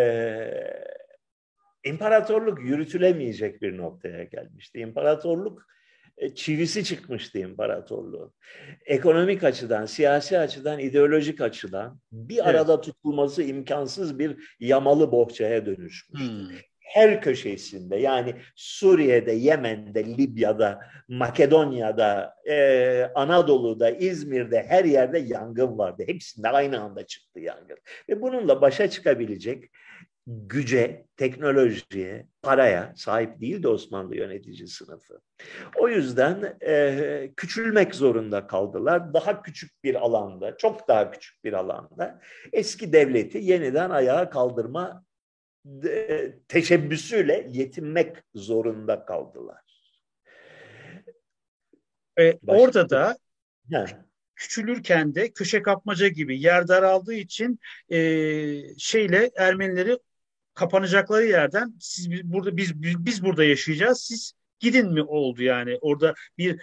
imparatorluk 1.84 2.60
yürütülemeyecek 2.60 3.62
bir 3.62 3.76
noktaya 3.76 4.24
gelmişti. 4.24 4.78
İmparatorluk 4.78 5.66
çivisi 6.34 6.84
çıkmıştı 6.84 7.38
imparatorluğun. 7.38 8.32
Ekonomik 8.86 9.44
açıdan, 9.44 9.86
siyasi 9.86 10.38
açıdan, 10.38 10.78
ideolojik 10.78 11.40
açıdan 11.40 12.00
bir 12.12 12.34
evet. 12.34 12.46
arada 12.46 12.80
tutulması 12.80 13.42
imkansız 13.42 14.18
bir 14.18 14.56
yamalı 14.60 15.12
bohçaya 15.12 15.66
dönüşmüştü. 15.66 16.32
Hmm. 16.32 16.56
Her 16.78 17.22
köşesinde 17.22 17.96
yani 17.96 18.34
Suriye'de, 18.56 19.32
Yemen'de, 19.32 20.04
Libya'da, 20.04 20.80
Makedonya'da, 21.08 22.34
e, 22.50 23.10
Anadolu'da, 23.14 23.90
İzmir'de 23.90 24.62
her 24.68 24.84
yerde 24.84 25.18
yangın 25.18 25.78
vardı. 25.78 26.04
Hepsinde 26.06 26.48
aynı 26.48 26.80
anda 26.80 27.06
çıktı 27.06 27.40
yangın. 27.40 27.78
Ve 28.08 28.22
bununla 28.22 28.60
başa 28.60 28.90
çıkabilecek 28.90 29.64
güce, 30.26 31.06
teknolojiye, 31.16 32.26
paraya 32.42 32.92
sahip 32.96 33.40
değildi 33.40 33.68
Osmanlı 33.68 34.16
yönetici 34.16 34.68
sınıfı. 34.68 35.20
O 35.78 35.88
yüzden 35.88 36.56
e, 36.66 37.32
küçülmek 37.36 37.94
zorunda 37.94 38.46
kaldılar. 38.46 39.14
Daha 39.14 39.42
küçük 39.42 39.84
bir 39.84 39.94
alanda, 39.94 40.56
çok 40.56 40.88
daha 40.88 41.10
küçük 41.10 41.44
bir 41.44 41.52
alanda 41.52 42.20
eski 42.52 42.92
devleti 42.92 43.38
yeniden 43.38 43.90
ayağa 43.90 44.30
kaldırma 44.30 45.04
e, 45.84 46.32
teşebbüsüyle 46.48 47.46
yetinmek 47.50 48.16
zorunda 48.34 49.04
kaldılar. 49.04 49.62
E, 52.18 52.38
orada 52.46 52.90
da 52.90 53.16
ha. 53.72 53.84
küçülürken 54.34 55.14
de 55.14 55.32
köşe 55.32 55.62
kapmaca 55.62 56.08
gibi 56.08 56.40
yer 56.40 56.68
daraldığı 56.68 57.14
için 57.14 57.58
e, 57.90 57.98
şeyle 58.78 59.30
Ermenileri 59.36 59.98
kapanacakları 60.54 61.26
yerden 61.26 61.74
siz 61.80 62.10
burada 62.24 62.56
biz 62.56 62.82
biz 62.82 63.24
burada 63.24 63.44
yaşayacağız. 63.44 64.00
Siz 64.00 64.32
gidin 64.62 64.92
mi 64.92 65.02
oldu 65.02 65.42
yani 65.42 65.78
orada 65.80 66.14
bir 66.38 66.60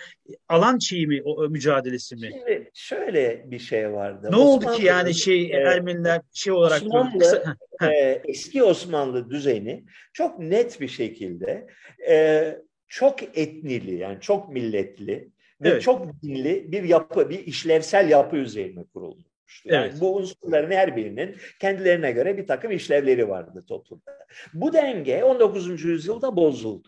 alan 0.50 0.78
şeyi 0.78 1.08
mi 1.08 1.22
o, 1.24 1.50
mücadelesi 1.50 2.16
mi? 2.16 2.30
Şimdi 2.32 2.72
şöyle 2.74 3.52
bir 3.52 3.60
şey 3.60 3.92
vardı. 3.92 4.28
Ne 4.32 4.36
Osmanlı, 4.36 4.50
oldu 4.50 4.78
ki 4.78 4.86
yani 4.86 5.14
şey 5.14 5.46
e, 5.46 5.56
Ermeniler 5.56 6.22
şey 6.34 6.54
olarak 6.54 6.82
Osmanlı, 6.82 7.56
e, 7.82 8.22
eski 8.26 8.64
Osmanlı 8.64 9.30
düzeni 9.30 9.86
çok 10.14 10.40
net 10.40 10.82
bir 10.82 10.88
şekilde 10.88 11.68
e, 12.10 12.58
çok 12.88 13.38
etnili 13.38 13.96
yani 13.96 14.18
çok 14.22 14.50
milletli 14.50 15.30
ve 15.62 15.70
evet. 15.70 15.82
çok 15.82 16.22
dinli 16.22 16.72
bir 16.72 16.84
yapı, 16.84 17.30
bir 17.30 17.40
işlevsel 17.40 18.10
yapı 18.10 18.38
üzerine 18.38 18.84
kuruldu 18.94 19.29
oluşmuştu. 19.50 19.70
Yani 19.74 19.86
evet. 19.86 20.02
bu 20.02 20.16
unsurların 20.16 20.72
her 20.72 20.96
birinin 20.96 21.36
kendilerine 21.60 22.12
göre 22.12 22.38
bir 22.38 22.48
takım 22.48 22.72
işlevleri 22.72 23.30
vardı 23.30 23.66
toplumda. 23.68 24.18
Bu 24.54 24.74
denge 24.74 25.24
19. 25.24 25.84
yüzyılda 25.84 26.36
bozuldu. 26.36 26.88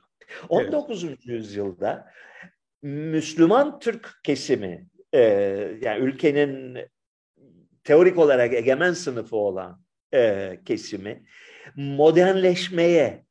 19. 0.49 1.03
Evet. 1.03 1.25
yüzyılda 1.25 2.11
Müslüman 2.81 3.79
Türk 3.79 4.19
kesimi 4.23 4.87
e, 5.13 5.21
yani 5.81 5.99
ülkenin 5.99 6.77
teorik 7.83 8.17
olarak 8.17 8.53
egemen 8.53 8.93
sınıfı 8.93 9.35
olan 9.35 9.81
e, 10.13 10.59
kesimi 10.65 11.23
modernleşmeye, 11.75 13.25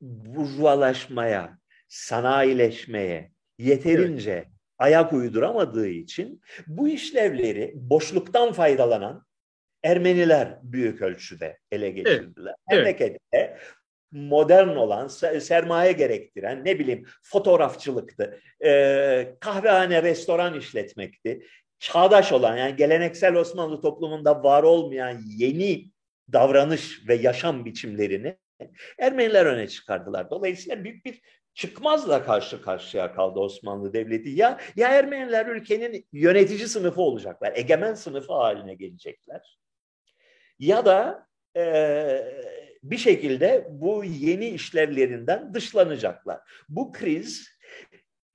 burjuvalaşmaya, 0.00 1.58
sanayileşmeye 1.88 3.32
yeterince 3.58 4.30
evet. 4.30 4.59
Ayak 4.80 5.12
uyduramadığı 5.12 5.88
için 5.88 6.42
bu 6.66 6.88
işlevleri 6.88 7.72
boşluktan 7.74 8.52
faydalanan 8.52 9.26
Ermeniler 9.82 10.58
büyük 10.62 11.02
ölçüde 11.02 11.58
ele 11.72 11.90
geçirdiler. 11.90 12.54
Evet. 12.70 12.78
Memlekette 12.84 13.58
modern 14.12 14.68
olan, 14.68 15.08
sermaye 15.38 15.92
gerektiren, 15.92 16.64
ne 16.64 16.78
bileyim 16.78 17.06
fotoğrafçılıktı, 17.22 18.40
e, 18.64 19.36
kahvehane, 19.40 20.02
restoran 20.02 20.58
işletmekti. 20.58 21.46
Çağdaş 21.78 22.32
olan 22.32 22.56
yani 22.56 22.76
geleneksel 22.76 23.34
Osmanlı 23.34 23.80
toplumunda 23.80 24.42
var 24.42 24.62
olmayan 24.62 25.20
yeni 25.26 25.90
davranış 26.32 27.08
ve 27.08 27.14
yaşam 27.14 27.64
biçimlerini 27.64 28.36
Ermeniler 28.98 29.46
öne 29.46 29.68
çıkardılar. 29.68 30.30
Dolayısıyla 30.30 30.84
büyük 30.84 31.04
bir 31.04 31.20
çıkmazla 31.54 32.24
karşı 32.24 32.62
karşıya 32.62 33.14
kaldı 33.14 33.40
Osmanlı 33.40 33.92
Devleti. 33.92 34.30
Ya, 34.30 34.60
ya 34.76 34.88
Ermeniler 34.88 35.46
ülkenin 35.46 36.06
yönetici 36.12 36.68
sınıfı 36.68 37.02
olacaklar, 37.02 37.52
egemen 37.56 37.94
sınıfı 37.94 38.32
haline 38.32 38.74
gelecekler. 38.74 39.58
Ya 40.58 40.84
da 40.84 41.26
e, 41.56 41.64
bir 42.82 42.98
şekilde 42.98 43.68
bu 43.70 44.04
yeni 44.04 44.48
işlevlerinden 44.48 45.54
dışlanacaklar. 45.54 46.40
Bu 46.68 46.92
kriz 46.92 47.48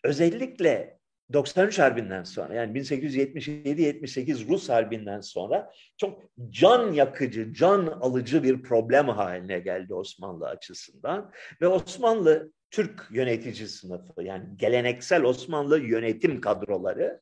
özellikle 0.04 1.00
93 1.34 1.80
Harbi'nden 1.80 2.24
sonra 2.24 2.54
yani 2.54 2.80
1877-78 2.80 4.48
Rus 4.48 4.70
Harbi'nden 4.70 5.22
sonra 5.22 5.72
çok 5.98 6.24
can 6.50 6.92
yakıcı, 6.92 7.54
can 7.54 7.88
alıcı 7.88 8.44
bir 8.44 8.64
problem 8.64 9.10
haline 9.10 9.60
geldi 9.60 9.94
Osmanlı 9.94 10.48
açısından. 10.48 11.32
Ve 11.62 11.68
Osmanlı 11.68 12.52
Türk 12.72 13.08
yönetici 13.12 13.68
sınıfı 13.68 14.24
yani 14.24 14.46
geleneksel 14.56 15.24
Osmanlı 15.24 15.80
yönetim 15.80 16.42
kadroları 16.42 17.22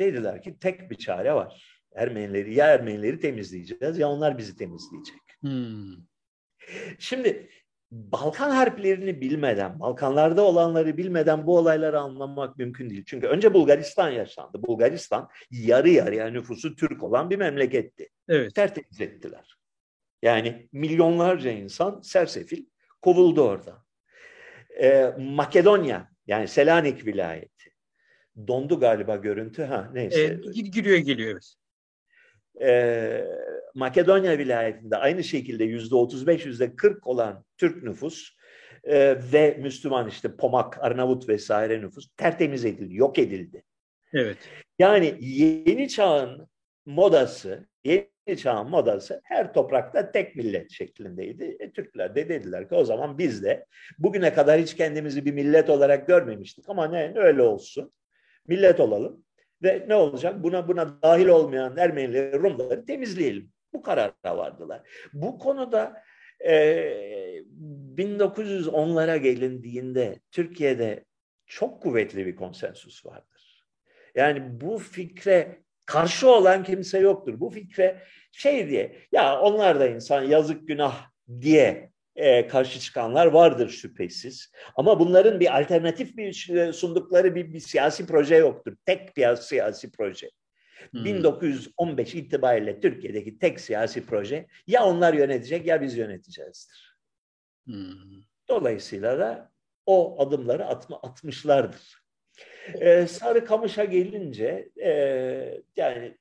dediler 0.00 0.42
ki 0.42 0.58
tek 0.58 0.90
bir 0.90 0.96
çare 0.96 1.34
var. 1.34 1.82
Ermenileri 1.94 2.54
ya 2.54 2.66
Ermenileri 2.66 3.20
temizleyeceğiz 3.20 3.98
ya 3.98 4.08
onlar 4.08 4.38
bizi 4.38 4.56
temizleyecek. 4.56 5.20
Hmm. 5.40 5.96
Şimdi 6.98 7.48
Balkan 7.90 8.50
harplerini 8.50 9.20
bilmeden, 9.20 9.80
Balkanlarda 9.80 10.42
olanları 10.42 10.96
bilmeden 10.96 11.46
bu 11.46 11.58
olayları 11.58 12.00
anlamak 12.00 12.58
mümkün 12.58 12.90
değil. 12.90 13.04
Çünkü 13.06 13.26
önce 13.26 13.54
Bulgaristan 13.54 14.10
yaşandı. 14.10 14.62
Bulgaristan 14.62 15.28
yarı 15.50 15.88
yarıya 15.88 16.26
nüfusu 16.30 16.76
Türk 16.76 17.02
olan 17.02 17.30
bir 17.30 17.36
memleketti. 17.36 18.08
Evet. 18.28 18.54
Tertemiz 18.54 19.00
ettiler. 19.00 19.56
Yani 20.22 20.68
milyonlarca 20.72 21.50
insan 21.50 22.00
sersefil 22.00 22.66
kovuldu 23.02 23.42
orada. 23.42 23.84
Ee, 24.80 25.14
Makedonya 25.18 26.08
yani 26.26 26.48
Selanik 26.48 27.06
vilayeti. 27.06 27.70
Dondu 28.46 28.80
galiba 28.80 29.16
görüntü. 29.16 29.62
Ha 29.62 29.90
neyse. 29.92 30.40
E, 30.56 30.60
giriyor 30.60 30.98
geliyor. 30.98 31.40
Ee, 32.62 33.24
Makedonya 33.74 34.38
vilayetinde 34.38 34.96
aynı 34.96 35.24
şekilde 35.24 35.64
yüzde 35.64 35.94
35 35.94 36.46
yüzde 36.46 36.76
40 36.76 37.06
olan 37.06 37.44
Türk 37.58 37.82
nüfus 37.82 38.36
e, 38.84 39.18
ve 39.32 39.56
Müslüman 39.60 40.08
işte 40.08 40.36
Pomak, 40.36 40.84
Arnavut 40.84 41.28
vesaire 41.28 41.80
nüfus 41.80 42.08
tertemiz 42.16 42.64
edildi, 42.64 42.96
yok 42.96 43.18
edildi. 43.18 43.64
Evet. 44.12 44.38
Yani 44.78 45.16
yeni 45.20 45.88
çağın 45.88 46.48
modası, 46.86 47.68
yeni 47.84 48.10
çağın 48.36 48.70
modası 48.70 49.20
her 49.24 49.52
toprakta 49.54 50.12
tek 50.12 50.36
millet 50.36 50.70
şeklindeydi. 50.70 51.56
E, 51.60 51.72
Türkler 51.72 52.14
de 52.14 52.28
dediler 52.28 52.68
ki 52.68 52.74
o 52.74 52.84
zaman 52.84 53.18
biz 53.18 53.42
de 53.42 53.66
bugüne 53.98 54.34
kadar 54.34 54.60
hiç 54.60 54.76
kendimizi 54.76 55.24
bir 55.24 55.32
millet 55.32 55.70
olarak 55.70 56.06
görmemiştik 56.06 56.68
ama 56.68 56.88
ne 56.88 57.12
öyle 57.16 57.42
olsun. 57.42 57.92
Millet 58.46 58.80
olalım 58.80 59.24
ve 59.62 59.84
ne 59.88 59.94
olacak? 59.94 60.42
Buna 60.42 60.68
buna 60.68 61.02
dahil 61.02 61.26
olmayan 61.26 61.76
Ermenileri, 61.76 62.38
Rumları 62.38 62.84
temizleyelim. 62.84 63.52
Bu 63.72 63.82
karara 63.82 64.36
vardılar. 64.36 64.80
Bu 65.12 65.38
konuda 65.38 66.02
e, 66.40 66.54
1910'lara 67.96 69.16
gelindiğinde 69.16 70.20
Türkiye'de 70.30 71.04
çok 71.46 71.82
kuvvetli 71.82 72.26
bir 72.26 72.36
konsensus 72.36 73.06
vardır. 73.06 73.66
Yani 74.14 74.60
bu 74.60 74.78
fikre 74.78 75.62
karşı 75.90 76.30
olan 76.30 76.64
kimse 76.64 76.98
yoktur. 76.98 77.40
Bu 77.40 77.50
fikre 77.50 78.02
şey 78.32 78.68
diye 78.68 78.96
ya 79.12 79.40
onlar 79.40 79.80
da 79.80 79.88
insan 79.88 80.22
yazık 80.22 80.68
günah 80.68 81.10
diye 81.40 81.92
e, 82.16 82.46
karşı 82.46 82.80
çıkanlar 82.80 83.26
vardır 83.26 83.68
şüphesiz. 83.68 84.52
Ama 84.76 85.00
bunların 85.00 85.40
bir 85.40 85.60
alternatif 85.60 86.16
bir 86.16 86.32
sundukları 86.72 87.34
bir, 87.34 87.52
bir 87.52 87.60
siyasi 87.60 88.06
proje 88.06 88.36
yoktur. 88.36 88.76
Tek 88.86 89.16
bir 89.16 89.36
siyasi 89.36 89.92
proje. 89.92 90.30
Hmm. 90.90 91.04
1915 91.04 92.14
itibariyle 92.14 92.80
Türkiye'deki 92.80 93.38
tek 93.38 93.60
siyasi 93.60 94.06
proje 94.06 94.46
ya 94.66 94.84
onlar 94.84 95.14
yönetecek 95.14 95.66
ya 95.66 95.82
biz 95.82 95.96
yöneteceğizdir. 95.96 96.96
Hmm. 97.66 98.22
Dolayısıyla 98.48 99.18
da 99.18 99.52
o 99.86 100.22
adımları 100.22 100.66
atma, 100.66 101.00
atmışlardır. 101.02 101.99
Ee, 102.80 103.06
Sarıkamış'a 103.06 103.84
gelince 103.84 104.68
e, 104.82 104.90
yani 105.76 106.16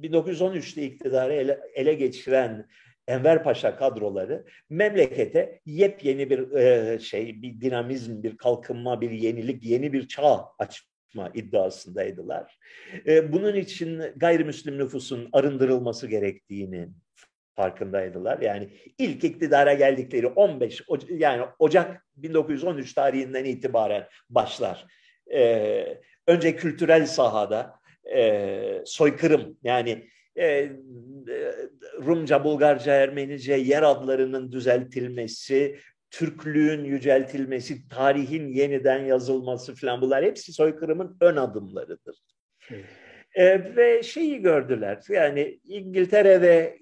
1913'te 0.00 0.82
iktidarı 0.82 1.34
ele, 1.34 1.60
ele 1.74 1.94
geçiren 1.94 2.66
Enver 3.08 3.42
Paşa 3.42 3.76
kadroları 3.76 4.44
memlekete 4.70 5.60
yepyeni 5.66 6.30
bir 6.30 6.52
e, 6.52 6.98
şey, 6.98 7.42
bir 7.42 7.60
dinamizm, 7.60 8.22
bir 8.22 8.36
kalkınma, 8.36 9.00
bir 9.00 9.10
yenilik, 9.10 9.64
yeni 9.64 9.92
bir 9.92 10.08
çağ 10.08 10.46
açma 10.58 11.30
iddiasındaydılar. 11.34 12.58
E, 13.06 13.32
bunun 13.32 13.54
için 13.54 14.02
gayrimüslim 14.16 14.78
nüfusun 14.78 15.28
arındırılması 15.32 16.06
gerektiğini 16.06 16.88
farkındaydılar. 17.56 18.40
Yani 18.40 18.68
ilk 18.98 19.24
iktidara 19.24 19.74
geldikleri 19.74 20.26
15 20.26 20.82
yani 21.08 21.46
Ocak 21.58 22.06
1913 22.16 22.94
tarihinden 22.94 23.44
itibaren 23.44 24.08
başlar. 24.30 24.86
E, 25.34 26.00
önce 26.26 26.56
kültürel 26.56 27.06
sahada 27.06 27.80
e, 28.16 28.82
soykırım 28.84 29.58
yani 29.62 30.08
e, 30.38 30.72
Rumca, 32.06 32.44
Bulgarca, 32.44 32.92
Ermenice 32.92 33.54
yer 33.54 33.82
adlarının 33.82 34.52
düzeltilmesi, 34.52 35.78
Türklüğün 36.10 36.84
yüceltilmesi, 36.84 37.88
tarihin 37.88 38.48
yeniden 38.48 39.04
yazılması 39.04 39.74
falan 39.74 40.00
bunlar 40.00 40.24
hepsi 40.24 40.52
soykırımın 40.52 41.16
ön 41.20 41.36
adımlarıdır. 41.36 42.16
Evet. 42.70 42.84
E, 43.34 43.76
ve 43.76 44.02
şeyi 44.02 44.42
gördüler 44.42 45.02
yani 45.08 45.60
İngiltere 45.64 46.40
ve 46.40 46.78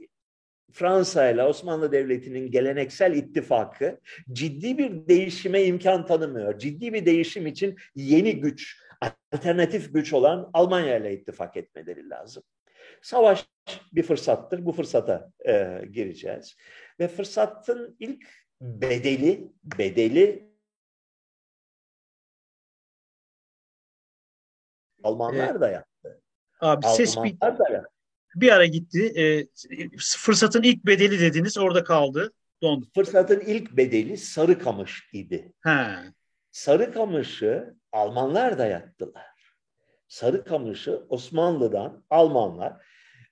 Fransa 0.72 1.30
ile 1.30 1.42
Osmanlı 1.42 1.92
Devleti'nin 1.92 2.50
geleneksel 2.50 3.14
ittifakı 3.14 4.00
ciddi 4.32 4.78
bir 4.78 5.08
değişime 5.08 5.64
imkan 5.64 6.06
tanımıyor. 6.06 6.58
Ciddi 6.58 6.92
bir 6.92 7.06
değişim 7.06 7.46
için 7.46 7.76
yeni 7.94 8.40
güç, 8.40 8.82
alternatif 9.32 9.94
güç 9.94 10.12
olan 10.12 10.50
Almanya 10.52 10.96
ile 10.96 11.12
ittifak 11.12 11.56
etmeleri 11.56 12.10
lazım. 12.10 12.42
Savaş 13.02 13.48
bir 13.92 14.02
fırsattır. 14.02 14.66
Bu 14.66 14.72
fırsata 14.72 15.30
e, 15.46 15.82
gireceğiz. 15.92 16.56
Ve 17.00 17.08
fırsatın 17.08 17.96
ilk 17.98 18.28
bedeli, 18.60 19.52
bedeli 19.78 20.48
Almanlar 25.02 25.60
da 25.60 25.70
yaptı. 25.70 26.22
Abi 26.60 26.86
Almanlar 26.86 26.96
ses 26.96 27.16
bir, 27.16 27.40
da 27.40 27.70
yaptı. 27.70 27.97
Bir 28.40 28.52
ara 28.52 28.66
gitti. 28.66 29.12
E, 29.16 29.46
fırsatın 29.98 30.62
ilk 30.62 30.86
bedeli 30.86 31.20
dediniz 31.20 31.58
orada 31.58 31.84
kaldı. 31.84 32.32
Dondu. 32.62 32.86
Fırsatın 32.94 33.40
ilk 33.40 33.76
bedeli 33.76 34.16
Sarıkamış 34.16 35.10
idi. 35.12 35.52
Ha. 35.60 36.04
Sarıkamış'ı 36.50 37.74
Almanlar 37.92 38.58
da 38.58 38.66
yaptılar. 38.66 39.26
Sarıkamış'ı 40.08 41.06
Osmanlı'dan 41.08 42.04
Almanlar 42.10 42.72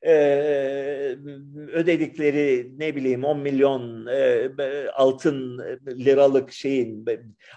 e, 0.03 0.13
ödedikleri 1.73 2.73
ne 2.79 2.97
bileyim 2.97 3.25
10 3.25 3.39
milyon 3.39 4.07
e, 4.07 4.51
altın 4.95 5.59
liralık 5.87 6.53
şeyin 6.53 7.07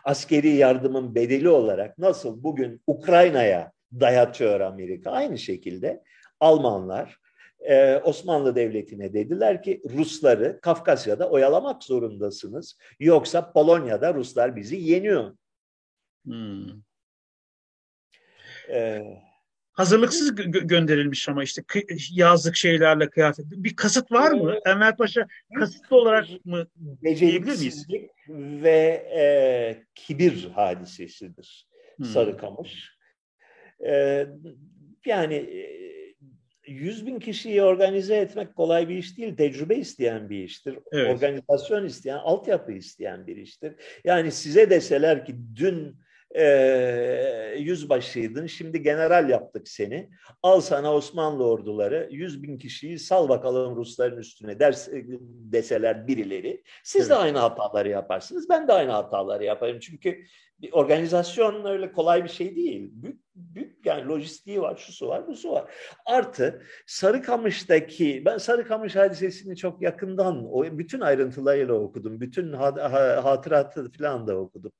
askeri 0.03 0.49
yardımın 0.49 1.15
bedeli 1.15 1.49
olarak 1.49 1.97
nasıl 1.97 2.43
bugün 2.43 2.81
Ukrayna'ya 2.87 3.71
dayatıyor 3.99 4.59
Amerika 4.59 5.11
aynı 5.11 5.37
şekilde 5.37 6.03
Almanlar 6.39 7.17
e, 7.59 7.97
Osmanlı 7.97 8.55
Devleti'ne 8.55 9.13
dediler 9.13 9.63
ki 9.63 9.81
Rusları 9.97 10.59
Kafkasya'da 10.61 11.29
oyalamak 11.29 11.83
zorundasınız 11.83 12.77
yoksa 12.99 13.51
Polonya'da 13.51 14.13
Ruslar 14.13 14.55
bizi 14.55 14.75
yeniyor. 14.75 15.37
Hmm. 16.25 16.69
Ee, 18.69 19.03
Hazırlıksız 19.71 20.31
gö- 20.31 20.67
gönderilmiş 20.67 21.29
ama 21.29 21.43
işte 21.43 21.63
yazlık 22.11 22.55
şeylerle 22.55 23.09
kıyafet. 23.09 23.45
Bir 23.51 23.75
kasıt 23.75 24.11
var 24.11 24.31
mı? 24.31 24.51
Evet. 24.53 24.61
Enver 24.67 24.97
Paşa 24.97 25.27
kasıtlı 25.59 25.97
olarak 25.97 26.45
mı 26.45 26.67
diyebilir 27.03 27.59
miyiz? 27.59 27.87
Ve 28.29 29.07
e, 29.17 29.23
kibir 29.95 30.49
hadisesidir 30.55 31.67
hmm. 31.97 32.05
Sarıkamış. 32.05 32.97
E, 33.87 34.25
yani 35.05 35.35
e, 35.35 35.78
100 36.69 37.05
bin 37.05 37.19
kişiyi 37.19 37.63
organize 37.63 38.15
etmek 38.15 38.55
kolay 38.55 38.89
bir 38.89 38.97
iş 38.97 39.17
değil. 39.17 39.35
Tecrübe 39.35 39.75
isteyen 39.75 40.29
bir 40.29 40.43
iştir. 40.43 40.79
Evet. 40.91 41.15
Organizasyon 41.15 41.85
isteyen, 41.85 42.17
altyapı 42.17 42.71
isteyen 42.71 43.27
bir 43.27 43.37
iştir. 43.37 43.73
Yani 44.03 44.31
size 44.31 44.69
deseler 44.69 45.25
ki 45.25 45.35
dün 45.55 45.95
e, 46.35 47.55
yüzbaşıydın, 47.57 48.47
şimdi 48.47 48.83
general 48.83 49.29
yaptık 49.29 49.67
seni. 49.67 50.09
Al 50.43 50.61
sana 50.61 50.93
Osmanlı 50.93 51.47
orduları, 51.47 52.07
100 52.11 52.43
bin 52.43 52.57
kişiyi 52.57 52.99
sal 52.99 53.29
bakalım 53.29 53.75
Rusların 53.75 54.17
üstüne 54.17 54.59
ders, 54.59 54.87
deseler 55.51 56.07
birileri. 56.07 56.63
Siz 56.83 57.01
evet. 57.01 57.09
de 57.09 57.15
aynı 57.15 57.37
hataları 57.37 57.89
yaparsınız, 57.89 58.49
ben 58.49 58.67
de 58.67 58.73
aynı 58.73 58.91
hataları 58.91 59.43
yaparım. 59.43 59.79
Çünkü 59.79 60.23
bir 60.61 60.71
organizasyon 60.71 61.65
öyle 61.65 61.91
kolay 61.91 62.23
bir 62.23 62.29
şey 62.29 62.55
değil. 62.55 62.89
Büyük, 62.93 63.21
büyük 63.35 63.85
yani 63.85 64.07
lojistiği 64.07 64.61
var, 64.61 64.75
şusu 64.75 65.07
var, 65.07 65.27
busu 65.27 65.51
var. 65.51 65.71
Artı 66.05 66.61
Sarıkamış'taki, 66.85 68.23
ben 68.25 68.37
Sarıkamış 68.37 68.95
hadisesini 68.95 69.57
çok 69.57 69.81
yakından, 69.81 70.53
o 70.53 70.63
bütün 70.63 71.01
ayrıntılarıyla 71.01 71.73
okudum. 71.73 72.21
Bütün 72.21 72.53
hatıratı 72.53 73.91
falan 73.91 74.27
da 74.27 74.37
okudum. 74.37 74.71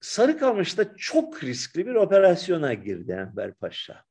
Sarıkamış'ta 0.00 0.96
çok 0.96 1.44
riskli 1.44 1.86
bir 1.86 1.94
operasyona 1.94 2.74
girdi 2.74 3.12
Enver 3.12 3.54
Paşa. 3.54 4.04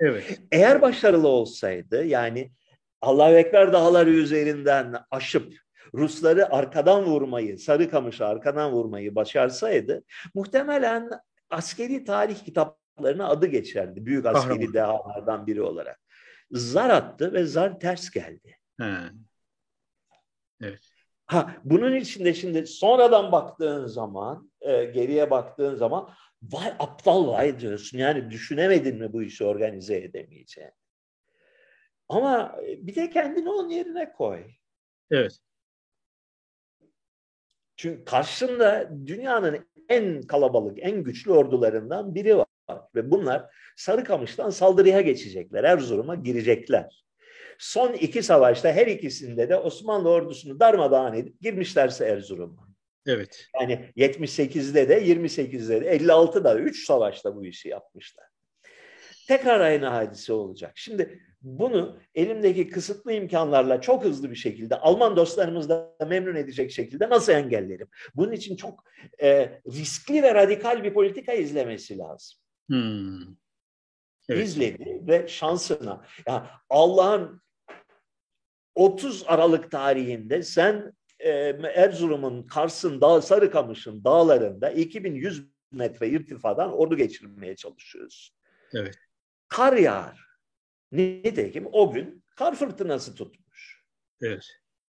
Evet. 0.00 0.40
Eğer 0.52 0.82
başarılı 0.82 1.28
olsaydı 1.28 2.04
yani 2.04 2.52
Allahu 3.00 3.32
Ekber 3.32 3.72
dağları 3.72 4.10
üzerinden 4.10 4.94
aşıp 5.10 5.54
Rusları 5.94 6.54
arkadan 6.54 7.04
vurmayı, 7.04 7.58
Sarıkamış'ı 7.58 8.26
arkadan 8.26 8.72
vurmayı 8.72 9.14
başarsaydı 9.14 10.02
muhtemelen 10.34 11.10
askeri 11.50 12.04
tarih 12.04 12.44
kitaplarına 12.44 13.28
adı 13.28 13.46
geçerdi. 13.46 14.06
Büyük 14.06 14.26
askeri 14.26 14.72
dehalardan 14.72 15.46
biri 15.46 15.62
olarak. 15.62 16.00
Zar 16.50 16.90
attı 16.90 17.32
ve 17.32 17.44
zar 17.44 17.80
ters 17.80 18.10
geldi. 18.10 18.58
He. 18.80 18.94
Evet. 20.62 20.80
Ha, 21.26 21.56
bunun 21.64 21.94
içinde 21.94 22.34
şimdi 22.34 22.66
sonradan 22.66 23.32
baktığın 23.32 23.86
zaman, 23.86 24.50
e, 24.66 24.84
geriye 24.84 25.30
baktığın 25.30 25.74
zaman 25.74 26.10
vay 26.42 26.72
aptal 26.78 27.28
vay 27.28 27.60
diyorsun. 27.60 27.98
Yani 27.98 28.30
düşünemedin 28.30 28.98
mi 28.98 29.12
bu 29.12 29.22
işi 29.22 29.44
organize 29.44 29.96
edemeyeceğini? 29.96 30.72
Ama 32.08 32.56
bir 32.62 32.94
de 32.94 33.10
kendini 33.10 33.50
onun 33.50 33.68
yerine 33.68 34.12
koy. 34.12 34.44
Evet. 35.10 35.38
Çünkü 37.76 38.04
karşında 38.04 38.90
dünyanın 39.06 39.66
en 39.88 40.22
kalabalık, 40.22 40.78
en 40.80 41.04
güçlü 41.04 41.32
ordularından 41.32 42.14
biri 42.14 42.36
var. 42.36 42.46
Ve 42.94 43.10
bunlar 43.10 43.54
Sarıkamış'tan 43.76 44.50
saldırıya 44.50 45.00
geçecekler. 45.00 45.64
Erzurum'a 45.64 46.14
girecekler. 46.14 47.04
Son 47.58 47.92
iki 47.92 48.22
savaşta 48.22 48.72
her 48.72 48.86
ikisinde 48.86 49.48
de 49.48 49.56
Osmanlı 49.56 50.08
ordusunu 50.08 50.60
darmadağın 50.60 51.14
edip 51.14 51.40
girmişlerse 51.40 52.04
Erzurum'a. 52.04 52.65
Evet. 53.06 53.46
Yani 53.60 53.92
78'de 53.96 54.88
de 54.88 55.06
28'de 55.06 55.80
de 55.80 55.96
56'da 55.96 56.44
da 56.44 56.58
3 56.58 56.86
savaşta 56.86 57.36
bu 57.36 57.46
işi 57.46 57.68
yapmışlar. 57.68 58.26
Tekrar 59.28 59.60
aynı 59.60 59.86
hadise 59.86 60.32
olacak. 60.32 60.72
Şimdi 60.74 61.20
bunu 61.42 61.98
elimdeki 62.14 62.68
kısıtlı 62.68 63.12
imkanlarla 63.12 63.80
çok 63.80 64.04
hızlı 64.04 64.30
bir 64.30 64.36
şekilde 64.36 64.76
Alman 64.76 65.16
dostlarımız 65.16 65.68
da 65.68 65.96
memnun 66.08 66.34
edecek 66.34 66.72
şekilde 66.72 67.08
nasıl 67.08 67.32
engellerim? 67.32 67.88
Bunun 68.14 68.32
için 68.32 68.56
çok 68.56 68.84
e, 69.22 69.60
riskli 69.66 70.22
ve 70.22 70.34
radikal 70.34 70.84
bir 70.84 70.94
politika 70.94 71.32
izlemesi 71.32 71.98
lazım. 71.98 72.38
Hmm. 72.68 73.36
Evet. 74.28 74.46
İzledi 74.46 75.02
ve 75.06 75.28
şansına. 75.28 76.04
Yani 76.26 76.46
Allah'ın 76.70 77.42
30 78.74 79.24
Aralık 79.26 79.70
tarihinde 79.70 80.42
sen 80.42 80.92
Erzurum'un 81.20 82.42
Kars'ın 82.42 83.00
dağ, 83.00 83.22
Sarıkamış'ın 83.22 84.04
dağlarında 84.04 84.70
2100 84.70 85.46
metre 85.72 86.08
irtifadan 86.08 86.72
ordu 86.72 86.96
geçirmeye 86.96 87.56
çalışıyoruz. 87.56 88.34
Evet. 88.74 88.94
Kar 89.48 89.72
yağar. 89.72 90.26
Nitekim 90.92 91.68
o 91.72 91.92
gün 91.92 92.24
kar 92.36 92.54
fırtınası 92.54 93.14
tutmuş. 93.14 93.84
Evet. 94.22 94.44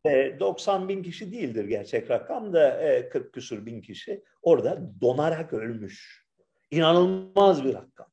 E, 0.05 0.39
90 0.39 0.89
bin 0.89 1.03
kişi 1.03 1.31
değildir 1.31 1.65
gerçek 1.65 2.09
rakam 2.11 2.53
da 2.53 2.81
e, 2.81 3.09
40 3.09 3.33
küsur 3.33 3.65
bin 3.65 3.81
kişi 3.81 4.23
orada 4.41 4.91
donarak 5.01 5.53
ölmüş. 5.53 6.27
İnanılmaz 6.71 7.63
bir 7.63 7.73
rakam. 7.73 8.07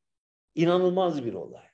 İnanılmaz 0.54 1.24
bir 1.24 1.34
olay. 1.34 1.66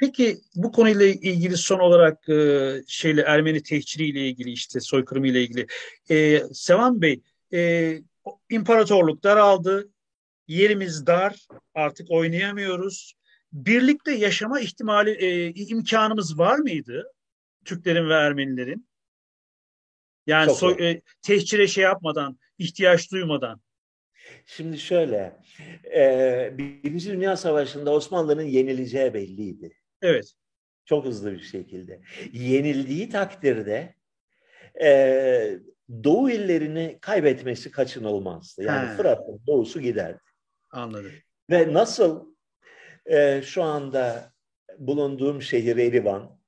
Peki 0.00 0.40
bu 0.54 0.72
konuyla 0.72 1.06
ilgili 1.06 1.56
son 1.56 1.78
olarak 1.78 2.28
e, 2.28 2.82
şeyle 2.86 3.22
Ermeni 3.22 3.62
tehciriyle 3.62 4.28
ilgili 4.28 4.50
işte 4.50 4.80
soykırımı 4.80 5.28
ile 5.28 5.42
ilgili 5.42 5.66
e, 6.10 6.42
Sevan 6.52 7.02
Bey 7.02 7.20
e, 7.52 7.92
imparatorluk 8.50 9.22
daraldı 9.22 9.90
yerimiz 10.48 11.06
dar 11.06 11.46
artık 11.74 12.10
oynayamıyoruz. 12.10 13.14
Birlikte 13.52 14.12
yaşama 14.12 14.60
ihtimali 14.60 15.10
e, 15.10 15.52
imkanımız 15.54 16.38
var 16.38 16.58
mıydı 16.58 17.12
Türklerin 17.64 18.08
ve 18.08 18.14
Ermenilerin? 18.14 18.88
Yani 20.26 20.54
soy, 20.54 20.90
e, 20.90 21.02
tehcire 21.22 21.66
şey 21.66 21.84
yapmadan 21.84 22.38
ihtiyaç 22.58 23.12
duymadan. 23.12 23.60
Şimdi 24.46 24.78
şöyle, 24.78 25.36
e, 25.96 26.54
Birinci 26.58 27.10
Dünya 27.10 27.36
Savaşı'nda 27.36 27.90
Osmanlı'nın 27.90 28.42
yenileceği 28.42 29.14
belliydi. 29.14 29.79
Evet. 30.02 30.32
Çok 30.84 31.04
hızlı 31.04 31.32
bir 31.32 31.42
şekilde. 31.42 32.00
Yenildiği 32.32 33.08
takdirde 33.08 33.94
e, 34.82 35.58
doğu 36.04 36.30
illerini 36.30 36.98
kaybetmesi 37.00 37.70
kaçınılmazdı. 37.70 38.62
Yani 38.62 38.96
Fırat'ın 38.96 39.40
doğusu 39.46 39.80
giderdi. 39.80 40.20
Anladım. 40.70 41.12
Ve 41.50 41.72
nasıl 41.72 42.34
e, 43.06 43.42
şu 43.42 43.62
anda 43.62 44.32
bulunduğum 44.78 45.42
şehir 45.42 45.76
Erivan 45.76 46.40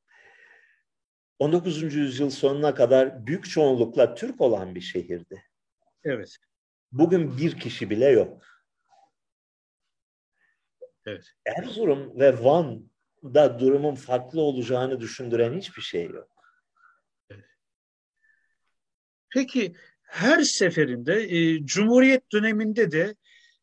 19. 1.38 1.82
yüzyıl 1.94 2.30
sonuna 2.30 2.74
kadar 2.74 3.26
büyük 3.26 3.50
çoğunlukla 3.50 4.14
Türk 4.14 4.40
olan 4.40 4.74
bir 4.74 4.80
şehirdi. 4.80 5.42
Evet. 6.05 6.36
Bugün 6.92 7.38
bir 7.38 7.61
kişi 7.61 7.90
bile 7.90 8.09
yok. 8.09 8.46
Evet. 11.07 11.24
Erzurum 11.46 12.20
ve 12.20 12.44
Van 12.44 12.90
da 13.24 13.58
durumun 13.58 13.94
farklı 13.94 14.40
olacağını 14.40 15.00
düşündüren 15.00 15.58
hiçbir 15.58 15.82
şey 15.82 16.06
yok. 16.06 16.28
Peki 19.30 19.74
her 20.02 20.42
seferinde 20.42 21.14
e, 21.14 21.66
Cumhuriyet 21.66 22.32
döneminde 22.32 22.90
de 22.90 23.14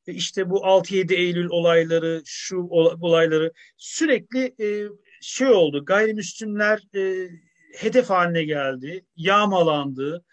e, 0.07 0.14
işte 0.14 0.49
bu 0.49 0.57
6-7 0.57 1.14
Eylül 1.14 1.49
olayları, 1.49 2.22
şu 2.26 2.57
olayları 3.01 3.53
sürekli 3.78 4.55
e, 4.60 4.89
şey 5.22 5.47
oldu. 5.47 5.86
Gayrimüslimler 5.86 6.95
e, 6.95 7.30
hedef 7.76 8.10
haline 8.10 8.43
geldi, 8.43 9.05
yağmalandı. 9.16 10.26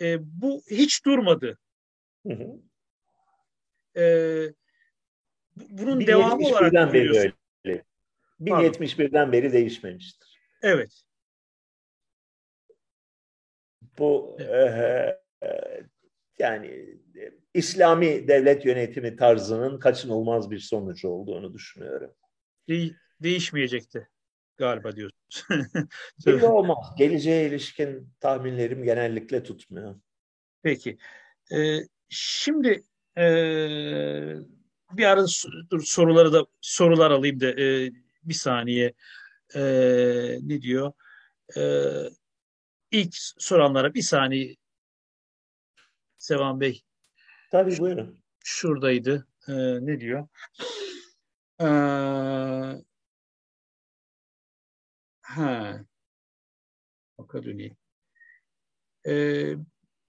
E, 0.00 0.16
bu 0.20 0.62
hiç 0.70 1.04
durmadı. 1.04 1.58
Hı 2.26 2.32
hı. 2.32 2.60
E, 4.00 4.04
bunun 5.56 6.06
devamı 6.06 6.46
olarak 6.46 6.94
öyle. 6.94 7.32
1071'den 8.40 9.32
beri 9.32 9.52
değişmemiştir. 9.52 10.40
Evet. 10.62 11.02
Bu 13.98 14.36
evet. 14.40 15.18
E, 15.42 15.48
yani 16.38 16.98
İslami 17.54 18.28
devlet 18.28 18.64
yönetimi 18.64 19.16
tarzının 19.16 19.78
kaçınılmaz 19.78 20.50
bir 20.50 20.58
sonucu 20.58 21.08
olduğunu 21.08 21.54
düşünüyorum. 21.54 22.14
De- 22.68 22.94
değişmeyecekti 23.22 24.08
galiba 24.56 24.96
diyorsunuz. 24.96 25.44
Belli 26.26 26.46
olmaz. 26.46 26.94
Geleceğe 26.98 27.48
ilişkin 27.48 28.10
tahminlerim 28.20 28.84
genellikle 28.84 29.42
tutmuyor. 29.42 29.94
Peki. 30.62 30.98
Ee, 31.52 31.78
şimdi 32.08 32.82
e, 33.18 33.24
bir 34.92 35.04
arada 35.04 35.26
soruları 35.80 36.32
da 36.32 36.46
sorular 36.60 37.10
alayım 37.10 37.40
da 37.40 37.60
e, 37.60 37.90
bir 38.28 38.34
saniye 38.34 38.92
e, 39.54 39.60
ne 40.42 40.62
diyor? 40.62 40.92
E, 41.56 41.62
ilk 42.90 43.14
soranlara 43.38 43.94
bir 43.94 44.02
saniye 44.02 44.56
Sevan 46.18 46.60
Bey. 46.60 46.82
Tabii 47.50 47.78
buyurun. 47.78 48.18
Şuradaydı. 48.44 49.28
E, 49.48 49.52
ne 49.86 50.00
diyor? 50.00 50.28
E, 51.60 51.68
ha. 55.22 55.84
Baka 57.18 57.42
döneyim. 57.42 57.76
E, 59.06 59.44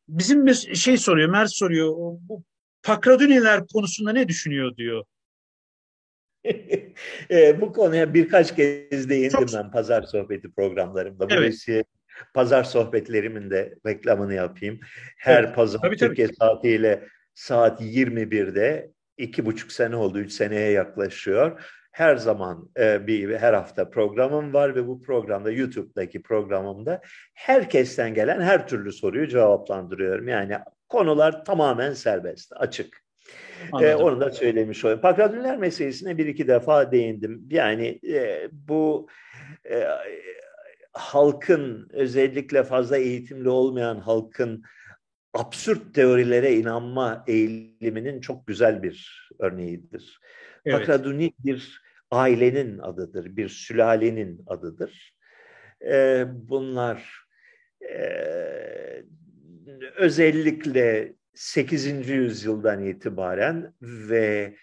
bizim 0.07 0.55
şey 0.55 0.97
soruyor, 0.97 1.29
Mert 1.29 1.51
soruyor. 1.55 1.93
Bu 1.97 2.43
Pakraduniler 2.83 3.67
konusunda 3.67 4.11
ne 4.11 4.27
düşünüyor 4.27 4.75
diyor. 4.77 5.05
e, 7.31 7.61
bu 7.61 7.73
konuya 7.73 8.13
birkaç 8.13 8.55
kez 8.55 9.09
değindim 9.09 9.39
Çok... 9.39 9.53
ben 9.53 9.71
pazar 9.71 10.03
sohbeti 10.03 10.51
programlarımda. 10.51 11.25
Evet. 11.29 11.37
Dolayısıyla 11.37 11.83
pazar 12.33 12.63
sohbetlerimin 12.63 13.49
de 13.49 13.75
reklamını 13.85 14.33
yapayım. 14.33 14.79
Her 15.17 15.43
evet. 15.43 15.55
pazar 15.55 15.79
tabii, 15.79 15.97
Türkiye 15.97 16.27
tabii. 16.27 16.35
saatiyle 16.35 17.07
saat 17.33 17.81
21'de 17.81 18.91
iki 19.17 19.45
buçuk 19.45 19.71
sene 19.71 19.95
oldu, 19.95 20.19
üç 20.19 20.31
seneye 20.31 20.71
yaklaşıyor. 20.71 21.61
Her 21.91 22.15
zaman 22.15 22.69
e, 22.79 23.07
bir 23.07 23.37
her 23.37 23.53
hafta 23.53 23.89
programım 23.89 24.53
var 24.53 24.75
ve 24.75 24.87
bu 24.87 25.01
programda 25.01 25.51
YouTube'daki 25.51 26.21
programımda 26.21 27.01
herkesten 27.33 28.13
gelen 28.13 28.41
her 28.41 28.67
türlü 28.67 28.91
soruyu 28.91 29.27
cevaplandırıyorum. 29.27 30.27
Yani 30.27 30.57
konular 30.89 31.45
tamamen 31.45 31.93
serbest, 31.93 32.53
açık. 32.55 33.08
E, 33.81 33.95
onu 33.95 34.21
da 34.21 34.31
söylemiş 34.31 34.85
olayım. 34.85 35.01
Pakradüller 35.01 35.57
meselesine 35.57 36.17
bir 36.17 36.25
iki 36.25 36.47
defa 36.47 36.91
değindim. 36.91 37.47
Yani 37.51 37.99
e, 38.07 38.49
bu 38.51 39.07
e, 39.69 39.87
halkın 40.93 41.89
özellikle 41.93 42.63
fazla 42.63 42.97
eğitimli 42.97 43.49
olmayan 43.49 43.99
halkın 43.99 44.63
absürt 45.33 45.95
teorilere 45.95 46.53
inanma 46.53 47.23
eğiliminin 47.27 48.21
çok 48.21 48.47
güzel 48.47 48.83
bir 48.83 49.29
örneğidir. 49.39 50.19
Evet. 50.65 50.77
Pakraduni 50.77 51.33
bir 51.39 51.81
ailenin 52.11 52.77
adıdır, 52.77 53.37
bir 53.37 53.49
sülalenin 53.49 54.43
adıdır. 54.47 55.13
Ee, 55.85 56.25
bunlar 56.29 57.25
e, 57.89 59.03
özellikle 59.97 61.13
8. 61.33 62.09
yüzyıldan 62.09 62.85
itibaren 62.85 63.73
ve 63.81 64.55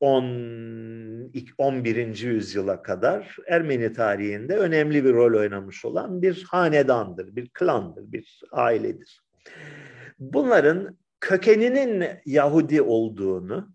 10 0.00 1.32
11. 1.58 2.22
yüzyıla 2.22 2.82
kadar 2.82 3.36
Ermeni 3.46 3.92
tarihinde 3.92 4.56
önemli 4.56 5.04
bir 5.04 5.12
rol 5.12 5.40
oynamış 5.40 5.84
olan 5.84 6.22
bir 6.22 6.44
hanedandır, 6.44 7.36
bir 7.36 7.48
klandır, 7.48 8.12
bir 8.12 8.40
ailedir. 8.52 9.20
Bunların 10.18 10.98
kökeninin 11.20 12.04
Yahudi 12.26 12.82
olduğunu 12.82 13.72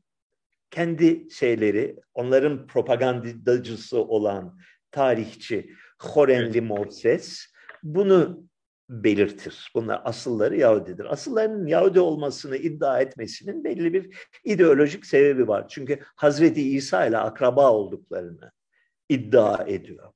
kendi 0.71 1.31
şeyleri, 1.31 1.95
onların 2.13 2.67
propagandacısı 2.67 4.01
olan 4.01 4.59
tarihçi 4.91 5.69
Horenli 6.01 6.61
Moses 6.61 7.45
bunu 7.83 8.47
belirtir. 8.89 9.71
Bunlar 9.75 10.01
asılları 10.05 10.57
Yahudidir. 10.57 11.05
Asıllarının 11.05 11.67
Yahudi 11.67 11.99
olmasını 11.99 12.57
iddia 12.57 13.01
etmesinin 13.01 13.63
belli 13.63 13.93
bir 13.93 14.17
ideolojik 14.43 15.05
sebebi 15.05 15.47
var. 15.47 15.67
Çünkü 15.69 15.99
Hazreti 16.15 16.75
İsa 16.75 17.05
ile 17.05 17.17
akraba 17.17 17.71
olduklarını 17.71 18.51
iddia 19.09 19.63
ediyor. 19.67 20.13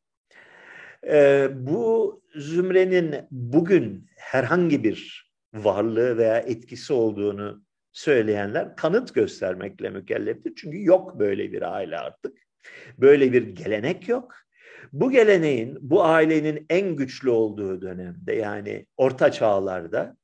Ee, 1.07 1.49
bu 1.53 2.21
zümrenin 2.35 3.15
bugün 3.31 4.07
herhangi 4.17 4.83
bir 4.83 5.31
varlığı 5.53 6.17
veya 6.17 6.37
etkisi 6.37 6.93
olduğunu 6.93 7.63
söyleyenler 7.91 8.75
kanıt 8.75 9.13
göstermekle 9.13 9.89
mükelleftir. 9.89 10.53
Çünkü 10.55 10.83
yok 10.83 11.19
böyle 11.19 11.51
bir 11.51 11.73
aile 11.73 11.97
artık. 11.97 12.37
Böyle 12.97 13.33
bir 13.33 13.47
gelenek 13.47 14.09
yok. 14.09 14.35
Bu 14.93 15.11
geleneğin, 15.11 15.77
bu 15.81 16.03
ailenin 16.03 16.65
en 16.69 16.95
güçlü 16.95 17.29
olduğu 17.29 17.81
dönemde 17.81 18.33
yani 18.33 18.85
orta 18.97 19.31
çağlarda 19.31 20.15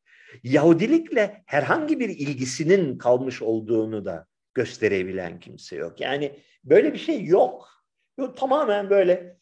Yahudilikle 0.44 1.44
herhangi 1.46 2.00
bir 2.00 2.10
ilgisinin 2.10 2.98
kalmış 2.98 3.42
olduğunu 3.42 4.06
da 4.06 4.28
gösterebilen 4.54 5.40
kimse 5.40 5.76
yok. 5.76 6.02
Yani 6.02 6.40
böyle 6.64 6.94
bir 6.94 6.98
şey 6.98 7.26
yok. 7.26 7.70
yok 8.18 8.38
tamamen 8.38 8.90
böyle 8.90 9.38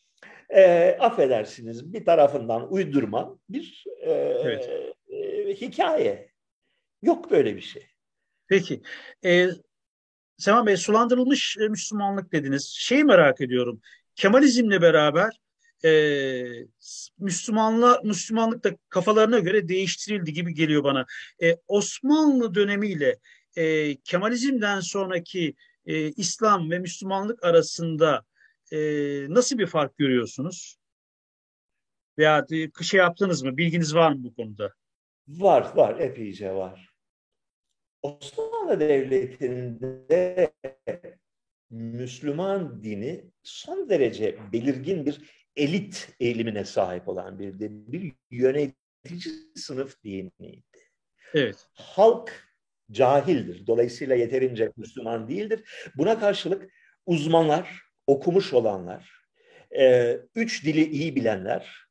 e, 0.50 0.92
affedersiniz 1.00 1.94
bir 1.94 2.06
tarafından 2.06 2.74
uydurma 2.74 3.40
bir 3.50 3.84
e, 4.02 4.12
evet. 4.12 4.70
e, 5.10 5.54
hikaye. 5.54 6.30
Yok 7.02 7.32
böyle 7.32 7.56
bir 7.56 7.62
şey. 7.62 7.86
Peki. 8.48 8.82
E, 9.26 9.48
Sema 10.38 10.66
Bey 10.66 10.78
sulandırılmış 10.78 11.58
Müslümanlık 11.70 12.32
dediniz. 12.32 12.76
Şeyi 12.78 13.04
merak 13.04 13.42
ediyorum. 13.42 13.82
Kemalizmle 14.16 14.82
beraber 14.82 15.40
e, 15.86 15.92
Müslümanla 17.20 18.02
Müslümanlık 18.04 18.64
da 18.64 18.78
kafalarına 18.90 19.40
göre 19.40 19.68
değiştirildi 19.68 20.34
gibi 20.34 20.54
geliyor 20.54 20.84
bana. 20.84 21.06
E, 21.44 21.58
Osmanlı 21.68 22.56
dönemiyle 22.56 23.20
e, 23.56 23.96
Kemalizmden 23.96 24.80
sonraki 24.80 25.56
e, 25.86 26.12
İslam 26.12 26.72
ve 26.72 26.80
Müslümanlık 26.80 27.44
arasında 27.44 28.26
e, 28.72 28.78
nasıl 29.30 29.58
bir 29.58 29.68
fark 29.68 29.98
görüyorsunuz? 29.98 30.78
Veya 32.18 32.46
şey 32.82 32.98
yaptınız 32.98 33.44
mı? 33.44 33.58
Bilginiz 33.58 33.96
var 33.96 34.12
mı 34.12 34.24
bu 34.24 34.36
konuda? 34.36 34.74
Var, 35.28 35.72
var. 35.76 36.00
Epeyce 36.00 36.54
var. 36.54 36.90
Osmanlı 38.02 38.80
Devleti'nde 38.80 40.54
Müslüman 41.70 42.84
dini 42.84 43.26
son 43.44 43.90
derece 43.90 44.38
belirgin 44.54 45.06
bir 45.06 45.22
elit 45.56 46.10
eğilimine 46.20 46.66
sahip 46.66 47.08
olan 47.08 47.40
bir 47.40 47.60
din, 47.60 47.92
bir 47.92 48.14
yönetici 48.32 49.34
sınıf 49.56 50.04
diniydi. 50.04 50.64
Evet. 51.34 51.68
Halk 51.74 52.44
cahildir. 52.92 53.68
Dolayısıyla 53.68 54.16
yeterince 54.16 54.72
Müslüman 54.78 55.28
değildir. 55.28 55.90
Buna 55.98 56.20
karşılık 56.20 56.72
uzmanlar, 57.06 57.82
okumuş 58.08 58.54
olanlar, 58.54 59.12
üç 60.36 60.66
dili 60.66 60.90
iyi 60.90 61.16
bilenler, 61.16 61.85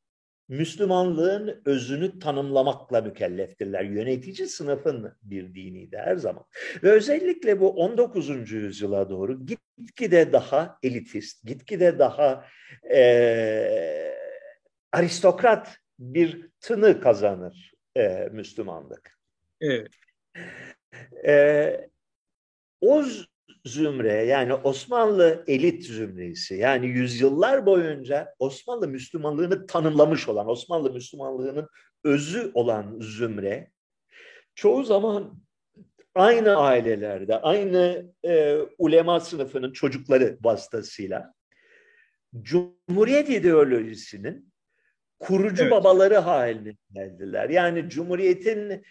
Müslümanlığın 0.49 1.63
özünü 1.65 2.19
tanımlamakla 2.19 3.01
mükelleftirler. 3.01 3.85
Yönetici 3.85 4.49
sınıfın 4.49 5.17
bir 5.23 5.55
diniydi 5.55 5.97
her 5.97 6.17
zaman. 6.17 6.45
Ve 6.83 6.91
özellikle 6.91 7.61
bu 7.61 7.71
19. 7.71 8.53
yüzyıla 8.53 9.11
doğru 9.11 9.47
gitgide 9.47 10.33
daha 10.33 10.79
elitist, 10.83 11.47
gitgide 11.47 11.99
daha 11.99 12.45
e, 12.95 14.15
aristokrat 14.93 15.79
bir 15.99 16.49
tını 16.61 17.01
kazanır 17.01 17.73
e, 17.97 18.29
Müslümanlık. 18.33 19.19
Evet. 19.61 19.93
E, 21.27 21.89
o 22.81 23.03
zümre 23.65 24.13
yani 24.13 24.55
Osmanlı 24.55 25.45
elit 25.47 25.85
zümresi 25.85 26.55
yani 26.55 26.87
yüzyıllar 26.87 27.67
boyunca 27.67 28.35
Osmanlı 28.39 28.89
Müslümanlığını 28.89 29.67
tanımlamış 29.67 30.29
olan 30.29 30.49
Osmanlı 30.49 30.93
Müslümanlığının 30.93 31.69
özü 32.05 32.51
olan 32.55 33.01
zümre 33.01 33.71
çoğu 34.55 34.85
zaman 34.85 35.43
aynı 36.15 36.57
ailelerde 36.57 37.41
aynı 37.41 38.13
e, 38.25 38.59
ulema 38.79 39.21
sınıfının 39.21 39.73
çocukları 39.73 40.39
vasıtasıyla 40.43 41.35
Cumhuriyet 42.43 43.31
ideolojisinin 43.31 44.53
kurucu 45.19 45.63
evet. 45.63 45.73
babaları 45.73 46.17
haline 46.17 46.77
geldiler. 46.93 47.51
Yani 47.51 47.89
Cumhuriyet'in 47.89 48.85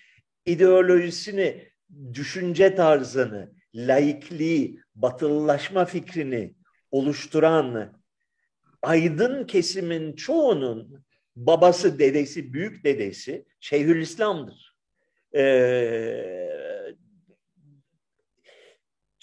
ideolojisini, 0.46 1.74
düşünce 2.14 2.76
tarzını, 2.76 3.52
laikliği, 3.76 4.80
batılılaşma 4.96 5.86
fikrini 5.86 6.56
oluşturan 6.92 7.94
aydın 8.82 9.46
kesimin 9.46 10.16
çoğunun 10.16 11.06
babası, 11.36 12.00
dedesi, 12.00 12.54
büyük 12.54 12.84
dedesi 12.84 13.46
Şeyhülislam'dır. 13.60 14.76
Ee, 15.36 16.63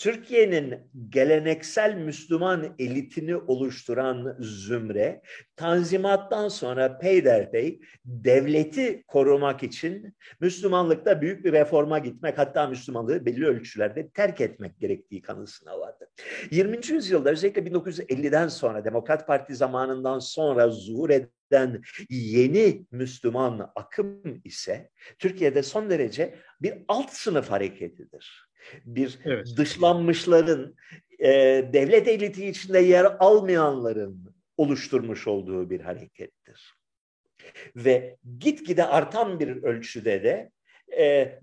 Türkiye'nin 0.01 0.74
geleneksel 1.09 1.94
Müslüman 1.94 2.74
elitini 2.78 3.36
oluşturan 3.36 4.36
zümre, 4.40 5.22
Tanzimat'tan 5.56 6.48
sonra 6.48 6.98
peyderpey 6.98 7.81
devleti 8.05 9.05
korumak 9.06 9.62
için 9.62 10.14
Müslümanlıkta 10.40 11.20
büyük 11.20 11.44
bir 11.44 11.52
reforma 11.52 11.98
gitmek, 11.98 12.39
hatta 12.39 12.66
Müslümanlığı 12.66 13.27
belli 13.27 13.47
ölçülerde 13.47 14.09
terk 14.09 14.40
etmek 14.40 14.81
gerektiği 14.81 15.22
kanısına 15.22 15.81
vardı. 15.81 16.10
20. 16.51 16.78
yüzyılda 16.89 17.31
özellikle 17.31 17.62
1950'den 17.62 18.48
sonra, 18.48 18.85
Demokrat 18.85 19.27
Parti 19.27 19.55
zamanından 19.55 20.18
sonra 20.18 20.68
zuhur 20.68 21.10
eden 21.10 21.82
yeni 22.10 22.86
Müslüman 22.90 23.72
akım 23.77 24.40
ise 24.44 24.90
Türkiye'de 25.18 25.62
son 25.62 25.90
derece 25.90 26.35
bir 26.62 26.74
alt 26.89 27.10
sınıf 27.10 27.51
hareketidir 27.51 28.49
bir 28.85 29.19
evet. 29.24 29.47
dışlanmışların, 29.57 30.74
e, 31.19 31.28
devlet 31.73 32.09
eliti 32.09 32.49
içinde 32.49 32.78
yer 32.78 33.16
almayanların 33.19 34.35
oluşturmuş 34.57 35.27
olduğu 35.27 35.70
bir 35.70 35.81
harekettir. 35.81 36.74
Ve 37.77 38.16
gitgide 38.39 38.87
artan 38.87 39.41
bir 39.41 39.62
ölçüde 39.62 40.23
de 40.23 40.51
e, 40.99 41.39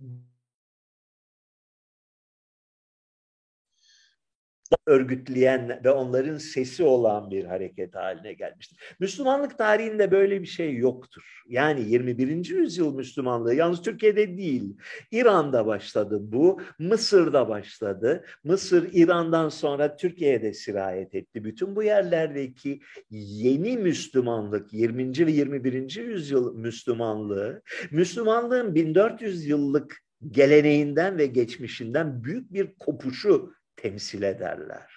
örgütleyen 4.85 5.81
ve 5.83 5.91
onların 5.91 6.37
sesi 6.37 6.83
olan 6.83 7.31
bir 7.31 7.45
hareket 7.45 7.95
haline 7.95 8.33
gelmiştir. 8.33 8.79
Müslümanlık 8.99 9.57
tarihinde 9.57 10.11
böyle 10.11 10.41
bir 10.41 10.47
şey 10.47 10.75
yoktur. 10.75 11.43
Yani 11.47 11.89
21. 11.89 12.49
yüzyıl 12.49 12.95
Müslümanlığı 12.95 13.55
yalnız 13.55 13.81
Türkiye'de 13.81 14.37
değil, 14.37 14.77
İran'da 15.11 15.65
başladı 15.65 16.19
bu, 16.21 16.61
Mısır'da 16.79 17.49
başladı. 17.49 18.25
Mısır 18.43 18.89
İran'dan 18.93 19.49
sonra 19.49 19.95
Türkiye'de 19.95 20.53
sirayet 20.53 21.15
etti. 21.15 21.43
Bütün 21.43 21.75
bu 21.75 21.83
yerlerdeki 21.83 22.79
yeni 23.09 23.77
Müslümanlık, 23.77 24.73
20. 24.73 25.27
ve 25.27 25.31
21. 25.31 25.95
yüzyıl 25.95 26.55
Müslümanlığı, 26.55 27.61
Müslümanlığın 27.91 28.75
1400 28.75 29.45
yıllık 29.45 30.07
geleneğinden 30.31 31.17
ve 31.17 31.25
geçmişinden 31.25 32.23
büyük 32.23 32.53
bir 32.53 32.73
kopuşu 32.79 33.53
temsil 33.77 34.21
ederler. 34.21 34.91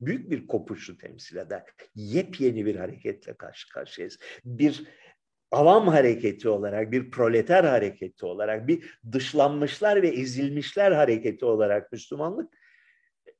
Büyük 0.00 0.30
bir 0.30 0.46
kopuşu 0.46 0.98
temsil 0.98 1.36
eder. 1.36 1.62
Yepyeni 1.94 2.66
bir 2.66 2.76
hareketle 2.76 3.36
karşı 3.36 3.68
karşıyayız. 3.68 4.18
Bir 4.44 4.84
avam 5.50 5.88
hareketi 5.88 6.48
olarak, 6.48 6.92
bir 6.92 7.10
proleter 7.10 7.64
hareketi 7.64 8.26
olarak, 8.26 8.68
bir 8.68 8.98
dışlanmışlar 9.12 10.02
ve 10.02 10.08
ezilmişler 10.08 10.92
hareketi 10.92 11.44
olarak 11.44 11.92
Müslümanlık 11.92 12.54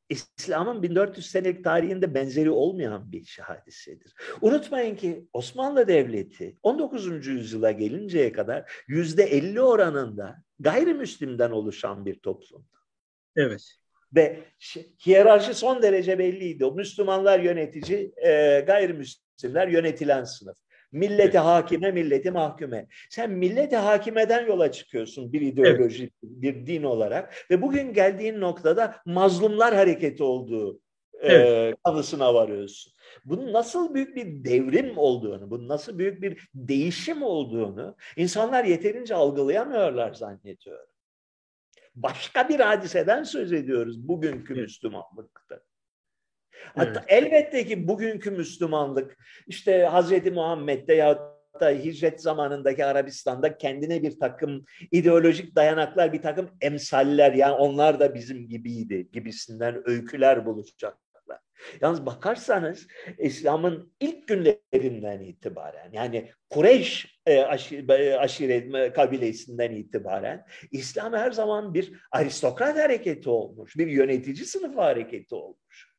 İslam'ın 0.08 0.82
1400 0.82 1.30
senelik 1.30 1.64
tarihinde 1.64 2.14
benzeri 2.14 2.50
olmayan 2.50 3.12
bir 3.12 3.38
hadisedir. 3.42 4.14
Unutmayın 4.40 4.96
ki 4.96 5.28
Osmanlı 5.32 5.88
Devleti 5.88 6.56
19. 6.62 7.26
yüzyıla 7.26 7.70
gelinceye 7.70 8.32
kadar 8.32 8.84
yüzde 8.88 9.22
50 9.22 9.60
oranında 9.60 10.36
gayrimüslimden 10.58 11.50
oluşan 11.50 12.06
bir 12.06 12.18
toplumdu. 12.18 12.76
Evet. 13.36 13.81
Ve 14.14 14.38
hiyerarşi 15.06 15.54
son 15.54 15.82
derece 15.82 16.18
belliydi. 16.18 16.64
Müslümanlar 16.64 17.40
yönetici, 17.40 18.12
e, 18.24 18.60
gayrimüslimler 18.66 19.68
yönetilen 19.68 20.24
sınıf. 20.24 20.56
Milleti 20.92 21.38
hakime, 21.38 21.90
milleti 21.90 22.30
mahkume. 22.30 22.86
Sen 23.10 23.30
milleti 23.30 23.76
hakimeden 23.76 24.46
yola 24.46 24.72
çıkıyorsun 24.72 25.32
bir 25.32 25.40
ideoloji, 25.40 26.02
evet. 26.02 26.12
bir 26.22 26.66
din 26.66 26.82
olarak 26.82 27.34
ve 27.50 27.62
bugün 27.62 27.92
geldiğin 27.92 28.40
noktada 28.40 28.96
mazlumlar 29.06 29.74
hareketi 29.74 30.22
olduğu 30.22 30.80
e, 31.20 31.32
evet. 31.32 31.76
kanısına 31.84 32.34
varıyorsun. 32.34 32.92
Bunun 33.24 33.52
nasıl 33.52 33.94
büyük 33.94 34.16
bir 34.16 34.44
devrim 34.44 34.98
olduğunu, 34.98 35.50
bunun 35.50 35.68
nasıl 35.68 35.98
büyük 35.98 36.22
bir 36.22 36.48
değişim 36.54 37.22
olduğunu 37.22 37.96
insanlar 38.16 38.64
yeterince 38.64 39.14
algılayamıyorlar 39.14 40.14
zannediyorum. 40.14 40.91
Başka 41.94 42.48
bir 42.48 42.60
hadiseden 42.60 43.22
söz 43.22 43.52
ediyoruz 43.52 44.08
bugünkü. 44.08 44.54
Müslümanlıkta. 44.54 45.60
Hatta 46.74 47.04
evet. 47.08 47.24
elbette 47.24 47.66
ki 47.66 47.88
bugünkü 47.88 48.30
Müslümanlık 48.30 49.16
işte 49.46 49.84
Hazreti 49.84 50.30
Muhammed'de 50.30 50.94
ya 50.94 51.32
da 51.60 51.70
hicret 51.70 52.22
zamanındaki 52.22 52.84
Arabistan'da 52.84 53.58
kendine 53.58 54.02
bir 54.02 54.18
takım 54.18 54.64
ideolojik 54.90 55.56
dayanaklar, 55.56 56.12
bir 56.12 56.22
takım 56.22 56.50
emsaller 56.60 57.32
yani 57.32 57.54
onlar 57.54 58.00
da 58.00 58.14
bizim 58.14 58.48
gibiydi 58.48 59.08
gibisinden 59.12 59.90
öyküler 59.90 60.46
bulacaklar. 60.46 61.11
Yalnız 61.80 62.06
bakarsanız 62.06 62.86
İslam'ın 63.18 63.92
ilk 64.00 64.28
günlerinden 64.28 65.20
itibaren 65.20 65.90
yani 65.92 66.30
Kureyş 66.50 67.20
e, 67.26 67.34
e, 67.34 68.14
aşiret 68.14 68.92
kabilesinden 68.94 69.70
itibaren 69.70 70.46
İslam 70.70 71.12
her 71.12 71.30
zaman 71.30 71.74
bir 71.74 71.92
aristokrat 72.12 72.78
hareketi 72.78 73.30
olmuş, 73.30 73.76
bir 73.76 73.86
yönetici 73.86 74.46
sınıfı 74.46 74.80
hareketi 74.80 75.34
olmuş 75.34 75.92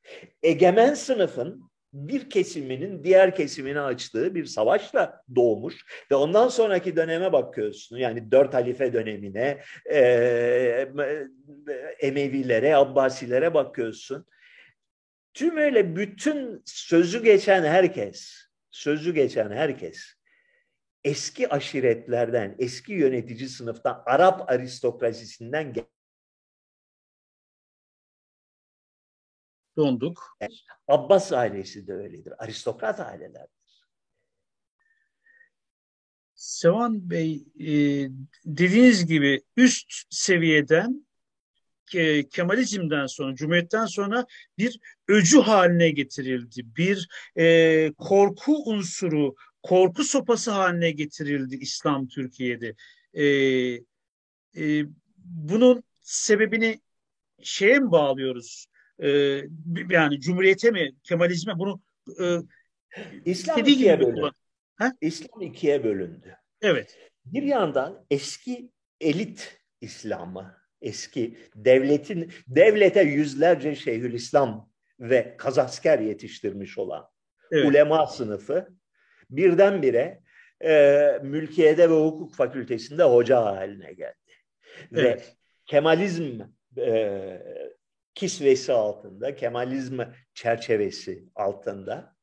egemen 0.44 0.94
sınıfın 0.94 1.74
bir 1.94 2.30
kesiminin 2.30 3.04
diğer 3.04 3.36
kesimini 3.36 3.80
açtığı 3.80 4.36
bir 4.36 4.46
savaşla 4.46 5.22
doğmuş 5.36 5.86
ve 6.12 6.16
ondan 6.16 6.48
sonraki 6.48 6.96
döneme 6.96 7.34
bakıyorsun 7.34 7.98
yani 7.98 8.32
dört 8.32 8.54
halife 8.54 8.94
dönemine 8.94 9.60
e, 9.94 10.88
Emevilere, 12.00 12.76
Abbasilere 12.76 13.54
bakıyorsun. 13.54 14.26
Tüm 15.34 15.58
öyle 15.58 15.96
bütün 15.96 16.62
sözü 16.66 17.24
geçen 17.24 17.64
herkes, 17.64 18.48
sözü 18.72 19.14
geçen 19.14 19.52
herkes 19.52 20.16
eski 21.04 21.50
aşiretlerden, 21.50 22.56
eski 22.60 22.94
yönetici 22.94 23.50
sınıftan, 23.50 24.04
Arap 24.06 24.52
aristokrasisinden 24.52 25.74
donduk. 29.78 30.38
Abbas 30.88 31.32
ailesi 31.32 31.88
de 31.88 31.94
öyledir. 31.94 32.44
Aristokrat 32.44 33.00
ailelerdir. 33.00 33.64
Sevan 36.36 37.10
Bey 37.10 37.46
e, 37.60 37.68
dediğiniz 38.46 39.06
gibi 39.06 39.42
üst 39.58 39.94
seviyeden 40.10 41.08
e, 41.96 42.28
Kemalizm'den 42.30 43.06
sonra, 43.06 43.36
Cumhuriyet'ten 43.36 43.86
sonra 43.86 44.26
bir 44.58 44.80
öcü 45.08 45.40
haline 45.40 45.90
getirildi. 45.90 46.62
Bir 46.78 47.08
e, 47.38 47.94
korku 47.98 48.64
unsuru, 48.66 49.36
korku 49.64 50.04
sopası 50.04 50.52
haline 50.52 50.92
getirildi 50.92 51.56
İslam 51.56 52.08
Türkiye'de. 52.08 52.76
E, 53.14 53.26
e, 54.58 54.86
bunun 55.18 55.84
sebebini 56.02 56.82
şeye 57.42 57.80
mi 57.80 57.92
bağlıyoruz? 57.92 58.68
e, 59.00 59.10
yani 59.90 60.20
Cumhuriyete 60.20 60.72
mi, 60.72 60.92
Kemalizme 61.04 61.60
bunu 61.60 61.82
e, 62.22 62.38
İslam 63.26 63.66
ikiye 63.66 64.00
bölündü. 64.00 64.32
İslam 65.02 65.42
ikiye 65.42 65.84
bölündü. 65.84 66.38
Evet. 66.62 66.98
Bir 67.26 67.44
yandan 67.44 68.06
eski 68.12 68.72
elit 69.02 69.62
İslam'ı, 69.82 70.58
eski 70.84 71.38
devletin 71.56 72.32
devlete 72.48 73.02
yüzlerce 73.02 73.76
Şeyhülislam 73.76 74.70
ve 75.00 75.36
kazasker 75.38 76.00
yetiştirmiş 76.00 76.78
olan 76.78 77.10
evet. 77.52 77.66
ulema 77.66 78.08
sınıfı 78.08 78.68
birdenbire 79.30 80.20
e, 80.64 81.20
mülkiyede 81.24 81.90
ve 81.90 81.94
hukuk 81.94 82.36
fakültesinde 82.36 83.04
hoca 83.04 83.46
haline 83.46 83.94
geldi. 83.94 84.16
Evet. 84.92 85.20
Ve 85.20 85.24
Kemalizm 85.66 86.42
e, 86.78 87.42
kisvesi 88.16 88.74
altında, 88.74 89.36
Kemalizm 89.36 90.02
çerçevesi 90.34 91.24
altında 91.36 92.16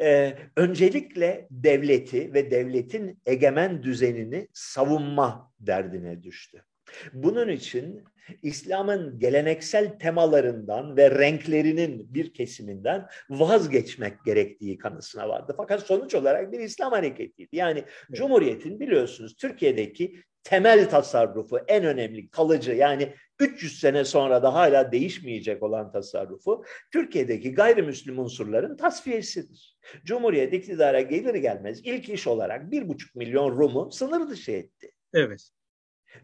e, 0.00 0.36
öncelikle 0.56 1.46
devleti 1.50 2.34
ve 2.34 2.50
devletin 2.50 3.22
egemen 3.26 3.82
düzenini 3.82 4.48
savunma 4.52 5.52
derdine 5.60 6.22
düştü. 6.22 6.64
Bunun 7.12 7.48
için 7.48 8.04
İslam'ın 8.42 9.18
geleneksel 9.18 9.98
temalarından 9.98 10.96
ve 10.96 11.10
renklerinin 11.10 12.14
bir 12.14 12.34
kesiminden 12.34 13.06
vazgeçmek 13.30 14.24
gerektiği 14.24 14.78
kanısına 14.78 15.28
vardı. 15.28 15.54
Fakat 15.56 15.82
sonuç 15.82 16.14
olarak 16.14 16.52
bir 16.52 16.60
İslam 16.60 16.92
hareketiydi. 16.92 17.56
Yani 17.56 17.84
Cumhuriyet'in 18.12 18.80
biliyorsunuz 18.80 19.36
Türkiye'deki 19.36 20.22
temel 20.44 20.90
tasarrufu 20.90 21.58
en 21.58 21.84
önemli 21.84 22.30
kalıcı 22.30 22.72
yani 22.72 23.14
300 23.40 23.80
sene 23.80 24.04
sonra 24.04 24.42
da 24.42 24.54
hala 24.54 24.92
değişmeyecek 24.92 25.62
olan 25.62 25.92
tasarrufu 25.92 26.64
Türkiye'deki 26.92 27.54
gayrimüslim 27.54 28.18
unsurların 28.18 28.76
tasfiyesidir. 28.76 29.78
Cumhuriyet 30.04 30.52
iktidara 30.52 31.00
gelir 31.00 31.34
gelmez 31.34 31.80
ilk 31.84 32.08
iş 32.08 32.26
olarak 32.26 32.70
bir 32.70 32.88
buçuk 32.88 33.14
milyon 33.14 33.58
Rum'u 33.58 33.92
sınır 33.92 34.30
dışı 34.30 34.52
etti. 34.52 34.90
Evet. 35.14 35.50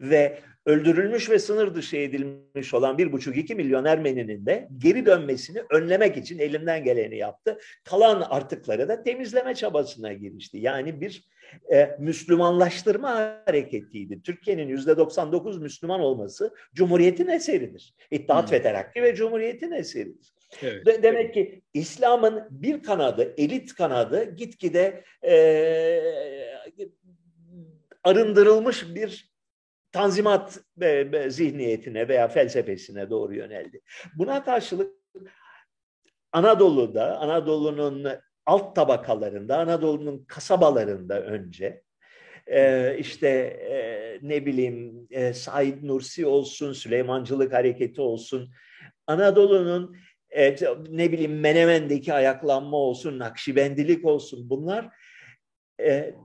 Ve 0.01 0.39
öldürülmüş 0.65 1.29
ve 1.29 1.39
sınır 1.39 1.75
dışı 1.75 1.97
edilmiş 1.97 2.73
olan 2.73 2.97
bir 2.97 3.11
buçuk 3.11 3.37
iki 3.37 3.55
milyon 3.55 3.85
Ermeninin 3.85 4.45
de 4.45 4.67
geri 4.77 5.05
dönmesini 5.05 5.61
önlemek 5.69 6.17
için 6.17 6.39
elinden 6.39 6.83
geleni 6.83 7.17
yaptı. 7.17 7.57
Kalan 7.83 8.21
artıkları 8.29 8.87
da 8.87 9.03
temizleme 9.03 9.55
çabasına 9.55 10.13
girmişti. 10.13 10.57
Yani 10.57 11.01
bir 11.01 11.27
e, 11.73 11.95
Müslümanlaştırma 11.99 13.41
hareketiydi. 13.45 14.21
Türkiye'nin 14.21 14.67
yüzde 14.67 14.97
99 14.97 15.61
Müslüman 15.61 15.99
olması 15.99 16.53
Cumhuriyet'in 16.73 17.27
eseridir. 17.27 17.95
İttihat 18.11 18.51
hmm. 18.51 18.57
ve 18.57 18.61
Terakki 18.61 19.03
ve 19.03 19.15
Cumhuriyet'in 19.15 19.71
eseridir. 19.71 20.33
Evet. 20.61 20.85
De, 20.85 21.03
demek 21.03 21.33
ki 21.33 21.61
İslam'ın 21.73 22.47
bir 22.51 22.83
kanadı, 22.83 23.33
elit 23.37 23.73
kanadı 23.73 24.35
gitgide 24.35 25.03
e, 25.27 25.33
arındırılmış 28.03 28.95
bir 28.95 29.32
tanzimat 29.93 30.59
zihniyetine 31.27 32.07
veya 32.07 32.27
felsefesine 32.27 33.09
doğru 33.09 33.35
yöneldi. 33.35 33.81
Buna 34.15 34.43
karşılık 34.43 34.91
Anadolu'da, 36.31 37.17
Anadolu'nun 37.19 38.07
alt 38.45 38.75
tabakalarında, 38.75 39.59
Anadolu'nun 39.59 40.25
kasabalarında 40.27 41.21
önce 41.21 41.83
e, 42.47 42.95
işte 42.99 43.27
e, 43.69 44.19
ne 44.21 44.45
bileyim 44.45 45.07
e, 45.11 45.33
Said 45.33 45.83
Nursi 45.83 46.25
olsun, 46.25 46.73
Süleymancılık 46.73 47.53
hareketi 47.53 48.01
olsun, 48.01 48.51
Anadolu'nun 49.07 49.97
e, 50.29 50.55
ne 50.89 51.11
bileyim 51.11 51.39
Menemen'deki 51.39 52.13
ayaklanma 52.13 52.77
olsun, 52.77 53.19
Nakşibendilik 53.19 54.05
olsun 54.05 54.49
bunlar 54.49 54.89
e, 55.79 56.15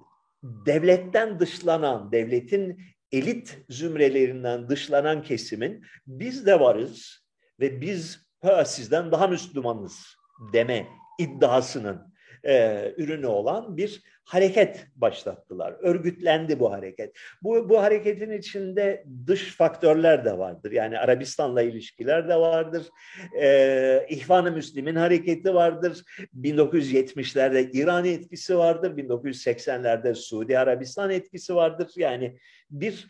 devletten 0.42 1.40
dışlanan, 1.40 2.12
devletin 2.12 2.80
elit 3.12 3.59
zümrelerinden 3.68 4.68
dışlanan 4.68 5.22
kesimin 5.22 5.85
biz 6.06 6.47
de 6.47 6.60
varız 6.60 7.24
ve 7.60 7.80
biz 7.80 8.28
sizden 8.66 9.12
daha 9.12 9.26
Müslümanız 9.26 10.16
deme 10.52 10.86
iddiasının 11.18 12.14
e, 12.44 12.94
ürünü 12.97 13.26
olan 13.26 13.76
bir 13.76 14.02
hareket 14.28 14.86
başlattılar. 14.96 15.76
Örgütlendi 15.80 16.60
bu 16.60 16.72
hareket. 16.72 17.16
Bu, 17.42 17.68
bu 17.68 17.82
hareketin 17.82 18.30
içinde 18.30 19.05
dış 19.26 19.56
faktörler 19.56 20.24
de 20.24 20.38
vardır. 20.38 20.72
Yani 20.72 20.98
Arabistan'la 20.98 21.62
ilişkiler 21.62 22.28
de 22.28 22.36
vardır. 22.36 22.86
E, 23.40 24.06
İhvan-ı 24.09 24.52
Müslim'in 24.52 24.94
hareketi 24.94 25.55
vardır. 25.55 26.05
1970'lerde 26.40 27.70
İran 27.72 28.05
etkisi 28.05 28.59
vardır. 28.59 28.96
1980'lerde 28.96 30.14
Suudi 30.14 30.59
Arabistan 30.59 31.10
etkisi 31.10 31.55
vardır. 31.55 31.90
Yani 31.96 32.38
bir 32.70 33.06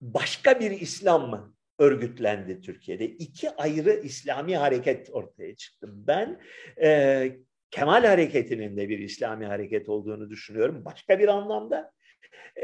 başka 0.00 0.60
bir 0.60 0.70
İslam 0.70 1.30
mı 1.30 1.54
örgütlendi 1.78 2.60
Türkiye'de. 2.60 3.06
İki 3.06 3.50
ayrı 3.50 4.00
İslami 4.04 4.56
hareket 4.56 5.10
ortaya 5.10 5.56
çıktı. 5.56 5.88
Ben 5.92 6.40
e, 6.82 7.36
Kemal 7.76 8.04
Hareketi'nin 8.04 8.76
de 8.76 8.88
bir 8.88 8.98
İslami 8.98 9.46
hareket 9.46 9.88
olduğunu 9.88 10.30
düşünüyorum. 10.30 10.84
Başka 10.84 11.18
bir 11.18 11.28
anlamda 11.28 11.92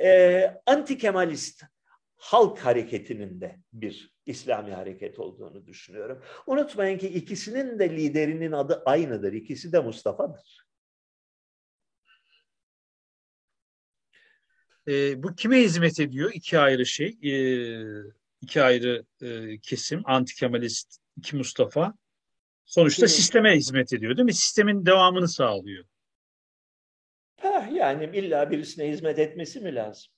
e, 0.03 0.45
anti-Kemalist 0.67 1.63
halk 2.17 2.59
hareketinin 2.59 3.41
de 3.41 3.61
bir 3.73 4.15
İslami 4.27 4.73
hareket 4.73 5.19
olduğunu 5.19 5.67
düşünüyorum. 5.67 6.23
Unutmayın 6.47 6.99
ki 6.99 7.09
ikisinin 7.09 7.79
de 7.79 7.91
liderinin 7.91 8.53
adı 8.53 8.83
aynıdır. 8.87 9.33
İkisi 9.33 9.73
de 9.73 9.81
Mustafa'dır. 9.81 10.67
E, 14.89 15.23
bu 15.23 15.35
kime 15.35 15.61
hizmet 15.61 16.01
ediyor? 16.01 16.31
İki 16.35 16.59
ayrı 16.59 16.87
şey. 16.87 17.19
E, 17.23 17.35
iki 18.41 18.63
ayrı 18.63 19.05
e, 19.23 19.59
kesim. 19.59 20.03
Anti-Kemalist 20.05 20.97
iki 21.17 21.37
Mustafa. 21.37 21.95
Sonuçta 22.65 23.09
sisteme 23.09 23.57
hizmet 23.57 23.93
ediyor 23.93 24.17
değil 24.17 24.25
mi? 24.25 24.35
Sistemin 24.35 24.87
devamını 24.87 25.29
sağlıyor. 25.29 25.85
Ha, 27.41 27.69
yani 27.73 28.11
illa 28.15 28.51
birisine 28.51 28.89
hizmet 28.89 29.19
etmesi 29.19 29.61
mi 29.61 29.75
lazım? 29.75 30.13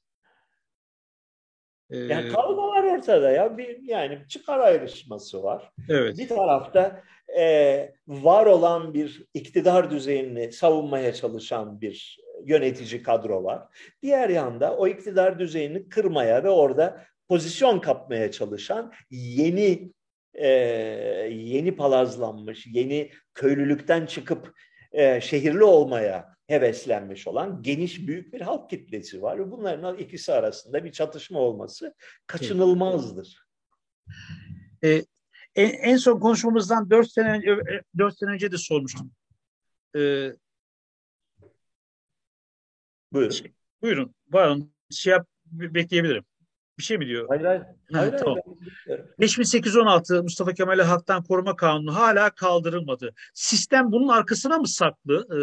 Ee, 1.90 1.98
yani 1.98 2.28
kavga 2.32 2.62
var 2.62 2.84
ortada 2.84 3.30
ya. 3.30 3.58
Bir, 3.58 3.82
yani 3.82 4.18
çıkar 4.28 4.58
ayrışması 4.58 5.42
var. 5.42 5.72
Evet. 5.88 6.18
Bir 6.18 6.28
tarafta 6.28 7.02
e, 7.38 7.94
var 8.08 8.46
olan 8.46 8.94
bir 8.94 9.24
iktidar 9.34 9.90
düzeyini 9.90 10.52
savunmaya 10.52 11.14
çalışan 11.14 11.80
bir 11.80 12.18
yönetici 12.44 13.02
kadro 13.02 13.44
var. 13.44 13.62
Diğer 14.02 14.28
yanda 14.28 14.76
o 14.76 14.88
iktidar 14.88 15.38
düzeyini 15.38 15.88
kırmaya 15.88 16.44
ve 16.44 16.50
orada 16.50 17.04
pozisyon 17.28 17.80
kapmaya 17.80 18.30
çalışan 18.30 18.92
yeni 19.10 19.92
e, 20.34 20.48
yeni 21.30 21.76
palazlanmış, 21.76 22.66
yeni 22.66 23.10
köylülükten 23.34 24.06
çıkıp 24.06 24.54
e, 24.92 25.20
şehirli 25.20 25.64
olmaya 25.64 26.34
heveslenmiş 26.46 27.26
olan 27.26 27.62
geniş 27.62 28.06
büyük 28.06 28.32
bir 28.32 28.40
halk 28.40 28.70
kitlesi 28.70 29.22
var. 29.22 29.50
Bunların 29.50 29.98
ikisi 29.98 30.32
arasında 30.32 30.84
bir 30.84 30.92
çatışma 30.92 31.38
olması 31.38 31.94
kaçınılmazdır. 32.26 33.44
E, 34.84 35.02
en, 35.54 35.70
en 35.70 35.96
son 35.96 36.20
konuşmamızdan 36.20 36.90
dört 36.90 37.12
sene 37.12 37.30
önce, 37.30 37.50
e, 37.50 37.82
dört 37.98 38.18
sene 38.18 38.30
önce 38.30 38.52
de 38.52 38.56
sormuştum. 38.56 39.12
E, 39.96 40.00
buyurun. 43.12 43.30
Şey, 43.30 43.52
buyurun. 43.82 44.14
Buyurun. 44.26 44.74
Şey 44.90 45.10
yap, 45.10 45.26
bekleyebilirim. 45.46 46.24
Bir 46.78 46.82
şey 46.82 46.98
mi 46.98 47.06
diyor? 47.06 47.28
Hayır 47.28 47.44
hayır. 47.44 47.62
Hayır, 47.92 48.12
ha, 48.12 48.16
tamam. 48.16 48.38
5816 49.20 50.22
Mustafa 50.22 50.52
Kemal 50.52 50.78
Hak'tan 50.78 51.22
Koruma 51.22 51.56
Kanunu 51.56 51.94
hala 51.94 52.30
kaldırılmadı. 52.30 53.14
Sistem 53.34 53.92
bunun 53.92 54.08
arkasına 54.08 54.58
mı 54.58 54.68
saklı 54.68 55.26
e, 55.30 55.40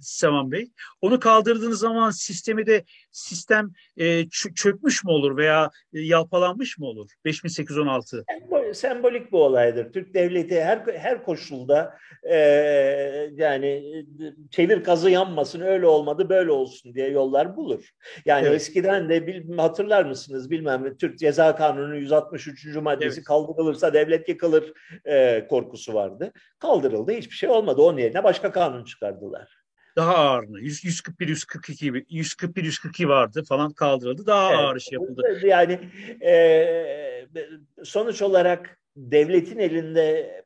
Sevan 0.00 0.52
Bey? 0.52 0.70
Onu 1.00 1.20
kaldırdığınız 1.20 1.78
zaman 1.78 2.10
sistemi 2.10 2.66
de 2.66 2.84
sistem 3.10 3.70
e, 3.96 4.28
çökmüş 4.54 5.04
mü 5.04 5.10
olur 5.10 5.36
veya 5.36 5.70
e, 5.92 6.00
yalpalanmış 6.00 6.78
mı 6.78 6.86
olur? 6.86 7.10
5816. 7.24 8.24
Sembolik 8.72 9.32
bu 9.32 9.44
olaydır. 9.44 9.92
Türk 9.92 10.14
devleti 10.14 10.64
her 10.64 10.78
her 10.78 11.24
koşulda 11.24 11.98
e, 12.30 12.36
yani 13.34 14.04
çevir 14.50 14.84
kazı 14.84 15.10
yanmasın 15.10 15.60
öyle 15.60 15.86
olmadı 15.86 16.28
böyle 16.28 16.50
olsun 16.50 16.94
diye 16.94 17.08
yollar 17.10 17.56
bulur. 17.56 17.90
Yani 18.24 18.46
evet. 18.46 18.56
eskiden 18.56 19.08
de 19.08 19.26
bil, 19.26 19.56
hatırlar 19.56 20.04
mısınız 20.04 20.50
bilmem 20.50 20.96
Türk 20.96 21.18
Ceza 21.18 21.56
Kanunu 21.56 21.73
163. 21.76 22.76
maddesi 22.76 23.16
evet. 23.16 23.24
kaldırılırsa 23.24 23.94
devlet 23.94 24.28
yıkılır 24.28 24.72
e, 25.04 25.46
korkusu 25.48 25.94
vardı. 25.94 26.32
Kaldırıldı 26.58 27.12
hiçbir 27.12 27.34
şey 27.36 27.48
olmadı. 27.48 27.82
Onun 27.82 27.98
yerine 27.98 28.24
başka 28.24 28.52
kanun 28.52 28.84
çıkardılar 28.84 29.64
daha 29.96 30.14
ağırını 30.14 30.60
141 30.60 31.28
142 31.28 32.04
141 32.08 32.64
142 32.64 33.08
vardı 33.08 33.42
falan 33.48 33.72
kaldırıldı. 33.72 34.26
Daha 34.26 34.48
evet, 34.50 34.58
ağır 34.58 34.76
iş 34.76 34.92
yapıldı. 34.92 35.40
Yani 35.42 35.78
e, 36.22 37.26
sonuç 37.84 38.22
olarak 38.22 38.78
devletin 38.96 39.58
elinde 39.58 40.44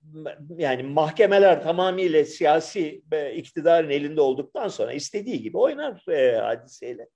yani 0.57 0.83
mahkemeler 0.83 1.63
tamamıyla 1.63 2.25
siyasi 2.25 3.03
e, 3.13 3.35
iktidarın 3.35 3.91
elinde 3.91 4.21
olduktan 4.21 4.69
sonra 4.69 4.93
istediği 4.93 5.43
gibi 5.43 5.59
oynar 5.59 6.09
e, 6.09 6.37
hadiseyle. 6.37 7.09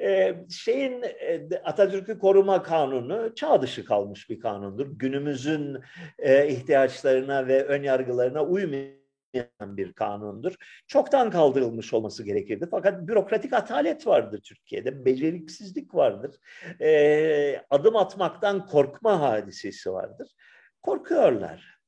E, 0.00 0.34
şeyin 0.50 1.02
e, 1.02 1.48
Atatürk'ü 1.64 2.18
koruma 2.18 2.62
kanunu 2.62 3.34
çağ 3.34 3.62
dışı 3.62 3.84
kalmış 3.84 4.30
bir 4.30 4.40
kanundur. 4.40 4.86
Günümüzün 4.98 5.78
e, 6.18 6.48
ihtiyaçlarına 6.48 7.46
ve 7.46 7.64
ön 7.64 7.82
yargılarına 7.82 8.44
uymayan 8.44 8.98
bir 9.60 9.92
kanundur. 9.92 10.54
Çoktan 10.86 11.30
kaldırılmış 11.30 11.94
olması 11.94 12.24
gerekirdi. 12.24 12.68
Fakat 12.70 13.08
bürokratik 13.08 13.52
atalet 13.52 14.06
vardır 14.06 14.40
Türkiye'de, 14.40 15.04
beceriksizlik 15.04 15.94
vardır. 15.94 16.36
E, 16.80 17.62
adım 17.70 17.96
atmaktan 17.96 18.66
korkma 18.66 19.20
hadisesi 19.20 19.92
vardır. 19.92 20.28
Korkuyorlar. 20.82 21.78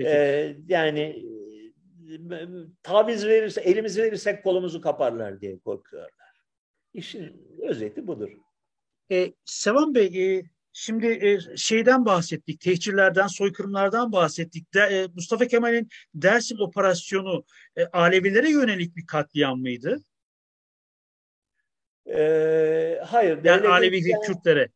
E, 0.00 0.56
yani 0.68 1.00
e, 1.00 2.46
taviz 2.82 3.26
verirse, 3.26 3.60
elimizi 3.60 4.02
verirsek 4.02 4.44
kolumuzu 4.44 4.80
kaparlar 4.80 5.40
diye 5.40 5.58
korkuyorlar. 5.58 6.10
İşin 6.94 7.46
özeti 7.62 8.06
budur. 8.06 8.30
E, 9.12 9.32
Sevan 9.44 9.94
Bey, 9.94 10.36
e, 10.36 10.44
Şimdi 10.76 11.06
e, 11.06 11.56
şeyden 11.56 12.04
bahsettik, 12.04 12.60
tehcirlerden, 12.60 13.26
soykırımlardan 13.26 14.12
bahsettik. 14.12 14.74
De, 14.74 14.80
e, 14.80 15.08
Mustafa 15.14 15.46
Kemal'in 15.46 15.88
Dersim 16.14 16.60
operasyonu 16.60 17.44
e, 17.76 17.84
Alevilere 17.86 18.50
yönelik 18.50 18.96
bir 18.96 19.06
katliam 19.06 19.60
mıydı? 19.60 20.04
Ee, 22.06 23.00
hayır. 23.06 23.44
Yani 23.44 23.68
Alevi 23.68 24.02
Kürtlere. 24.26 24.68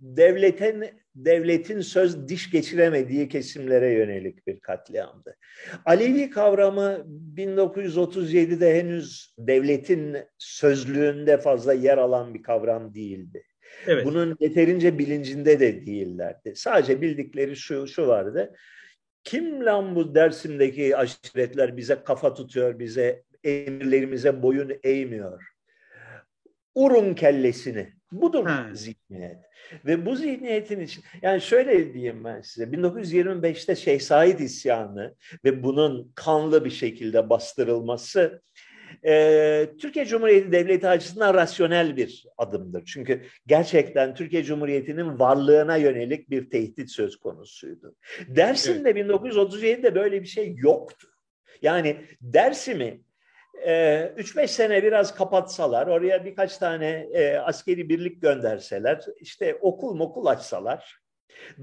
Devletin 0.00 0.84
devletin 1.24 1.80
söz 1.80 2.28
diş 2.28 2.50
geçiremediği 2.50 3.28
kesimlere 3.28 3.92
yönelik 3.92 4.46
bir 4.46 4.60
katliamdı. 4.60 5.36
Alevi 5.84 6.30
kavramı 6.30 7.06
1937'de 7.36 8.74
henüz 8.78 9.34
devletin 9.38 10.16
sözlüğünde 10.38 11.38
fazla 11.38 11.72
yer 11.72 11.98
alan 11.98 12.34
bir 12.34 12.42
kavram 12.42 12.94
değildi. 12.94 13.42
Evet. 13.86 14.06
Bunun 14.06 14.36
yeterince 14.40 14.98
bilincinde 14.98 15.60
de 15.60 15.86
değillerdi. 15.86 16.52
Sadece 16.56 17.00
bildikleri 17.00 17.56
şu, 17.56 17.86
şu 17.86 18.06
vardı. 18.06 18.54
Kim 19.24 19.64
lan 19.64 19.94
bu 19.94 20.14
Dersim'deki 20.14 20.96
aşiretler 20.96 21.76
bize 21.76 22.02
kafa 22.04 22.34
tutuyor, 22.34 22.78
bize 22.78 23.22
emirlerimize 23.44 24.42
boyun 24.42 24.72
eğmiyor. 24.82 25.42
Urun 26.74 27.14
kellesini. 27.14 27.99
Budur 28.12 28.46
ha. 28.46 28.68
zihniyet. 28.72 29.38
Ve 29.86 30.06
bu 30.06 30.16
zihniyetin 30.16 30.80
için 30.80 31.04
yani 31.22 31.40
şöyle 31.40 31.94
diyeyim 31.94 32.24
ben 32.24 32.40
size 32.40 32.64
1925'te 32.64 33.76
Şeyh 33.76 34.00
Said 34.00 34.38
isyanı 34.38 35.14
ve 35.44 35.62
bunun 35.62 36.12
kanlı 36.14 36.64
bir 36.64 36.70
şekilde 36.70 37.30
bastırılması 37.30 38.42
e, 39.04 39.70
Türkiye 39.80 40.06
Cumhuriyeti 40.06 40.52
Devleti 40.52 40.88
açısından 40.88 41.34
rasyonel 41.34 41.96
bir 41.96 42.26
adımdır. 42.38 42.84
Çünkü 42.84 43.22
gerçekten 43.46 44.14
Türkiye 44.14 44.44
Cumhuriyeti'nin 44.44 45.18
varlığına 45.18 45.76
yönelik 45.76 46.30
bir 46.30 46.50
tehdit 46.50 46.90
söz 46.90 47.16
konusuydu. 47.16 47.96
Dersim'de 48.28 48.90
evet. 48.90 49.08
1937'de 49.08 49.94
böyle 49.94 50.22
bir 50.22 50.26
şey 50.26 50.54
yoktu. 50.56 51.08
Yani 51.62 51.96
Dersim'i 52.20 53.00
3-5 53.66 54.48
sene 54.48 54.82
biraz 54.82 55.14
kapatsalar, 55.14 55.86
oraya 55.86 56.24
birkaç 56.24 56.58
tane 56.58 57.08
e, 57.12 57.36
askeri 57.36 57.88
birlik 57.88 58.22
gönderseler, 58.22 59.04
işte 59.20 59.54
okul 59.60 59.94
mokul 59.94 60.26
açsalar, 60.26 61.00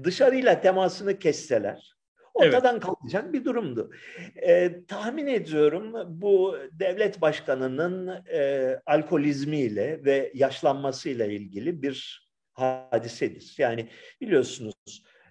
dışarıyla 0.04 0.60
temasını 0.60 1.18
kesseler, 1.18 1.94
ortadan 2.34 2.74
evet. 2.74 2.84
kalkacak 2.84 3.32
bir 3.32 3.44
durumdu. 3.44 3.90
E, 4.36 4.84
tahmin 4.84 5.26
ediyorum 5.26 5.94
bu 6.20 6.56
devlet 6.72 7.20
başkanının 7.20 8.24
e, 8.32 8.80
alkolizmiyle 8.86 10.04
ve 10.04 10.32
yaşlanmasıyla 10.34 11.26
ilgili 11.26 11.82
bir 11.82 12.28
hadisedir. 12.52 13.54
Yani 13.58 13.88
biliyorsunuz 14.20 14.74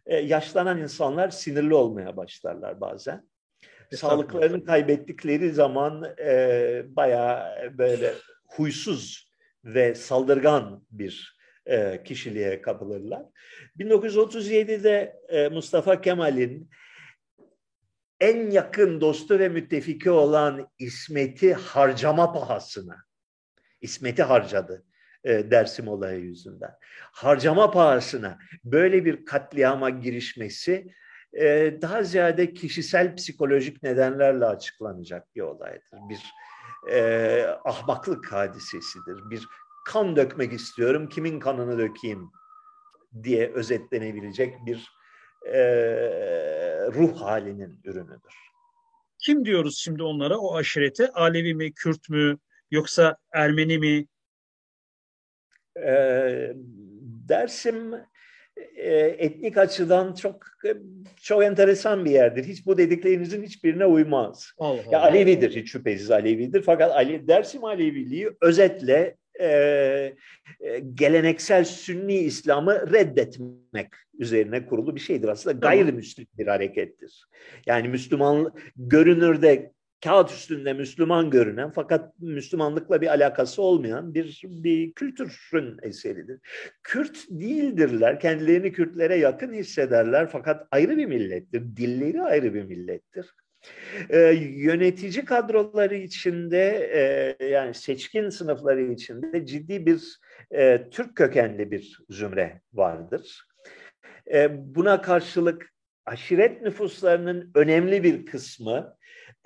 e, 0.05 0.17
yaşlanan 0.17 0.77
insanlar 0.77 1.29
sinirli 1.29 1.73
olmaya 1.73 2.17
başlarlar 2.17 2.81
bazen. 2.81 3.27
Sağlıklarını 3.95 4.65
kaybettikleri 4.65 5.51
zaman 5.51 6.15
e, 6.19 6.83
bayağı 6.87 7.47
böyle 7.77 8.13
huysuz 8.45 9.31
ve 9.65 9.95
saldırgan 9.95 10.85
bir 10.91 11.37
e, 11.65 12.03
kişiliğe 12.03 12.61
kapılırlar. 12.61 13.23
1937'de 13.79 15.19
e, 15.29 15.47
Mustafa 15.47 16.01
Kemal'in 16.01 16.69
en 18.19 18.51
yakın 18.51 19.01
dostu 19.01 19.39
ve 19.39 19.49
müttefiki 19.49 20.11
olan 20.11 20.69
İsmet'i 20.79 21.53
harcama 21.53 22.33
pahasına, 22.33 22.95
İsmet'i 23.81 24.23
harcadı 24.23 24.85
e, 25.23 25.51
Dersim 25.51 25.87
olayı 25.87 26.19
yüzünden. 26.19 26.71
Harcama 27.11 27.71
pahasına 27.71 28.39
böyle 28.63 29.05
bir 29.05 29.25
katliama 29.25 29.89
girişmesi 29.89 30.87
e, 31.37 31.77
daha 31.81 32.03
ziyade 32.03 32.53
kişisel 32.53 33.15
psikolojik 33.15 33.83
nedenlerle 33.83 34.45
açıklanacak 34.45 35.35
bir 35.35 35.41
olaydır. 35.41 35.99
Bir 36.09 36.21
e, 36.91 37.43
ahmaklık 37.65 38.31
hadisesidir. 38.31 39.29
Bir 39.29 39.47
kan 39.85 40.15
dökmek 40.15 40.53
istiyorum, 40.53 41.09
kimin 41.09 41.39
kanını 41.39 41.77
dökeyim 41.77 42.31
diye 43.23 43.51
özetlenebilecek 43.53 44.65
bir 44.65 44.91
e, 45.45 45.59
ruh 46.87 47.21
halinin 47.21 47.79
ürünüdür. 47.83 48.33
Kim 49.19 49.45
diyoruz 49.45 49.77
şimdi 49.77 50.03
onlara 50.03 50.37
o 50.37 50.55
aşirete? 50.55 51.11
Alevi 51.11 51.53
mi, 51.53 51.73
Kürt 51.73 52.09
mü 52.09 52.37
yoksa 52.71 53.17
Ermeni 53.33 53.77
mi? 53.79 54.05
E, 55.85 56.53
Dersim 57.29 57.93
etnik 59.17 59.57
açıdan 59.57 60.13
çok 60.13 60.45
çok 61.21 61.43
enteresan 61.43 62.05
bir 62.05 62.11
yerdir. 62.11 62.43
Hiç 62.43 62.65
bu 62.65 62.77
dediklerinizin 62.77 63.43
hiçbirine 63.43 63.85
uymaz. 63.85 64.51
Allah 64.57 64.81
ya 64.91 65.01
Alevidir 65.01 65.55
hiç 65.55 65.71
şüphesiz 65.71 66.11
Alevidir. 66.11 66.61
Fakat 66.61 66.91
Ali 66.91 67.27
Dersim 67.27 67.63
Aleviliği 67.63 68.29
özetle 68.41 69.15
e, 69.39 69.47
e, 70.59 70.79
geleneksel 70.93 71.63
Sünni 71.63 72.17
İslam'ı 72.17 72.93
reddetmek 72.93 73.87
üzerine 74.19 74.65
kurulu 74.65 74.95
bir 74.95 75.01
şeydir. 75.01 75.27
Aslında 75.27 75.59
gayrimüslim 75.59 76.27
bir 76.37 76.47
harekettir. 76.47 77.25
Yani 77.65 77.87
Müslüman 77.87 78.53
görünürde 78.75 79.71
kağıt 80.03 80.31
üstünde 80.31 80.73
Müslüman 80.73 81.29
görünen 81.29 81.71
fakat 81.71 82.19
Müslümanlıkla 82.19 83.01
bir 83.01 83.07
alakası 83.07 83.61
olmayan 83.61 84.13
bir, 84.13 84.41
bir 84.43 84.93
kültürün 84.93 85.77
eseridir. 85.81 86.39
Kürt 86.83 87.17
değildirler, 87.29 88.19
kendilerini 88.19 88.71
Kürtlere 88.71 89.15
yakın 89.15 89.53
hissederler 89.53 90.29
fakat 90.31 90.67
ayrı 90.71 90.97
bir 90.97 91.05
millettir, 91.05 91.61
dilleri 91.75 92.21
ayrı 92.21 92.53
bir 92.53 92.63
millettir. 92.63 93.25
Ee, 94.09 94.17
yönetici 94.55 95.25
kadroları 95.25 95.95
içinde 95.95 96.89
e, 97.39 97.45
yani 97.45 97.73
seçkin 97.73 98.29
sınıfları 98.29 98.81
içinde 98.81 99.45
ciddi 99.45 99.85
bir 99.85 100.19
e, 100.51 100.89
Türk 100.91 101.15
kökenli 101.15 101.71
bir 101.71 101.99
zümre 102.09 102.61
vardır. 102.73 103.47
E, 104.33 104.49
buna 104.75 105.01
karşılık 105.01 105.73
aşiret 106.05 106.61
nüfuslarının 106.61 107.51
önemli 107.55 108.03
bir 108.03 108.25
kısmı 108.25 108.97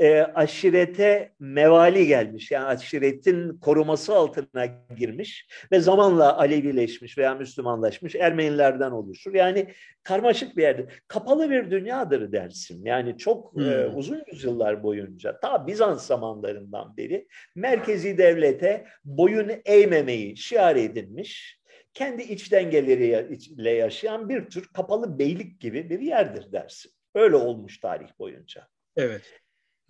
e, 0.02 0.22
aşirete 0.22 1.32
mevali 1.40 2.08
gelmiş. 2.08 2.52
Yani 2.52 2.66
aşiretin 2.66 3.58
koruması 3.58 4.16
altına 4.16 4.66
girmiş 4.98 5.48
ve 5.72 5.80
zamanla 5.80 6.38
Alevileşmiş 6.38 7.18
veya 7.18 7.36
Müslümanlaşmış 7.36 8.16
Ermenilerden 8.16 8.92
oluşur. 8.92 9.34
Yani 9.34 9.68
karmaşık 10.04 10.58
bir 10.58 10.62
yerdir. 10.62 11.04
Kapalı 11.08 11.50
bir 11.50 11.72
dünyadır 11.72 12.32
dersin. 12.32 12.86
Yani 12.86 13.18
çok 13.18 13.54
e, 13.58 13.60
hmm. 13.60 13.72
e, 13.72 13.86
uzun 13.86 14.24
yüzyıllar 14.32 14.84
boyunca 14.84 15.40
ta 15.40 15.68
Bizans 15.68 16.08
zamanlarından 16.08 16.98
beri 16.98 17.28
merkezi 17.56 18.18
devlete 18.18 18.86
boyun 19.06 19.52
eğmemeyi 19.66 20.38
şiar 20.38 20.76
edinmiş 20.76 21.62
kendi 21.94 22.24
iç 22.24 22.52
dengeleriyle 22.52 23.72
yaşayan 23.72 24.30
bir 24.30 24.50
tür 24.50 24.68
kapalı 24.74 25.20
beylik 25.20 25.60
gibi 25.60 25.90
bir 25.90 26.00
yerdir 26.00 26.52
dersin. 26.52 26.92
Öyle 27.16 27.36
olmuş 27.36 27.80
tarih 27.80 28.20
boyunca. 28.20 28.68
Evet 28.96 29.41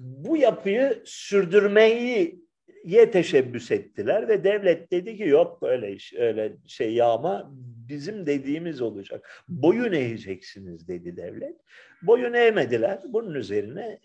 bu 0.01 0.37
yapıyı 0.37 1.01
sürdürmeyi 1.05 2.41
ye 2.85 3.11
teşebbüs 3.11 3.71
ettiler 3.71 4.27
ve 4.27 4.43
devlet 4.43 4.91
dedi 4.91 5.17
ki 5.17 5.23
yok 5.23 5.59
öyle 5.61 5.93
iş, 5.93 6.13
öyle 6.13 6.57
şey 6.67 6.93
yağma 6.93 7.51
bizim 7.89 8.25
dediğimiz 8.25 8.81
olacak. 8.81 9.43
Boyun 9.47 9.93
eğeceksiniz 9.93 10.87
dedi 10.87 11.17
devlet. 11.17 11.55
Boyun 12.01 12.33
eğmediler. 12.33 12.99
Bunun 13.07 13.33
üzerine 13.33 13.99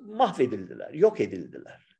mahvedildiler, 0.00 0.92
yok 0.92 1.20
edildiler. 1.20 1.96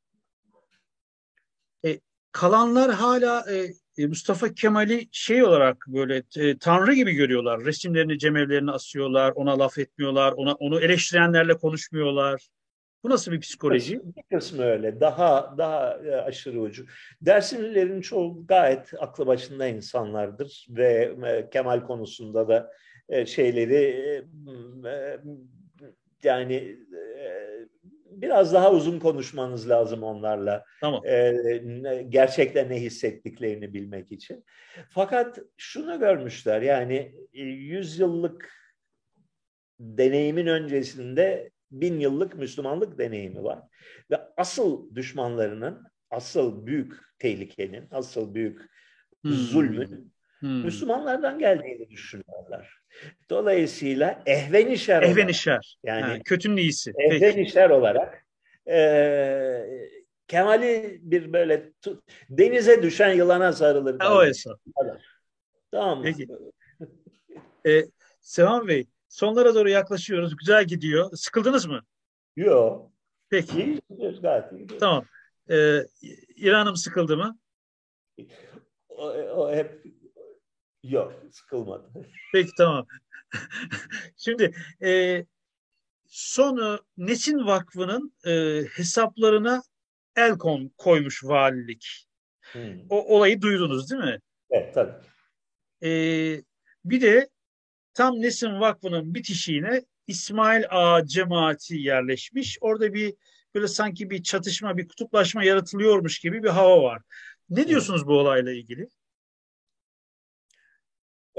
E, 1.85 1.99
kalanlar 2.31 2.91
hala 2.91 3.45
e, 3.51 3.67
e 3.97 4.07
Mustafa 4.07 4.53
Kemal'i 4.53 5.07
şey 5.11 5.43
olarak 5.43 5.85
böyle 5.87 6.23
e, 6.37 6.57
tanrı 6.57 6.93
gibi 6.93 7.13
görüyorlar. 7.13 7.65
Resimlerini, 7.65 8.19
cemevlerini 8.19 8.71
asıyorlar, 8.71 9.31
ona 9.35 9.59
laf 9.59 9.77
etmiyorlar, 9.77 10.31
ona 10.31 10.53
onu 10.53 10.79
eleştirenlerle 10.79 11.57
konuşmuyorlar. 11.57 12.47
Bu 13.07 13.11
nasıl 13.11 13.31
bir 13.31 13.39
psikoloji? 13.39 14.01
Bir 14.03 14.37
kısmı 14.37 14.63
öyle. 14.63 14.99
Daha 14.99 15.55
daha 15.57 15.97
e, 15.97 16.15
aşırı 16.15 16.61
ucu. 16.61 16.85
Dersimlilerin 17.21 18.01
çoğu 18.01 18.47
gayet 18.47 18.93
aklı 18.99 19.27
başında 19.27 19.67
insanlardır 19.67 20.67
ve 20.69 21.15
e, 21.25 21.49
Kemal 21.49 21.85
konusunda 21.85 22.47
da 22.47 22.71
e, 23.09 23.25
şeyleri 23.25 24.23
yani 26.23 26.77
biraz 28.11 28.53
daha 28.53 28.71
uzun 28.71 28.99
konuşmanız 28.99 29.69
lazım 29.69 30.03
onlarla. 30.03 30.63
Tamam. 30.81 31.03
gerçekten 32.09 32.69
ne 32.69 32.81
hissettiklerini 32.81 33.73
bilmek 33.73 34.11
için. 34.11 34.45
Fakat 34.89 35.39
şunu 35.57 35.99
görmüşler 35.99 36.61
yani 36.61 37.15
yüzyıllık 37.33 38.51
deneyimin 39.79 40.47
öncesinde 40.47 41.51
bin 41.71 41.99
yıllık 41.99 42.35
Müslümanlık 42.35 42.97
deneyimi 42.97 43.43
var. 43.43 43.59
Ve 44.11 44.19
asıl 44.37 44.95
düşmanlarının, 44.95 45.83
asıl 46.11 46.65
büyük 46.65 46.93
tehlikenin, 47.19 47.87
asıl 47.91 48.33
büyük 48.33 48.61
hmm. 49.21 49.31
zulmün 49.31 50.13
hmm. 50.39 50.63
Müslümanlardan 50.63 51.39
geldiğini 51.39 51.89
düşünüyorlar. 51.89 52.77
Dolayısıyla 53.29 54.23
ehvenişer 54.25 55.03
ehvenişer. 55.03 55.77
Yani 55.83 56.01
ha, 56.01 56.19
kötünün 56.25 56.57
iyisi. 56.57 56.93
Ehvenişer 56.97 57.69
olarak 57.69 58.25
e, 58.69 58.77
Kemal'i 60.27 60.99
bir 61.01 61.33
böyle 61.33 61.71
denize 62.29 62.83
düşen 62.83 63.13
yılana 63.13 63.53
sarılır. 63.53 63.99
Ha, 63.99 64.17
o 64.17 64.25
hesap. 64.25 64.59
Tamam 65.71 65.97
mı? 65.97 66.03
Peki. 66.03 66.27
ee, 67.67 67.85
Sevan 68.21 68.67
Bey, 68.67 68.87
Sonlara 69.17 69.55
doğru 69.55 69.69
yaklaşıyoruz. 69.69 70.35
Güzel 70.35 70.65
gidiyor. 70.65 71.11
Sıkıldınız 71.15 71.65
mı? 71.65 71.81
Yok. 72.35 72.91
Peki. 73.29 73.81
İyi 73.97 74.21
gayet 74.21 74.51
iyi. 74.51 74.67
Tamam. 74.67 75.05
Ee, 75.49 75.79
İran'ım 76.35 76.75
sıkıldı 76.75 77.17
mı? 77.17 77.39
O, 78.89 79.09
o 79.11 79.55
hep 79.55 79.85
yok 80.83 81.13
sıkılmadı. 81.31 81.91
Peki 82.33 82.51
tamam. 82.57 82.87
Şimdi 84.17 84.55
e, 84.83 85.25
sonu 86.07 86.79
Nesin 86.97 87.45
Vakfı'nın 87.45 88.13
e, 88.25 88.63
hesaplarına 88.75 89.61
el 90.15 90.37
kon, 90.37 90.71
koymuş 90.77 91.23
valilik. 91.23 92.07
Hmm. 92.51 92.79
O 92.89 93.15
olayı 93.15 93.41
duydunuz 93.41 93.91
değil 93.91 94.03
mi? 94.03 94.19
Evet 94.49 94.73
tabii. 94.73 94.93
E, 95.83 95.89
bir 96.85 97.01
de 97.01 97.29
tam 97.97 98.21
Nesin 98.21 98.59
Vakfı'nın 98.59 99.13
bitişiğine 99.13 99.81
İsmail 100.07 100.63
Ağa 100.69 101.05
cemaati 101.05 101.75
yerleşmiş. 101.75 102.57
Orada 102.61 102.93
bir 102.93 103.13
böyle 103.55 103.67
sanki 103.67 104.09
bir 104.09 104.23
çatışma, 104.23 104.77
bir 104.77 104.87
kutuplaşma 104.87 105.43
yaratılıyormuş 105.43 106.19
gibi 106.19 106.43
bir 106.43 106.49
hava 106.49 106.83
var. 106.83 107.01
Ne 107.49 107.67
diyorsunuz 107.67 108.07
bu 108.07 108.19
olayla 108.19 108.51
ilgili? 108.51 108.89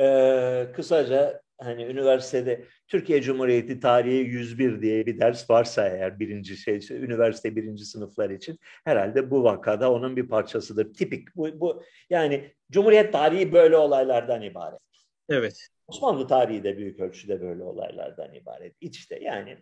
Ee, 0.00 0.72
kısaca 0.76 1.42
hani 1.58 1.84
üniversitede 1.84 2.64
Türkiye 2.88 3.22
Cumhuriyeti 3.22 3.80
Tarihi 3.80 4.16
101 4.16 4.82
diye 4.82 5.06
bir 5.06 5.20
ders 5.20 5.50
varsa 5.50 5.88
eğer 5.88 6.20
birinci 6.20 6.56
şey 6.56 6.80
üniversite 6.90 7.56
birinci 7.56 7.84
sınıflar 7.84 8.30
için 8.30 8.58
herhalde 8.84 9.30
bu 9.30 9.44
vakada 9.44 9.92
onun 9.92 10.16
bir 10.16 10.28
parçasıdır. 10.28 10.94
Tipik 10.94 11.36
bu, 11.36 11.60
bu 11.60 11.82
yani 12.10 12.54
Cumhuriyet 12.70 13.12
tarihi 13.12 13.52
böyle 13.52 13.76
olaylardan 13.76 14.42
ibaret. 14.42 14.80
Evet. 15.28 15.68
Osmanlı 15.88 16.26
tarihi 16.26 16.64
de 16.64 16.78
büyük 16.78 17.00
ölçüde 17.00 17.40
böyle 17.40 17.62
olaylardan 17.62 18.34
ibaret. 18.34 18.74
İçte 18.80 19.18
yani 19.22 19.58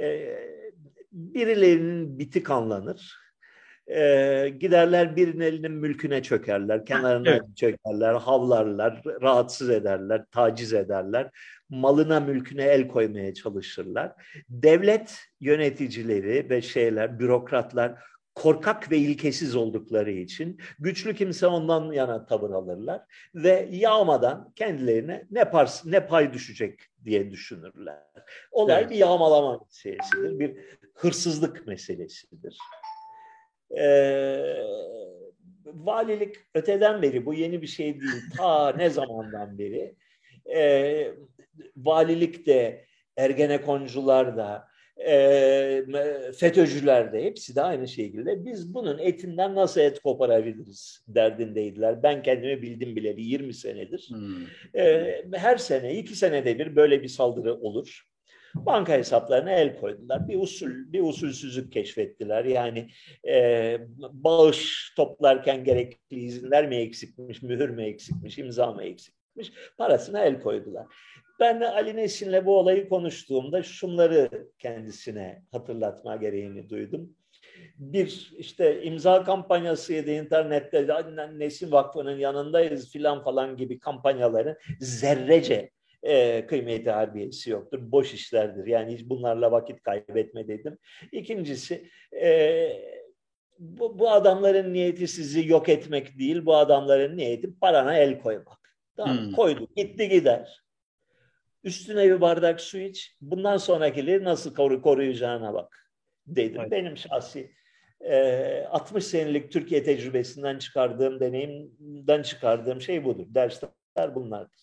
e, 0.00 0.36
birilerinin 1.12 2.18
biti 2.18 2.42
kanlanır. 2.42 3.16
E, 3.86 4.48
giderler 4.60 5.16
birinin 5.16 5.40
elinin 5.40 5.72
mülküne 5.72 6.22
çökerler, 6.22 6.86
kenarına 6.86 7.30
evet. 7.30 7.42
çökerler, 7.56 8.14
havlarlar, 8.14 9.02
rahatsız 9.22 9.70
ederler, 9.70 10.24
taciz 10.30 10.72
ederler. 10.72 11.30
Malına, 11.68 12.20
mülküne 12.20 12.64
el 12.64 12.88
koymaya 12.88 13.34
çalışırlar. 13.34 14.12
Devlet 14.48 15.18
yöneticileri 15.40 16.50
ve 16.50 16.62
şeyler, 16.62 17.18
bürokratlar 17.18 17.98
korkak 18.34 18.90
ve 18.90 18.96
ilkesiz 18.96 19.56
oldukları 19.56 20.10
için 20.10 20.60
güçlü 20.78 21.14
kimse 21.14 21.46
ondan 21.46 21.92
yana 21.92 22.26
tavır 22.26 22.50
alırlar 22.50 23.02
ve 23.34 23.68
yağmadan 23.70 24.52
kendilerine 24.56 25.26
ne 25.30 25.44
pars 25.44 25.86
ne 25.86 26.06
pay 26.06 26.32
düşecek 26.32 26.80
diye 27.04 27.30
düşünürler. 27.30 28.02
Olay 28.50 28.80
evet. 28.80 28.90
bir 28.90 28.96
yağmalama 28.96 29.58
meselesidir, 29.64 30.38
bir 30.38 30.56
hırsızlık 30.94 31.66
meselesidir. 31.66 32.58
Ee, 33.78 34.56
valilik 35.66 36.36
öteden 36.54 37.02
beri 37.02 37.26
bu 37.26 37.34
yeni 37.34 37.62
bir 37.62 37.66
şey 37.66 38.00
değil. 38.00 38.22
Ta 38.36 38.72
ne 38.76 38.90
zamandan 38.90 39.58
beri 39.58 39.94
e, 40.54 41.14
valilik 41.76 42.46
de 42.46 42.86
Ergenekoncular 43.16 44.36
da 44.36 44.69
e, 45.06 45.84
FETÖ'cüler 46.36 47.12
de 47.12 47.24
hepsi 47.24 47.56
de 47.56 47.62
aynı 47.62 47.88
şekilde 47.88 48.44
biz 48.44 48.74
bunun 48.74 48.98
etinden 48.98 49.54
nasıl 49.54 49.80
et 49.80 50.00
koparabiliriz 50.00 51.04
derdindeydiler. 51.08 52.02
Ben 52.02 52.22
kendimi 52.22 52.62
bildim 52.62 52.96
bileli 52.96 53.22
20 53.22 53.54
senedir. 53.54 54.08
Hmm. 54.08 54.80
E, 54.80 55.22
her 55.32 55.56
sene, 55.56 55.98
iki 55.98 56.16
senede 56.16 56.58
bir 56.58 56.76
böyle 56.76 57.02
bir 57.02 57.08
saldırı 57.08 57.54
olur. 57.54 58.02
Banka 58.54 58.92
hesaplarına 58.92 59.50
el 59.50 59.80
koydular. 59.80 60.28
Bir 60.28 60.38
usul, 60.40 60.70
bir 60.92 61.00
usulsüzlük 61.00 61.72
keşfettiler. 61.72 62.44
Yani 62.44 62.88
e, 63.28 63.78
bağış 64.12 64.92
toplarken 64.96 65.64
gerekli 65.64 66.16
izinler 66.16 66.68
mi 66.68 66.76
eksikmiş, 66.76 67.42
mühür 67.42 67.68
mü 67.68 67.82
eksikmiş, 67.84 68.38
imza 68.38 68.72
mı 68.72 68.84
eksikmiş, 68.84 69.52
parasına 69.78 70.24
el 70.24 70.40
koydular. 70.40 70.86
Ben 71.40 71.60
de 71.60 71.68
Ali 71.68 71.96
Nesin'le 71.96 72.46
bu 72.46 72.58
olayı 72.58 72.88
konuştuğumda 72.88 73.62
şunları 73.62 74.48
kendisine 74.58 75.42
hatırlatma 75.52 76.16
gereğini 76.16 76.70
duydum. 76.70 77.16
Bir 77.78 78.32
işte 78.38 78.82
imza 78.82 79.24
kampanyasıydı 79.24 80.10
internette 80.10 80.86
Nesin 81.38 81.72
Vakfı'nın 81.72 82.18
yanındayız 82.18 82.92
filan 82.92 83.24
falan 83.24 83.56
gibi 83.56 83.78
kampanyaların 83.78 84.56
zerrece 84.80 85.70
e, 86.02 86.46
kıymeti 86.46 86.90
harbiyesi 86.90 87.50
yoktur. 87.50 87.92
Boş 87.92 88.14
işlerdir. 88.14 88.66
Yani 88.66 88.94
hiç 88.94 89.08
bunlarla 89.08 89.52
vakit 89.52 89.82
kaybetme 89.82 90.48
dedim. 90.48 90.78
İkincisi 91.12 91.90
e, 92.22 92.70
bu, 93.58 93.98
bu 93.98 94.10
adamların 94.10 94.72
niyeti 94.72 95.08
sizi 95.08 95.48
yok 95.48 95.68
etmek 95.68 96.18
değil. 96.18 96.46
Bu 96.46 96.56
adamların 96.56 97.16
niyeti 97.16 97.58
parana 97.60 97.96
el 97.96 98.20
koymak. 98.20 98.76
Tamam 98.96 99.18
hmm. 99.18 99.32
koydu 99.32 99.68
gitti 99.76 100.08
gider. 100.08 100.62
Üstüne 101.64 102.04
bir 102.04 102.20
bardak 102.20 102.60
su 102.60 102.78
iç. 102.78 103.16
Bundan 103.20 103.56
sonrakileri 103.56 104.24
nasıl 104.24 104.54
koru, 104.54 104.82
koruyacağına 104.82 105.54
bak 105.54 105.90
dedim. 106.26 106.60
Evet. 106.60 106.70
Benim 106.70 106.96
şahsi 106.96 107.54
e, 108.00 108.64
60 108.70 109.04
senelik 109.04 109.52
Türkiye 109.52 109.82
tecrübesinden 109.82 110.58
çıkardığım 110.58 111.20
deneyimden 111.20 112.22
çıkardığım 112.22 112.80
şey 112.80 113.04
budur. 113.04 113.26
Dersler 113.28 114.14
bunlardır. 114.14 114.60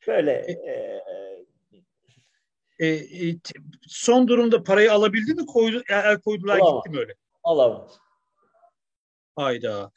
Şöyle 0.00 0.32
e, 0.32 1.02
e, 2.78 2.86
e, 2.88 3.36
son 3.88 4.28
durumda 4.28 4.62
parayı 4.62 4.92
alabildi 4.92 5.34
mi? 5.34 5.46
Koydu, 5.46 5.82
el 5.88 6.20
koydular 6.20 6.58
alamaz. 6.58 6.84
gitti 6.84 6.96
mi 6.96 7.00
öyle? 7.00 7.14
Alamaz. 7.42 7.98
Hayda. 9.36 9.92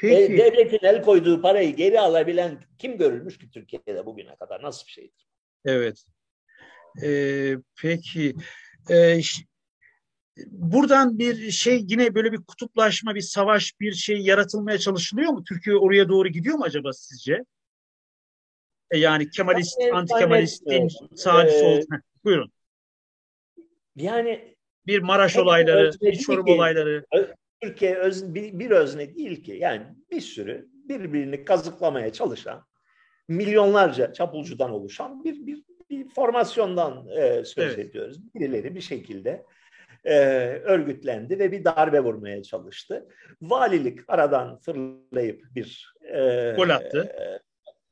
Peki. 0.00 0.38
Devletin 0.38 0.78
el 0.82 1.02
koyduğu 1.02 1.42
parayı 1.42 1.76
geri 1.76 2.00
alabilen 2.00 2.64
kim 2.78 2.98
görülmüş 2.98 3.38
ki 3.38 3.50
Türkiye'de 3.50 4.06
bugüne 4.06 4.36
kadar? 4.36 4.62
Nasıl 4.62 4.86
bir 4.86 4.92
şeydir? 4.92 5.26
Evet. 5.64 6.04
Ee, 7.02 7.56
peki. 7.82 8.34
Ee, 8.90 9.20
buradan 10.46 11.18
bir 11.18 11.50
şey 11.50 11.84
yine 11.88 12.14
böyle 12.14 12.32
bir 12.32 12.42
kutuplaşma, 12.42 13.14
bir 13.14 13.20
savaş, 13.20 13.80
bir 13.80 13.92
şey 13.92 14.18
yaratılmaya 14.18 14.78
çalışılıyor 14.78 15.30
mu? 15.30 15.44
Türkiye 15.44 15.76
oraya 15.76 16.08
doğru 16.08 16.28
gidiyor 16.28 16.56
mu 16.56 16.64
acaba 16.64 16.92
sizce? 16.92 17.44
E 18.90 18.98
yani 18.98 19.30
Kemalist, 19.30 19.80
yani, 19.80 19.92
anti-Kemalist, 19.92 20.62
sağcı, 21.16 21.58
sol. 21.58 21.80
Buyurun. 22.24 22.52
Yani 23.96 24.56
bir 24.86 24.98
Maraş 24.98 25.36
olayları, 25.36 25.90
bir 26.02 26.16
Çorum 26.16 26.48
olayları. 26.48 27.04
Türkiye 27.62 27.96
öz, 27.96 28.34
bir, 28.34 28.58
bir 28.58 28.70
özne 28.70 29.14
değil 29.14 29.44
ki. 29.44 29.52
Yani 29.52 29.86
bir 30.10 30.20
sürü 30.20 30.68
birbirini 30.72 31.44
kazıklamaya 31.44 32.12
çalışan 32.12 32.64
milyonlarca 33.28 34.12
çapulcudan 34.12 34.70
oluşan 34.70 35.24
bir 35.24 35.46
bir, 35.46 35.64
bir 35.90 36.08
formasyondan 36.08 37.08
e, 37.08 37.44
söz 37.44 37.74
evet. 37.74 37.78
ediyoruz. 37.78 38.34
Birileri 38.34 38.74
bir 38.74 38.80
şekilde 38.80 39.44
e, 40.04 40.18
örgütlendi 40.64 41.38
ve 41.38 41.52
bir 41.52 41.64
darbe 41.64 42.00
vurmaya 42.00 42.42
çalıştı. 42.42 43.08
Valilik 43.42 44.00
aradan 44.08 44.58
fırlayıp 44.58 45.42
bir 45.54 45.94
e, 46.14 46.52
gol 46.56 46.68
attı. 46.68 47.12
E, 47.20 47.38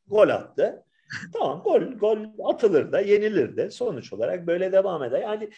gol 0.07 0.29
attı. 0.29 0.85
tamam 1.33 1.63
gol 1.63 1.83
gol 1.83 2.19
atılır 2.45 2.93
da 2.93 3.01
yenilir 3.01 3.57
de 3.57 3.71
sonuç 3.71 4.13
olarak 4.13 4.47
böyle 4.47 4.73
devam 4.73 5.05
eder. 5.05 5.21
Yani 5.21 5.51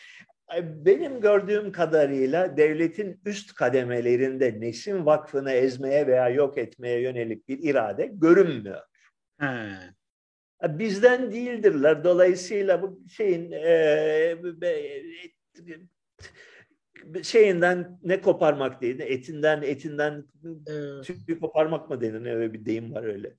benim 0.60 1.20
gördüğüm 1.20 1.72
kadarıyla 1.72 2.56
devletin 2.56 3.20
üst 3.26 3.54
kademelerinde 3.54 4.60
Nesin 4.60 5.06
Vakfı'nı 5.06 5.52
ezmeye 5.52 6.06
veya 6.06 6.28
yok 6.28 6.58
etmeye 6.58 7.00
yönelik 7.00 7.48
bir 7.48 7.58
irade 7.62 8.06
görünmüyor. 8.06 8.80
He. 9.40 9.68
Bizden 10.62 11.32
değildirler. 11.32 12.04
Dolayısıyla 12.04 12.82
bu 12.82 13.00
şeyin 13.08 13.52
e, 13.52 14.36
şeyinden 17.22 17.98
ne 18.02 18.20
koparmak 18.20 18.82
değil, 18.82 19.00
etinden 19.00 19.62
etinden 19.62 20.24
evet. 20.66 21.26
tüy 21.26 21.40
koparmak 21.40 21.90
mı 21.90 22.00
denir? 22.00 22.34
Öyle 22.34 22.52
bir 22.52 22.64
deyim 22.64 22.94
var 22.94 23.04
öyle. 23.04 23.34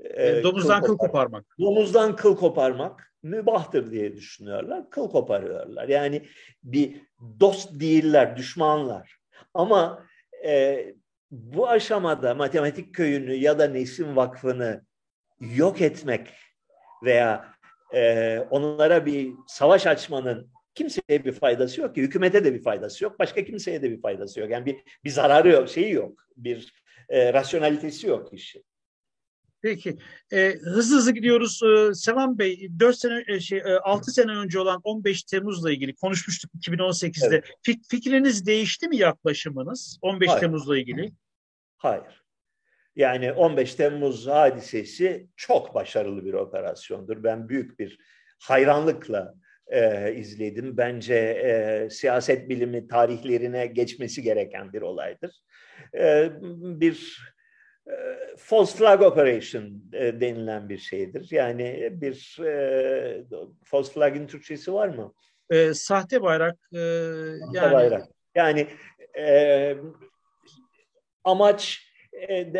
E, 0.00 0.42
domuzdan 0.42 0.80
kıl, 0.80 0.88
kıl 0.88 0.96
koparmak. 0.96 1.44
Domuzdan 1.60 2.16
kıl 2.16 2.36
koparmak 2.36 3.13
mübahtır 3.24 3.90
diye 3.90 4.16
düşünüyorlar. 4.16 4.90
Kıl 4.90 5.10
koparıyorlar. 5.10 5.88
Yani 5.88 6.22
bir 6.62 6.96
dost 7.40 7.80
değiller, 7.80 8.36
düşmanlar. 8.36 9.16
Ama 9.54 10.06
e, 10.44 10.84
bu 11.30 11.68
aşamada 11.68 12.34
matematik 12.34 12.94
köyünü 12.94 13.34
ya 13.34 13.58
da 13.58 13.68
Nesin 13.68 14.16
Vakfı'nı 14.16 14.84
yok 15.40 15.80
etmek 15.80 16.28
veya 17.04 17.54
e, 17.94 18.38
onlara 18.50 19.06
bir 19.06 19.32
savaş 19.46 19.86
açmanın 19.86 20.50
kimseye 20.74 21.24
bir 21.24 21.32
faydası 21.32 21.80
yok 21.80 21.94
ki. 21.94 22.02
Hükümete 22.02 22.44
de 22.44 22.54
bir 22.54 22.62
faydası 22.62 23.04
yok. 23.04 23.18
Başka 23.18 23.44
kimseye 23.44 23.82
de 23.82 23.90
bir 23.90 24.00
faydası 24.00 24.40
yok. 24.40 24.50
Yani 24.50 24.66
bir, 24.66 24.76
bir 25.04 25.10
zararı 25.10 25.48
yok, 25.48 25.68
şeyi 25.68 25.92
yok. 25.92 26.24
Bir 26.36 26.72
e, 27.08 27.32
rasyonalitesi 27.32 28.06
yok 28.06 28.32
işi. 28.32 28.62
Peki. 29.64 29.96
E, 30.32 30.54
hızlı 30.54 30.96
hızlı 30.96 31.14
gidiyoruz. 31.14 31.60
E, 31.62 31.94
Sevan 31.94 32.38
Bey, 32.38 32.68
4 32.78 32.96
sene 32.96 33.24
e, 33.28 33.40
şey 33.40 33.58
e, 33.58 33.78
6 33.78 34.10
sene 34.10 34.32
önce 34.32 34.58
olan 34.58 34.80
15 34.84 35.22
Temmuz'la 35.22 35.72
ilgili 35.72 35.94
konuşmuştuk 35.94 36.50
2018'de. 36.54 37.26
Evet. 37.36 37.44
Fik, 37.62 37.90
fikriniz 37.90 38.46
değişti 38.46 38.88
mi 38.88 38.96
yaklaşımınız 38.96 39.98
15 40.02 40.28
Hayır. 40.28 40.40
Temmuz'la 40.40 40.78
ilgili? 40.78 41.12
Hayır. 41.76 42.24
Yani 42.96 43.32
15 43.32 43.74
Temmuz 43.74 44.26
hadisesi 44.26 45.28
çok 45.36 45.74
başarılı 45.74 46.24
bir 46.24 46.34
operasyondur. 46.34 47.24
Ben 47.24 47.48
büyük 47.48 47.78
bir 47.78 47.98
hayranlıkla 48.38 49.34
e, 49.66 50.14
izledim. 50.14 50.76
Bence 50.76 51.14
e, 51.14 51.90
siyaset 51.90 52.48
bilimi 52.48 52.88
tarihlerine 52.88 53.66
geçmesi 53.66 54.22
gereken 54.22 54.72
bir 54.72 54.82
olaydır. 54.82 55.42
E, 55.98 56.30
bir 56.80 57.18
false 58.36 58.78
flag 58.78 59.02
operation 59.02 59.82
e, 59.92 60.20
denilen 60.20 60.68
bir 60.68 60.78
şeydir. 60.78 61.28
Yani 61.30 61.88
bir 61.92 62.38
e, 62.44 63.24
false 63.64 63.92
flag'in 63.92 64.26
Türkçesi 64.26 64.72
var 64.72 64.88
mı? 64.88 65.14
E, 65.50 65.74
sahte 65.74 66.22
bayrak. 66.22 66.58
E, 66.72 66.78
sahte 66.78 67.58
yani... 67.58 67.72
bayrak. 67.72 68.08
Yani 68.34 68.66
e, 69.18 69.76
amaç 71.24 71.88
e, 72.28 72.52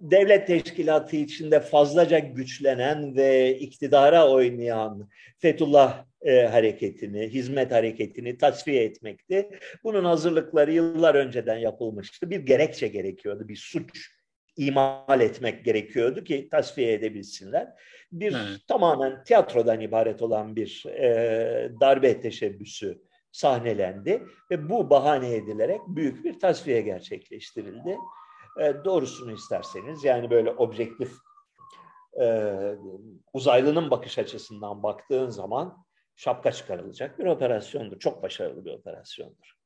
devlet 0.00 0.46
teşkilatı 0.46 1.16
içinde 1.16 1.60
fazlaca 1.60 2.18
güçlenen 2.18 3.16
ve 3.16 3.58
iktidara 3.58 4.28
oynayan 4.30 5.08
Fethullah 5.38 6.04
e, 6.22 6.46
hareketini, 6.46 7.28
hizmet 7.28 7.72
hareketini 7.72 8.38
tasfiye 8.38 8.84
etmekti. 8.84 9.50
Bunun 9.84 10.04
hazırlıkları 10.04 10.72
yıllar 10.72 11.14
önceden 11.14 11.58
yapılmıştı. 11.58 12.30
Bir 12.30 12.40
gerekçe 12.40 12.88
gerekiyordu, 12.88 13.48
bir 13.48 13.56
suç 13.56 14.17
imal 14.58 15.20
etmek 15.20 15.64
gerekiyordu 15.64 16.24
ki 16.24 16.48
tasfiye 16.50 16.92
edebilsinler. 16.92 17.68
Bir 18.12 18.32
Evet. 18.32 18.60
tamamen 18.68 19.24
tiyatrodan 19.24 19.80
ibaret 19.80 20.22
olan 20.22 20.56
bir 20.56 20.86
e, 20.86 21.72
darbe 21.80 22.20
teşebbüsü 22.20 23.02
sahnelendi 23.32 24.22
ve 24.50 24.68
bu 24.68 24.90
bahane 24.90 25.34
edilerek 25.34 25.80
büyük 25.88 26.24
bir 26.24 26.40
tasfiye 26.40 26.80
gerçekleştirildi. 26.80 27.96
E, 28.60 28.74
doğrusunu 28.84 29.32
isterseniz 29.32 30.04
yani 30.04 30.30
böyle 30.30 30.50
objektif 30.50 31.12
e, 32.20 32.54
uzaylının 33.32 33.90
bakış 33.90 34.18
açısından 34.18 34.82
baktığın 34.82 35.30
zaman 35.30 35.84
şapka 36.16 36.52
çıkarılacak 36.52 37.18
bir 37.18 37.26
operasyondur. 37.26 37.98
Çok 37.98 38.22
başarılı 38.22 38.64
bir 38.64 38.72
operasyondur. 38.72 39.57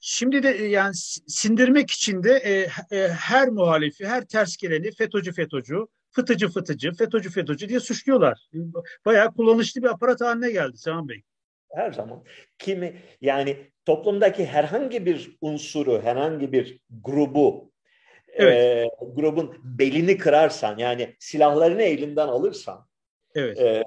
Şimdi 0.00 0.42
de 0.42 0.50
e, 0.50 0.64
yani 0.64 0.94
sindirmek 1.26 1.90
için 1.90 2.22
de 2.22 2.32
e, 2.32 2.68
e, 2.96 3.08
her 3.08 3.48
muhalifi, 3.48 4.06
her 4.06 4.24
ters 4.26 4.56
geleni 4.56 4.90
FETÖ'cü 4.90 5.32
FETÖ'cü, 5.32 5.86
fıtıcı 6.10 6.48
fıtıcı, 6.48 6.92
FETÖ'cü 6.92 7.30
FETÖ'cü 7.30 7.68
diye 7.68 7.80
suçluyorlar. 7.80 8.48
Bayağı 9.04 9.34
kullanışlı 9.34 9.82
bir 9.82 9.88
aparat 9.88 10.20
haline 10.20 10.50
geldi 10.50 10.78
Sevan 10.78 11.08
Bey. 11.08 11.22
Her 11.74 11.92
zaman 11.92 12.24
kimi 12.58 12.96
yani 13.20 13.56
toplumdaki 13.84 14.46
herhangi 14.46 15.06
bir 15.06 15.36
unsuru, 15.40 16.02
herhangi 16.02 16.52
bir 16.52 16.80
grubu 17.02 17.72
Evet. 18.32 18.56
e, 18.56 18.90
grubun 19.14 19.54
belini 19.64 20.18
kırarsan 20.18 20.78
yani 20.78 21.16
silahlarını 21.18 21.82
elinden 21.82 22.28
alırsan 22.28 22.86
Evet. 23.34 23.58
e, 23.58 23.84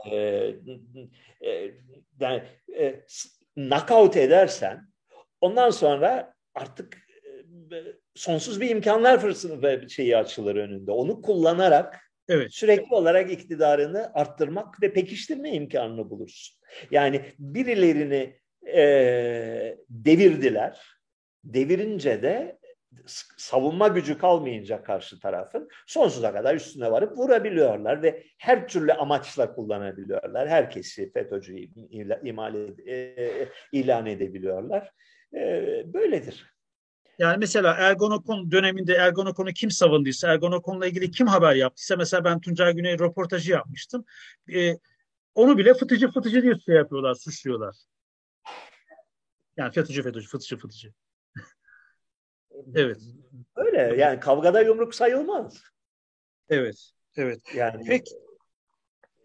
e, 1.42 1.72
yani 2.20 2.44
e, 2.78 3.02
knockout 3.56 4.18
edersen 4.18 4.91
ondan 5.42 5.70
sonra 5.70 6.34
artık 6.56 6.98
e, 7.72 7.78
sonsuz 8.16 8.62
bir 8.62 8.70
imkanlar 8.70 9.20
fırsatı 9.20 9.62
ve 9.62 9.90
şeyi 9.90 10.18
açılır 10.18 10.56
önünde. 10.56 10.92
Onu 10.92 11.22
kullanarak 11.22 12.00
Evet. 12.30 12.54
sürekli 12.54 12.96
olarak 12.96 13.32
iktidarını 13.32 14.12
arttırmak 14.14 14.82
ve 14.82 14.94
pekiştirme 14.94 15.52
imkanını 15.52 16.10
bulursun. 16.10 16.58
Yani 16.92 17.22
birilerini 17.40 18.40
e, 18.68 19.78
devirdiler. 19.90 20.82
Devirince 21.44 22.22
de 22.22 22.60
savunma 23.38 23.88
gücü 23.88 24.18
kalmayınca 24.18 24.84
karşı 24.84 25.20
tarafın 25.20 25.70
sonsuza 25.88 26.34
kadar 26.34 26.56
üstüne 26.56 26.92
varıp 26.92 27.18
vurabiliyorlar 27.18 28.04
ve 28.04 28.24
her 28.38 28.68
türlü 28.68 28.94
amaçla 28.94 29.56
kullanabiliyorlar. 29.56 30.50
Herkesi 30.50 31.12
FETÖ'cü 31.12 31.56
imal 32.24 32.56
ed- 32.56 32.90
e, 32.90 33.48
ilan 33.72 34.06
edebiliyorlar. 34.06 34.92
E, 35.34 35.84
böyledir. 35.94 36.52
Yani 37.20 37.38
mesela 37.38 37.74
Ergonokon 37.74 38.52
döneminde 38.52 38.94
Ergonokon'u 38.94 39.54
kim 39.54 39.72
savunduysa, 39.72 40.34
Ergonokon'la 40.34 40.88
ilgili 40.88 41.12
kim 41.12 41.28
haber 41.28 41.56
yaptıysa 41.56 41.96
mesela 41.96 42.24
ben 42.24 42.40
Tuncay 42.42 42.74
Güney 42.74 43.00
röportajı 43.00 43.52
yapmıştım. 43.52 44.06
E, 44.54 44.78
onu 45.36 45.58
bile 45.58 45.74
fıtıcı 45.74 46.12
fıtıcı 46.12 46.44
diye 46.44 46.60
şey 46.60 46.76
yapıyorlar, 46.76 47.16
suçluyorlar. 47.16 47.76
Yani 49.58 49.72
FETÖ'cü 49.72 50.04
FETÖ'cü, 50.04 50.28
fıtıcı 50.28 50.58
fıtıcı. 50.58 50.94
Evet. 52.76 52.98
Öyle 53.56 53.78
yani 53.98 54.20
kavgada 54.20 54.62
yumruk 54.62 54.96
sayılmaz. 54.96 55.64
Evet. 56.50 56.92
Evet. 57.16 57.42
Yani 57.56 57.84
Peki. 57.88 58.16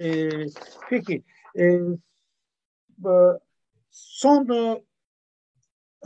Ee, 0.00 0.46
peki. 0.90 1.22
Bu- 2.98 3.40
son 3.90 4.48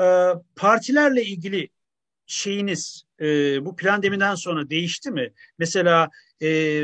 e, 0.01 0.05
e, 0.05 0.35
partilerle 0.57 1.25
ilgili 1.25 1.69
şeyiniz 2.27 3.05
e, 3.21 3.25
bu 3.65 3.77
pandemiden 3.77 4.35
sonra 4.35 4.71
değişti 4.71 5.11
mi? 5.11 5.33
Mesela 5.59 6.11
e, 6.43 6.83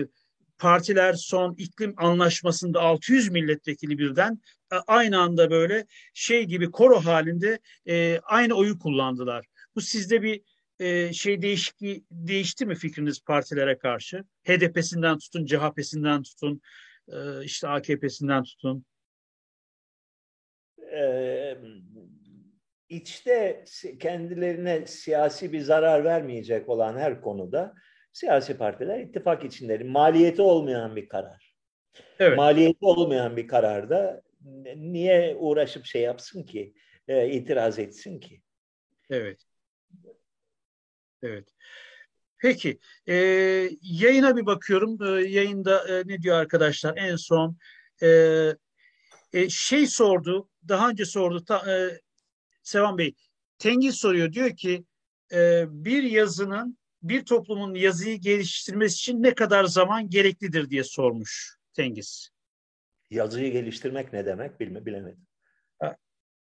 partiler 0.59 1.13
son 1.13 1.55
iklim 1.55 1.95
anlaşmasında 1.97 2.81
600 2.81 3.31
milletvekili 3.31 3.99
birden 3.99 4.41
e, 4.73 4.77
aynı 4.87 5.21
anda 5.21 5.51
böyle 5.51 5.87
şey 6.15 6.45
gibi 6.45 6.71
koro 6.71 7.01
halinde 7.01 7.59
e, 7.89 8.21
aynı 8.23 8.55
oyu 8.55 8.79
kullandılar. 8.79 9.47
Bu 9.77 9.81
sizde 9.81 10.23
bir 10.23 10.43
e, 10.79 11.13
şey 11.13 11.43
değişikliği 11.43 12.05
değişti 12.11 12.67
mi 12.67 12.75
fikriniz 12.75 13.21
partilere 13.21 13.79
karşı? 13.79 14.25
HDP'sinden 14.49 15.19
tutun, 15.19 15.47
CHP'sinden 15.47 16.23
tutun, 16.23 16.61
e, 17.09 17.45
işte 17.45 17.69
AKP'sinden 17.69 18.43
tutun. 18.43 18.85
İçte 22.89 23.65
kendilerine 24.01 24.87
siyasi 24.87 25.53
bir 25.53 25.61
zarar 25.61 26.05
vermeyecek 26.05 26.69
olan 26.69 26.99
her 26.99 27.21
konuda 27.21 27.75
siyasi 28.13 28.59
partiler 28.59 29.01
ittifak 29.01 29.45
içindedir. 29.45 29.85
Maliyeti 29.85 30.43
olmayan 30.43 30.97
bir 30.97 31.09
karar. 31.09 31.57
Evet. 32.19 32.37
Maliyeti 32.37 32.85
olmayan 32.85 33.37
bir 33.37 33.49
kararda 33.49 34.23
niye 34.77 35.37
uğraşıp 35.39 35.85
şey 35.87 36.03
yapsın 36.03 36.43
ki, 36.43 36.75
e, 37.09 37.29
itiraz 37.29 37.79
etsin 37.79 38.21
ki? 38.21 38.43
Evet. 39.11 39.41
Evet. 41.23 41.49
Peki. 42.39 42.79
E, 43.09 43.15
yayına 43.83 44.37
bir 44.37 44.47
bakıyorum. 44.47 45.03
E, 45.03 45.29
yayında 45.29 45.89
e, 45.89 46.03
ne 46.07 46.23
diyor 46.23 46.37
arkadaşlar? 46.37 46.97
En 46.97 47.17
son 47.17 47.57
e, 48.03 48.09
e, 49.33 49.49
şey 49.49 49.87
sordu. 49.87 50.49
Daha 50.69 50.91
önce 50.91 51.05
sordu. 51.05 51.45
Ta, 51.45 51.73
e, 51.73 52.01
Sevan 52.67 52.99
Bey. 52.99 53.15
Tengiz 53.59 53.95
soruyor. 53.95 54.33
Diyor 54.33 54.57
ki 54.57 54.85
e, 55.33 55.65
bir 55.69 56.03
yazının 56.03 56.79
bir 57.03 57.25
toplumun 57.25 57.75
yazıyı 57.75 58.21
geliştirmesi 58.21 58.95
için 58.95 59.23
ne 59.23 59.35
kadar 59.35 59.65
zaman 59.65 60.11
gereklidir 60.11 60.71
diye 60.71 60.85
sormuş 60.85 61.57
Tengiz. 61.73 62.31
Yazıyı 63.11 63.53
geliştirmek 63.53 64.13
ne 64.13 64.27
demek 64.27 64.61
bilme 64.61 64.87
bilemedim. 64.87 65.27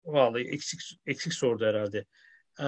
Vallahi 0.04 0.42
eksik 0.42 0.80
eksik 1.06 1.34
sordu 1.34 1.66
herhalde. 1.66 2.04
E, 2.60 2.66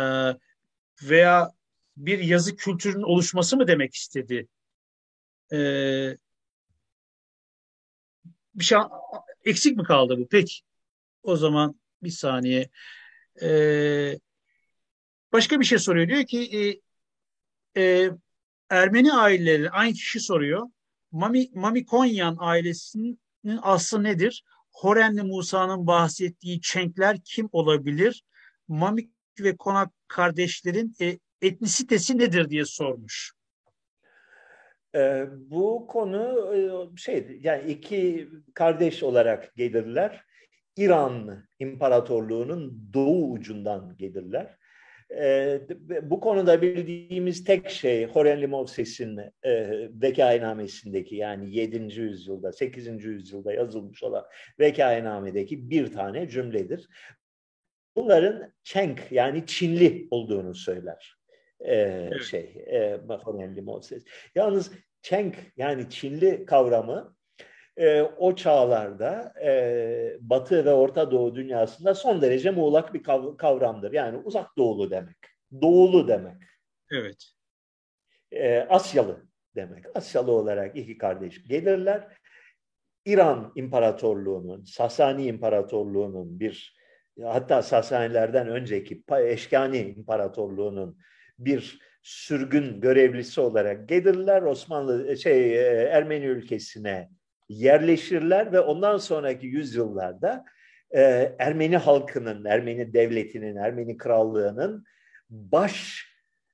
veya 1.09 1.53
bir 1.97 2.19
yazı 2.19 2.57
kültürünün 2.57 3.03
oluşması 3.03 3.57
mı 3.57 3.67
demek 3.67 3.95
istedi? 3.95 4.49
Ee, 5.53 6.17
bir 8.55 8.65
şey 8.65 8.79
eksik 9.45 9.77
mi 9.77 9.85
kaldı 9.85 10.19
bu? 10.19 10.29
Peki. 10.29 10.55
O 11.23 11.37
zaman 11.37 11.81
bir 12.03 12.11
saniye. 12.11 12.71
Ee, 13.43 14.19
başka 15.33 15.61
bir 15.61 15.65
şey 15.65 15.79
soruyor. 15.79 16.09
Diyor 16.09 16.25
ki 16.25 16.81
e, 17.77 17.83
e, 17.83 18.11
Ermeni 18.71 19.13
aileleri 19.13 19.71
aynı 19.71 19.93
kişi 19.93 20.21
soruyor. 20.21 20.69
Mami, 21.13 21.51
Mami 21.55 21.85
Konyan 21.85 22.37
ailesinin 22.41 23.19
aslı 23.63 24.03
nedir? 24.03 24.45
Horenli 24.73 25.23
Musa'nın 25.23 25.87
bahsettiği 25.87 26.61
Çenkler 26.61 27.17
kim 27.25 27.49
olabilir? 27.53 28.25
Mamik 28.69 29.11
ve 29.41 29.57
Konak 29.57 29.93
kardeşlerin 30.09 30.95
e, 31.01 31.19
etnisitesi 31.43 32.19
nedir 32.19 32.51
diye 32.51 32.65
sormuş. 32.65 33.33
Ee, 34.95 35.27
bu 35.37 35.87
konu 35.87 36.55
e, 36.57 36.97
şey 36.97 37.39
yani 37.43 37.73
iki 37.73 38.29
kardeş 38.55 39.03
olarak 39.03 39.55
gelirler. 39.57 40.25
İran 40.77 41.45
İmparatorluğu'nun 41.59 42.91
doğu 42.95 43.33
ucundan 43.33 43.97
gelirler. 43.97 44.59
Ee, 45.11 45.61
bu 46.03 46.21
konuda 46.21 46.63
bildiğimiz 46.63 47.45
tek 47.45 47.71
şey 47.71 48.07
Horenli 48.07 48.47
Movses'in 48.47 49.19
e, 49.43 49.89
vekainamesindeki 50.03 51.17
yani 51.17 51.57
7. 51.57 52.01
yüzyılda 52.01 52.53
8. 52.53 53.05
yüzyılda 53.05 53.53
yazılmış 53.53 54.03
olan 54.03 54.25
vekainamedeki 54.61 55.71
bir 55.71 55.93
tane 55.93 56.29
cümledir. 56.29 56.89
Bunların 57.97 58.53
Çenk 58.63 59.03
yani 59.11 59.47
Çinli 59.47 60.09
olduğunu 60.11 60.55
söyler 60.55 61.17
e, 61.61 61.75
Evet. 61.75 62.23
şey 62.23 62.65
e, 62.67 63.01
Horenli 63.09 63.63
Moses. 63.63 64.05
Yalnız 64.35 64.73
Çenk 65.03 65.37
yani 65.57 65.91
Çinli 65.91 66.47
kavramı 66.47 67.17
e, 67.77 68.03
o 68.03 68.35
çağlarda 68.35 69.35
e, 69.45 70.17
Batı 70.21 70.65
ve 70.65 70.73
Orta 70.73 71.11
Doğu 71.11 71.35
dünyasında 71.35 71.95
son 71.95 72.23
derece 72.23 72.51
muğlak 72.51 72.95
bir 72.95 73.03
kav- 73.03 73.37
kavramdır. 73.37 73.93
Yani 73.93 74.19
uzak 74.25 74.57
doğulu 74.59 74.91
demek, 74.91 75.17
doğulu 75.63 76.09
demek, 76.09 76.37
Evet. 76.93 77.25
e, 78.33 78.59
Asyalı 78.59 79.27
demek. 79.57 79.85
Asyalı 79.97 80.33
olarak 80.33 80.77
iki 80.77 80.99
kardeş 80.99 81.43
gelirler. 81.43 82.09
İran 83.05 83.53
İmparatorluğu'nun, 83.57 84.65
Sasani 84.65 85.27
İmparatorluğu'nun 85.27 86.41
bir 86.41 86.77
hatta 87.23 87.63
Sasanilerden 87.63 88.49
önceki 88.49 89.05
Eşkani 89.19 89.79
İmparatorluğu'nun 89.79 90.99
bir 91.39 91.81
sürgün 92.03 92.81
görevlisi 92.81 93.41
olarak 93.41 93.89
gelirler 93.89 94.43
Osmanlı 94.43 95.17
şey 95.17 95.59
e, 95.59 95.83
Ermeni 95.83 96.25
ülkesine 96.25 97.11
yerleşirler 97.49 98.53
ve 98.53 98.61
ondan 98.61 98.97
sonraki 98.97 99.47
yüzyıllarda 99.47 100.45
e, 100.91 101.33
Ermeni 101.39 101.77
halkının, 101.77 102.45
Ermeni 102.45 102.93
devletinin, 102.93 103.57
Ermeni 103.57 103.97
krallığının 103.97 104.85
baş 105.31 106.07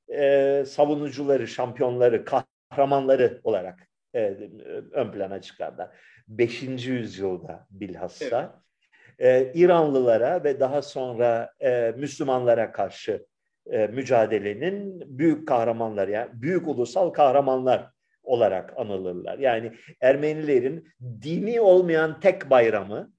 e, 0.08 0.64
savunucuları, 0.66 1.48
şampiyonları, 1.48 2.24
kahramanları 2.24 3.40
olarak 3.44 3.88
e, 4.14 4.36
ön 4.92 5.12
plana 5.12 5.40
çıkarlar. 5.40 5.88
Beşinci 6.28 6.90
yüzyılda 6.90 7.66
bilhassa 7.70 8.60
evet. 9.18 9.56
e, 9.56 9.60
İranlılara 9.60 10.44
ve 10.44 10.60
daha 10.60 10.82
sonra 10.82 11.52
e, 11.60 11.94
Müslümanlara 11.96 12.72
karşı 12.72 13.26
e, 13.70 13.86
mücadelenin 13.86 15.02
büyük 15.18 15.48
kahramanları, 15.48 16.10
yani 16.10 16.30
büyük 16.32 16.68
ulusal 16.68 17.10
kahramanlar 17.10 17.90
olarak 18.30 18.74
anılırlar. 18.76 19.38
Yani 19.38 19.72
Ermenilerin 20.00 20.88
dini 21.22 21.60
olmayan 21.60 22.20
tek 22.20 22.50
bayramı, 22.50 23.12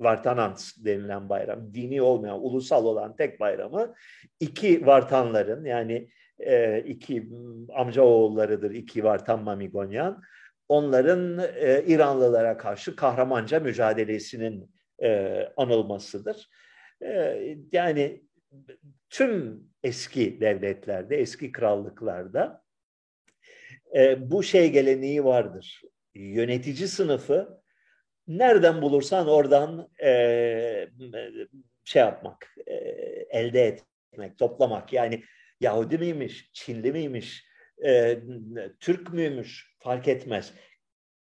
Vartanans 0.00 0.76
denilen 0.84 1.28
bayram, 1.28 1.74
dini 1.74 2.02
olmayan, 2.02 2.44
ulusal 2.44 2.84
olan 2.84 3.16
tek 3.16 3.40
bayramı 3.40 3.94
iki 4.40 4.86
Vartanların 4.86 5.64
yani 5.64 6.08
e, 6.38 6.80
iki 6.80 7.28
amca 7.74 8.02
oğullarıdır, 8.02 8.70
iki 8.70 9.04
Vartan 9.04 9.42
Mamigonyan. 9.42 10.22
Onların 10.68 11.38
e, 11.38 11.82
İranlılara 11.86 12.56
karşı 12.56 12.96
kahramanca 12.96 13.60
mücadelesinin 13.60 14.70
e, 15.02 15.42
anılmasıdır. 15.56 16.48
E, 17.02 17.38
yani 17.72 18.22
tüm 19.10 19.64
eski 19.82 20.40
devletlerde, 20.40 21.16
eski 21.16 21.52
krallıklarda 21.52 22.62
e, 23.96 24.30
bu 24.30 24.42
şey 24.42 24.72
geleneği 24.72 25.24
vardır. 25.24 25.82
Yönetici 26.14 26.88
sınıfı 26.88 27.62
nereden 28.28 28.82
bulursan 28.82 29.28
oradan 29.28 29.88
e, 30.04 30.88
şey 31.84 32.02
yapmak, 32.02 32.54
e, 32.66 32.74
elde 33.30 33.66
etmek, 33.66 34.38
toplamak. 34.38 34.92
Yani 34.92 35.22
Yahudi 35.60 35.98
miymiş, 35.98 36.50
Çinli 36.52 36.92
miymiş, 36.92 37.44
e, 37.84 38.18
Türk 38.80 39.12
müymüş 39.12 39.76
fark 39.78 40.08
etmez. 40.08 40.52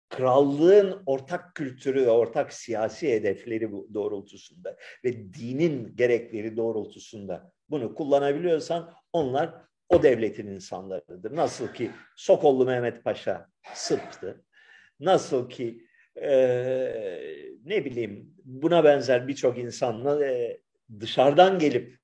Krallığın 0.08 1.02
ortak 1.06 1.54
kültürü 1.54 2.06
ve 2.06 2.10
ortak 2.10 2.52
siyasi 2.52 3.12
hedefleri 3.12 3.70
doğrultusunda 3.94 4.76
ve 5.04 5.34
dinin 5.34 5.96
gerekleri 5.96 6.56
doğrultusunda 6.56 7.52
bunu 7.68 7.94
kullanabiliyorsan 7.94 8.92
onlar 9.12 9.54
o 9.88 10.02
devletin 10.02 10.46
insanlarıdır. 10.46 11.36
Nasıl 11.36 11.68
ki 11.74 11.90
Sokollu 12.16 12.66
Mehmet 12.66 13.04
Paşa 13.04 13.48
Sırp'tı. 13.74 14.44
Nasıl 15.00 15.50
ki 15.50 15.86
e, 16.16 16.30
ne 17.64 17.84
bileyim 17.84 18.34
buna 18.44 18.84
benzer 18.84 19.28
birçok 19.28 19.58
insanla 19.58 20.26
e, 20.26 20.60
dışarıdan 21.00 21.58
gelip 21.58 21.98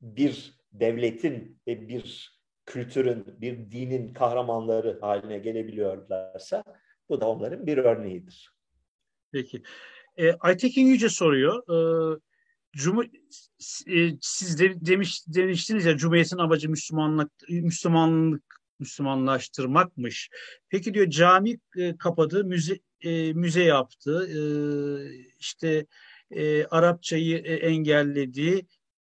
bir 0.00 0.58
devletin 0.72 1.60
ve 1.66 1.88
bir 1.88 2.36
kültürün, 2.66 3.24
bir 3.40 3.70
dinin 3.70 4.12
kahramanları 4.12 4.98
haline 5.00 5.38
gelebiliyorlarsa 5.38 6.64
bu 7.08 7.20
da 7.20 7.28
onların 7.28 7.66
bir 7.66 7.78
örneğidir. 7.78 8.52
Peki. 9.32 9.62
E, 10.16 10.32
Aytekin 10.32 10.86
Yüce 10.86 11.08
soruyor. 11.08 11.62
E, 11.68 12.20
Cum 12.76 13.02
e, 13.02 14.10
siz 14.20 14.60
de, 14.60 14.86
demiş 14.86 15.22
demiştiniz 15.26 15.84
ya 15.84 15.96
Cumhuriyet'in 15.96 16.38
amacı 16.38 16.70
Müslümanlık 16.70 17.30
Müslümanlık 17.48 18.42
Müslümanlaştırmakmış. 18.78 20.30
Peki 20.68 20.94
diyor 20.94 21.10
cami 21.10 21.58
e, 21.76 21.96
kapadı, 21.96 22.44
müze 22.44 22.78
e, 23.00 23.32
müze 23.32 23.62
yaptı. 23.62 24.28
E, 24.30 24.40
işte 25.38 25.86
e, 26.30 26.64
Arapçayı 26.64 27.38
e, 27.38 27.54
engelledi. 27.54 28.66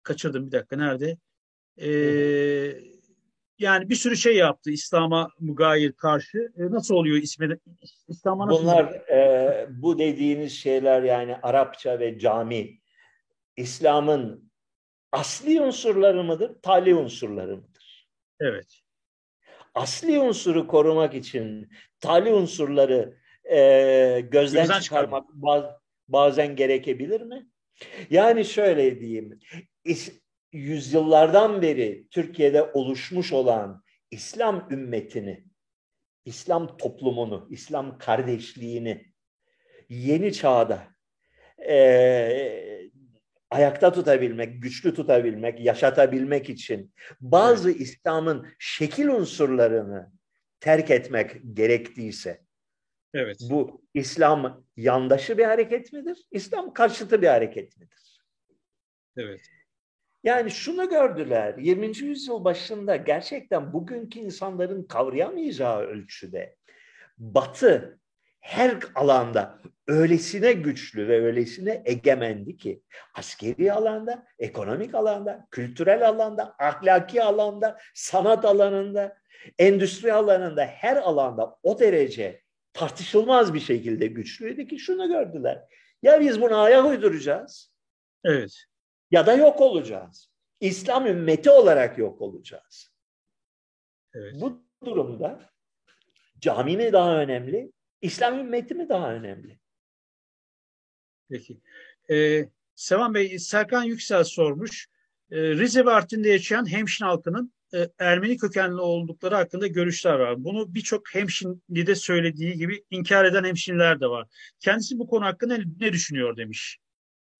Kaçırdım 0.03 0.47
bir 0.47 0.51
dakika 0.51 0.75
nerede? 0.75 1.17
E, 1.81 1.89
yani 3.59 3.89
bir 3.89 3.95
sürü 3.95 4.17
şey 4.17 4.35
yaptı 4.35 4.71
İslam'a 4.71 5.29
mugayir 5.39 5.91
karşı. 5.91 6.37
E, 6.57 6.61
nasıl 6.71 6.95
oluyor 6.95 7.17
ismi? 7.17 7.57
İslam'a 8.07 8.47
nasıl 8.47 8.63
Bunlar 8.63 8.85
e, 8.93 9.67
bu 9.69 9.99
dediğiniz 9.99 10.53
şeyler 10.53 11.03
yani 11.03 11.35
Arapça 11.35 11.99
ve 11.99 12.19
cami 12.19 12.82
İslam'ın 13.57 14.51
asli 15.11 15.61
unsurları 15.61 16.23
mıdır, 16.23 16.61
tali 16.61 16.95
unsurları 16.95 17.57
mıdır? 17.57 18.07
Evet. 18.39 18.79
Asli 19.75 20.19
unsuru 20.19 20.67
korumak 20.67 21.13
için 21.13 21.69
tali 21.99 22.33
unsurları 22.33 23.17
e, 23.43 23.57
gözden, 24.31 24.61
gözden 24.61 24.79
çıkarmak 24.79 25.29
baz, 25.29 25.63
bazen 26.07 26.55
gerekebilir 26.55 27.21
mi? 27.21 27.47
Yani 28.09 28.45
şöyle 28.45 28.99
diyeyim, 28.99 29.39
yüzyıllardan 30.51 31.61
beri 31.61 32.07
Türkiye'de 32.11 32.63
oluşmuş 32.63 33.33
olan 33.33 33.83
İslam 34.11 34.67
ümmetini, 34.71 35.43
İslam 36.25 36.77
toplumunu, 36.77 37.47
İslam 37.51 37.97
kardeşliğini 37.97 39.13
yeni 39.89 40.33
çağda 40.33 40.87
e, 41.69 42.72
ayakta 43.53 43.91
tutabilmek, 43.91 44.61
güçlü 44.63 44.93
tutabilmek, 44.93 45.59
yaşatabilmek 45.59 46.49
için 46.49 46.93
bazı 47.21 47.71
evet. 47.71 47.81
İslam'ın 47.81 48.47
şekil 48.59 49.07
unsurlarını 49.07 50.11
terk 50.59 50.91
etmek 50.91 51.31
gerektiyse 51.53 52.41
evet. 53.13 53.37
bu 53.49 53.83
İslam 53.93 54.65
yandaşı 54.77 55.37
bir 55.37 55.43
hareket 55.43 55.93
midir? 55.93 56.27
İslam 56.31 56.73
karşıtı 56.73 57.21
bir 57.21 57.27
hareket 57.27 57.77
midir? 57.77 58.21
Evet. 59.17 59.41
Yani 60.23 60.51
şunu 60.51 60.89
gördüler 60.89 61.57
20. 61.57 61.97
yüzyıl 61.97 62.43
başında 62.43 62.95
gerçekten 62.95 63.73
bugünkü 63.73 64.19
insanların 64.19 64.83
kavrayamayacağı 64.83 65.79
ölçüde 65.81 66.55
Batı 67.17 67.99
her 68.43 68.79
alanda 68.95 69.59
öylesine 69.87 70.53
güçlü 70.53 71.07
ve 71.07 71.25
öylesine 71.25 71.81
egemendi 71.85 72.57
ki 72.57 72.83
askeri 73.13 73.73
alanda, 73.73 74.27
ekonomik 74.39 74.95
alanda, 74.95 75.47
kültürel 75.51 76.07
alanda, 76.07 76.55
ahlaki 76.59 77.23
alanda, 77.23 77.79
sanat 77.93 78.45
alanında, 78.45 79.17
endüstri 79.59 80.13
alanında 80.13 80.65
her 80.65 80.97
alanda 80.97 81.57
o 81.63 81.79
derece 81.79 82.41
tartışılmaz 82.73 83.53
bir 83.53 83.59
şekilde 83.59 84.07
güçlüydü 84.07 84.67
ki 84.67 84.79
şunu 84.79 85.07
gördüler. 85.07 85.61
Ya 86.01 86.21
biz 86.21 86.41
bunu 86.41 86.61
ayak 86.61 86.85
uyduracağız. 86.85 87.73
Evet. 88.23 88.53
Ya 89.11 89.25
da 89.25 89.33
yok 89.33 89.61
olacağız. 89.61 90.31
İslam 90.59 91.07
ümmeti 91.07 91.49
olarak 91.49 91.97
yok 91.97 92.21
olacağız. 92.21 92.91
Evet. 94.13 94.35
Bu 94.41 94.63
durumda 94.85 95.39
cami 96.39 96.77
mi 96.77 96.93
daha 96.93 97.17
önemli, 97.17 97.72
İslam 98.03 98.39
ümmeti 98.39 98.75
mi 98.75 98.89
daha 98.89 99.13
önemli? 99.13 99.59
Peki. 101.29 101.61
Ee, 102.09 102.45
Sevan 102.75 103.13
Bey, 103.13 103.39
Serkan 103.39 103.83
Yüksel 103.83 104.23
sormuş. 104.23 104.87
Ee, 105.31 105.37
Rize 105.37 105.85
ve 105.85 106.29
yaşayan 106.29 106.71
Hemşin 106.71 107.05
halkının 107.05 107.53
e, 107.73 107.89
Ermeni 107.99 108.37
kökenli 108.37 108.81
oldukları 108.81 109.35
hakkında 109.35 109.67
görüşler 109.67 110.13
var. 110.13 110.43
Bunu 110.43 110.75
birçok 110.75 111.15
hemşinli 111.15 111.87
de 111.87 111.95
söylediği 111.95 112.53
gibi 112.53 112.83
inkar 112.89 113.25
eden 113.25 113.43
hemşinler 113.43 114.01
de 114.01 114.07
var. 114.07 114.27
Kendisi 114.59 114.99
bu 114.99 115.07
konu 115.07 115.25
hakkında 115.25 115.57
ne, 115.57 115.63
ne 115.79 115.93
düşünüyor 115.93 116.37
demiş. 116.37 116.79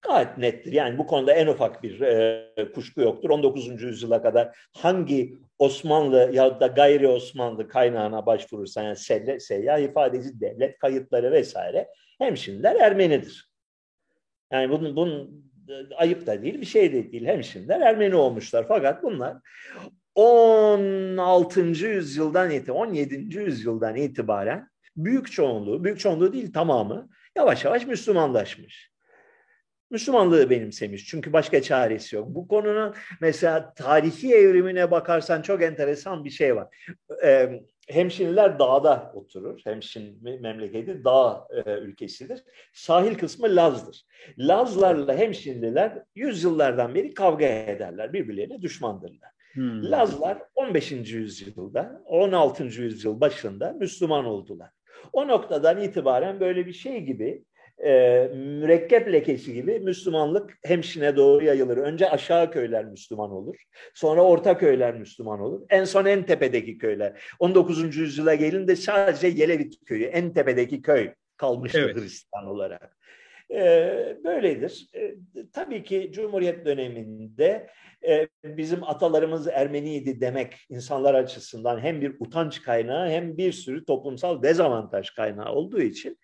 Gayet 0.03 0.37
nettir. 0.37 0.71
Yani 0.71 0.97
bu 0.97 1.07
konuda 1.07 1.33
en 1.33 1.47
ufak 1.47 1.83
bir 1.83 2.01
e, 2.01 2.71
kuşku 2.75 3.01
yoktur. 3.01 3.29
19. 3.29 3.81
yüzyıla 3.81 4.21
kadar 4.21 4.57
hangi 4.77 5.37
Osmanlı 5.59 6.29
ya 6.33 6.59
da 6.59 6.67
gayri 6.67 7.07
Osmanlı 7.07 7.67
kaynağına 7.67 8.25
başvurursan 8.25 8.83
yani 8.83 8.95
selle, 8.95 9.39
seyyah 9.39 9.79
ifadeci 9.79 10.39
devlet 10.39 10.79
kayıtları 10.79 11.31
vesaire 11.31 11.87
hemşinler 12.17 12.75
Ermenidir. 12.75 13.49
Yani 14.51 14.69
bunun, 14.69 14.95
bunun 14.95 15.43
e, 15.69 15.95
ayıp 15.95 16.27
da 16.27 16.41
değil 16.41 16.61
bir 16.61 16.65
şey 16.65 16.93
de 16.93 17.11
değil. 17.11 17.25
Hemşinler 17.25 17.81
Ermeni 17.81 18.15
olmuşlar. 18.15 18.65
Fakat 18.67 19.03
bunlar 19.03 19.37
16. 20.15 21.61
yüzyıldan 21.61 22.51
itibaren 22.51 22.79
17. 22.79 23.37
yüzyıldan 23.37 23.95
itibaren 23.95 24.67
büyük 24.97 25.31
çoğunluğu, 25.31 25.83
büyük 25.83 25.99
çoğunluğu 25.99 26.33
değil 26.33 26.53
tamamı 26.53 27.09
yavaş 27.35 27.65
yavaş 27.65 27.87
Müslümanlaşmış. 27.87 28.92
Müslümanlığı 29.93 30.49
benimsemiş. 30.49 31.05
Çünkü 31.05 31.33
başka 31.33 31.61
çaresi 31.61 32.15
yok. 32.15 32.27
Bu 32.29 32.47
konunun 32.47 32.93
mesela 33.21 33.73
tarihi 33.73 34.33
evrimine 34.33 34.91
bakarsan 34.91 35.41
çok 35.41 35.61
enteresan 35.61 36.25
bir 36.25 36.29
şey 36.29 36.55
var. 36.55 36.67
Ee, 37.23 37.61
Hemşinliler 37.87 38.59
dağda 38.59 39.11
oturur. 39.15 39.59
Hemşin 39.63 40.23
memleketi 40.41 41.03
dağ 41.03 41.47
e, 41.65 41.71
ülkesidir. 41.71 42.43
Sahil 42.73 43.15
kısmı 43.15 43.55
Laz'dır. 43.55 44.05
Lazlarla 44.37 45.17
Hemşinliler 45.17 46.03
yüzyıllardan 46.15 46.95
beri 46.95 47.13
kavga 47.13 47.45
ederler. 47.45 48.13
Birbirlerine 48.13 48.61
düşmandırlar. 48.61 49.29
Hmm. 49.53 49.91
Lazlar 49.91 50.37
15. 50.55 50.91
yüzyılda, 50.91 52.01
16. 52.05 52.63
yüzyıl 52.63 53.21
başında 53.21 53.73
Müslüman 53.79 54.25
oldular. 54.25 54.69
O 55.13 55.27
noktadan 55.27 55.81
itibaren 55.81 56.39
böyle 56.39 56.65
bir 56.65 56.73
şey 56.73 57.01
gibi 57.01 57.43
e, 57.85 58.27
mürekkep 58.35 59.11
lekesi 59.11 59.53
gibi 59.53 59.79
Müslümanlık 59.79 60.57
hemşine 60.65 61.15
doğru 61.15 61.45
yayılır. 61.45 61.77
Önce 61.77 62.09
aşağı 62.09 62.51
köyler 62.51 62.85
Müslüman 62.85 63.31
olur. 63.31 63.55
Sonra 63.93 64.21
orta 64.21 64.57
köyler 64.57 64.93
Müslüman 64.95 65.39
olur. 65.39 65.61
En 65.69 65.83
son 65.83 66.05
en 66.05 66.25
tepedeki 66.25 66.77
köyler. 66.77 67.21
19. 67.39 67.95
yüzyıla 67.97 68.35
gelin 68.35 68.73
sadece 68.73 69.27
Yelevit 69.27 69.85
köyü, 69.85 70.05
en 70.05 70.33
tepedeki 70.33 70.81
köy 70.81 71.13
kalmıştır 71.37 71.83
evet. 71.83 71.95
Hristiyan 71.95 72.47
olarak. 72.47 72.97
Ee, 73.51 74.17
böyledir. 74.23 74.89
Ee, 74.95 75.15
tabii 75.53 75.83
ki 75.83 76.11
Cumhuriyet 76.13 76.65
döneminde 76.65 77.69
e, 78.07 78.27
bizim 78.43 78.83
atalarımız 78.83 79.47
Ermeniydi 79.47 80.21
demek 80.21 80.55
insanlar 80.69 81.13
açısından 81.13 81.79
hem 81.79 82.01
bir 82.01 82.15
utanç 82.19 82.61
kaynağı 82.61 83.09
hem 83.09 83.37
bir 83.37 83.51
sürü 83.51 83.85
toplumsal 83.85 84.43
dezavantaj 84.43 85.09
kaynağı 85.09 85.53
olduğu 85.53 85.81
için 85.81 86.19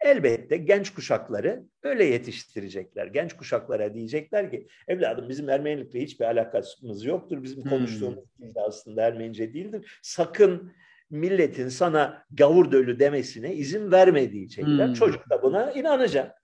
elbette 0.00 0.56
genç 0.56 0.94
kuşakları 0.94 1.64
öyle 1.82 2.04
yetiştirecekler. 2.04 3.06
Genç 3.06 3.32
kuşaklara 3.32 3.94
diyecekler 3.94 4.50
ki 4.50 4.66
evladım 4.88 5.28
bizim 5.28 5.48
Ermenilikle 5.48 6.00
hiçbir 6.00 6.24
alakasımız 6.24 7.04
yoktur. 7.04 7.42
Bizim 7.42 7.62
hmm. 7.62 7.70
konuştuğumuz 7.70 8.24
hmm. 8.36 8.54
de 8.54 8.60
aslında 8.60 9.02
Ermenice 9.02 9.54
değildir. 9.54 10.00
Sakın 10.02 10.72
milletin 11.10 11.68
sana 11.68 12.24
gavur 12.30 12.72
dölü 12.72 12.98
demesine 12.98 13.54
izin 13.54 13.92
verme 13.92 14.32
diyecekler. 14.32 14.86
Hmm. 14.86 14.94
Çocuk 14.94 15.30
da 15.30 15.42
buna 15.42 15.72
inanacak. 15.72 16.42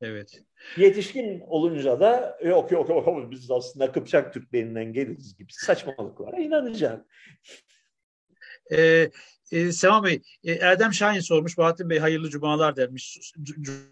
Evet. 0.00 0.42
Yetişkin 0.76 1.40
olunca 1.40 2.00
da 2.00 2.38
yok 2.44 2.72
yok 2.72 2.88
yok 2.88 3.30
biz 3.30 3.50
aslında 3.50 3.92
Kıpçak 3.92 4.34
Türklerinden 4.34 4.92
geliriz 4.92 5.36
gibi 5.36 5.52
saçmalıklara 5.52 6.36
inanacak. 6.36 7.06
Ee, 8.72 9.10
e, 9.52 9.72
Sevan 9.72 10.04
Bey, 10.04 10.22
e, 10.44 10.52
Erdem 10.52 10.92
Şahin 10.92 11.20
sormuş, 11.20 11.58
Bahattin 11.58 11.90
Bey 11.90 11.98
hayırlı 11.98 12.30
cumalar 12.30 12.76
demiş, 12.76 13.32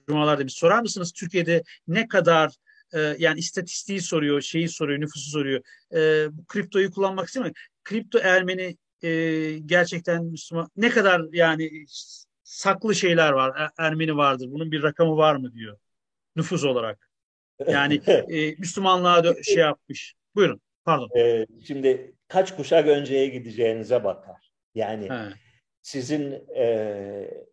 cumalar 0.07 0.39
demiş. 0.39 0.55
Sorar 0.55 0.81
mısınız 0.81 1.13
Türkiye'de 1.13 1.63
ne 1.89 2.09
kadar 2.09 2.53
e, 2.95 3.01
yani 3.19 3.39
istatistiği 3.39 4.01
soruyor, 4.01 4.41
şeyi 4.41 4.69
soruyor, 4.69 5.01
nüfusu 5.01 5.31
soruyor. 5.31 5.63
E, 5.95 6.29
bu 6.33 6.45
kriptoyu 6.45 6.91
kullanmak 6.91 7.27
istiyor 7.27 7.47
mu? 7.47 7.53
Kripto 7.85 8.19
Ermeni 8.19 8.77
e, 9.03 9.11
gerçekten 9.59 10.25
Müslüman 10.25 10.71
ne 10.77 10.91
kadar 10.91 11.23
yani 11.33 11.85
saklı 12.43 12.95
şeyler 12.95 13.33
var, 13.33 13.53
er, 13.57 13.71
Ermeni 13.79 14.17
vardır. 14.17 14.49
Bunun 14.51 14.73
bir 14.73 14.83
rakamı 14.83 15.17
var 15.17 15.37
mı 15.37 15.53
diyor 15.53 15.79
nüfus 16.37 16.65
olarak. 16.65 17.11
Yani 17.69 18.01
e, 18.07 18.55
Müslümanlığa 18.59 19.43
şey 19.43 19.57
yapmış. 19.57 20.15
Buyurun, 20.35 20.61
pardon. 20.85 21.11
Ee, 21.19 21.47
şimdi 21.67 22.15
kaç 22.29 22.57
kuşak 22.57 22.89
önceye 22.89 23.27
gideceğinize 23.29 24.05
bakar. 24.05 24.53
Yani 24.75 25.11
He. 25.11 25.44
Sizin 25.85 26.33
e, 26.57 27.45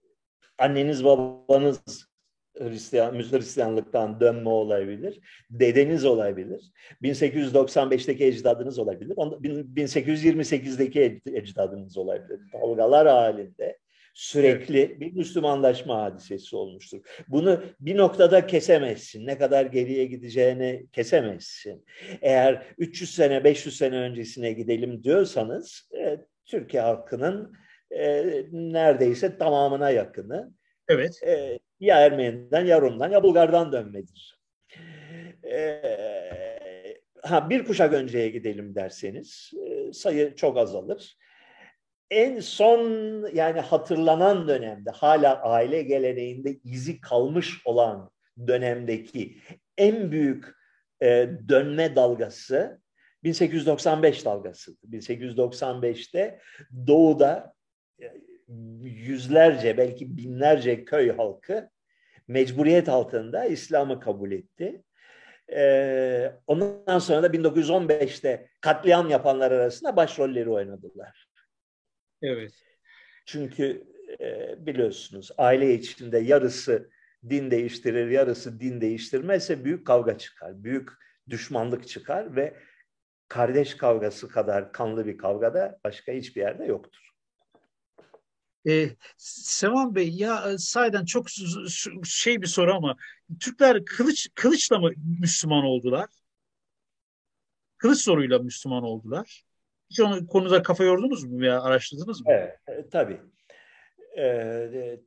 anneniz 0.58 1.04
babanız 1.04 2.12
Hristiyan, 2.58 3.14
Hristiyanlıktan 3.14 4.20
dönme 4.20 4.50
olabilir. 4.50 5.20
Dedeniz 5.50 6.06
olabilir. 6.06 6.72
1895'teki 7.04 8.26
ecdadınız 8.26 8.80
olabilir. 8.80 9.16
1828'deki 9.16 11.22
ecdadınız 11.26 11.98
olabilir. 11.98 12.40
Dalgalar 12.54 13.08
halinde 13.08 13.78
sürekli 14.14 15.00
bir 15.00 15.14
Müslümanlaşma 15.14 16.02
hadisesi 16.02 16.56
olmuştur. 16.56 17.02
Bunu 17.28 17.64
bir 17.80 17.98
noktada 17.98 18.48
kesemezsin. 18.48 19.28
Ne 19.28 19.38
kadar 19.38 19.66
geriye 19.66 20.06
gideceğini 20.06 20.86
kesemezsin. 20.92 21.86
Eğer 22.22 22.66
300 22.78 23.16
sene, 23.16 23.44
500 23.44 23.78
sene 23.78 23.96
öncesine 23.96 24.54
gidelim 24.54 25.04
diyorsanız 25.04 25.90
e, 25.98 26.18
Türkiye 26.46 26.84
halkının 26.84 27.61
e, 27.98 28.26
neredeyse 28.52 29.38
tamamına 29.38 29.90
yakını 29.90 30.52
evet. 30.88 31.24
e, 31.24 31.60
ya 31.80 32.00
Ermeni'den 32.00 32.66
ya 32.66 32.82
Rum'dan 32.82 33.12
ya 33.12 33.24
Bulgar'dan 33.24 33.72
dönmedir. 33.72 34.42
E, 35.52 35.82
ha 37.22 37.50
bir 37.50 37.66
kuşak 37.66 37.94
önceye 37.94 38.30
gidelim 38.30 38.76
derseniz 38.76 39.52
e, 39.68 39.94
sayı 39.94 40.36
çok 40.36 40.58
azalır 40.58 41.18
en 42.12 42.40
son 42.40 42.82
yani 43.34 43.60
hatırlanan 43.60 44.48
dönemde 44.48 44.90
hala 44.90 45.42
aile 45.42 45.82
geleneğinde 45.82 46.60
izi 46.64 47.02
kalmış 47.02 47.62
olan 47.66 48.12
dönemdeki 48.48 49.38
en 49.78 50.12
büyük 50.12 50.46
e, 51.04 51.30
dönme 51.50 51.96
dalgası 51.96 52.82
1895 53.24 54.26
dalgası. 54.26 54.76
1895'te 54.92 56.40
doğuda 56.88 57.54
yüzlerce 58.82 59.78
belki 59.78 60.18
binlerce 60.18 60.86
köy 60.86 61.12
halkı 61.12 61.70
mecburiyet 62.28 62.90
altında 62.90 63.46
İslam'ı 63.46 64.00
kabul 64.00 64.32
etti. 64.32 64.84
Ee, 65.54 66.32
ondan 66.48 67.00
sonra 67.00 67.24
da 67.24 67.28
1915'te 67.28 68.50
katliam 68.62 69.10
yapanlar 69.10 69.52
arasında 69.52 69.96
başrolleri 69.96 70.50
oynadılar. 70.50 71.28
Evet. 72.22 72.52
Çünkü 73.26 73.84
e, 74.20 74.56
biliyorsunuz 74.66 75.32
aile 75.38 75.74
içinde 75.74 76.20
yarısı 76.20 76.90
din 77.30 77.52
değiştirir, 77.52 78.10
yarısı 78.10 78.60
din 78.60 78.82
değiştirmezse 78.82 79.66
büyük 79.66 79.88
kavga 79.88 80.18
çıkar, 80.18 80.64
büyük 80.64 80.90
düşmanlık 81.30 81.88
çıkar 81.88 82.36
ve 82.36 82.58
kardeş 83.28 83.76
kavgası 83.78 84.28
kadar 84.28 84.74
kanlı 84.74 85.06
bir 85.06 85.18
kavga 85.18 85.54
da 85.54 85.80
başka 85.84 86.12
hiçbir 86.12 86.42
yerde 86.42 86.66
yoktur. 86.66 87.11
Ee, 88.68 88.90
Sevan 89.18 89.96
Bey 89.96 90.10
ya 90.10 90.58
sayeden 90.58 91.06
çok 91.06 91.28
şey 92.06 92.42
bir 92.42 92.48
soru 92.48 92.74
ama 92.74 92.96
Türkler 93.40 93.86
kılıç 93.86 94.28
kılıçla 94.36 94.80
mı 94.80 94.92
Müslüman 95.20 95.64
oldular? 95.64 96.10
Kılıç 97.78 98.00
soruyla 98.00 98.40
Müslüman 98.40 98.84
oldular. 98.84 99.44
Hiç 99.90 100.00
onun 100.00 100.26
konuda 100.26 100.62
kafa 100.62 100.84
yordunuz 100.84 101.24
mu 101.24 101.40
veya 101.40 101.62
araştırdınız 101.62 102.22
mı? 102.22 102.28
Evet, 102.30 102.60
e, 102.68 102.90
tabii. 102.90 103.22
Ee, 104.18 105.00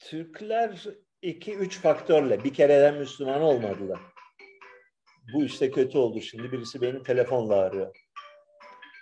Türkler 0.00 0.84
iki, 1.22 1.54
üç 1.54 1.78
faktörle 1.78 2.44
bir 2.44 2.54
kereden 2.54 2.94
Müslüman 2.94 3.42
olmadılar. 3.42 4.00
Bu 5.34 5.44
işte 5.44 5.70
kötü 5.70 5.98
oldu 5.98 6.20
şimdi. 6.20 6.52
Birisi 6.52 6.80
beni 6.80 7.02
telefonla 7.02 7.54
arıyor. 7.54 7.96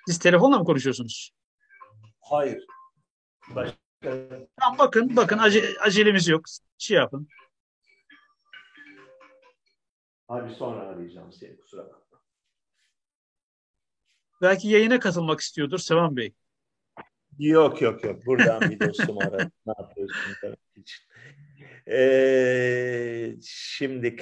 Siz 0.06 0.18
telefonla 0.18 0.58
mı 0.58 0.64
konuşuyorsunuz? 0.64 1.30
Hayır. 2.20 2.66
Başka... 3.54 3.87
Tamam 4.02 4.78
bakın, 4.78 5.16
bakın 5.16 5.38
ace, 5.38 5.64
acelemiz 5.80 6.28
yok. 6.28 6.44
Şey 6.78 6.96
yapın. 6.96 7.28
Abi 10.28 10.50
sonra 10.54 10.80
arayacağım 10.80 11.32
seni 11.32 11.56
kusura 11.56 11.84
bakma. 11.84 12.20
Belki 14.42 14.68
yayına 14.68 14.98
katılmak 15.00 15.40
istiyordur 15.40 15.78
Sevan 15.78 16.16
Bey. 16.16 16.34
Yok 17.38 17.82
yok 17.82 18.04
yok. 18.04 18.26
Buradan 18.26 18.70
bir 18.70 18.80
dostum 18.80 19.18
aradı. 19.22 19.50
ne 19.66 19.72
yapıyorsun. 19.78 20.56
Ee, 21.88 23.34
şimdi 23.42 24.16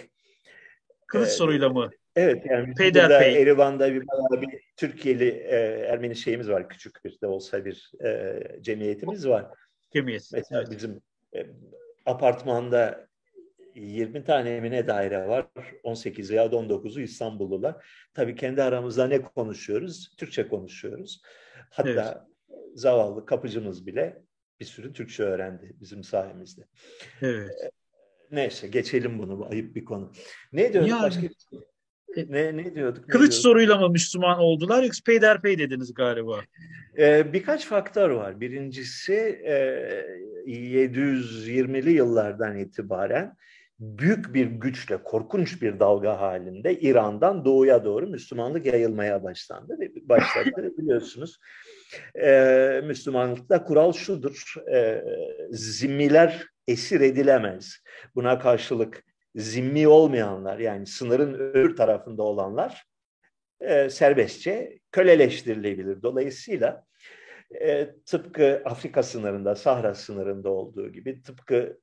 Kılıç 1.06 1.28
e, 1.28 1.32
soruyla 1.32 1.68
mı? 1.68 1.90
Evet 2.16 2.46
yani 2.50 2.74
Peyderpey. 2.74 3.42
Erivan'da 3.42 3.94
bir, 3.94 4.00
bir 4.40 4.60
Türkiye'li 4.76 5.28
e, 5.28 5.56
Ermeni 5.88 6.16
şeyimiz 6.16 6.50
var. 6.50 6.68
Küçük 6.68 7.04
bir 7.04 7.20
de 7.20 7.26
olsa 7.26 7.64
bir 7.64 7.92
e, 8.04 8.40
cemiyetimiz 8.60 9.28
var. 9.28 9.46
Cemiyet. 9.96 10.30
Mesela 10.32 10.60
evet. 10.60 10.70
bizim 10.70 11.00
e, 11.36 11.46
apartmanda 12.06 13.08
20 13.74 14.24
tane 14.24 14.50
emine 14.50 14.86
daire 14.86 15.28
var. 15.28 15.46
18 15.82 16.30
veya 16.30 16.46
19'u 16.46 17.00
İstanbullular. 17.00 17.86
Tabii 18.14 18.36
kendi 18.36 18.62
aramızda 18.62 19.06
ne 19.06 19.22
konuşuyoruz? 19.22 20.14
Türkçe 20.16 20.48
konuşuyoruz. 20.48 21.22
Hatta 21.70 22.26
evet. 22.50 22.60
zavallı 22.74 23.26
kapıcımız 23.26 23.86
bile 23.86 24.22
bir 24.60 24.64
sürü 24.64 24.92
Türkçe 24.92 25.22
öğrendi 25.22 25.76
bizim 25.80 26.04
sayemizde. 26.04 26.62
Evet. 27.22 27.50
Ee, 27.64 27.70
neyse 28.30 28.68
geçelim 28.68 29.18
bunu. 29.18 29.38
Bu 29.38 29.46
ayıp 29.46 29.76
bir 29.76 29.84
konu. 29.84 30.12
Ne 30.52 30.72
diyorduk 30.72 30.90
yani, 30.90 31.02
başka? 31.02 31.26
E, 31.26 31.30
ne, 32.30 32.56
ne 32.56 32.74
diyorduk? 32.74 33.08
Ne 33.08 33.12
kılıç 33.12 33.30
diyorduk? 33.30 33.42
soruyla 33.42 33.78
mı 33.78 33.90
Müslüman 33.90 34.38
oldular 34.38 34.82
yoksa 34.82 35.02
peyderpey 35.06 35.58
dediniz 35.58 35.94
galiba? 35.94 36.40
Ee, 36.98 37.32
birkaç 37.32 37.66
faktör 37.66 38.10
var. 38.10 38.40
Birincisi 38.40 39.14
e, 39.44 39.56
720'li 40.46 41.90
yıllardan 41.90 42.58
itibaren 42.58 43.36
büyük 43.80 44.34
bir 44.34 44.46
güçle, 44.46 45.02
korkunç 45.02 45.62
bir 45.62 45.80
dalga 45.80 46.20
halinde 46.20 46.80
İran'dan 46.80 47.44
doğuya 47.44 47.84
doğru 47.84 48.06
Müslümanlık 48.06 48.66
yayılmaya 48.66 49.22
başlandı. 49.22 49.78
Başladı 50.02 50.72
biliyorsunuz. 50.78 51.38
Ee, 52.14 52.80
Müslümanlıkta 52.84 53.64
kural 53.64 53.92
şudur, 53.92 54.54
e, 54.74 55.04
zimmiler 55.50 56.46
esir 56.68 57.00
edilemez. 57.00 57.78
Buna 58.14 58.38
karşılık 58.38 59.05
zimmi 59.36 59.88
olmayanlar 59.88 60.58
yani 60.58 60.86
sınırın 60.86 61.34
öbür 61.34 61.76
tarafında 61.76 62.22
olanlar 62.22 62.84
e, 63.60 63.90
serbestçe 63.90 64.78
köleleştirilebilir. 64.92 66.02
Dolayısıyla 66.02 66.86
e, 67.60 67.90
tıpkı 68.06 68.62
Afrika 68.64 69.02
sınırında, 69.02 69.54
Sahra 69.54 69.94
sınırında 69.94 70.50
olduğu 70.50 70.92
gibi, 70.92 71.22
tıpkı 71.22 71.80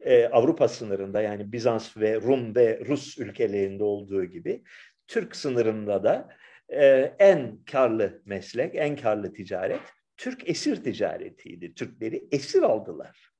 e, 0.00 0.26
Avrupa 0.26 0.68
sınırında 0.68 1.22
yani 1.22 1.52
Bizans 1.52 1.96
ve 1.96 2.20
Rum 2.20 2.54
ve 2.54 2.80
Rus 2.86 3.18
ülkelerinde 3.18 3.84
olduğu 3.84 4.24
gibi 4.24 4.62
Türk 5.06 5.36
sınırında 5.36 6.04
da 6.04 6.28
e, 6.68 7.14
en 7.18 7.64
karlı 7.64 8.22
meslek, 8.24 8.74
en 8.74 8.96
karlı 8.96 9.32
ticaret 9.32 9.80
Türk 10.16 10.48
esir 10.48 10.84
ticaretiydi. 10.84 11.74
Türkleri 11.74 12.24
esir 12.32 12.62
aldılar. 12.62 13.32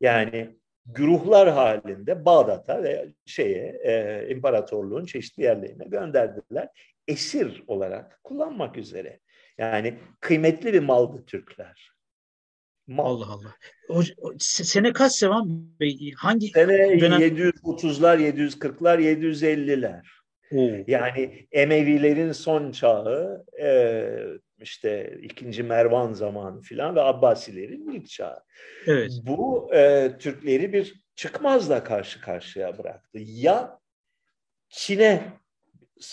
Yani 0.00 0.56
güruhlar 0.86 1.50
halinde 1.50 2.24
Bağdat'a 2.24 2.82
ve 2.82 3.08
şeye 3.26 3.80
e, 3.84 4.26
imparatorluğun 4.30 5.04
çeşitli 5.04 5.42
yerlerine 5.42 5.84
gönderdiler. 5.84 6.68
Esir 7.08 7.64
olarak 7.66 8.20
kullanmak 8.24 8.76
üzere. 8.76 9.20
Yani 9.58 9.98
kıymetli 10.20 10.72
bir 10.72 10.80
maldı 10.80 11.24
Türkler. 11.26 11.94
Mal. 12.86 13.04
Allah 13.04 13.26
Allah. 13.32 13.54
O, 13.88 14.02
o, 14.18 14.32
sene 14.38 14.92
kaç 14.92 15.12
Sevan 15.12 15.78
Bey? 15.80 16.12
Hangi 16.16 16.48
sene 16.48 17.00
dönem? 17.00 17.20
730'lar, 17.20 18.18
740'lar, 18.18 19.00
750'ler. 19.00 20.02
Oo. 20.52 20.84
Yani 20.86 21.46
Emevilerin 21.52 22.32
son 22.32 22.72
çağı, 22.72 23.44
e, 23.62 23.68
işte 24.60 25.18
ikinci 25.22 25.62
Mervan 25.62 26.12
zamanı 26.12 26.60
filan 26.60 26.96
ve 26.96 27.00
Abbasilerin 27.00 27.90
ilk 27.90 28.08
çağı. 28.08 28.42
Evet. 28.86 29.12
Bu 29.22 29.74
e, 29.74 30.12
Türkleri 30.18 30.72
bir 30.72 31.04
çıkmazla 31.14 31.84
karşı 31.84 32.20
karşıya 32.20 32.78
bıraktı. 32.78 33.18
Ya 33.22 33.78
Çin'e 34.68 35.22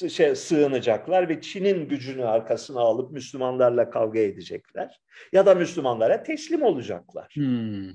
şey, 0.10 0.36
sığınacaklar 0.36 1.30
ve 1.30 1.42
Çin'in 1.42 1.90
gücünü 1.90 2.26
arkasına 2.26 2.80
alıp 2.80 3.12
Müslümanlarla 3.12 3.90
kavga 3.90 4.20
edecekler 4.20 5.02
ya 5.34 5.46
da 5.46 5.56
Müslümanlara 5.56 6.24
teslim 6.24 6.62
olacaklar. 6.62 7.34
Hmm. 7.34 7.90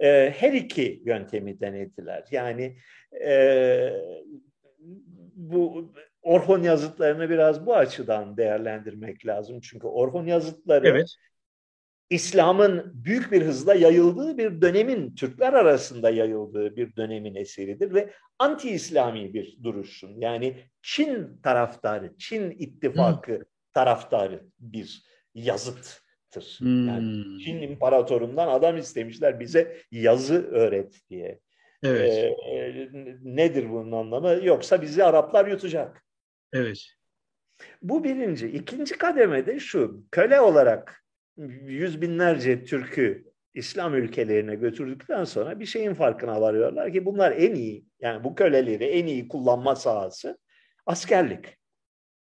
E, 0.00 0.34
her 0.36 0.52
iki 0.52 1.02
yöntemi 1.04 1.60
denediler. 1.60 2.24
Yani 2.30 2.76
e, 3.24 3.90
bu 5.34 5.92
Orhon 6.22 6.62
yazıtlarını 6.62 7.30
biraz 7.30 7.66
bu 7.66 7.76
açıdan 7.76 8.36
değerlendirmek 8.36 9.26
lazım. 9.26 9.60
Çünkü 9.60 9.86
Orhon 9.86 10.26
yazıtları 10.26 10.88
evet. 10.88 11.14
İslam'ın 12.10 12.92
büyük 12.94 13.32
bir 13.32 13.42
hızla 13.42 13.74
yayıldığı 13.74 14.38
bir 14.38 14.60
dönemin, 14.60 15.14
Türkler 15.14 15.52
arasında 15.52 16.10
yayıldığı 16.10 16.76
bir 16.76 16.96
dönemin 16.96 17.34
eseridir 17.34 17.94
ve 17.94 18.10
anti-İslami 18.38 19.34
bir 19.34 19.58
duruşun. 19.62 20.20
Yani 20.20 20.56
Çin 20.82 21.40
taraftarı, 21.42 22.16
Çin 22.18 22.50
ittifakı 22.50 23.32
hmm. 23.32 23.44
taraftarı 23.74 24.44
bir 24.58 25.02
yazıttır. 25.34 26.56
Hmm. 26.58 26.88
Yani 26.88 27.24
Çin 27.44 27.62
imparatorundan 27.62 28.48
adam 28.48 28.76
istemişler 28.76 29.40
bize 29.40 29.76
yazı 29.90 30.46
öğret 30.46 31.00
diye. 31.10 31.40
Evet. 31.82 32.12
Ee, 32.12 32.56
e, 32.56 32.90
nedir 33.22 33.70
bunun 33.70 33.92
anlamı? 33.92 34.40
Yoksa 34.42 34.82
bizi 34.82 35.04
Araplar 35.04 35.46
yutacak. 35.46 36.07
Evet. 36.52 36.78
Bu 37.82 38.04
birinci. 38.04 38.48
İkinci 38.48 38.98
kademede 38.98 39.60
şu, 39.60 40.04
köle 40.10 40.40
olarak 40.40 41.04
yüz 41.66 42.00
binlerce 42.00 42.64
Türk'ü 42.64 43.24
İslam 43.54 43.94
ülkelerine 43.94 44.54
götürdükten 44.54 45.24
sonra 45.24 45.60
bir 45.60 45.66
şeyin 45.66 45.94
farkına 45.94 46.40
varıyorlar 46.40 46.92
ki 46.92 47.04
bunlar 47.04 47.32
en 47.32 47.54
iyi, 47.54 47.84
yani 48.00 48.24
bu 48.24 48.34
köleleri 48.34 48.84
en 48.84 49.06
iyi 49.06 49.28
kullanma 49.28 49.76
sahası 49.76 50.38
askerlik. 50.86 51.58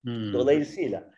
Hmm. 0.04 0.34
Dolayısıyla 0.34 1.12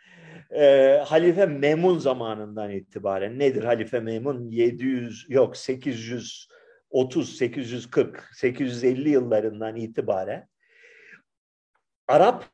e, 0.51 0.95
Halife 1.05 1.45
Memun 1.45 1.97
zamanından 1.97 2.71
itibaren 2.71 3.39
nedir 3.39 3.63
Halife 3.63 3.99
Memun? 3.99 4.51
700 4.51 5.25
yok 5.29 5.57
830, 5.57 7.37
840, 7.37 8.29
850 8.33 9.09
yıllarından 9.09 9.75
itibaren 9.75 10.47
Arap 12.07 12.45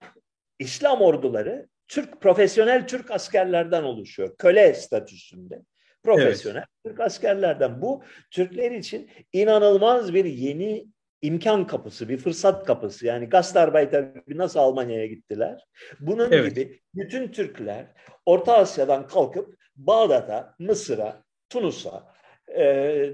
İslam 0.60 1.02
orduları 1.02 1.68
Türk 1.88 2.22
profesyonel 2.22 2.88
Türk 2.88 3.11
askerlerden 3.11 3.84
oluşuyor. 3.84 4.36
Köle 4.38 4.73
statüsünde. 4.73 5.61
Profesyonel 6.03 6.57
evet. 6.57 6.68
Türk 6.86 6.99
askerlerden. 6.99 7.82
Bu 7.82 8.03
Türkler 8.32 8.72
için 8.72 9.10
inanılmaz 9.34 10.14
bir 10.14 10.26
yeni 10.26 10.86
imkan 11.22 11.68
kapısı, 11.68 12.10
bir 12.10 12.18
fırsat 12.18 12.65
kapısı. 12.65 13.06
Yani 13.06 13.26
Gastarbeiter 13.26 14.11
nasıl 14.27 14.60
Almanya'ya 14.60 15.06
gittiler? 15.06 15.65
Bunun 15.99 16.32
evet. 16.32 16.56
gibi 16.56 16.80
bütün 16.95 17.27
Türkler 17.27 17.86
Orta 18.26 18.57
Asya'dan 18.57 19.07
kalkıp 19.07 19.56
Bağdat'a, 19.76 20.56
Mısır'a, 20.60 21.23
Tunus'a, 21.49 22.15
e, 22.57 23.14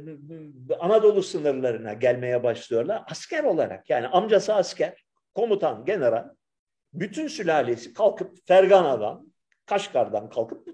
Anadolu 0.80 1.23
sınırlarına 1.23 1.93
gelmeye 1.93 2.43
başlıyorlar. 2.43 3.03
Asker 3.11 3.43
olarak 3.43 3.89
yani 3.89 4.07
amcası 4.07 4.53
asker, 4.53 5.03
komutan, 5.34 5.85
general 5.85 6.30
bütün 6.93 7.27
sülalesi 7.27 7.93
kalkıp 7.93 8.38
Fergana'dan, 8.47 9.34
Kaşgar'dan 9.65 10.30
kalkıp 10.30 10.68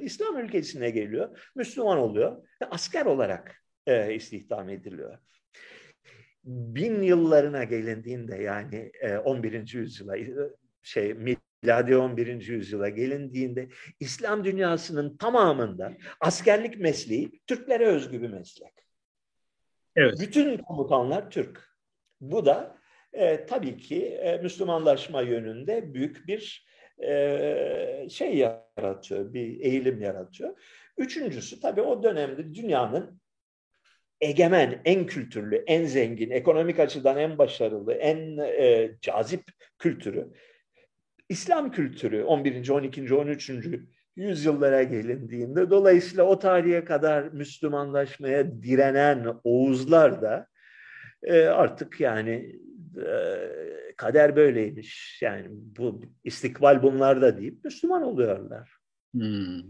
İslam 0.00 0.38
ülkesine 0.38 0.90
geliyor. 0.90 1.50
Müslüman 1.54 1.98
oluyor 1.98 2.48
ve 2.62 2.66
asker 2.70 3.06
olarak 3.06 3.64
e, 3.86 4.14
istihdam 4.14 4.68
ediliyor. 4.68 5.18
Bin 6.44 7.02
yıllarına 7.02 7.64
gelindiğinde 7.64 8.36
yani 8.36 8.92
e, 9.00 9.16
11. 9.16 9.74
yüzyıla 9.74 10.16
e, 10.16 10.34
şey 10.82 11.14
miladi 11.14 11.96
11. 11.96 12.48
yüzyıla 12.48 12.88
gelindiğinde 12.88 13.68
İslam 14.00 14.44
dünyasının 14.44 15.16
tamamında 15.16 15.92
askerlik 16.20 16.80
mesleği 16.80 17.40
Türklere 17.46 17.86
özgü 17.86 18.22
bir 18.22 18.30
meslek. 18.30 18.72
Evet. 19.96 20.20
Bütün 20.20 20.58
komutanlar 20.58 21.30
Türk. 21.30 21.74
Bu 22.20 22.46
da 22.46 22.78
e, 23.14 23.46
tabii 23.46 23.76
ki 23.76 24.04
e, 24.06 24.38
Müslümanlaşma 24.38 25.22
yönünde 25.22 25.94
büyük 25.94 26.26
bir 26.28 26.66
e, 27.02 28.06
şey 28.10 28.36
yaratıyor, 28.36 29.32
bir 29.32 29.60
eğilim 29.60 30.00
yaratıyor. 30.02 30.58
Üçüncüsü 30.98 31.60
tabii 31.60 31.80
o 31.80 32.02
dönemde 32.02 32.54
dünyanın 32.54 33.20
egemen, 34.20 34.80
en 34.84 35.06
kültürlü, 35.06 35.56
en 35.66 35.84
zengin, 35.84 36.30
ekonomik 36.30 36.78
açıdan 36.80 37.18
en 37.18 37.38
başarılı, 37.38 37.92
en 37.94 38.38
e, 38.38 38.90
cazip 39.00 39.42
kültürü. 39.78 40.28
İslam 41.28 41.70
kültürü 41.70 42.22
11. 42.22 42.68
12. 42.68 43.14
13. 43.14 43.50
yüzyıllara 44.16 44.82
gelindiğinde 44.82 45.70
dolayısıyla 45.70 46.24
o 46.24 46.38
tarihe 46.38 46.84
kadar 46.84 47.22
Müslümanlaşmaya 47.22 48.62
direnen 48.62 49.26
Oğuzlar 49.44 50.22
da 50.22 50.46
e, 51.22 51.42
artık 51.42 52.00
yani 52.00 52.56
kader 53.96 54.36
böyleymiş. 54.36 55.22
Yani 55.22 55.46
bu 55.50 56.00
istikbal 56.24 56.82
bunlarda 56.82 57.38
deyip 57.38 57.64
Müslüman 57.64 58.02
oluyorlar. 58.02 58.70
Hmm. 59.12 59.62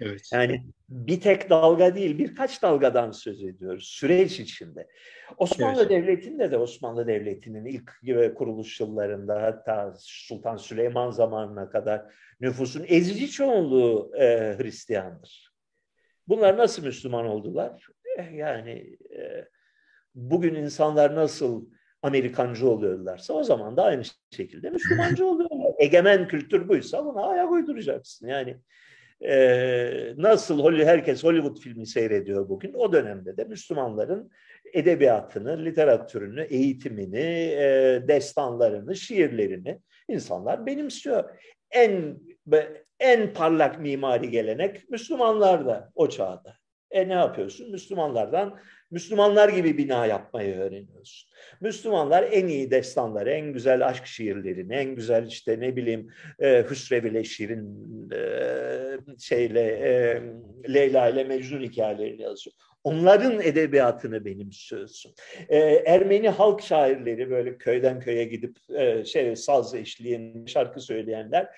Evet. 0.00 0.30
Yani 0.32 0.64
bir 0.88 1.20
tek 1.20 1.50
dalga 1.50 1.94
değil, 1.94 2.18
birkaç 2.18 2.62
dalgadan 2.62 3.10
söz 3.10 3.42
ediyoruz 3.42 3.84
süreç 3.84 4.40
içinde. 4.40 4.88
Osmanlı 5.36 5.80
evet. 5.80 5.90
Devleti'nde 5.90 6.50
de 6.50 6.56
Osmanlı 6.58 7.06
Devleti'nin 7.06 7.64
ilk 7.64 7.92
kuruluş 8.36 8.80
yıllarında 8.80 9.42
hatta 9.42 9.94
Sultan 9.98 10.56
Süleyman 10.56 11.10
zamanına 11.10 11.70
kadar 11.70 12.02
nüfusun 12.40 12.84
ezici 12.88 13.30
çoğunluğu 13.30 14.12
e, 14.16 14.56
Hristiyandır. 14.58 15.52
Bunlar 16.28 16.58
nasıl 16.58 16.84
Müslüman 16.84 17.26
oldular? 17.26 17.86
Eh, 18.18 18.32
yani 18.32 18.96
e, 19.16 19.48
bugün 20.14 20.54
insanlar 20.54 21.14
nasıl 21.14 21.68
Amerikancı 22.02 22.68
oluyorlarsa 22.68 23.34
o 23.34 23.44
zaman 23.44 23.76
da 23.76 23.84
aynı 23.84 24.02
şekilde 24.30 24.70
Müslümancı 24.70 25.26
oluyorlar. 25.28 25.72
Egemen 25.78 26.28
kültür 26.28 26.68
buysa 26.68 27.04
buna 27.04 27.26
ayak 27.26 27.50
uyduracaksın. 27.50 28.28
Yani 28.28 28.56
e, 29.20 30.14
nasıl 30.16 30.72
herkes 30.72 31.24
Hollywood 31.24 31.58
filmi 31.58 31.86
seyrediyor 31.86 32.48
bugün 32.48 32.72
o 32.74 32.92
dönemde 32.92 33.36
de 33.36 33.44
Müslümanların 33.44 34.30
edebiyatını, 34.72 35.64
literatürünü, 35.64 36.42
eğitimini, 36.42 37.54
e, 37.58 38.02
destanlarını, 38.08 38.96
şiirlerini 38.96 39.80
insanlar 40.08 40.66
benimsiyor. 40.66 41.30
En 41.70 42.18
en 43.00 43.32
parlak 43.32 43.80
mimari 43.80 44.30
gelenek 44.30 44.90
Müslümanlar 44.90 45.66
da 45.66 45.90
o 45.94 46.08
çağda. 46.08 46.54
E 46.90 47.08
ne 47.08 47.12
yapıyorsun? 47.12 47.70
Müslümanlardan 47.70 48.60
Müslümanlar 48.90 49.48
gibi 49.48 49.78
bina 49.78 50.06
yapmayı 50.06 50.56
öğreniyorsun. 50.56 51.28
Müslümanlar 51.60 52.28
en 52.32 52.46
iyi 52.46 52.70
destanları, 52.70 53.30
en 53.30 53.52
güzel 53.52 53.86
aşk 53.86 54.06
şiirlerini, 54.06 54.74
en 54.74 54.94
güzel 54.94 55.26
işte 55.26 55.60
ne 55.60 55.76
bileyim 55.76 56.10
e, 56.40 56.64
Hüsrev 56.70 57.24
Şirin 57.24 58.10
e, 58.12 59.18
şeyle 59.18 59.60
e, 59.60 60.22
Leyla 60.74 61.08
ile 61.08 61.24
Mecnun 61.24 61.62
hikayelerini 61.62 62.22
yazıyor. 62.22 62.54
Onların 62.84 63.40
edebiyatını 63.40 64.24
benimsiyorsun. 64.24 65.14
E, 65.48 65.58
Ermeni 65.86 66.28
halk 66.28 66.62
şairleri 66.62 67.30
böyle 67.30 67.58
köyden 67.58 68.00
köye 68.00 68.24
gidip 68.24 68.56
e, 68.76 69.04
şey 69.04 69.36
saz 69.36 69.74
eşliğinde 69.74 70.50
şarkı 70.50 70.80
söyleyenler 70.80 71.48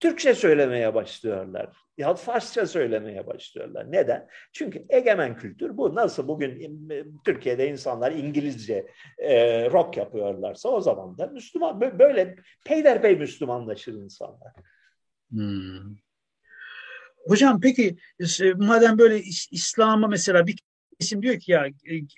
Türkçe 0.00 0.34
söylemeye 0.34 0.94
başlıyorlar. 0.94 1.87
Ya 1.98 2.14
Farsça 2.14 2.66
söylemeye 2.66 3.26
başlıyorlar. 3.26 3.92
Neden? 3.92 4.28
Çünkü 4.52 4.86
egemen 4.88 5.36
kültür 5.36 5.76
bu. 5.76 5.94
Nasıl 5.94 6.28
bugün 6.28 6.88
Türkiye'de 7.24 7.68
insanlar 7.68 8.12
İngilizce 8.12 8.86
e, 9.18 9.64
rock 9.70 9.96
yapıyorlarsa 9.96 10.68
o 10.68 10.80
zaman 10.80 11.18
da 11.18 11.26
Müslüman 11.26 11.80
böyle 11.80 12.36
peyderpey 12.64 13.16
Müslümanlaşır 13.16 13.94
insanlar. 13.94 14.52
Hmm. 15.30 15.96
Hocam 17.26 17.60
peki 17.60 17.96
madem 18.56 18.98
böyle 18.98 19.20
İslam'a 19.50 20.08
mesela 20.08 20.46
bir 20.46 20.58
kesim 21.00 21.22
diyor 21.22 21.38
ki 21.38 21.52
ya 21.52 21.66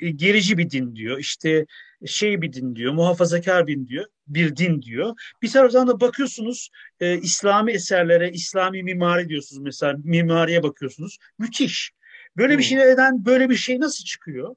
e, 0.01 0.11
gerici 0.11 0.59
bir 0.59 0.71
din 0.71 0.97
diyor. 0.97 1.19
işte 1.19 1.67
şey 2.07 2.43
bir 2.43 2.53
din 2.53 2.77
diyor. 2.77 2.93
Muhafazakar 2.93 3.67
bir 3.67 3.77
din 3.77 3.87
diyor. 3.87 4.05
Bir 4.27 4.57
din 4.57 4.83
diyor. 4.83 5.15
Bir 5.43 5.51
taraftan 5.51 5.89
da 5.89 6.01
bakıyorsunuz 6.01 6.71
e, 7.01 7.19
İslami 7.19 7.73
eserlere, 7.73 8.31
İslami 8.31 8.83
mimari 8.83 9.29
diyorsunuz 9.29 9.63
mesela 9.63 9.97
mimariye 10.05 10.63
bakıyorsunuz. 10.63 11.19
Müthiş. 11.39 11.93
Böyle 12.37 12.59
bir 12.59 12.63
şeyden 12.63 13.25
böyle 13.25 13.51
bir 13.51 13.57
şey 13.57 13.81
nasıl 13.81 14.05
çıkıyor? 14.05 14.57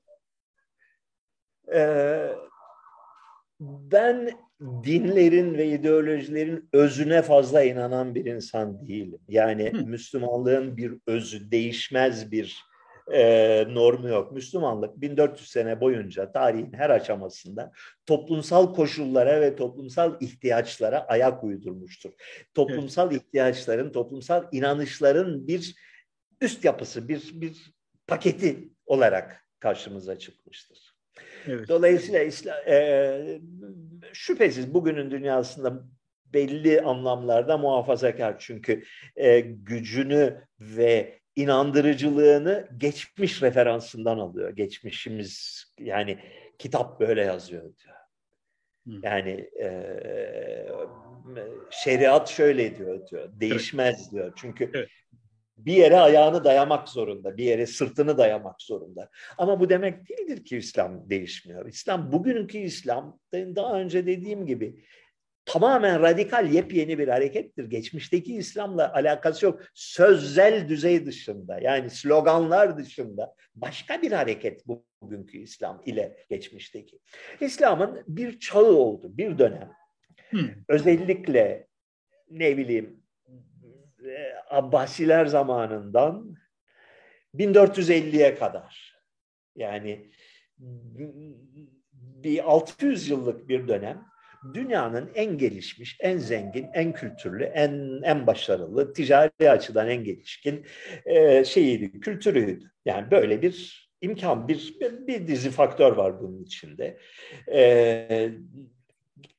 Ee, 1.74 2.30
ben 3.60 4.30
dinlerin 4.84 5.58
ve 5.58 5.68
ideolojilerin 5.68 6.70
özüne 6.74 7.22
fazla 7.22 7.64
inanan 7.64 8.16
bir 8.16 8.26
insan 8.26 8.88
değilim. 8.88 9.20
Yani 9.28 9.72
Hı. 9.74 9.78
Müslümanlığın 9.78 10.78
bir 10.78 10.94
özü, 11.08 11.52
değişmez 11.52 12.32
bir 12.32 12.64
e, 13.12 13.66
normu 13.70 14.08
yok. 14.08 14.32
Müslümanlık 14.32 15.02
1400 15.02 15.50
sene 15.50 15.82
boyunca 15.82 16.32
tarihin 16.32 16.74
her 16.74 16.90
aşamasında 16.90 17.72
toplumsal 18.06 18.74
koşullara 18.74 19.42
ve 19.42 19.56
toplumsal 19.56 20.22
ihtiyaçlara 20.22 21.06
ayak 21.06 21.44
uydurmuştur. 21.44 22.12
Toplumsal 22.54 23.12
evet. 23.12 23.22
ihtiyaçların, 23.22 23.92
toplumsal 23.92 24.48
inanışların 24.52 25.48
bir 25.48 25.76
üst 26.42 26.66
yapısı, 26.66 27.08
bir, 27.10 27.32
bir 27.34 27.74
paketi 28.08 28.70
olarak 28.86 29.46
karşımıza 29.60 30.20
çıkmıştır. 30.20 30.94
Evet. 31.48 31.70
Dolayısıyla 31.70 32.54
e, 32.68 33.42
şüphesiz 34.14 34.74
bugünün 34.74 35.12
dünyasında 35.12 35.84
belli 36.34 36.82
anlamlarda 36.82 37.58
muhafazakar 37.58 38.36
çünkü 38.40 38.84
e, 39.16 39.40
gücünü 39.40 40.42
ve 40.60 41.23
inandırıcılığını 41.36 42.68
geçmiş 42.78 43.42
referansından 43.42 44.20
alıyor. 44.20 44.50
Geçmişimiz 44.50 45.64
yani 45.80 46.20
kitap 46.60 47.00
böyle 47.00 47.22
yazıyor 47.22 47.64
diyor. 47.64 47.96
Yani 49.04 49.50
e, 49.62 49.70
şeriat 51.72 52.30
şöyle 52.30 52.78
diyor 52.78 53.08
diyor. 53.08 53.30
Değişmez 53.34 54.00
evet. 54.02 54.12
diyor. 54.12 54.34
Çünkü 54.36 54.72
evet. 54.74 54.90
bir 55.58 55.74
yere 55.74 55.98
ayağını 55.98 56.44
dayamak 56.44 56.90
zorunda, 56.90 57.38
bir 57.38 57.44
yere 57.44 57.66
sırtını 57.66 58.18
dayamak 58.18 58.62
zorunda. 58.62 59.10
Ama 59.38 59.60
bu 59.60 59.70
demek 59.70 60.10
değildir 60.10 60.46
ki 60.46 60.58
İslam 60.58 61.10
değişmiyor. 61.10 61.66
İslam 61.66 62.12
bugünkü 62.12 62.58
İslam 62.58 63.20
daha 63.34 63.80
önce 63.80 64.06
dediğim 64.06 64.46
gibi 64.46 64.84
tamamen 65.46 66.02
radikal 66.02 66.52
yepyeni 66.52 67.00
bir 67.00 67.08
harekettir. 67.08 67.66
Geçmişteki 67.66 68.36
İslam'la 68.36 68.94
alakası 68.94 69.46
yok. 69.46 69.62
Sözzel 69.74 70.70
düzey 70.70 71.06
dışında 71.06 71.60
yani 71.60 71.90
sloganlar 71.90 72.78
dışında 72.78 73.36
başka 73.56 74.02
bir 74.02 74.12
hareket 74.12 74.68
bu 74.68 74.86
bugünkü 75.02 75.38
İslam 75.38 75.82
ile 75.86 76.26
geçmişteki. 76.30 77.00
İslam'ın 77.40 78.04
bir 78.08 78.40
çağı 78.40 78.66
oldu, 78.66 79.18
bir 79.18 79.38
dönem. 79.38 79.72
Hmm. 80.30 80.50
Özellikle 80.68 81.68
ne 82.30 82.58
bileyim 82.58 83.04
e, 84.06 84.34
Abbasiler 84.50 85.26
zamanından 85.26 86.36
1450'ye 87.36 88.36
kadar 88.36 89.00
yani 89.56 90.12
bir 92.24 92.52
600 92.52 93.10
yıllık 93.10 93.50
bir 93.50 93.68
dönem 93.68 94.13
dünyanın 94.54 95.12
en 95.16 95.38
gelişmiş, 95.38 95.98
en 96.00 96.18
zengin, 96.18 96.68
en 96.74 96.94
kültürlü, 96.94 97.44
en 97.44 98.02
en 98.04 98.28
başarılı, 98.28 98.94
ticari 98.94 99.50
açıdan 99.50 99.90
en 99.90 100.04
gelişkin 100.04 100.66
e, 101.06 101.46
şeyiydi, 101.46 102.00
kültürüydü. 102.00 102.72
Yani 102.86 103.12
böyle 103.12 103.42
bir 103.42 103.84
imkan, 104.02 104.48
bir 104.48 104.76
bir 104.82 105.28
dizi 105.28 105.50
faktör 105.52 105.92
var 105.92 106.22
bunun 106.22 106.44
içinde. 106.44 106.98
E, 107.54 108.30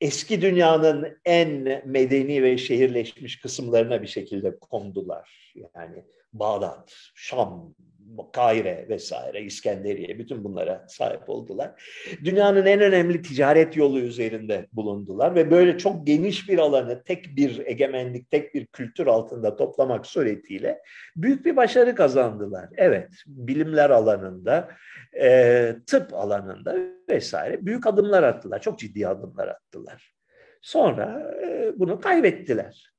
eski 0.01 0.43
dünyanın 0.43 1.18
en 1.24 1.82
medeni 1.85 2.43
ve 2.43 2.59
şehirleşmiş 2.59 3.40
kısımlarına 3.40 4.02
bir 4.02 4.06
şekilde 4.06 4.59
kondular. 4.59 5.55
Yani 5.74 6.05
Bağdat, 6.32 6.94
Şam, 7.14 7.74
Kahire 8.32 8.86
vesaire, 8.89 9.43
İskenderiye 9.43 10.18
bütün 10.18 10.44
bunlara 10.44 10.85
sahip 10.89 11.28
oldular. 11.28 11.82
Dünyanın 12.24 12.66
en 12.66 12.81
önemli 12.81 13.22
ticaret 13.22 13.76
yolu 13.76 14.01
üzerinde 14.01 14.66
bulundular 14.72 15.35
ve 15.35 15.51
böyle 15.51 15.78
çok 15.78 16.06
geniş 16.06 16.48
bir 16.48 16.59
alanı 16.59 17.02
tek 17.02 17.36
bir 17.36 17.62
egemenlik, 17.66 18.31
tek 18.31 18.55
bir 18.55 18.66
kültür 18.66 19.06
altında 19.06 19.56
toplamak 19.56 20.06
suretiyle 20.06 20.81
büyük 21.16 21.47
bir 21.47 21.56
başarı 21.56 21.94
kazandılar. 21.94 22.68
Evet, 22.76 23.10
bilimler 23.26 23.90
alanında, 23.90 24.68
e, 25.20 25.76
tıp 25.86 26.14
alanında 26.14 26.76
vesaire 27.09 27.66
büyük 27.66 27.86
adımlar 27.86 28.22
attılar, 28.22 28.60
çok 28.60 28.78
ciddi 28.78 29.09
adımlar 29.09 29.48
attılar. 29.48 30.14
Sonra 30.62 31.35
e, 31.43 31.72
bunu 31.78 32.01
kaybettiler. 32.01 32.94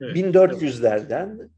Evet, 0.00 0.16
1400'lerden 0.16 1.50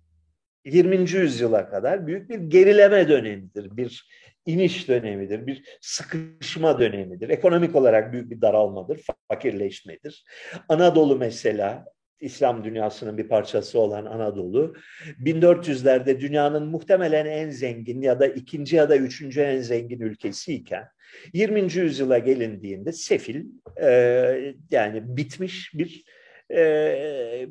20. 0.66 1.12
yüzyıla 1.12 1.68
kadar 1.68 2.06
büyük 2.06 2.30
bir 2.30 2.38
gerileme 2.38 3.08
dönemidir, 3.08 3.76
bir 3.76 4.08
iniş 4.46 4.88
dönemidir, 4.88 5.46
bir 5.46 5.78
sıkışma 5.80 6.80
dönemidir. 6.80 7.28
Ekonomik 7.28 7.76
olarak 7.76 8.12
büyük 8.12 8.30
bir 8.30 8.40
daralmadır, 8.40 9.00
fakirleşmedir. 9.28 10.24
Anadolu 10.68 11.16
mesela 11.16 11.84
İslam 12.20 12.64
dünyasının 12.64 13.18
bir 13.18 13.28
parçası 13.28 13.78
olan 13.78 14.04
Anadolu 14.04 14.74
1400'lerde 15.24 16.20
dünyanın 16.20 16.66
muhtemelen 16.66 17.26
en 17.26 17.50
zengin 17.50 18.02
ya 18.02 18.20
da 18.20 18.26
ikinci 18.26 18.76
ya 18.76 18.88
da 18.88 18.96
üçüncü 18.96 19.40
en 19.40 19.60
zengin 19.60 20.00
ülkesiyken 20.00 20.84
20. 21.32 21.60
yüzyıla 21.60 22.18
gelindiğinde 22.18 22.92
sefil 22.92 23.44
e, 23.82 24.54
yani 24.70 25.16
bitmiş 25.16 25.74
bir 25.74 26.04
e, 26.54 27.48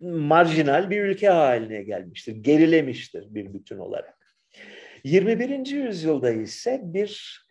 marjinal 0.00 0.90
bir 0.90 1.04
ülke 1.04 1.28
haline 1.28 1.82
gelmiştir. 1.82 2.36
Gerilemiştir 2.36 3.34
bir 3.34 3.54
bütün 3.54 3.78
olarak. 3.78 4.18
21. 5.04 5.66
yüzyılda 5.66 6.30
ise 6.30 6.80
bir 6.84 7.44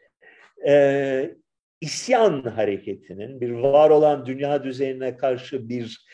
e, 0.68 1.36
isyan 1.82 2.44
hareketinin, 2.44 3.42
bir 3.42 3.52
var 3.52 3.90
olan 3.90 4.26
dünya 4.26 4.64
düzenine 4.64 5.18
karşı 5.18 5.70
bir 5.70 6.06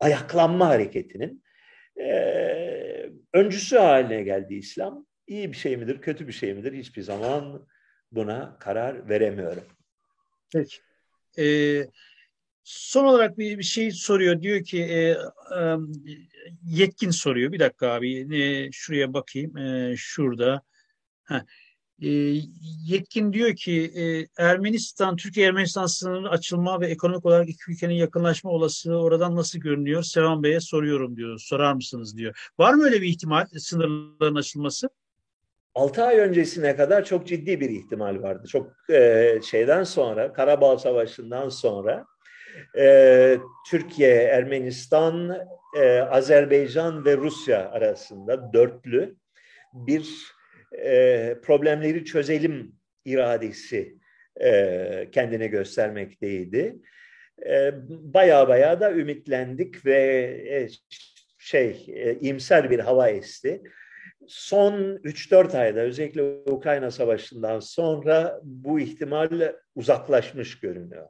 ayaklanma 0.00 0.68
hareketinin 0.68 1.42
e, 2.00 3.10
öncüsü 3.34 3.76
haline 3.76 4.22
geldi 4.22 4.54
İslam. 4.54 5.06
İyi 5.26 5.52
bir 5.52 5.56
şey 5.56 5.76
midir, 5.76 6.00
kötü 6.00 6.28
bir 6.28 6.32
şey 6.32 6.54
midir? 6.54 6.72
Hiçbir 6.72 7.02
zaman 7.02 7.66
buna 8.12 8.58
karar 8.58 9.08
veremiyorum. 9.08 9.64
Peki. 10.52 10.76
Ee, 11.38 11.86
Son 12.68 13.04
olarak 13.04 13.38
bir, 13.38 13.58
bir 13.58 13.62
şey 13.62 13.90
soruyor. 13.90 14.42
Diyor 14.42 14.64
ki 14.64 14.82
e, 14.82 15.00
e, 15.00 15.76
yetkin 16.64 17.10
soruyor. 17.10 17.52
Bir 17.52 17.58
dakika 17.58 17.88
abi 17.88 18.36
e, 18.36 18.72
şuraya 18.72 19.14
bakayım. 19.14 19.56
E, 19.56 19.94
şurada. 19.96 20.62
E, 22.02 22.08
yetkin 22.86 23.32
diyor 23.32 23.56
ki 23.56 23.92
e, 23.96 24.26
Ermenistan, 24.42 25.16
Türkiye-Ermenistan 25.16 25.86
sınırının 25.86 26.28
açılma 26.28 26.80
ve 26.80 26.86
ekonomik 26.86 27.26
olarak 27.26 27.48
iki 27.48 27.72
ülkenin 27.72 27.94
yakınlaşma 27.94 28.50
olasılığı 28.50 29.02
oradan 29.02 29.36
nasıl 29.36 29.58
görünüyor? 29.58 30.02
Sevan 30.02 30.42
Bey'e 30.42 30.60
soruyorum 30.60 31.16
diyor. 31.16 31.38
Sorar 31.38 31.72
mısınız 31.72 32.16
diyor. 32.16 32.50
Var 32.58 32.74
mı 32.74 32.84
öyle 32.84 33.02
bir 33.02 33.08
ihtimal 33.08 33.46
sınırların 33.58 34.34
açılması? 34.34 34.88
6 35.74 36.04
ay 36.04 36.18
öncesine 36.18 36.76
kadar 36.76 37.04
çok 37.04 37.26
ciddi 37.26 37.60
bir 37.60 37.70
ihtimal 37.70 38.22
vardı. 38.22 38.48
Çok 38.48 38.90
e, 38.90 39.40
şeyden 39.50 39.84
sonra, 39.84 40.32
Karabağ 40.32 40.78
Savaşı'ndan 40.78 41.48
sonra 41.48 42.06
e, 42.78 43.36
Türkiye, 43.70 44.14
Ermenistan, 44.14 45.46
e, 45.76 46.00
Azerbaycan 46.00 47.04
ve 47.04 47.16
Rusya 47.16 47.70
arasında 47.70 48.52
dörtlü 48.52 49.16
bir 49.72 50.36
e, 50.72 51.34
problemleri 51.42 52.04
çözelim 52.04 52.72
iradesi 53.04 53.96
e, 54.40 55.08
kendine 55.12 55.46
göstermekteydi. 55.46 56.76
E, 57.46 57.72
baya 57.88 58.48
baya 58.48 58.80
da 58.80 58.92
ümitlendik 58.92 59.86
ve 59.86 59.98
e, 60.48 60.68
şey 61.38 61.86
e, 61.88 62.18
imser 62.20 62.70
bir 62.70 62.78
hava 62.78 63.08
esti. 63.08 63.62
Son 64.28 64.96
3-4 64.96 65.58
ayda 65.58 65.80
özellikle 65.80 66.22
Ukrayna 66.50 66.90
Savaşı'ndan 66.90 67.60
sonra 67.60 68.40
bu 68.42 68.80
ihtimal 68.80 69.52
uzaklaşmış 69.74 70.60
görünüyor. 70.60 71.08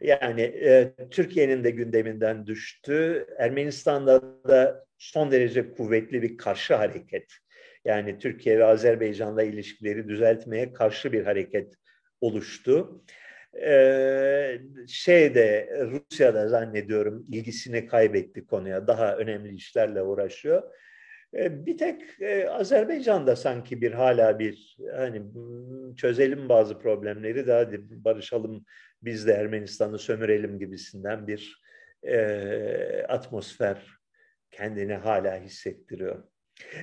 Yani 0.00 0.42
e, 0.42 0.94
Türkiye'nin 1.10 1.64
de 1.64 1.70
gündeminden 1.70 2.46
düştü. 2.46 3.26
Ermenistan'da 3.38 4.22
da 4.48 4.86
son 4.98 5.30
derece 5.30 5.70
kuvvetli 5.70 6.22
bir 6.22 6.36
karşı 6.36 6.74
hareket. 6.74 7.32
Yani 7.84 8.18
Türkiye 8.18 8.58
ve 8.58 8.64
Azerbaycan'la 8.64 9.42
ilişkileri 9.42 10.08
düzeltmeye 10.08 10.72
karşı 10.72 11.12
bir 11.12 11.24
hareket 11.24 11.74
oluştu. 12.20 13.02
Ee, 13.62 14.58
şeyde 14.88 15.70
Rusya'da 15.90 16.48
zannediyorum 16.48 17.24
ilgisini 17.28 17.86
kaybetti 17.86 18.46
konuya. 18.46 18.86
Daha 18.86 19.16
önemli 19.16 19.54
işlerle 19.54 20.02
uğraşıyor. 20.02 20.62
Ee, 21.34 21.66
bir 21.66 21.78
tek 21.78 22.02
e, 22.20 22.48
Azerbaycan'da 22.48 23.36
sanki 23.36 23.80
bir 23.80 23.92
hala 23.92 24.38
bir 24.38 24.76
hani 24.96 25.22
çözelim 25.96 26.48
bazı 26.48 26.78
problemleri 26.78 27.46
de 27.46 27.52
hadi 27.52 28.04
barışalım 28.04 28.64
biz 29.02 29.26
de 29.26 29.32
Ermenistan'ı 29.32 29.98
sömürelim 29.98 30.58
gibisinden 30.58 31.26
bir 31.26 31.62
e, 32.02 32.16
atmosfer 33.08 33.86
kendini 34.50 34.94
hala 34.94 35.40
hissettiriyor. 35.40 36.24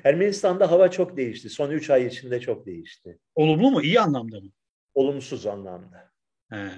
Ermenistan'da 0.04 0.72
hava 0.72 0.92
çok 0.92 1.18
değişti. 1.18 1.50
Son 1.50 1.72
üç 1.72 1.90
ay 1.90 2.08
içinde 2.08 2.40
çok 2.40 2.66
değişti. 2.66 3.20
Olumlu 3.36 3.72
mu? 3.72 3.82
İyi 3.82 4.00
anlamda 4.00 4.40
mı? 4.40 4.50
Olumsuz 4.94 5.46
anlamda. 5.46 6.12
He. 6.50 6.70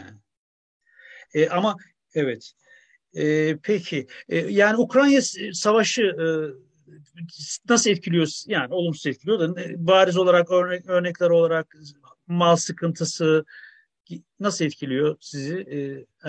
E, 1.34 1.50
ama 1.50 1.76
evet. 2.16 2.52
E, 3.14 3.56
peki. 3.64 4.08
E, 4.30 4.38
yani 4.38 4.78
Ukrayna 4.78 5.22
savaşı 5.54 6.02
e, 6.02 6.26
nasıl 7.70 7.90
etkiliyor? 7.90 8.28
Yani 8.48 8.74
olumsuz 8.74 9.06
etkiliyor 9.06 9.40
da 9.40 9.56
bariz 9.76 10.18
olarak 10.18 10.52
örnek, 10.52 10.90
örnekler 10.90 11.30
olarak 11.30 11.76
mal 12.28 12.56
sıkıntısı 12.56 13.46
nasıl 14.40 14.66
etkiliyor 14.66 15.18
sizi 15.20 15.58
e, 15.58 15.78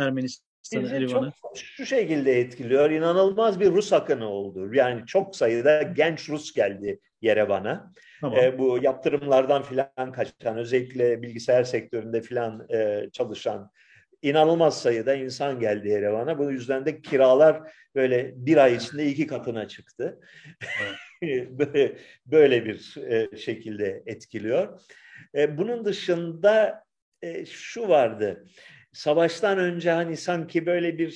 Ermenistan'ı, 0.01 0.89
Erivan'ı? 0.89 1.33
Şu 1.55 1.87
şekilde 1.87 2.41
etkiliyor. 2.41 2.91
İnanılmaz 2.91 3.61
bir 3.61 3.71
Rus 3.71 3.93
akını 3.93 4.29
oldu. 4.29 4.75
Yani 4.75 5.07
çok 5.07 5.37
sayıda 5.37 5.83
genç 5.83 6.29
Rus 6.29 6.53
geldi 6.53 7.01
Yerevan'a. 7.21 7.93
Tamam. 8.21 8.39
E, 8.39 8.59
bu 8.59 8.79
yaptırımlardan 8.83 9.63
filan 9.63 10.13
kaçan, 10.13 10.59
özellikle 10.59 11.23
bilgisayar 11.23 11.65
sektöründe 11.65 12.23
filan 12.23 12.67
e, 12.71 13.09
çalışan 13.13 13.71
inanılmaz 14.23 14.83
sayıda 14.83 15.15
insan 15.15 15.61
geldi 15.61 15.89
Yerevan'a. 15.89 16.39
Bu 16.39 16.53
yüzden 16.53 16.87
de 16.87 17.03
kiralar 17.03 17.73
böyle 17.95 18.33
bir 18.37 18.57
ay 18.57 18.75
içinde 18.75 19.07
iki 19.07 19.27
katına 19.27 19.69
çıktı. 19.69 20.21
böyle, 21.23 21.97
böyle 22.27 22.65
bir 22.65 22.97
e, 22.97 23.37
şekilde 23.37 24.03
etkiliyor. 24.07 24.81
E, 25.35 25.59
bunun 25.59 25.85
dışında 25.85 26.85
e, 27.23 27.47
şu 27.47 27.89
vardı. 27.89 28.47
Savaştan 28.93 29.59
önce 29.59 29.91
hani 29.91 30.17
sanki 30.17 30.67
böyle 30.67 30.99
bir 30.99 31.11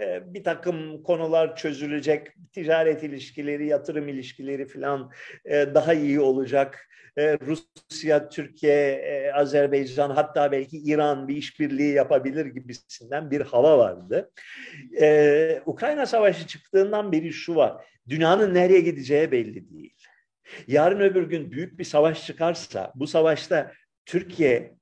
e, 0.00 0.34
bir 0.34 0.44
takım 0.44 1.02
konular 1.02 1.56
çözülecek, 1.56 2.28
ticaret 2.52 3.02
ilişkileri, 3.02 3.66
yatırım 3.66 4.08
ilişkileri 4.08 4.68
falan 4.68 5.10
e, 5.44 5.74
daha 5.74 5.94
iyi 5.94 6.20
olacak. 6.20 6.88
E, 7.18 7.38
Rusya, 7.38 8.28
Türkiye, 8.28 9.32
Azerbaycan 9.34 10.10
hatta 10.10 10.52
belki 10.52 10.78
İran 10.78 11.28
bir 11.28 11.36
işbirliği 11.36 11.94
yapabilir 11.94 12.46
gibisinden 12.46 13.30
bir 13.30 13.40
hava 13.40 13.78
vardı. 13.78 14.30
Ukrayna 15.66 16.06
Savaşı 16.06 16.46
çıktığından 16.46 17.12
beri 17.12 17.32
şu 17.32 17.56
var, 17.56 17.84
dünyanın 18.08 18.54
nereye 18.54 18.80
gideceği 18.80 19.32
belli 19.32 19.70
değil. 19.70 19.94
Yarın 20.66 21.00
öbür 21.00 21.22
gün 21.22 21.50
büyük 21.50 21.78
bir 21.78 21.84
savaş 21.84 22.26
çıkarsa 22.26 22.92
bu 22.94 23.06
savaşta 23.06 23.72
Türkiye 24.06 24.74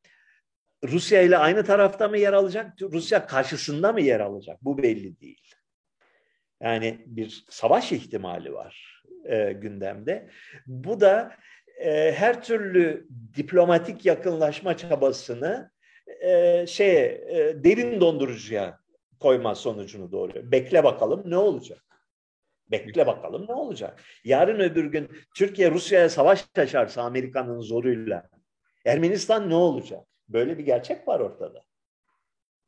Rusya 0.85 1.23
ile 1.23 1.37
aynı 1.39 1.65
tarafta 1.65 2.09
mı 2.09 2.19
yer 2.19 2.33
alacak, 2.33 2.83
Rusya 2.83 3.27
karşısında 3.27 3.93
mı 3.93 4.01
yer 4.01 4.21
alacak? 4.21 4.59
Bu 4.63 4.79
belli 4.79 5.21
değil. 5.21 5.55
Yani 6.63 7.05
bir 7.07 7.45
savaş 7.51 7.93
ihtimali 7.93 8.53
var 8.53 9.03
e, 9.25 9.53
gündemde. 9.53 10.31
Bu 10.67 11.01
da 11.01 11.37
e, 11.81 12.13
her 12.13 12.43
türlü 12.43 13.09
diplomatik 13.37 14.07
yakınlaşma 14.07 14.77
çabasını 14.77 15.71
e, 16.21 16.65
şeye 16.67 17.07
e, 17.07 17.65
derin 17.65 18.01
dondurucuya 18.01 18.81
koyma 19.21 19.55
sonucunu 19.55 20.13
doğuruyor. 20.13 20.53
Bekle 20.53 20.85
bakalım 20.85 21.23
ne 21.27 21.37
olacak? 21.37 21.85
Bekle 22.71 23.07
bakalım 23.07 23.47
ne 23.49 23.53
olacak? 23.53 24.03
Yarın 24.25 24.61
öbür 24.61 24.85
gün 24.85 25.09
Türkiye 25.37 25.71
Rusya'ya 25.71 26.09
savaş 26.09 26.45
açarsa 26.57 27.03
Amerika'nın 27.03 27.61
zoruyla 27.61 28.29
Ermenistan 28.85 29.51
ne 29.51 29.55
olacak? 29.55 30.10
Böyle 30.33 30.59
bir 30.59 30.65
gerçek 30.65 31.09
var 31.09 31.21
ortada. 31.21 31.65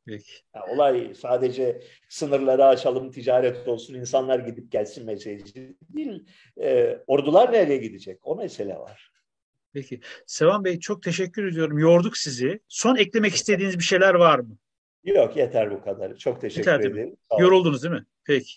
Peki. 0.05 0.31
Yani 0.55 0.65
olay 0.65 1.13
sadece 1.15 1.81
sınırları 2.09 2.65
açalım, 2.65 3.11
ticaret 3.11 3.67
olsun, 3.67 3.93
insanlar 3.93 4.39
gidip 4.39 4.71
gelsin 4.71 5.05
meselesi 5.05 5.77
değil. 5.89 6.25
E, 6.61 6.99
ordular 7.07 7.51
nereye 7.51 7.77
gidecek? 7.77 8.19
O 8.23 8.35
mesele 8.35 8.75
var. 8.75 9.11
Peki. 9.73 9.99
Sevan 10.25 10.65
Bey 10.65 10.79
çok 10.79 11.03
teşekkür 11.03 11.47
ediyorum. 11.47 11.77
Yorduk 11.77 12.17
sizi. 12.17 12.59
Son 12.67 12.95
eklemek 12.95 13.33
istediğiniz 13.33 13.79
bir 13.79 13.83
şeyler 13.83 14.13
var 14.13 14.39
mı? 14.39 14.57
Yok 15.03 15.37
yeter 15.37 15.71
bu 15.71 15.81
kadar. 15.83 16.17
Çok 16.17 16.41
teşekkür 16.41 16.71
yeter, 16.71 16.79
ederim. 16.79 16.95
Değil 16.95 17.15
Yoruldunuz 17.39 17.83
değil 17.83 17.93
mi? 17.93 18.05
Peki. 18.23 18.53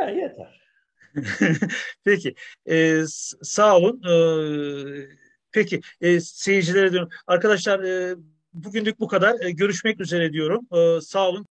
Ya, 0.00 0.10
yeter. 0.10 0.66
Peki. 2.04 2.34
Ee, 2.68 3.02
sağ 3.42 3.76
olun. 3.76 4.02
Ee, 4.02 5.08
peki. 5.52 5.80
E, 6.00 6.20
seyircilere 6.20 6.88
dönüyorum. 6.88 7.10
Arkadaşlar 7.26 7.80
e, 7.80 8.16
Bugünlük 8.56 9.00
bu 9.00 9.08
kadar. 9.08 9.40
E, 9.40 9.50
görüşmek 9.50 10.00
üzere 10.00 10.32
diyorum. 10.32 10.66
E, 10.72 11.00
sağ 11.00 11.28
olun. 11.28 11.44